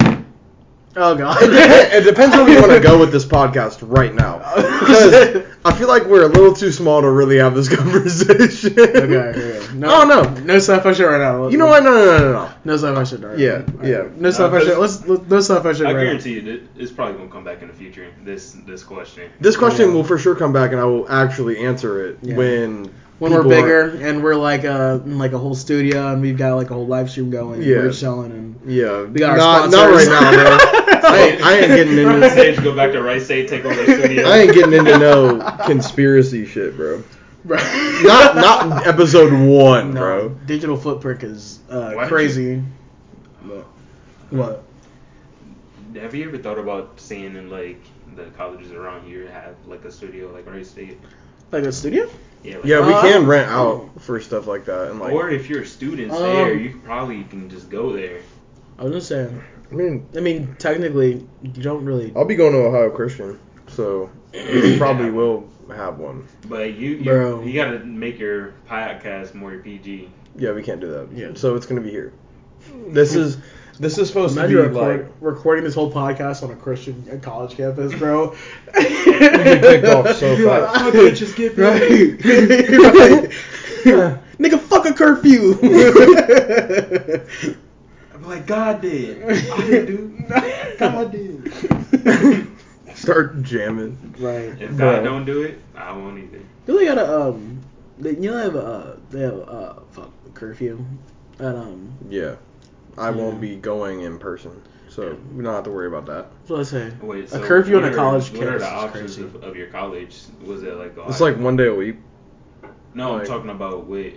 Oh 1.00 1.14
god. 1.14 1.36
it, 1.42 2.02
depends 2.04 2.34
where 2.34 2.44
we 2.44 2.56
want 2.56 2.72
to 2.72 2.80
go 2.80 2.98
with 2.98 3.12
this 3.12 3.24
podcast 3.24 3.78
right 3.82 4.12
now. 4.12 4.38
Because 4.56 5.44
I 5.64 5.72
feel 5.76 5.86
like 5.86 6.06
we're 6.06 6.24
a 6.24 6.28
little 6.28 6.52
too 6.52 6.72
small 6.72 7.02
to 7.02 7.10
really 7.10 7.36
have 7.38 7.54
this 7.54 7.68
conversation. 7.76 8.72
Okay, 8.72 8.96
okay. 9.16 9.74
No, 9.74 10.02
Oh, 10.02 10.04
no. 10.04 10.22
no 10.44 10.56
sci-fi 10.56 10.92
shit 10.92 11.06
right 11.06 11.18
now. 11.18 11.46
You 11.48 11.58
know 11.58 11.66
what? 11.66 11.84
No, 11.84 11.90
no, 11.92 12.04
no, 12.04 12.18
no, 12.18 12.32
no. 12.32 12.50
No 12.64 12.76
sci-fi 12.76 13.04
shit 13.04 13.20
right 13.20 13.38
Yeah, 13.38 13.58
now. 13.80 13.86
yeah. 13.88 13.96
Alright. 13.98 14.16
No 14.20 14.30
sci-fi 14.30 14.56
Uh, 14.56 14.60
shit. 14.60 14.78
Let's, 14.78 15.06
let's 15.06 15.28
no 15.30 15.38
sci-fi 15.38 15.72
shit 15.72 15.86
I 15.86 15.92
right 15.94 16.02
guarantee 16.04 16.40
you, 16.40 16.66
it's 16.76 16.90
probably 16.90 17.18
gonna 17.18 17.30
come 17.30 17.44
back 17.44 17.62
in 17.62 17.68
the 17.68 17.74
future. 17.74 18.08
This 18.24 18.56
this 18.66 18.82
question. 18.82 19.30
This 19.40 19.56
question 19.56 19.90
Yeah. 19.90 19.94
will 19.94 20.04
for 20.04 20.18
sure 20.18 20.34
come 20.34 20.52
back, 20.52 20.72
and 20.72 20.80
I 20.80 20.84
will 20.84 21.08
actually 21.08 21.58
answer 21.58 22.04
it 22.08 22.18
Yeah. 22.22 22.34
when 22.36 22.90
when 23.18 23.32
we're 23.32 23.38
people 23.42 23.52
are- 23.52 23.62
bigger 23.90 24.06
and 24.08 24.22
we're 24.22 24.36
like 24.36 24.64
uh 24.64 25.00
in 25.04 25.18
like 25.18 25.32
a 25.32 25.38
whole 25.38 25.54
studio 25.54 26.12
and 26.12 26.22
we've 26.22 26.36
got 26.38 26.54
like 26.54 26.70
a 26.70 26.74
whole 26.74 26.86
live 26.86 27.10
stream 27.10 27.30
going. 27.30 27.62
Yeah. 27.62 27.76
We're 27.76 27.92
selling 27.92 28.32
and 28.32 28.70
yeah, 28.70 29.04
We 29.04 29.18
got 29.20 29.30
our 29.30 29.36
not, 29.36 29.70
not 29.70 29.90
right 29.90 30.08
now, 30.08 30.32
bro. 30.32 30.58
I 31.10 31.18
ain't, 31.18 31.42
I 31.42 31.54
ain't 31.58 31.68
getting 31.68 31.98
into 31.98 32.30
Stage 32.30 32.62
go 32.62 32.74
back 32.74 32.92
to 32.92 33.02
Wright 33.02 33.22
State, 33.22 33.48
take 33.48 33.64
over 33.64 33.74
the 33.74 33.98
studio. 33.98 34.28
I 34.28 34.38
ain't 34.38 34.54
getting 34.54 34.72
into 34.74 34.98
no 34.98 35.38
conspiracy 35.64 36.44
shit, 36.44 36.76
bro. 36.76 37.02
Bro. 37.44 37.58
Not 38.02 38.36
not 38.36 38.86
episode 38.86 39.32
one, 39.32 39.94
no, 39.94 40.00
bro. 40.00 40.28
Digital 40.46 40.76
footprint 40.76 41.22
is 41.22 41.60
uh, 41.70 41.92
Why 41.92 42.02
did 42.02 42.08
crazy. 42.08 42.62
What? 44.30 44.62
Have 45.94 46.14
you 46.14 46.28
ever 46.28 46.38
thought 46.38 46.58
about 46.58 47.00
seeing 47.00 47.36
in 47.36 47.48
like 47.48 47.80
the 48.14 48.24
colleges 48.36 48.72
around 48.72 49.06
here 49.06 49.30
have 49.30 49.54
like 49.66 49.84
a 49.84 49.92
studio 49.92 50.30
like 50.32 50.46
Wright 50.46 50.66
State? 50.66 50.98
Like 51.50 51.64
a 51.64 51.72
studio? 51.72 52.10
Yeah. 52.42 52.56
Like, 52.56 52.64
Yeah, 52.64 52.86
we 52.86 52.92
Uh, 52.92 53.02
can 53.02 53.26
rent 53.26 53.50
out 53.50 53.88
for 54.00 54.20
stuff 54.20 54.46
like 54.46 54.64
that, 54.66 54.90
and 54.90 55.00
like, 55.00 55.12
Or 55.12 55.28
if 55.30 55.48
you're 55.50 55.64
students 55.64 56.14
Um, 56.14 56.22
there, 56.22 56.54
you 56.54 56.80
probably 56.84 57.24
can 57.24 57.48
just 57.48 57.68
go 57.70 57.92
there. 57.92 58.20
I 58.78 58.84
was 58.84 58.92
just 58.92 59.08
saying. 59.08 59.42
I 59.70 59.74
mean, 59.74 60.06
I 60.16 60.20
mean, 60.20 60.56
technically, 60.58 61.26
you 61.42 61.62
don't 61.62 61.84
really. 61.84 62.12
I'll 62.16 62.24
be 62.24 62.36
going 62.36 62.52
to 62.52 62.58
Ohio 62.60 62.90
Christian, 62.90 63.38
so 63.66 64.08
we 64.32 64.78
probably 64.78 65.06
Yeah. 65.06 65.12
will 65.12 65.48
have 65.74 65.98
one. 65.98 66.24
But 66.48 66.74
you 66.74 66.90
you, 66.92 67.04
Bro. 67.04 67.42
you 67.42 67.52
gotta 67.52 67.80
make 67.80 68.18
your 68.18 68.54
podcast 68.68 69.34
more 69.34 69.56
PG. 69.58 70.08
Yeah, 70.36 70.52
we 70.52 70.62
can't 70.62 70.80
do 70.80 70.90
that. 70.92 71.08
Yeah. 71.14 71.30
So 71.34 71.54
it's 71.56 71.66
gonna 71.66 71.80
be 71.82 71.90
here. 71.90 72.12
This 72.88 73.14
is 73.22 73.36
this 73.78 73.98
is 73.98 74.08
supposed 74.08 74.36
Imagine 74.36 74.56
to 74.56 74.62
be 74.62 74.68
record, 74.68 75.06
like 75.06 75.14
recording 75.20 75.64
this 75.64 75.74
whole 75.74 75.92
podcast 75.92 76.42
on 76.42 76.50
a 76.50 76.56
Christian 76.56 77.20
college 77.20 77.56
campus, 77.56 77.94
bro. 77.94 78.34
get 78.74 79.62
kicked 79.62 79.86
off 79.86 80.16
so 80.16 80.34
You're 80.34 80.48
like, 80.48 80.64
fast. 80.64 80.84
"Fuck 80.84 80.94
Bitches 80.94 81.30
it, 81.30 81.36
get 81.36 81.56
right. 81.56 81.80
right. 83.86 84.18
Nigga, 84.38 84.58
fuck 84.60 84.86
a 84.86 84.92
curfew. 84.92 85.58
I'm 88.14 88.24
like, 88.24 88.46
God 88.46 88.80
did. 88.80 89.22
I 89.22 89.66
didn't 89.66 89.86
do. 89.86 90.24
God 90.78 91.12
did. 91.12 91.52
start 92.96 93.42
jamming. 93.42 94.14
right. 94.18 94.60
If 94.60 94.76
Bro. 94.76 94.96
God 94.96 95.04
don't 95.04 95.24
do 95.24 95.42
it, 95.42 95.60
I 95.76 95.92
won't 95.92 96.18
either. 96.18 96.40
Do 96.66 96.78
they 96.78 96.84
got 96.84 96.98
a 96.98 97.28
um? 97.28 97.60
They, 97.98 98.10
you 98.10 98.30
know 98.30 98.36
they 98.36 98.42
have 98.44 98.54
a 98.54 98.66
uh, 98.66 98.96
they 99.10 99.20
have 99.20 99.40
uh 99.48 99.74
fuck 99.92 100.10
curfew 100.34 100.84
at 101.38 101.54
um. 101.54 101.92
Yeah, 102.08 102.36
I 102.98 103.10
Yeah. 103.10 103.16
won't 103.16 103.40
be 103.40 103.56
going 103.56 104.02
in 104.02 104.18
person, 104.18 104.60
so 104.88 105.16
we 105.34 105.42
don't 105.44 105.54
have 105.54 105.64
to 105.64 105.70
worry 105.70 105.86
about 105.86 106.06
that. 106.06 106.26
What 106.46 106.56
did 106.56 106.58
I 106.58 106.62
say? 106.64 106.92
Wait, 107.02 107.24
A 107.24 107.28
so 107.28 107.42
curfew 107.44 107.76
on 107.76 107.82
what 107.82 107.90
a 107.92 107.94
are- 107.94 107.96
college 107.96 108.30
What 108.32 108.42
are 108.42 108.58
campus 108.58 108.62
the 108.68 108.74
options 108.74 109.18
of, 109.18 109.42
of 109.42 109.56
your 109.56 109.68
college? 109.68 110.18
Was 110.44 110.62
it 110.62 110.74
like? 110.76 110.94
It's 111.08 111.20
like 111.20 111.36
one 111.38 111.56
day 111.56 111.66
a 111.68 111.74
week. 111.74 111.96
No, 112.94 113.18
I'm 113.18 113.26
talking 113.26 113.50
about 113.50 113.86
with. 113.86 114.14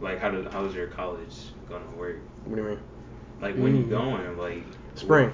Like, 0.00 0.18
how 0.20 0.30
does 0.30 0.52
how's 0.52 0.74
your 0.74 0.88
college 0.88 1.34
gonna 1.68 1.84
work? 1.96 2.16
What 2.44 2.56
do 2.56 2.62
you 2.62 2.68
mean? 2.68 2.78
Like, 3.40 3.54
when 3.56 3.76
you 3.76 3.84
Mm. 3.84 3.90
going? 3.90 4.38
Like 4.38 4.64
Spring. 4.96 5.32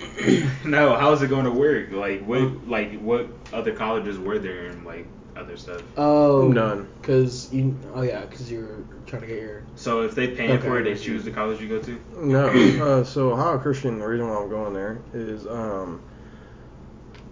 no, 0.64 0.94
how's 0.94 1.22
it 1.22 1.28
going 1.28 1.44
to 1.44 1.50
work? 1.50 1.90
Like, 1.90 2.24
what 2.24 2.68
like 2.68 3.00
what 3.00 3.28
other 3.52 3.72
colleges 3.72 4.18
were 4.18 4.38
there 4.38 4.66
and 4.66 4.84
like 4.86 5.06
other 5.38 5.56
stuff? 5.56 5.82
Oh, 5.96 6.48
None. 6.48 6.88
Cause 7.02 7.52
you. 7.52 7.76
Oh 7.94 8.02
yeah, 8.02 8.24
cause 8.26 8.50
you're 8.50 8.84
trying 9.06 9.22
to 9.22 9.28
get 9.28 9.40
your. 9.40 9.62
So 9.76 10.02
if 10.02 10.14
they 10.14 10.28
pay 10.28 10.52
Okay, 10.52 10.66
for 10.66 10.80
it, 10.80 10.84
they 10.84 10.96
choose 10.96 11.24
the 11.24 11.30
college 11.30 11.60
you 11.60 11.68
go 11.68 11.80
to. 11.80 12.00
No. 12.16 12.48
Uh, 12.88 13.04
so 13.04 13.32
Ohio 13.32 13.58
Christian, 13.58 13.98
the 13.98 14.06
reason 14.06 14.28
why 14.28 14.36
I'm 14.36 14.48
going 14.48 14.74
there 14.74 14.98
is 15.14 15.46
um 15.46 16.02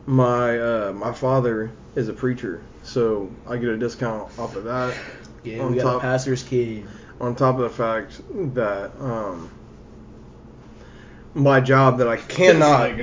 my 0.06 0.58
uh 0.58 0.92
my 0.92 1.12
father 1.12 1.70
is 1.94 2.08
a 2.08 2.12
preacher, 2.12 2.62
so 2.82 3.30
I 3.48 3.56
get 3.56 3.68
a 3.70 3.76
discount 3.76 4.30
off 4.38 4.54
of 4.56 4.64
that. 4.64 4.96
Yeah, 5.42 5.62
On 5.62 5.72
we 5.72 5.78
got 5.78 5.84
top- 5.84 5.96
a 5.98 6.00
pastor's 6.00 6.42
kid. 6.42 6.86
On 7.20 7.34
top 7.34 7.56
of 7.56 7.62
the 7.62 7.70
fact 7.70 8.20
that 8.54 8.92
um 9.00 9.50
my 11.34 11.60
job 11.60 11.98
that 11.98 12.08
I 12.08 12.16
cannot 12.28 12.96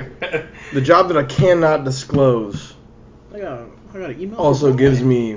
the 0.72 0.80
job 0.80 1.08
that 1.08 1.16
I 1.16 1.24
cannot 1.24 1.84
disclose 1.84 2.74
I 3.34 3.40
got. 3.40 3.66
I 3.94 3.98
got 3.98 4.10
an 4.10 4.20
email. 4.20 4.38
also 4.38 4.68
from 4.68 4.76
gives 4.76 5.02
me 5.02 5.36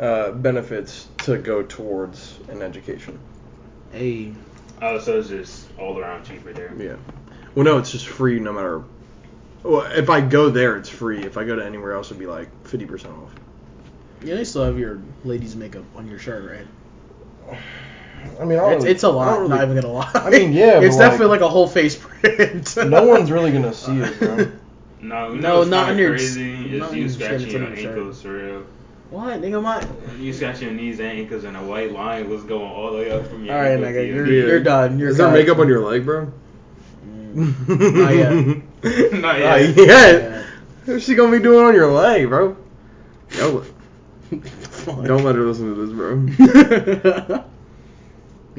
uh, 0.00 0.32
benefits 0.32 1.08
to 1.18 1.36
go 1.38 1.62
towards 1.62 2.38
an 2.48 2.62
education. 2.62 3.18
Hey, 3.92 4.32
Oh, 4.82 4.98
so 4.98 5.18
it's 5.18 5.28
just 5.28 5.68
all 5.78 5.98
around 5.98 6.24
cheaper 6.24 6.52
there. 6.52 6.72
Yeah. 6.76 6.96
Well, 7.54 7.64
no, 7.64 7.78
it's 7.78 7.92
just 7.92 8.06
free 8.08 8.40
no 8.40 8.52
matter. 8.52 8.82
Well, 9.62 9.82
if 9.92 10.10
I 10.10 10.20
go 10.20 10.50
there, 10.50 10.76
it's 10.76 10.88
free. 10.88 11.22
If 11.22 11.36
I 11.38 11.44
go 11.44 11.54
to 11.56 11.64
anywhere 11.64 11.92
else, 11.94 12.08
it'd 12.08 12.18
be 12.18 12.26
like 12.26 12.48
fifty 12.66 12.84
percent 12.84 13.14
off. 13.14 13.32
you 14.22 14.32
know 14.32 14.40
you 14.40 14.44
still 14.44 14.64
have 14.64 14.78
your 14.78 15.00
ladies' 15.22 15.54
makeup 15.56 15.84
on 15.96 16.08
your 16.08 16.18
shirt, 16.18 16.66
right? 17.48 17.58
I 18.40 18.44
mean, 18.44 18.58
It's, 18.58 18.84
it's 18.84 19.02
a 19.04 19.08
lot. 19.08 19.48
Not 19.48 19.62
even 19.62 19.74
gonna 19.76 19.92
lie. 19.92 20.10
I 20.14 20.30
mean, 20.30 20.52
yeah, 20.52 20.80
it's 20.82 20.96
but, 20.96 21.02
like- 21.02 21.10
definitely 21.12 21.26
like 21.28 21.40
a 21.42 21.48
whole 21.48 21.68
face 21.68 21.96
print. 21.96 22.76
no 22.76 23.04
one's 23.04 23.30
really 23.30 23.52
gonna 23.52 23.72
see 23.72 24.00
it, 24.00 24.18
bro. 24.18 24.50
No, 25.04 25.32
you 25.34 25.40
No, 25.40 25.48
know 25.48 25.58
what's 25.58 25.70
not 25.70 25.86
kinda 25.88 25.92
on 25.92 25.98
your- 25.98 26.10
crazy 26.10 26.78
not 26.78 26.90
is 26.90 26.96
you 26.96 27.08
scratching 27.08 27.50
your 27.50 27.62
on 27.64 27.68
your 27.68 27.76
shirt. 27.76 27.98
ankles 27.98 28.22
for 28.22 28.32
real. 28.32 28.62
what, 29.10 29.40
nigga? 29.42 29.62
My. 29.62 29.86
You 30.18 30.32
scratching 30.32 30.68
your 30.68 30.76
knees 30.76 30.98
and 30.98 31.08
ankles, 31.08 31.44
and 31.44 31.56
a 31.56 31.62
white 31.62 31.92
line 31.92 32.28
was 32.30 32.42
going 32.44 32.62
all 32.70 32.90
the 32.92 32.98
way 32.98 33.10
up 33.10 33.26
from 33.26 33.44
your 33.44 33.54
All 33.54 33.60
right, 33.62 33.78
nigga, 33.78 34.06
you're 34.08 34.26
Yeah. 34.26 34.46
you're 34.46 34.60
done. 34.60 34.98
You're 34.98 35.10
Is 35.10 35.18
there 35.18 35.30
makeup 35.30 35.58
on 35.58 35.68
your 35.68 35.80
leg, 35.80 36.04
bro? 36.06 36.32
Mm. 37.06 37.94
Not 37.96 38.14
yet. 38.14 38.32
Not 39.12 39.20
Not 39.20 39.38
yet. 39.40 39.76
yet. 39.76 40.44
What's 40.86 41.04
she 41.04 41.14
gonna 41.14 41.30
be 41.36 41.42
doing 41.42 41.64
on 41.66 41.74
your 41.74 41.90
leg, 41.92 42.28
bro? 42.28 42.56
Yo, 43.36 43.60
Fuck. 44.40 45.04
don't 45.04 45.22
let 45.24 45.34
her 45.34 45.42
listen 45.42 45.74
to 45.74 45.86
this, 45.86 45.94
bro. 45.94 47.44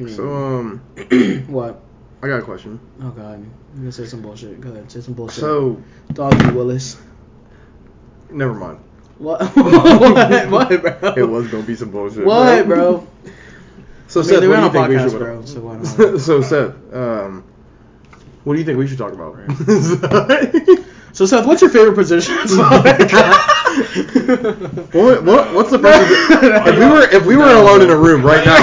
So, 0.08 0.30
um, 0.30 0.80
what? 1.48 1.80
I 2.22 2.26
got 2.28 2.40
a 2.40 2.42
question. 2.42 2.78
Oh 3.02 3.08
god, 3.10 3.42
I'm 3.76 3.82
gonna 3.82 3.92
say 3.92 4.06
some 4.06 4.22
bullshit. 4.22 4.58
Go 4.58 4.70
ahead, 4.70 4.90
say 4.90 5.02
some 5.02 5.12
bullshit. 5.12 5.40
So, 5.40 5.82
Doggy 6.14 6.50
Willis. 6.52 6.96
never 8.30 8.54
mind. 8.54 8.78
What? 9.18 9.42
what? 9.54 10.50
What, 10.50 10.80
bro? 10.80 11.14
It 11.14 11.28
was 11.28 11.48
gonna 11.48 11.62
be 11.62 11.76
some 11.76 11.90
bullshit. 11.90 12.24
What, 12.24 12.66
bro? 12.66 13.06
So, 14.08 14.20
I 14.20 14.22
mean, 14.22 14.30
Seth, 14.30 14.32
what 14.32 14.40
do 14.40 14.46
you 14.46 14.54
on 14.54 14.72
think 14.72 14.88
we 14.88 14.98
should? 14.98 15.18
bro, 15.18 15.44
so 15.44 15.60
why 15.60 15.76
not? 16.08 16.20
so, 16.20 16.40
Seth, 16.40 16.94
um, 16.94 17.44
what 18.44 18.54
do 18.54 18.60
you 18.60 18.64
think 18.64 18.78
we 18.78 18.86
should 18.86 18.96
talk 18.96 19.12
about? 19.12 19.36
So 21.16 21.24
Seth, 21.24 21.46
what's 21.46 21.62
your 21.62 21.70
favorite 21.70 21.94
position? 21.94 22.36
what, 22.36 22.84
what, 25.24 25.54
what's 25.54 25.70
the 25.70 25.78
person? 25.78 26.06
if 26.68 26.78
we 26.78 26.84
were 26.84 27.08
if 27.10 27.24
we 27.24 27.36
were 27.38 27.54
alone 27.54 27.80
in 27.80 27.88
a 27.88 27.96
room 27.96 28.22
right 28.22 28.44
now, 28.44 28.56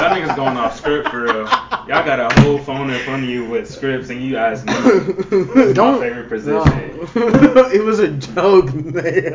Y'all 0.00 0.16
niggas 0.16 0.34
going 0.34 0.56
off 0.56 0.78
script 0.78 1.10
for 1.10 1.24
real. 1.24 1.46
Y'all 1.86 2.02
got 2.04 2.18
a 2.18 2.40
whole 2.40 2.58
phone 2.58 2.88
in 2.88 2.98
front 3.00 3.24
of 3.24 3.28
you 3.28 3.44
with 3.44 3.70
scripts, 3.70 4.08
and 4.08 4.22
you 4.22 4.36
ask 4.38 4.64
me 4.64 4.72
Don't- 5.74 6.00
my 6.00 6.08
favorite 6.08 6.44
No. 6.46 6.62
position, 6.64 7.08
it 7.74 7.84
was 7.84 7.98
a 7.98 8.08
joke, 8.08 8.72
man. 8.74 8.94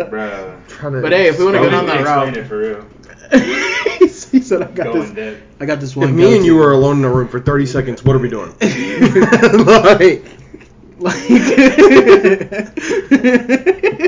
bruh. 0.09 0.67
Trying 0.67 0.93
to 0.93 1.01
But 1.01 1.11
hey, 1.11 1.27
if 1.27 1.37
we 1.37 1.45
wanna 1.45 1.59
go 1.59 1.63
let 1.65 1.69
down 1.71 1.85
me 1.85 1.91
that 1.91 2.01
explain 2.01 2.27
route. 2.33 2.37
it 2.37 2.47
for 2.47 2.57
real. 2.57 2.85
he 4.31 4.41
said, 4.41 4.63
"I 4.63 4.71
got 4.71 4.85
Go 4.85 4.93
this. 5.01 5.11
depth. 5.11 5.41
I 5.61 5.65
got 5.67 5.79
this 5.79 5.95
one." 5.95 6.09
If 6.09 6.15
me 6.15 6.35
and 6.37 6.43
you 6.43 6.55
were 6.55 6.71
alone 6.71 6.97
in 6.99 7.05
a 7.05 7.11
room 7.11 7.27
for 7.27 7.39
30 7.39 7.67
seconds, 7.67 8.03
what 8.03 8.15
are 8.15 8.19
we 8.19 8.29
doing? 8.29 8.49
like, 8.59 10.25
like, 10.99 11.15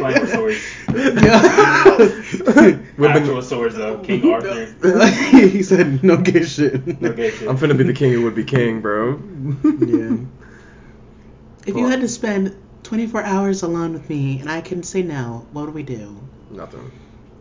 Playing 0.01 0.21
with 0.21 0.31
swords. 0.33 0.59
Yeah. 0.93 2.79
We've 2.97 3.09
Actual 3.09 3.41
swords 3.41 3.75
though, 3.75 3.99
King 3.99 4.31
Arthur. 4.31 4.65
he 5.31 5.63
said, 5.63 6.03
"No 6.03 6.17
gay 6.17 6.43
shit." 6.43 7.01
No 7.01 7.13
gay 7.13 7.31
shit. 7.31 7.47
I'm 7.47 7.57
finna 7.57 7.77
be 7.77 7.83
the 7.83 7.93
king 7.93 8.11
who 8.13 8.23
would 8.23 8.35
be 8.35 8.43
king, 8.43 8.81
bro. 8.81 9.21
Yeah. 9.63 10.17
If 11.65 11.75
you 11.75 11.87
had 11.87 12.01
to 12.01 12.07
spend 12.07 12.55
24 12.83 13.23
hours 13.23 13.63
alone 13.63 13.93
with 13.93 14.09
me 14.09 14.39
and 14.39 14.49
I 14.49 14.61
couldn't 14.61 14.83
say 14.83 15.03
no, 15.03 15.45
what 15.51 15.65
would 15.65 15.75
we 15.75 15.83
do? 15.83 16.17
Nothing. 16.49 16.91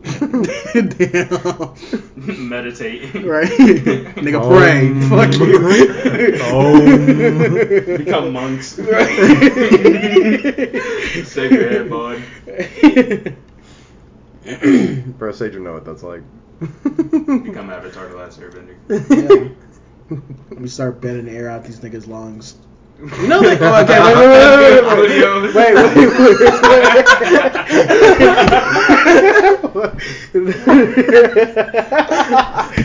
Damn. 0.01 1.75
Meditate. 2.49 3.13
Right? 3.15 3.47
Nigga 4.17 4.41
pray. 4.47 4.87
Um, 4.87 5.01
Fuck 5.09 5.33
you. 5.39 5.57
um. 6.43 7.97
Become 8.03 8.33
monks. 8.33 8.77
Right. 8.79 9.09
Save 11.25 11.51
your 11.51 11.69
head, 11.69 11.89
bud. 11.89 12.21
Bro, 15.17 15.31
Sage 15.33 15.53
would 15.53 15.61
know 15.63 15.73
what 15.73 15.85
that's 15.85 16.03
like. 16.03 16.21
Become 16.59 17.69
Avatar 17.69 18.07
the 18.07 18.15
Last 18.17 18.39
Airbender. 18.39 18.75
Yeah. 18.89 19.49
Let 20.49 20.59
me 20.59 20.67
start 20.67 20.99
bending 20.99 21.25
the 21.25 21.31
air 21.31 21.49
out 21.49 21.63
these 21.63 21.79
niggas' 21.79 22.07
lungs. 22.07 22.55
You 23.01 23.27
know 23.27 23.41
they 23.41 23.57
oh, 23.59 23.81
okay, 23.81 23.99
wait, 23.99 24.15
wait, 24.15 24.29
wait, 24.29 25.55
wait, 25.55 25.55
wait, 25.55 25.55
wait, 25.55 25.73
wait. 25.73 25.81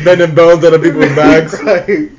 Bending 0.04 0.34
bones 0.34 0.64
out 0.64 0.72
of 0.72 0.80
people's 0.82 1.14
backs. 1.14 1.60
Right. 1.62 2.10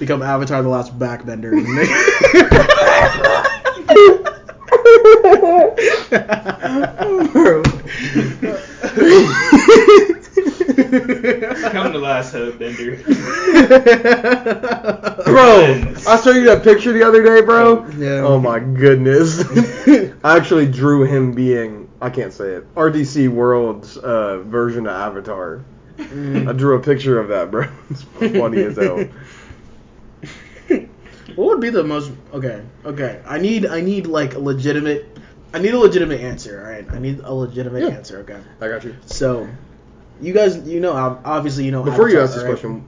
Become 0.00 0.22
Avatar 0.22 0.62
the 0.64 0.68
last 0.68 0.98
backbender. 0.98 1.52
Bro. 7.32 7.62
Become 10.46 11.92
the 11.92 11.98
last 12.00 12.34
Hellbender. 12.34 13.04
Bro, 15.24 15.94
I 16.06 16.16
saw 16.16 16.30
you 16.30 16.44
that 16.44 16.62
picture 16.62 16.92
the 16.92 17.02
other 17.02 17.22
day, 17.22 17.40
bro. 17.44 17.86
Yeah. 17.96 18.22
Oh 18.24 18.38
my 18.38 18.60
goodness. 18.60 19.44
I 20.24 20.36
actually 20.36 20.66
drew 20.66 21.04
him 21.04 21.32
being, 21.32 21.88
I 22.00 22.10
can't 22.10 22.32
say 22.32 22.50
it, 22.52 22.74
RDC 22.74 23.28
World's 23.28 23.96
uh, 23.96 24.38
version 24.40 24.86
of 24.86 24.92
Avatar. 24.94 25.64
I 25.98 26.52
drew 26.52 26.76
a 26.76 26.80
picture 26.80 27.18
of 27.18 27.28
that, 27.28 27.50
bro. 27.50 27.66
It's 27.90 28.02
funny 28.02 28.62
as 28.62 28.76
hell. 28.76 29.04
What 31.34 31.48
would 31.48 31.60
be 31.60 31.70
the 31.70 31.84
most 31.84 32.12
okay? 32.32 32.62
Okay, 32.84 33.20
I 33.26 33.38
need 33.38 33.66
I 33.66 33.80
need 33.80 34.06
like 34.06 34.34
a 34.34 34.38
legitimate. 34.38 35.18
I 35.52 35.58
need 35.58 35.74
a 35.74 35.78
legitimate 35.78 36.20
answer. 36.20 36.60
All 36.64 36.70
right, 36.72 36.86
I 36.90 36.98
need 36.98 37.20
a 37.20 37.32
legitimate 37.34 37.82
Yeah. 37.82 37.88
answer. 37.96 38.18
Okay, 38.20 38.38
I 38.60 38.68
got 38.68 38.84
you. 38.84 38.94
so 39.06 39.48
you 40.20 40.32
guys, 40.32 40.56
you 40.68 40.80
know, 40.80 40.92
ob- 40.92 41.22
obviously, 41.24 41.64
you 41.64 41.70
know. 41.72 41.82
Before 41.82 42.08
you 42.08 42.20
ask 42.20 42.34
this 42.34 42.42
right? 42.42 42.50
question, 42.50 42.86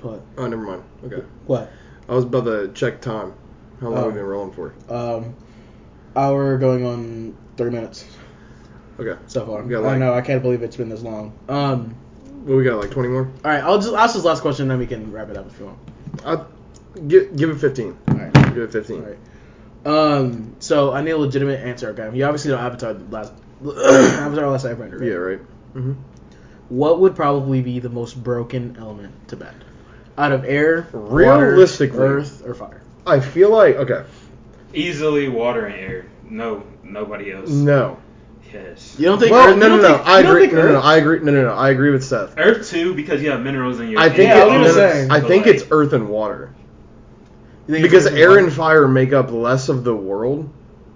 What? 0.00 0.22
oh, 0.38 0.46
never 0.46 0.62
mind. 0.62 0.82
Okay. 1.04 1.22
What? 1.46 1.70
I 2.08 2.14
was 2.14 2.24
about 2.24 2.44
to 2.44 2.70
check 2.74 3.00
time. 3.00 3.34
How 3.80 3.88
long 3.88 3.98
Oh. 3.98 4.04
have 4.04 4.12
we 4.14 4.20
been 4.20 4.26
rolling 4.28 4.52
for? 4.52 4.74
Um, 4.88 5.34
hour 6.14 6.56
going 6.58 6.84
on 6.86 7.36
thirty 7.56 7.74
minutes 7.74 8.04
Okay. 8.98 9.20
so 9.26 9.44
far. 9.44 9.62
Got, 9.64 9.84
I 9.84 9.98
know. 9.98 10.14
I 10.14 10.20
can't 10.22 10.42
believe 10.42 10.62
it's 10.62 10.76
been 10.76 10.88
this 10.88 11.02
long. 11.02 11.32
Um. 11.48 11.94
Well, 12.44 12.56
we 12.56 12.62
got 12.64 12.78
like 12.80 12.92
20 12.92 13.08
more. 13.08 13.24
All 13.44 13.50
right, 13.50 13.60
I'll 13.62 13.80
just 13.80 13.92
ask 13.92 14.14
this 14.14 14.22
last 14.24 14.40
question, 14.40 14.62
and 14.64 14.70
then 14.70 14.78
we 14.78 14.86
can 14.86 15.10
wrap 15.10 15.30
it 15.30 15.36
up 15.36 15.48
if 15.48 15.58
you 15.58 15.66
want. 15.66 15.78
I'll 16.24 16.46
give, 17.08 17.34
give 17.36 17.50
it 17.50 17.56
15. 17.58 17.98
All 18.08 18.14
right. 18.14 18.32
Give 18.32 18.58
it 18.58 18.72
15. 18.72 18.96
All 19.02 19.08
right. 19.08 19.18
Um. 19.84 20.54
So 20.60 20.92
I 20.92 21.02
need 21.02 21.10
a 21.10 21.18
legitimate 21.18 21.58
answer. 21.60 21.90
Okay. 21.90 22.16
You 22.16 22.24
obviously 22.24 22.52
know 22.52 22.58
Avatar 22.58 22.94
the 22.94 23.04
last. 23.14 23.32
Avatar 23.64 24.48
last 24.48 24.64
Airbender. 24.64 25.00
Right? 25.00 25.08
Yeah, 25.08 25.14
right. 25.14 25.38
hmm 25.72 25.92
What 26.68 27.00
would 27.00 27.14
probably 27.14 27.60
be 27.62 27.78
the 27.78 27.88
most 27.88 28.22
broken 28.22 28.76
element 28.78 29.28
to 29.28 29.36
bend? 29.36 29.64
Out 30.18 30.32
of 30.32 30.44
air, 30.44 30.88
Realistically- 30.92 31.98
water, 31.98 32.18
earth, 32.18 32.42
or 32.46 32.54
fire? 32.54 32.82
I 33.06 33.20
feel 33.20 33.50
like, 33.50 33.76
okay. 33.76 34.02
Easily 34.74 35.28
water 35.28 35.66
and 35.66 35.74
air. 35.76 36.06
No, 36.28 36.64
nobody 36.82 37.32
else. 37.32 37.48
No. 37.50 37.98
Yes. 38.52 38.96
You 38.98 39.06
don't 39.06 39.18
think? 39.18 39.32
Well, 39.32 39.50
earth, 39.50 39.58
no, 39.58 39.68
no, 39.68 39.76
no. 39.76 39.96
think- 39.96 40.08
I 40.08 40.20
agree. 40.20 40.46
No, 40.48 40.62
no, 40.62 40.72
no. 40.72 40.80
I 40.80 40.96
agree. 40.96 41.18
No, 41.20 41.32
no, 41.32 41.42
no. 41.42 41.52
I 41.54 41.70
agree 41.70 41.90
with 41.90 42.02
Seth. 42.04 42.34
Earth 42.38 42.68
too, 42.68 42.94
because 42.94 43.22
you 43.22 43.30
have 43.30 43.42
minerals 43.42 43.80
in 43.80 43.88
your. 43.90 44.00
I 44.00 44.08
think 44.08 44.30
Yeah, 44.30 44.36
I 44.38 44.44
was 44.44 44.52
no, 44.52 44.58
gonna 44.58 44.68
no, 44.68 44.68
no. 44.68 44.74
say. 44.74 45.08
I 45.10 45.20
think 45.20 45.46
like, 45.46 45.54
it's 45.56 45.64
earth 45.70 45.92
and 45.92 46.08
water 46.08 46.50
You 47.68 47.74
think 47.74 47.82
because 47.82 48.06
earth 48.06 48.14
air 48.14 48.28
water? 48.30 48.40
and 48.40 48.52
fire 48.52 48.88
make 48.88 49.12
up 49.12 49.30
less 49.30 49.68
of 49.68 49.84
the 49.84 49.94
world 49.94 50.48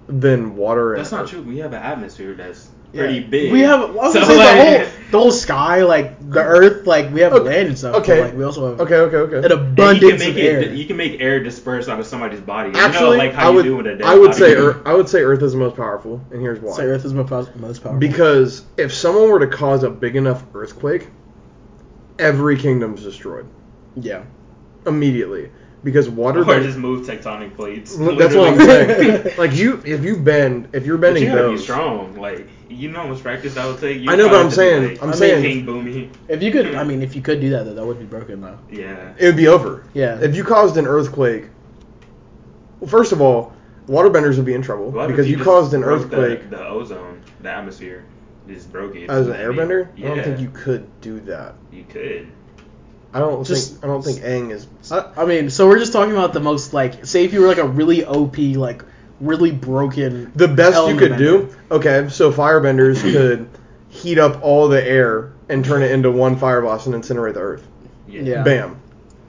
than 0.08 0.56
water 0.56 0.94
and 0.94 1.00
That's 1.00 1.12
not 1.12 1.24
earth. 1.24 1.30
true. 1.30 1.42
We 1.42 1.58
have 1.58 1.72
an 1.72 1.82
atmosphere 1.82 2.34
that's 2.34 2.66
Yeah. 2.66 2.79
Pretty 2.94 3.20
big. 3.20 3.52
We 3.52 3.60
have. 3.60 3.80
I 3.80 3.86
was 3.92 4.12
So, 4.12 4.20
gonna 4.20 4.32
say 4.32 4.38
like- 4.38 4.56
the 4.56 4.64
whole 4.64 4.86
the 5.10 5.18
whole 5.18 5.30
sky, 5.32 5.82
like 5.82 6.30
the 6.30 6.40
earth, 6.40 6.86
like 6.86 7.12
we 7.12 7.20
have 7.22 7.32
Okay, 7.32 7.44
land 7.48 7.68
and 7.68 7.78
stuff. 7.78 7.96
okay. 7.96 8.20
But, 8.20 8.26
like 8.28 8.36
we 8.36 8.44
also 8.44 8.70
have 8.70 8.80
Okay, 8.80 8.94
okay, 8.94 9.16
okay. 9.16 9.46
an 9.46 9.52
abundance 9.52 10.00
can 10.00 10.18
make 10.20 10.28
of 10.30 10.36
it. 10.36 10.44
air. 10.68 10.72
You 10.72 10.84
can 10.86 10.96
make 10.96 11.20
air 11.20 11.42
disperse 11.42 11.88
out 11.88 11.98
of 11.98 12.06
somebody's 12.06 12.40
body. 12.40 12.70
Actually, 12.74 13.06
you 13.06 13.10
know, 13.12 13.18
like 13.18 13.32
how 13.32 13.46
I 13.46 13.50
you 13.50 13.56
would, 13.56 13.62
do 13.64 13.76
with 13.76 13.86
a 13.86 13.96
dead 13.96 14.02
I 14.06 14.14
would 14.14 14.28
body. 14.32 14.38
say 14.38 14.54
Earth, 14.54 14.76
I 14.84 14.94
would 14.94 15.08
say 15.08 15.22
Earth 15.22 15.42
is 15.42 15.52
the 15.52 15.58
most 15.58 15.76
powerful, 15.76 16.20
and 16.30 16.40
here's 16.40 16.60
why. 16.60 16.76
Say 16.76 16.84
Earth 16.84 17.04
is 17.04 17.12
most 17.12 17.30
most 17.56 17.82
powerful. 17.82 17.98
Because 17.98 18.62
if 18.76 18.92
someone 18.94 19.28
were 19.30 19.40
to 19.40 19.48
cause 19.48 19.82
a 19.82 19.90
big 19.90 20.14
enough 20.14 20.44
earthquake, 20.54 21.08
every 22.18 22.56
kingdom's 22.56 23.02
destroyed 23.02 23.46
yeah, 23.96 24.22
immediately. 24.86 25.50
Because 25.82 26.10
water. 26.10 26.40
Or 26.42 26.44
bend- 26.44 26.64
just 26.64 26.76
move 26.78 27.06
tectonic 27.06 27.56
plates. 27.56 27.96
that's 27.96 28.34
what 28.34 28.52
I'm 28.52 28.58
saying. 28.58 29.34
like 29.38 29.54
you, 29.54 29.82
if 29.86 30.04
you 30.04 30.16
bend, 30.16 30.68
if 30.74 30.84
you're 30.84 30.98
But 30.98 31.14
bending 31.14 31.24
you 31.24 31.30
gotta 31.34 31.50
be 31.52 31.58
strong. 31.58 32.16
Like 32.16 32.46
you 32.68 32.90
know 32.90 33.00
how 33.00 33.08
much 33.08 33.22
practice 33.22 33.54
that 33.54 33.66
would 33.66 33.80
take. 33.80 34.00
You 34.02 34.10
I 34.10 34.16
know, 34.16 34.28
but 34.28 34.44
I'm 34.44 34.50
saying- 34.50 34.88
like, 34.90 35.02
I'm 35.02 35.08
I 35.10 35.14
saying- 35.14 35.42
King 35.42 35.66
Bumi. 35.66 36.10
if 36.28 36.42
you 36.42 36.52
could, 36.52 36.74
I 36.74 36.84
mean, 36.84 37.00
if 37.02 37.16
you 37.16 37.22
could 37.22 37.40
do 37.40 37.48
that, 37.50 37.64
though, 37.64 37.74
that 37.74 37.84
would 37.86 37.98
be 37.98 38.04
broken 38.04 38.40
though. 38.42 38.58
Yeah. 38.70 39.14
it 39.18 39.24
would 39.26 39.36
be 39.36 39.48
over. 39.48 39.84
Yeah. 39.94 40.18
If 40.20 40.36
you 40.36 40.44
caused 40.44 40.76
an 40.76 40.86
earthquake, 40.86 41.46
well, 42.80 42.90
first 42.90 43.12
of 43.12 43.20
all, 43.20 43.54
waterbenders 43.86 44.36
would 44.36 44.46
be 44.46 44.54
in 44.54 44.62
trouble 44.62 44.90
What 44.90 45.04
if 45.10 45.16
because 45.16 45.28
you 45.28 45.36
just 45.36 45.46
caused 45.48 45.74
an 45.74 45.82
earthquake. 45.84 46.50
The, 46.50 46.56
the 46.56 46.66
ozone, 46.68 47.22
the 47.40 47.50
atmosphere. 47.50 48.04
is 48.48 48.66
broken. 48.66 49.08
As 49.10 49.28
an 49.28 49.34
I 49.34 49.46
mean, 49.48 49.56
airbender, 49.56 49.88
I 49.98 50.00
don't 50.14 50.22
think 50.24 50.40
you 50.40 50.50
could 50.50 51.00
do 51.00 51.20
that. 51.20 51.54
You 51.72 51.84
could. 51.88 52.30
I 53.12 53.18
don't 53.18 53.44
Just- 53.46 53.72
think 53.72 53.84
I 53.84 53.86
don't 53.88 54.04
think 54.04 54.20
Aang 54.20 54.50
is. 54.52 54.66
I, 54.92 55.04
I 55.16 55.24
mean, 55.24 55.50
so 55.50 55.66
we're 55.68 55.78
just 55.78 55.92
talking 55.92 56.12
about 56.12 56.32
the 56.32 56.40
most 56.40 56.72
like, 56.72 57.04
say 57.06 57.24
if 57.24 57.32
you 57.32 57.40
were 57.40 57.48
like 57.48 57.58
a 57.58 57.66
really 57.66 58.04
OP, 58.04 58.36
like 58.56 58.84
really 59.20 59.50
broken. 59.50 60.30
The 60.34 60.48
best 60.48 60.76
you 60.88 60.96
could 60.96 61.10
bender. 61.10 61.24
do. 61.24 61.54
Okay, 61.70 62.08
so 62.08 62.32
firebenders 62.32 63.00
could 63.12 63.48
heat 63.88 64.18
up 64.18 64.42
all 64.42 64.68
the 64.68 64.82
air 64.86 65.32
and 65.48 65.64
turn 65.64 65.82
it 65.82 65.90
into 65.90 66.10
one 66.10 66.36
fire 66.36 66.60
blast 66.62 66.86
and 66.86 66.94
incinerate 66.94 67.34
the 67.34 67.40
earth. 67.40 67.66
Yeah. 68.08 68.22
Yeah. 68.22 68.42
Bam. 68.44 68.80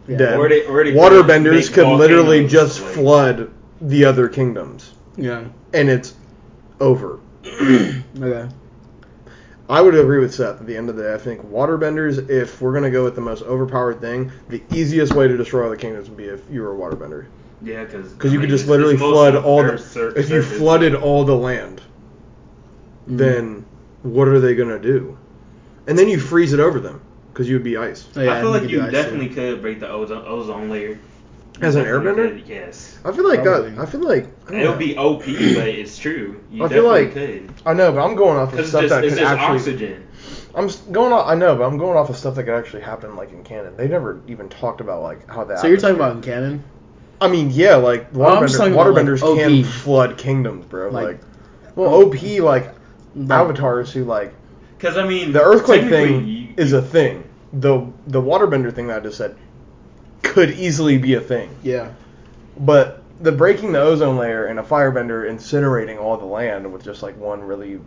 Yeah. 0.08 0.18
Dead. 0.18 0.38
Or 0.40 0.48
they- 0.50 0.66
or 0.66 0.84
they 0.84 0.94
Water 0.94 1.18
could 1.18 1.28
benders 1.28 1.70
could 1.70 1.88
literally 1.88 2.48
just 2.48 2.82
like- 2.82 2.92
flood 2.94 3.52
the 3.82 4.06
other 4.06 4.28
kingdoms, 4.30 4.92
Yeah. 5.18 5.46
and 5.74 5.90
it's 5.90 6.14
over. 6.80 7.20
Okay. 7.44 8.48
I 9.70 9.82
would 9.82 9.96
agree 9.96 10.20
with 10.20 10.34
Seth. 10.34 10.60
At 10.60 10.68
the 10.68 10.76
end 10.76 10.90
of 10.90 10.96
the 10.98 11.04
day, 11.04 11.14
I 11.14 11.18
think 11.18 11.42
waterbenders, 11.50 12.30
if 12.30 12.62
we're 12.62 12.74
gonna 12.74 12.92
go 12.92 13.04
with 13.04 13.16
the 13.16 13.22
most 13.22 13.44
overpowered 13.44 14.02
thing, 14.02 14.32
the 14.50 14.62
easiest 14.74 15.14
way 15.14 15.28
to 15.28 15.38
destroy 15.38 15.70
the 15.70 15.78
kingdoms 15.78 16.10
would 16.10 16.18
be 16.18 16.26
if 16.26 16.42
you 16.52 16.62
were 16.62 16.74
a 16.74 16.78
waterbender, 16.78 17.26
Yeah, 17.64 17.84
because 17.86 18.12
because 18.12 18.34
you 18.34 18.40
could 18.40 18.50
just 18.50 18.68
literally 18.68 18.98
flood 18.98 19.36
all 19.36 19.64
the. 19.64 20.14
If 20.18 20.30
you 20.30 20.42
flooded 20.42 20.96
all 20.96 21.24
the 21.24 21.36
land, 21.36 21.82
Mm. 23.10 23.18
then 23.18 23.66
what 24.04 24.28
are 24.28 24.40
they 24.40 24.56
gonna 24.56 24.80
do? 24.80 25.18
And 25.88 25.98
then 25.98 26.08
you 26.10 26.20
freeze 26.20 26.54
it 26.54 26.60
over 26.60 26.80
them, 26.80 27.02
because 27.34 27.48
you 27.50 27.56
would 27.56 27.64
be 27.64 27.78
ice. 27.78 28.08
Oh, 28.16 28.22
yeah, 28.22 28.34
I 28.38 28.42
feel 28.42 28.52
like 28.52 28.70
you 28.70 28.80
definitely 28.92 29.30
too. 29.30 29.36
could 29.36 29.62
break 29.62 29.80
the 29.80 29.90
ozone, 29.90 30.24
ozone 30.28 30.70
layer. 30.70 30.98
As 31.60 31.76
an 31.76 31.86
airbender? 31.86 32.30
could, 32.40 32.48
Yes. 32.48 32.98
I 33.06 33.12
feel 33.12 33.28
like 33.28 33.44
Probably. 33.44 33.72
that. 33.72 33.80
I 33.82 33.86
feel 33.86 34.02
like 34.02 34.28
I 34.50 34.56
It'll 34.56 34.74
know. 34.74 34.78
be 34.80 34.98
OP, 34.98 35.24
but 35.26 35.68
it's 35.68 35.98
true. 35.98 36.40
You 36.52 36.66
I 36.66 36.70
feel 36.70 36.86
like- 36.88 37.14
could. 37.14 37.52
I 37.66 37.74
know, 37.74 37.92
but 37.92 38.04
I'm 38.04 38.16
going 38.16 38.38
off 38.38 38.54
of 38.54 38.66
stuff 38.66 38.82
just, 38.84 38.94
that 38.94 39.02
could 39.02 39.10
just 39.12 39.22
actually. 39.22 39.58
oxygen. 39.58 40.08
I'm 40.56 40.70
going 40.92 41.14
off. 41.14 41.28
I 41.28 41.36
know, 41.36 41.56
but 41.56 41.64
I'm 41.66 41.78
going 41.78 41.98
off 41.98 42.10
of 42.10 42.18
stuff 42.18 42.36
that 42.36 42.44
could 42.46 42.54
actually 42.54 42.82
happen, 42.82 43.16
like 43.16 43.32
in 43.32 43.44
canon. 43.44 43.76
They 43.78 43.88
never 43.88 44.20
even 44.28 44.50
talked 44.50 44.82
about 44.82 45.02
like 45.02 45.30
how 45.30 45.44
that. 45.46 45.60
So 45.60 45.68
you're 45.68 45.78
talking 45.78 45.96
about 45.96 46.16
in 46.16 46.22
canon? 46.22 46.64
I 47.22 47.28
mean, 47.28 47.52
yeah, 47.52 47.76
like 47.76 48.08
Oh, 48.16 48.26
I'm 48.26 48.48
just 48.48 48.56
waterbender, 48.56 48.58
talking 48.58 48.74
about, 48.74 48.94
like, 48.94 49.06
waterbenders 49.06 49.36
can 49.38 49.64
flood 49.64 50.18
kingdoms, 50.18 50.66
bro. 50.66 50.90
Like, 50.90 51.06
Like- 51.06 51.20
well, 51.76 51.94
OP 51.94 52.40
like 52.42 52.70
Like- 53.16 53.40
avatars 53.40 53.92
who 53.94 54.04
like 54.06 54.34
Because 54.78 54.98
I 54.98 55.08
mean, 55.08 55.32
the 55.32 55.42
earthquake 55.44 55.82
technically, 55.82 56.08
thing 56.08 56.28
you- 56.28 56.48
is 56.58 56.74
a 56.74 56.82
thing. 56.82 57.24
The 57.54 57.86
the 58.08 58.22
waterbender 58.22 58.74
thing 58.74 58.88
that 58.88 58.98
I 58.98 59.00
just 59.02 59.18
said 59.18 59.36
could 60.24 60.52
easily 60.52 60.98
be 60.98 61.16
a 61.16 61.22
thing, 61.22 61.50
Yeah. 61.64 61.90
but 62.60 63.02
the 63.22 63.32
breaking 63.32 63.72
the 63.72 63.80
ozone 63.82 64.18
layer 64.18 64.46
and 64.46 64.60
a 64.60 64.64
firebender 64.64 65.30
incinerating 65.30 66.00
all 66.02 66.18
the 66.18 66.26
land 66.26 66.72
with 66.72 66.84
just 66.84 67.04
like 67.04 67.18
one 67.18 67.42
really 67.44 67.80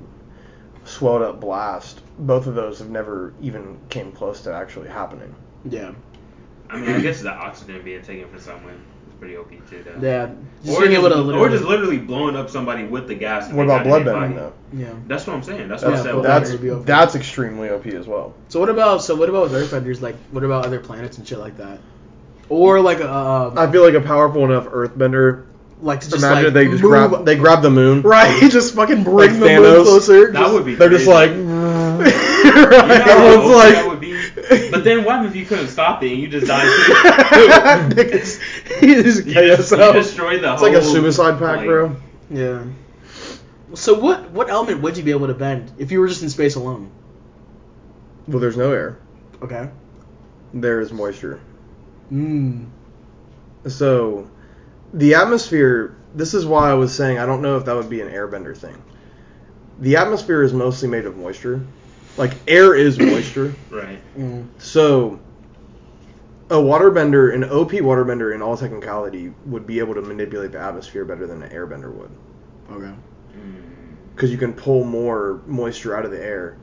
swelled 0.84 1.22
up 1.22 1.40
blast. 1.40 2.00
Both 2.18 2.46
of 2.46 2.54
those 2.54 2.78
have 2.78 2.90
never 2.90 3.32
even 3.42 3.78
came 3.88 4.12
close 4.12 4.42
to 4.42 4.52
actually 4.52 4.88
happening. 4.88 5.34
Yeah. 5.68 5.92
I 6.70 6.76
mean, 6.78 6.90
I 6.90 7.00
guess 7.00 7.22
the 7.22 7.30
oxygen 7.32 7.82
being 7.82 8.02
taken 8.02 8.28
from 8.28 8.38
someone 8.40 8.74
is 8.74 9.14
pretty 9.18 9.36
OP 9.36 9.50
too, 9.68 9.82
though. 9.84 9.98
Yeah. 10.06 10.30
Just 10.64 10.76
Or 10.78 10.82
being 10.82 10.92
just, 10.92 11.04
able 11.04 11.08
to 11.10 11.14
or 11.16 11.22
literally. 11.22 11.50
just 11.50 11.64
literally 11.64 11.98
blowing 11.98 12.36
up 12.36 12.48
somebody 12.50 12.84
with 12.84 13.08
the 13.08 13.14
gas. 13.14 13.50
What 13.52 13.64
about 13.64 13.84
got 13.84 13.98
in 14.00 14.04
their 14.04 14.14
bloodbending 14.14 14.20
body. 14.20 14.34
though? 14.34 14.52
Yeah. 14.72 14.92
That's 15.08 15.26
what 15.26 15.34
I'm 15.36 15.42
saying. 15.42 15.68
That's 15.68 15.82
what 15.82 15.90
That's 15.90 16.02
I 16.02 16.04
said. 16.04 16.14
bloodbending 16.14 16.22
that's 16.24 16.52
would 16.52 16.70
OP. 16.70 16.86
that's 16.86 17.14
extremely 17.16 17.70
OP 17.70 17.86
as 17.86 18.06
well. 18.06 18.34
So 18.48 18.60
what 18.60 18.68
about 18.68 19.02
so 19.02 19.14
what 19.16 19.28
about 19.28 19.50
with 19.50 19.52
earthbenders? 19.52 20.00
Like 20.00 20.16
what 20.30 20.44
about 20.44 20.64
other 20.66 20.78
planets 20.80 21.18
and 21.18 21.26
shit 21.26 21.38
like 21.38 21.56
that? 21.56 21.78
Or 22.48 22.80
like 22.80 23.00
a 23.00 23.12
um, 23.12 23.58
I 23.58 23.70
feel 23.70 23.82
like 23.84 23.94
a 23.94 24.00
powerful 24.00 24.44
enough 24.44 24.66
earthbender. 24.66 25.46
like 25.80 26.00
to 26.00 26.10
just 26.10 26.22
Imagine 26.22 26.36
like 26.38 26.46
if 26.48 26.54
they 26.54 26.64
just 26.66 26.82
move, 26.82 26.90
grab 27.10 27.24
they 27.24 27.36
grab 27.36 27.62
the 27.62 27.70
moon. 27.70 28.02
right, 28.02 28.40
just 28.50 28.74
fucking 28.74 29.02
bring 29.04 29.30
Like 29.32 29.40
the 29.40 29.46
Thanos. 29.46 29.74
moon 29.76 29.84
closer. 29.84 30.32
That 30.32 30.40
just- 30.40 30.52
would 30.54 30.64
be. 30.66 30.74
They're 30.74 30.90
just 30.90 31.06
crazy. 31.06 31.42
like. 31.42 32.14
You 32.44 32.50
know 32.52 32.68
how 32.68 33.26
Everyone's 33.26 33.50
OP 33.50 33.56
like. 33.56 33.74
that 33.74 33.86
would 33.88 34.00
be? 34.00 34.70
But 34.70 34.84
then 34.84 35.04
what 35.04 35.24
if 35.24 35.34
you 35.34 35.46
couldn't 35.46 35.68
stop 35.68 36.02
it 36.02 36.12
and 36.12 36.20
you 36.20 36.28
just 36.28 36.46
died 36.46 36.62
too? 36.62 37.94
Niggas- 37.96 38.80
he 38.80 38.94
just 39.02 39.26
you, 39.26 39.32
KO 39.34 39.56
just, 39.56 39.70
you 39.70 39.92
destroyed 39.94 40.42
the 40.42 40.52
It's 40.52 40.60
whole. 40.60 40.70
like 40.72 40.78
a 40.78 40.84
suicide 40.84 41.38
pact, 41.38 41.58
like, 41.58 41.66
bro. 41.66 41.96
Yeah. 42.30 42.64
So 43.74 43.98
what 43.98 44.30
what 44.30 44.50
element 44.50 44.82
would 44.82 44.96
you 44.98 45.02
be 45.02 45.10
able 45.12 45.28
to 45.28 45.34
bend 45.34 45.72
if 45.78 45.90
you 45.90 46.00
were 46.00 46.06
just 46.08 46.22
in 46.22 46.28
space 46.28 46.54
alone? 46.56 46.90
Well, 48.28 48.38
there's 48.40 48.56
no 48.58 48.70
air. 48.72 48.98
Okay. 49.42 49.70
There 50.52 50.80
is 50.80 50.92
moisture. 50.92 51.40
Mm. 52.14 52.66
So, 53.66 54.30
the 54.92 55.14
atmosphere. 55.14 55.96
This 56.14 56.32
is 56.32 56.46
why 56.46 56.70
I 56.70 56.74
was 56.74 56.94
saying 56.94 57.18
I 57.18 57.26
don't 57.26 57.42
know 57.42 57.56
if 57.56 57.64
that 57.64 57.74
would 57.74 57.90
be 57.90 58.00
an 58.00 58.08
airbender 58.08 58.56
thing. 58.56 58.80
The 59.80 59.96
atmosphere 59.96 60.44
is 60.44 60.52
mostly 60.52 60.88
made 60.88 61.06
of 61.06 61.16
moisture. 61.16 61.66
Like 62.16 62.34
air 62.46 62.74
is 62.76 62.98
moisture. 63.00 63.52
Right. 63.68 63.98
Mm. 64.16 64.46
So, 64.58 65.18
a 66.50 66.54
waterbender, 66.56 67.34
an 67.34 67.44
OP 67.44 67.72
waterbender, 67.72 68.32
in 68.32 68.42
all 68.42 68.56
technicality, 68.56 69.32
would 69.46 69.66
be 69.66 69.80
able 69.80 69.94
to 69.94 70.02
manipulate 70.02 70.52
the 70.52 70.60
atmosphere 70.60 71.04
better 71.04 71.26
than 71.26 71.42
an 71.42 71.50
airbender 71.50 71.92
would, 71.92 72.10
Okay. 72.70 72.92
Mm. 73.36 73.62
because 74.14 74.30
you 74.30 74.38
can 74.38 74.52
pull 74.52 74.84
more 74.84 75.40
moisture 75.46 75.96
out 75.96 76.04
of 76.04 76.12
the 76.12 76.22
air 76.22 76.56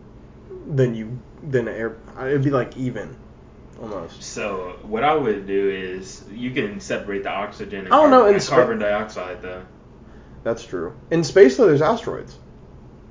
than 0.68 0.96
you 0.96 1.20
than 1.44 1.68
an 1.68 1.76
air. 1.76 1.98
It'd 2.22 2.44
be 2.44 2.52
like 2.52 2.78
even, 2.78 3.18
almost. 3.82 4.22
So 4.24 4.78
what 4.84 5.04
I 5.04 5.16
would 5.16 5.48
do 5.48 5.70
is 5.70 6.24
you 6.32 6.52
can 6.52 6.80
separate 6.80 7.24
the 7.24 7.30
oxygen 7.32 7.86
and 7.86 7.94
I 7.94 7.98
don't 7.98 8.12
know, 8.12 8.20
carbon, 8.20 8.34
in 8.36 8.40
spa- 8.42 8.56
carbon 8.56 8.80
dioxide 8.80 9.42
though. 9.42 9.64
That's 10.44 10.64
true. 10.66 10.94
In 11.12 11.24
space, 11.24 11.58
though, 11.58 11.68
there's 11.68 11.82
asteroids. 11.82 12.38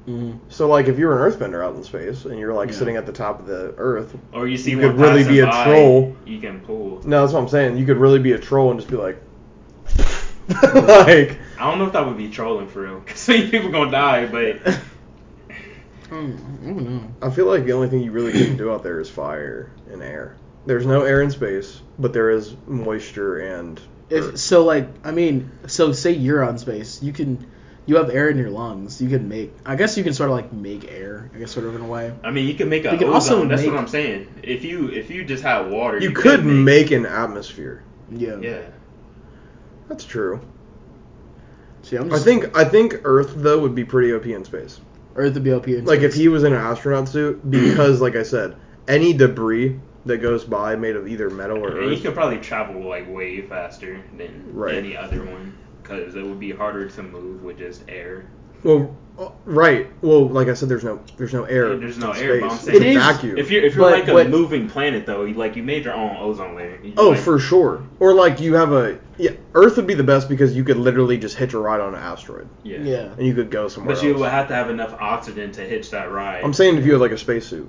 Mm. 0.08 0.40
So, 0.48 0.66
like, 0.66 0.88
if 0.88 0.98
you're 0.98 1.12
an 1.24 1.32
earthbender 1.32 1.64
out 1.64 1.76
in 1.76 1.84
space 1.84 2.24
and 2.24 2.38
you're 2.38 2.52
like 2.54 2.70
Yeah. 2.70 2.74
sitting 2.76 2.96
at 2.96 3.06
the 3.06 3.12
top 3.12 3.38
of 3.38 3.46
the 3.46 3.74
Earth, 3.76 4.16
Or 4.32 4.48
you 4.48 4.56
see 4.56 4.72
You 4.72 4.78
could 4.80 4.96
really 4.96 5.22
be 5.24 5.38
a 5.40 5.46
by, 5.46 5.64
troll. 5.64 6.16
You 6.24 6.40
can 6.40 6.60
pull. 6.60 7.00
no, 7.04 7.20
that's 7.20 7.32
what 7.32 7.40
I'm 7.40 7.48
saying. 7.48 7.76
You 7.76 7.86
could 7.86 7.98
really 7.98 8.18
be 8.18 8.32
a 8.32 8.38
troll 8.38 8.70
and 8.70 8.80
just 8.80 8.90
be 8.90 8.96
like, 8.96 9.20
like, 10.48 11.38
I 11.58 11.70
don't 11.70 11.78
know 11.78 11.86
if 11.86 11.92
that 11.92 12.06
would 12.06 12.16
be 12.16 12.28
trolling 12.30 12.66
for 12.66 12.80
real. 12.82 13.00
Cause 13.00 13.18
some 13.20 13.50
people 13.50 13.70
gonna 13.70 13.90
die, 13.90 14.26
but 14.26 14.56
Mm, 16.10 16.62
I 16.62 16.66
don't 16.66 16.90
know. 16.90 17.14
I 17.22 17.30
feel 17.30 17.46
like 17.46 17.64
the 17.64 17.72
only 17.72 17.88
thing 17.88 18.00
you 18.00 18.10
really 18.10 18.32
can 18.32 18.56
do 18.56 18.72
out 18.72 18.82
there 18.82 18.98
is 18.98 19.08
fire 19.08 19.70
and 19.92 20.02
air. 20.02 20.34
There's 20.66 20.86
no 20.86 21.02
air 21.02 21.22
in 21.22 21.30
space, 21.30 21.80
but 21.98 22.12
there 22.12 22.30
is 22.30 22.54
moisture 22.66 23.38
and. 23.38 23.80
If 24.10 24.38
so, 24.38 24.64
like 24.64 24.88
I 25.04 25.12
mean, 25.12 25.50
so 25.68 25.92
say 25.92 26.10
you're 26.12 26.42
on 26.42 26.58
space, 26.58 27.00
you 27.00 27.12
can, 27.12 27.48
you 27.86 27.94
have 27.96 28.10
air 28.10 28.28
in 28.28 28.36
your 28.38 28.50
lungs. 28.50 29.00
You 29.00 29.08
can 29.08 29.28
make. 29.28 29.52
I 29.64 29.76
guess 29.76 29.96
you 29.96 30.02
can 30.02 30.12
sort 30.14 30.30
of 30.30 30.36
like 30.36 30.52
make 30.52 30.90
air. 30.90 31.30
I 31.34 31.38
guess 31.38 31.52
sort 31.52 31.66
of 31.66 31.76
in 31.76 31.80
a 31.80 31.86
way. 31.86 32.12
I 32.24 32.30
mean 32.32 32.48
you 32.48 32.54
can 32.54 32.68
make 32.68 32.84
a 32.84 32.90
You 32.92 32.98
can 32.98 33.06
ozone. 33.08 33.14
also 33.14 33.44
That's 33.46 33.62
make- 33.62 33.70
what 33.70 33.78
I'm 33.80 33.86
saying. 33.88 34.26
If 34.42 34.64
you 34.64 34.88
if 34.90 35.10
you 35.10 35.24
just 35.24 35.44
had 35.44 35.70
water, 35.70 35.98
you 35.98 36.10
could 36.10 36.44
make 36.44 36.90
an 36.90 37.06
atmosphere. 37.06 37.84
Yeah. 38.10 38.36
Yeah. 38.40 38.62
That's 39.88 40.04
true. 40.04 40.40
See, 41.82 41.96
I'm 41.96 42.12
I 42.12 42.18
think 42.18 42.56
I 42.56 42.64
think 42.64 42.96
Earth 43.04 43.32
though 43.36 43.60
would 43.60 43.74
be 43.74 43.84
pretty 43.84 44.12
OP 44.12 44.26
in 44.26 44.44
space. 44.44 44.80
Earth 45.14 45.34
would 45.34 45.44
be 45.44 45.52
OP. 45.52 45.68
in 45.68 45.84
Like 45.84 46.00
if 46.00 46.14
he 46.14 46.28
was 46.28 46.44
in 46.44 46.52
an 46.52 46.58
astronaut 46.60 47.08
suit, 47.08 47.48
because 47.48 48.00
like 48.00 48.16
I 48.16 48.22
said, 48.24 48.56
any 48.88 49.12
debris 49.12 49.78
that 50.06 50.18
goes 50.18 50.44
by 50.44 50.76
made 50.76 50.96
of 50.96 51.06
either 51.08 51.28
metal 51.30 51.58
or 51.58 51.78
And 51.78 51.90
you 51.90 51.96
earth. 51.96 52.02
could 52.02 52.14
probably 52.14 52.38
travel 52.38 52.80
like 52.88 53.08
way 53.12 53.42
faster 53.42 54.00
than 54.16 54.44
Right. 54.52 54.74
any 54.76 54.96
other 54.96 55.18
one 55.24 55.54
because 55.82 56.14
it 56.14 56.24
would 56.24 56.40
be 56.40 56.52
harder 56.52 56.88
to 56.88 57.02
move 57.02 57.42
with 57.42 57.58
just 57.58 57.82
air. 57.88 58.24
Well, 58.62 58.94
uh, 59.18 59.30
right. 59.46 59.86
Well, 60.02 60.28
like 60.28 60.48
I 60.48 60.54
said, 60.54 60.68
there's 60.68 60.84
no 60.84 61.00
there's 61.16 61.32
no 61.32 61.44
air. 61.44 61.76
There's 61.76 61.96
no 61.98 62.12
in 62.12 62.22
air, 62.22 62.40
but 62.40 62.50
I'm 62.52 62.58
saying- 62.58 62.76
It's 62.76 62.84
a 62.84 62.88
It 62.88 62.96
is- 62.96 63.02
vacuum. 63.02 63.38
If 63.38 63.50
you're 63.50 63.62
if 63.64 63.74
you're 63.74 63.84
But 63.84 63.92
like 64.00 64.08
a 64.08 64.12
what- 64.14 64.28
moving 64.30 64.68
planet 64.68 65.06
though, 65.06 65.24
you, 65.24 65.34
like 65.34 65.56
you 65.56 65.62
made 65.62 65.84
your 65.84 65.94
own 65.94 66.16
ozone 66.18 66.56
layer. 66.56 66.78
You, 66.82 66.92
oh, 66.98 67.10
like, 67.10 67.20
for 67.20 67.38
sure. 67.38 67.82
Or 68.00 68.12
like 68.14 68.38
you 68.40 68.54
have 68.54 68.72
a 68.72 68.98
yeah. 69.16 69.30
Earth 69.54 69.76
would 69.76 69.86
be 69.86 69.94
the 69.94 70.04
best 70.04 70.28
because 70.28 70.54
you 70.56 70.62
could 70.64 70.76
literally 70.76 71.16
just 71.18 71.36
hitch 71.36 71.52
a 71.54 71.58
ride 71.58 71.80
on 71.80 71.94
an 71.94 72.00
asteroid 72.02 72.48
yeah. 72.62 72.78
yeah. 72.82 73.12
and 73.16 73.26
you 73.26 73.34
could 73.34 73.50
go 73.50 73.68
somewhere 73.68 73.94
But 73.94 74.02
you 74.04 74.12
else. 74.12 74.20
would 74.20 74.30
have 74.30 74.48
to 74.48 74.54
have 74.54 74.68
enough 74.70 74.94
oxygen 75.00 75.52
to 75.52 75.60
hitch 75.62 75.90
that 75.90 76.10
ride. 76.12 76.42
I'm 76.44 76.52
saying 76.54 76.76
if 76.78 76.84
you 76.86 76.92
had 76.92 77.00
like 77.00 77.12
a 77.12 77.18
spacesuit. 77.18 77.68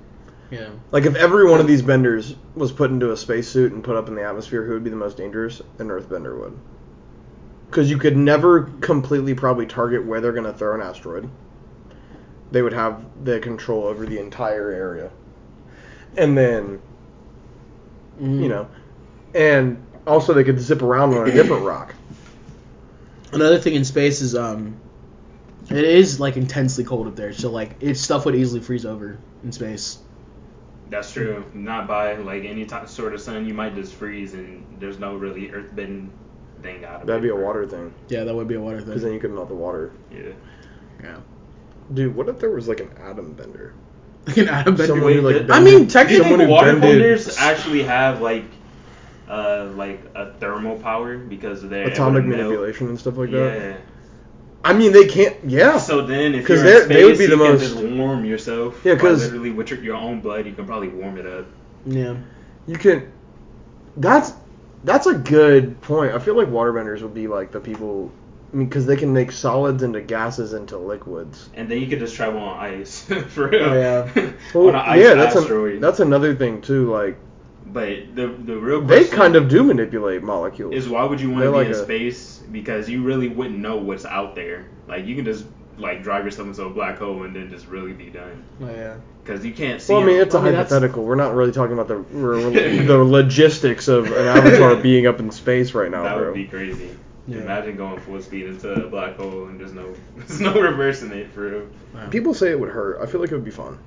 Yeah. 0.52 0.68
Like 0.90 1.06
if 1.06 1.16
every 1.16 1.50
one 1.50 1.60
of 1.60 1.66
these 1.66 1.80
benders 1.80 2.36
was 2.54 2.70
put 2.72 2.90
into 2.90 3.10
a 3.10 3.16
spacesuit 3.16 3.72
and 3.72 3.82
put 3.82 3.96
up 3.96 4.08
in 4.08 4.14
the 4.14 4.22
atmosphere, 4.22 4.62
who 4.64 4.74
would 4.74 4.84
be 4.84 4.90
the 4.90 4.96
most 4.96 5.16
dangerous? 5.16 5.62
An 5.78 5.88
Earthbender 5.88 6.38
would. 6.38 6.58
Because 7.70 7.88
you 7.88 7.96
could 7.96 8.18
never 8.18 8.64
completely 8.82 9.32
probably 9.34 9.64
target 9.64 10.04
where 10.04 10.20
they're 10.20 10.32
going 10.32 10.44
to 10.44 10.52
throw 10.52 10.74
an 10.74 10.82
asteroid. 10.82 11.26
They 12.50 12.60
would 12.60 12.74
have 12.74 13.02
the 13.24 13.40
control 13.40 13.84
over 13.84 14.04
the 14.04 14.18
entire 14.18 14.70
area. 14.70 15.10
And 16.18 16.36
then, 16.36 16.80
Mhm. 18.20 18.42
you 18.42 18.48
know, 18.50 18.68
and 19.34 19.78
also 20.06 20.34
they 20.34 20.44
could 20.44 20.60
zip 20.60 20.82
around 20.82 21.14
on 21.14 21.26
a 21.26 21.32
different 21.32 21.64
rock. 21.64 21.94
Another 23.32 23.58
thing 23.58 23.74
in 23.74 23.86
space 23.86 24.20
is 24.20 24.34
um, 24.34 24.76
it 25.70 25.82
is 25.84 26.20
like 26.20 26.36
intensely 26.36 26.84
cold 26.84 27.06
up 27.06 27.16
there. 27.16 27.32
So 27.32 27.50
like, 27.50 27.76
it 27.80 27.96
stuff 27.96 28.26
would 28.26 28.34
easily 28.34 28.60
freeze 28.60 28.84
over 28.84 29.16
in 29.42 29.50
space. 29.52 29.96
That's 30.92 31.10
true. 31.12 31.44
Not 31.54 31.88
by 31.88 32.14
like 32.16 32.44
any 32.44 32.66
t- 32.66 32.76
sort 32.86 33.14
of 33.14 33.20
sun, 33.20 33.46
you 33.46 33.54
might 33.54 33.74
just 33.74 33.94
freeze 33.94 34.34
and 34.34 34.64
there's 34.78 34.98
no 34.98 35.16
really 35.16 35.48
earthbending 35.48 36.10
thing 36.62 36.84
out 36.84 36.96
of 36.96 37.00
it. 37.02 37.06
That'd 37.06 37.22
be 37.22 37.30
a 37.30 37.36
water 37.36 37.66
thing. 37.66 37.94
Yeah, 38.08 38.24
that 38.24 38.34
would 38.34 38.46
be 38.46 38.56
a 38.56 38.60
water 38.60 38.78
thing. 38.78 38.86
Because 38.86 39.02
then 39.02 39.14
you 39.14 39.18
could 39.20 39.32
melt 39.32 39.48
the 39.48 39.54
water. 39.54 39.90
Yeah. 40.10 40.32
Yeah. 41.02 41.16
Dude, 41.92 42.14
what 42.14 42.28
if 42.28 42.38
there 42.38 42.50
was 42.50 42.68
like 42.68 42.80
an 42.80 42.90
atom 42.98 43.32
bender? 43.32 43.74
Like 44.26 44.36
an 44.38 44.48
atom 44.48 44.76
bender. 44.76 44.94
Someone 44.94 45.12
who, 45.14 45.20
like, 45.22 45.36
Wait, 45.36 45.50
I 45.50 45.60
mean, 45.60 45.88
technically- 45.88 46.22
someone 46.22 46.40
who 46.40 46.48
water 46.48 46.78
benders 46.78 47.36
actually 47.38 47.84
have 47.84 48.20
like 48.20 48.44
uh 49.28 49.70
like 49.76 50.00
a 50.14 50.32
thermal 50.34 50.78
power 50.78 51.16
because 51.16 51.62
of 51.62 51.70
their 51.70 51.86
atomic 51.86 52.24
able 52.24 52.32
to 52.32 52.36
melt. 52.36 52.50
manipulation 52.50 52.88
and 52.88 53.00
stuff 53.00 53.16
like 53.16 53.30
yeah. 53.30 53.38
that. 53.38 53.80
I 54.64 54.72
mean, 54.74 54.92
they 54.92 55.06
can't. 55.06 55.36
Yeah. 55.44 55.78
So 55.78 56.06
then, 56.06 56.34
if 56.34 56.48
you're 56.48 56.58
in 56.58 56.64
they're- 56.64 56.84
space, 56.84 56.96
they 56.96 57.04
would 57.04 57.18
be 57.18 57.24
you 57.24 57.30
the 57.30 57.36
can 57.36 57.52
most- 57.52 57.60
just 57.60 57.76
warm 57.76 58.24
yourself. 58.24 58.80
Yeah, 58.84 58.94
because 58.94 59.24
literally 59.24 59.50
with 59.50 59.70
your, 59.70 59.80
your 59.82 59.96
own 59.96 60.20
blood, 60.20 60.46
you 60.46 60.52
can 60.52 60.66
probably 60.66 60.88
warm 60.88 61.18
it 61.18 61.26
up. 61.26 61.46
Yeah. 61.86 62.16
You 62.66 62.76
can. 62.78 63.10
That's 63.96 64.32
that's 64.84 65.06
a 65.06 65.14
good 65.14 65.80
point. 65.80 66.14
I 66.14 66.18
feel 66.18 66.36
like 66.36 66.48
waterbenders 66.48 67.02
would 67.02 67.14
be 67.14 67.26
like 67.28 67.50
the 67.52 67.60
people. 67.60 68.10
I 68.52 68.56
mean, 68.56 68.68
because 68.68 68.84
they 68.86 68.96
can 68.96 69.12
make 69.14 69.32
solids 69.32 69.82
into 69.82 70.00
gases 70.02 70.52
into 70.52 70.76
liquids. 70.76 71.48
And 71.54 71.70
then 71.70 71.80
you 71.80 71.86
could 71.88 71.98
just 72.00 72.14
travel 72.14 72.40
on 72.40 72.58
ice 72.58 73.02
for 73.28 73.48
real. 73.48 73.64
Oh, 73.64 73.72
yeah. 73.74 74.32
Well, 74.54 74.68
on 74.68 74.74
an 74.74 74.80
ice 74.82 75.00
yeah, 75.02 75.14
that's 75.14 75.34
a, 75.34 75.38
asteroid. 75.40 75.80
that's 75.80 76.00
another 76.00 76.34
thing 76.34 76.60
too. 76.60 76.92
Like 76.92 77.18
but 77.72 78.14
the 78.14 78.28
the 78.28 78.56
real 78.56 78.80
they 78.82 79.04
kind 79.04 79.36
of 79.36 79.48
do 79.48 79.62
manipulate 79.62 80.22
molecules. 80.22 80.74
is 80.74 80.88
why 80.88 81.04
would 81.04 81.20
you 81.20 81.30
want 81.30 81.44
to 81.44 81.50
be 81.50 81.56
like 81.56 81.66
in 81.68 81.72
a- 81.72 81.82
space? 81.82 82.38
Because 82.50 82.88
you 82.88 83.02
really 83.02 83.28
wouldn't 83.28 83.58
know 83.58 83.76
what's 83.78 84.04
out 84.04 84.34
there. 84.34 84.66
Like 84.88 85.06
you 85.06 85.14
can 85.16 85.24
just 85.24 85.46
like 85.78 86.02
drive 86.02 86.24
yourself 86.24 86.48
into 86.48 86.64
a 86.64 86.70
black 86.70 86.98
hole 86.98 87.22
and 87.22 87.34
then 87.34 87.48
just 87.48 87.66
really 87.66 87.92
be 87.92 88.10
done. 88.10 88.44
Oh, 88.60 88.66
yeah. 88.70 88.96
Because 89.24 89.44
you 89.44 89.52
can't 89.54 89.80
see. 89.80 89.92
well, 89.92 90.02
I 90.02 90.06
mean, 90.06 90.20
it's 90.20 90.34
a 90.34 90.38
I 90.38 90.42
mean, 90.42 90.52
that's- 90.52 90.70
hypothetical. 90.70 91.04
We're 91.04 91.14
not 91.14 91.34
really 91.34 91.52
talking 91.52 91.72
about 91.78 91.88
the 91.88 92.04
the 92.86 92.98
logistics 93.02 93.88
of 93.88 94.06
an 94.06 94.12
avatar 94.26 94.76
being 94.82 95.06
up 95.06 95.18
in 95.20 95.30
space 95.30 95.72
right 95.72 95.90
now, 95.90 96.02
that 96.02 96.16
bro. 96.16 96.26
would 96.26 96.34
be 96.34 96.46
crazy. 96.46 96.90
Yeah. 97.28 97.38
Imagine 97.38 97.76
going 97.76 98.00
full 98.00 98.20
speed 98.20 98.46
into 98.46 98.70
a 98.72 98.88
black 98.88 99.16
hole 99.16 99.46
and 99.46 99.58
there's 99.58 99.72
no 99.72 99.94
there's 100.16 100.40
no 100.40 100.52
reversing 100.60 101.12
it 101.12 101.30
for 101.32 101.40
real. 101.48 101.66
Wow. 101.94 102.08
People 102.10 102.34
say 102.34 102.50
it 102.50 102.58
would 102.60 102.68
hurt. 102.70 103.00
I 103.00 103.06
feel 103.06 103.20
like 103.20 103.30
it 103.30 103.34
would 103.34 103.44
be 103.44 103.50
fun. 103.52 103.78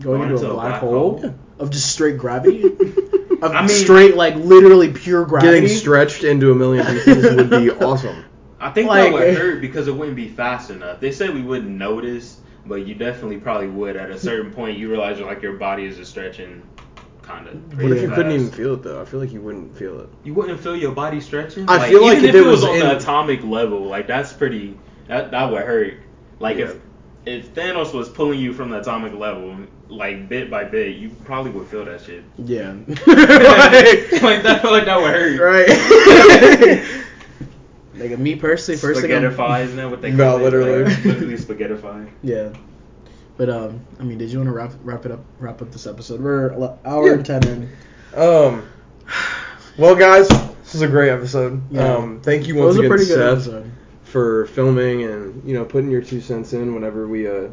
Going 0.00 0.18
Going 0.20 0.22
into 0.30 0.34
into 0.36 0.46
a 0.48 0.50
a 0.50 0.54
black, 0.54 0.68
black 0.70 0.80
hole, 0.80 1.18
hole? 1.20 1.34
of 1.58 1.70
just 1.70 1.90
straight 1.92 2.18
gravity. 2.18 2.62
of 3.42 3.52
I 3.52 3.60
mean- 3.60 3.68
straight, 3.68 4.16
like 4.16 4.34
literally 4.36 4.92
pure 4.92 5.24
gravity. 5.24 5.60
Getting 5.60 5.68
stretched 5.76 6.24
into 6.24 6.50
a 6.50 6.54
million 6.54 6.84
pieces 6.86 7.34
would 7.34 7.50
be 7.50 7.70
awesome. 7.84 8.24
I 8.58 8.70
think 8.70 8.88
Like- 8.88 9.04
that 9.04 9.12
would 9.12 9.22
eh. 9.22 9.34
hurt 9.34 9.60
because 9.60 9.88
it 9.88 9.92
wouldn't 9.94 10.16
be 10.16 10.28
fast 10.28 10.70
enough. 10.70 11.00
They 11.00 11.12
said 11.12 11.34
we 11.34 11.42
wouldn't 11.42 11.70
notice, 11.70 12.40
but 12.64 12.86
you 12.86 12.94
definitely 12.94 13.38
probably 13.38 13.68
would. 13.68 13.96
At 13.96 14.10
a 14.10 14.18
certain 14.18 14.52
point, 14.52 14.78
you 14.78 14.88
realize 14.90 15.20
like 15.20 15.42
your 15.42 15.54
body 15.54 15.84
is 15.84 15.96
just 15.98 16.10
stretching, 16.10 16.62
kind 17.22 17.46
of. 17.48 17.54
What 17.82 17.92
if 17.92 18.02
you 18.02 18.08
Yeah. 18.08 18.14
couldn't 18.14 18.32
even 18.32 18.50
feel 18.50 18.74
it 18.74 18.82
though? 18.82 19.00
I 19.00 19.04
feel 19.04 19.20
like 19.20 19.32
you 19.32 19.40
wouldn't 19.42 19.76
feel 19.76 20.00
it. 20.00 20.08
You 20.24 20.32
wouldn't 20.34 20.58
feel 20.60 20.74
your 20.76 20.92
body 20.92 21.20
stretching. 21.20 21.68
I 21.68 21.88
feel 21.88 22.02
like 22.02 22.18
even 22.18 22.30
if 22.30 22.34
if 22.34 22.34
it 22.34 22.46
it 22.46 22.46
was 22.46 22.62
was 22.62 22.64
on 22.70 22.74
in- 22.76 22.80
the 22.80 22.96
atomic 22.96 23.44
level, 23.44 23.80
like 23.84 24.06
that's 24.06 24.32
pretty. 24.32 24.78
That 25.08 25.30
that 25.32 25.52
would 25.52 25.62
hurt. 25.62 25.94
Like 26.40 26.56
if 26.56 26.76
if 27.26 27.54
Thanos 27.54 27.92
was 27.92 28.08
pulling 28.08 28.38
you 28.40 28.52
from 28.54 28.70
the 28.70 28.80
atomic 28.80 29.12
level, 29.12 29.56
like 29.88 30.28
bit 30.28 30.50
by 30.50 30.64
bit, 30.64 30.96
you 30.96 31.10
probably 31.24 31.50
would 31.52 31.68
feel 31.68 31.84
that 31.84 32.00
shit. 32.02 32.24
Yeah. 32.38 32.72
like, 32.88 32.96
like 33.06 34.42
that, 34.42 34.60
like 34.64 34.84
that 34.86 35.00
would 35.00 35.14
hurt. 35.14 35.40
right. 35.40 35.68
like 38.10 38.18
me 38.18 38.36
personally, 38.36 38.78
first 38.78 39.00
thing 39.00 39.10
Spaghettify, 39.10 39.64
isn't 39.64 39.76
that 39.76 39.90
what 39.90 40.02
they 40.02 40.10
No, 40.12 40.24
call 40.32 40.38
it? 40.38 40.42
literally. 40.44 40.84
Like, 40.84 41.04
literally 41.04 41.34
spaghettify. 41.34 42.10
Yeah. 42.22 42.52
But 43.36 43.50
um, 43.50 43.80
I 44.00 44.02
mean, 44.02 44.18
did 44.18 44.30
you 44.30 44.38
want 44.38 44.48
to 44.48 44.52
wrap 44.54 44.72
wrap 44.82 45.04
it 45.06 45.12
up? 45.12 45.20
Wrap 45.38 45.60
up 45.60 45.70
this 45.70 45.86
episode. 45.86 46.20
We're 46.20 46.48
an 46.48 46.78
hour 46.84 47.06
Yeah. 47.08 47.12
and 47.14 47.26
ten 47.26 47.46
in. 47.46 47.68
Um. 48.14 48.68
Well, 49.78 49.94
guys, 49.94 50.26
this 50.28 50.74
is 50.74 50.80
a 50.80 50.88
great 50.88 51.10
episode. 51.10 51.60
Yeah. 51.70 51.94
Um, 51.96 52.20
thank 52.22 52.46
you 52.48 52.56
It 52.56 52.60
once 52.60 52.68
was 52.68 52.76
a 52.76 52.80
again, 52.80 52.90
pretty 52.90 53.04
good 53.04 53.14
Seth, 53.16 53.32
episode. 53.52 53.70
for 54.04 54.46
filming 54.46 55.02
and 55.04 55.46
you 55.46 55.52
know 55.54 55.66
putting 55.66 55.90
your 55.90 56.00
two 56.00 56.22
cents 56.22 56.54
in 56.54 56.74
whenever 56.74 57.06
we 57.06 57.28
uh 57.28 57.48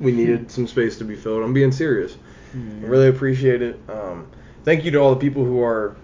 we 0.00 0.12
needed 0.12 0.50
some 0.50 0.66
space 0.66 0.98
to 0.98 1.04
be 1.04 1.16
filled. 1.16 1.42
I'm 1.42 1.52
being 1.52 1.72
serious. 1.72 2.16
Mm, 2.54 2.84
I 2.84 2.86
really 2.86 3.08
appreciate 3.08 3.62
it. 3.62 3.78
Um, 3.88 4.26
thank 4.64 4.84
you 4.84 4.90
to 4.92 4.98
all 4.98 5.10
the 5.14 5.20
people 5.20 5.44
who 5.44 5.62
are 5.62 5.96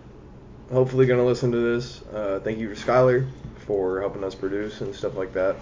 hopefully 0.72 1.06
going 1.06 1.18
to 1.18 1.26
listen 1.26 1.52
to 1.52 1.58
this. 1.58 2.02
Uh, 2.12 2.40
thank 2.42 2.58
you 2.58 2.74
to 2.74 2.80
Skylar 2.80 3.28
for 3.66 4.00
helping 4.00 4.24
us 4.24 4.34
produce 4.34 4.80
and 4.80 4.94
stuff 4.94 5.16
like 5.16 5.32
that. 5.34 5.56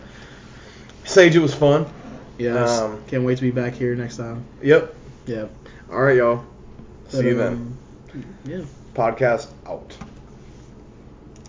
Sage, 1.04 1.34
it 1.36 1.40
was 1.40 1.54
fun. 1.54 1.86
Yes. 2.38 2.80
Um, 2.80 3.02
Can't 3.06 3.24
wait 3.24 3.36
to 3.36 3.42
be 3.42 3.50
back 3.50 3.74
here 3.74 3.94
next 3.94 4.16
time. 4.16 4.44
Yep. 4.62 4.94
Yeah. 5.26 5.46
All 5.90 6.00
right, 6.02 6.16
y'all. 6.16 6.44
See 7.08 7.18
But, 7.18 7.24
you 7.26 7.34
then. 7.34 7.52
um, 8.14 8.24
Yeah. 8.44 8.62
Podcast 8.94 9.48
out. 9.66 9.96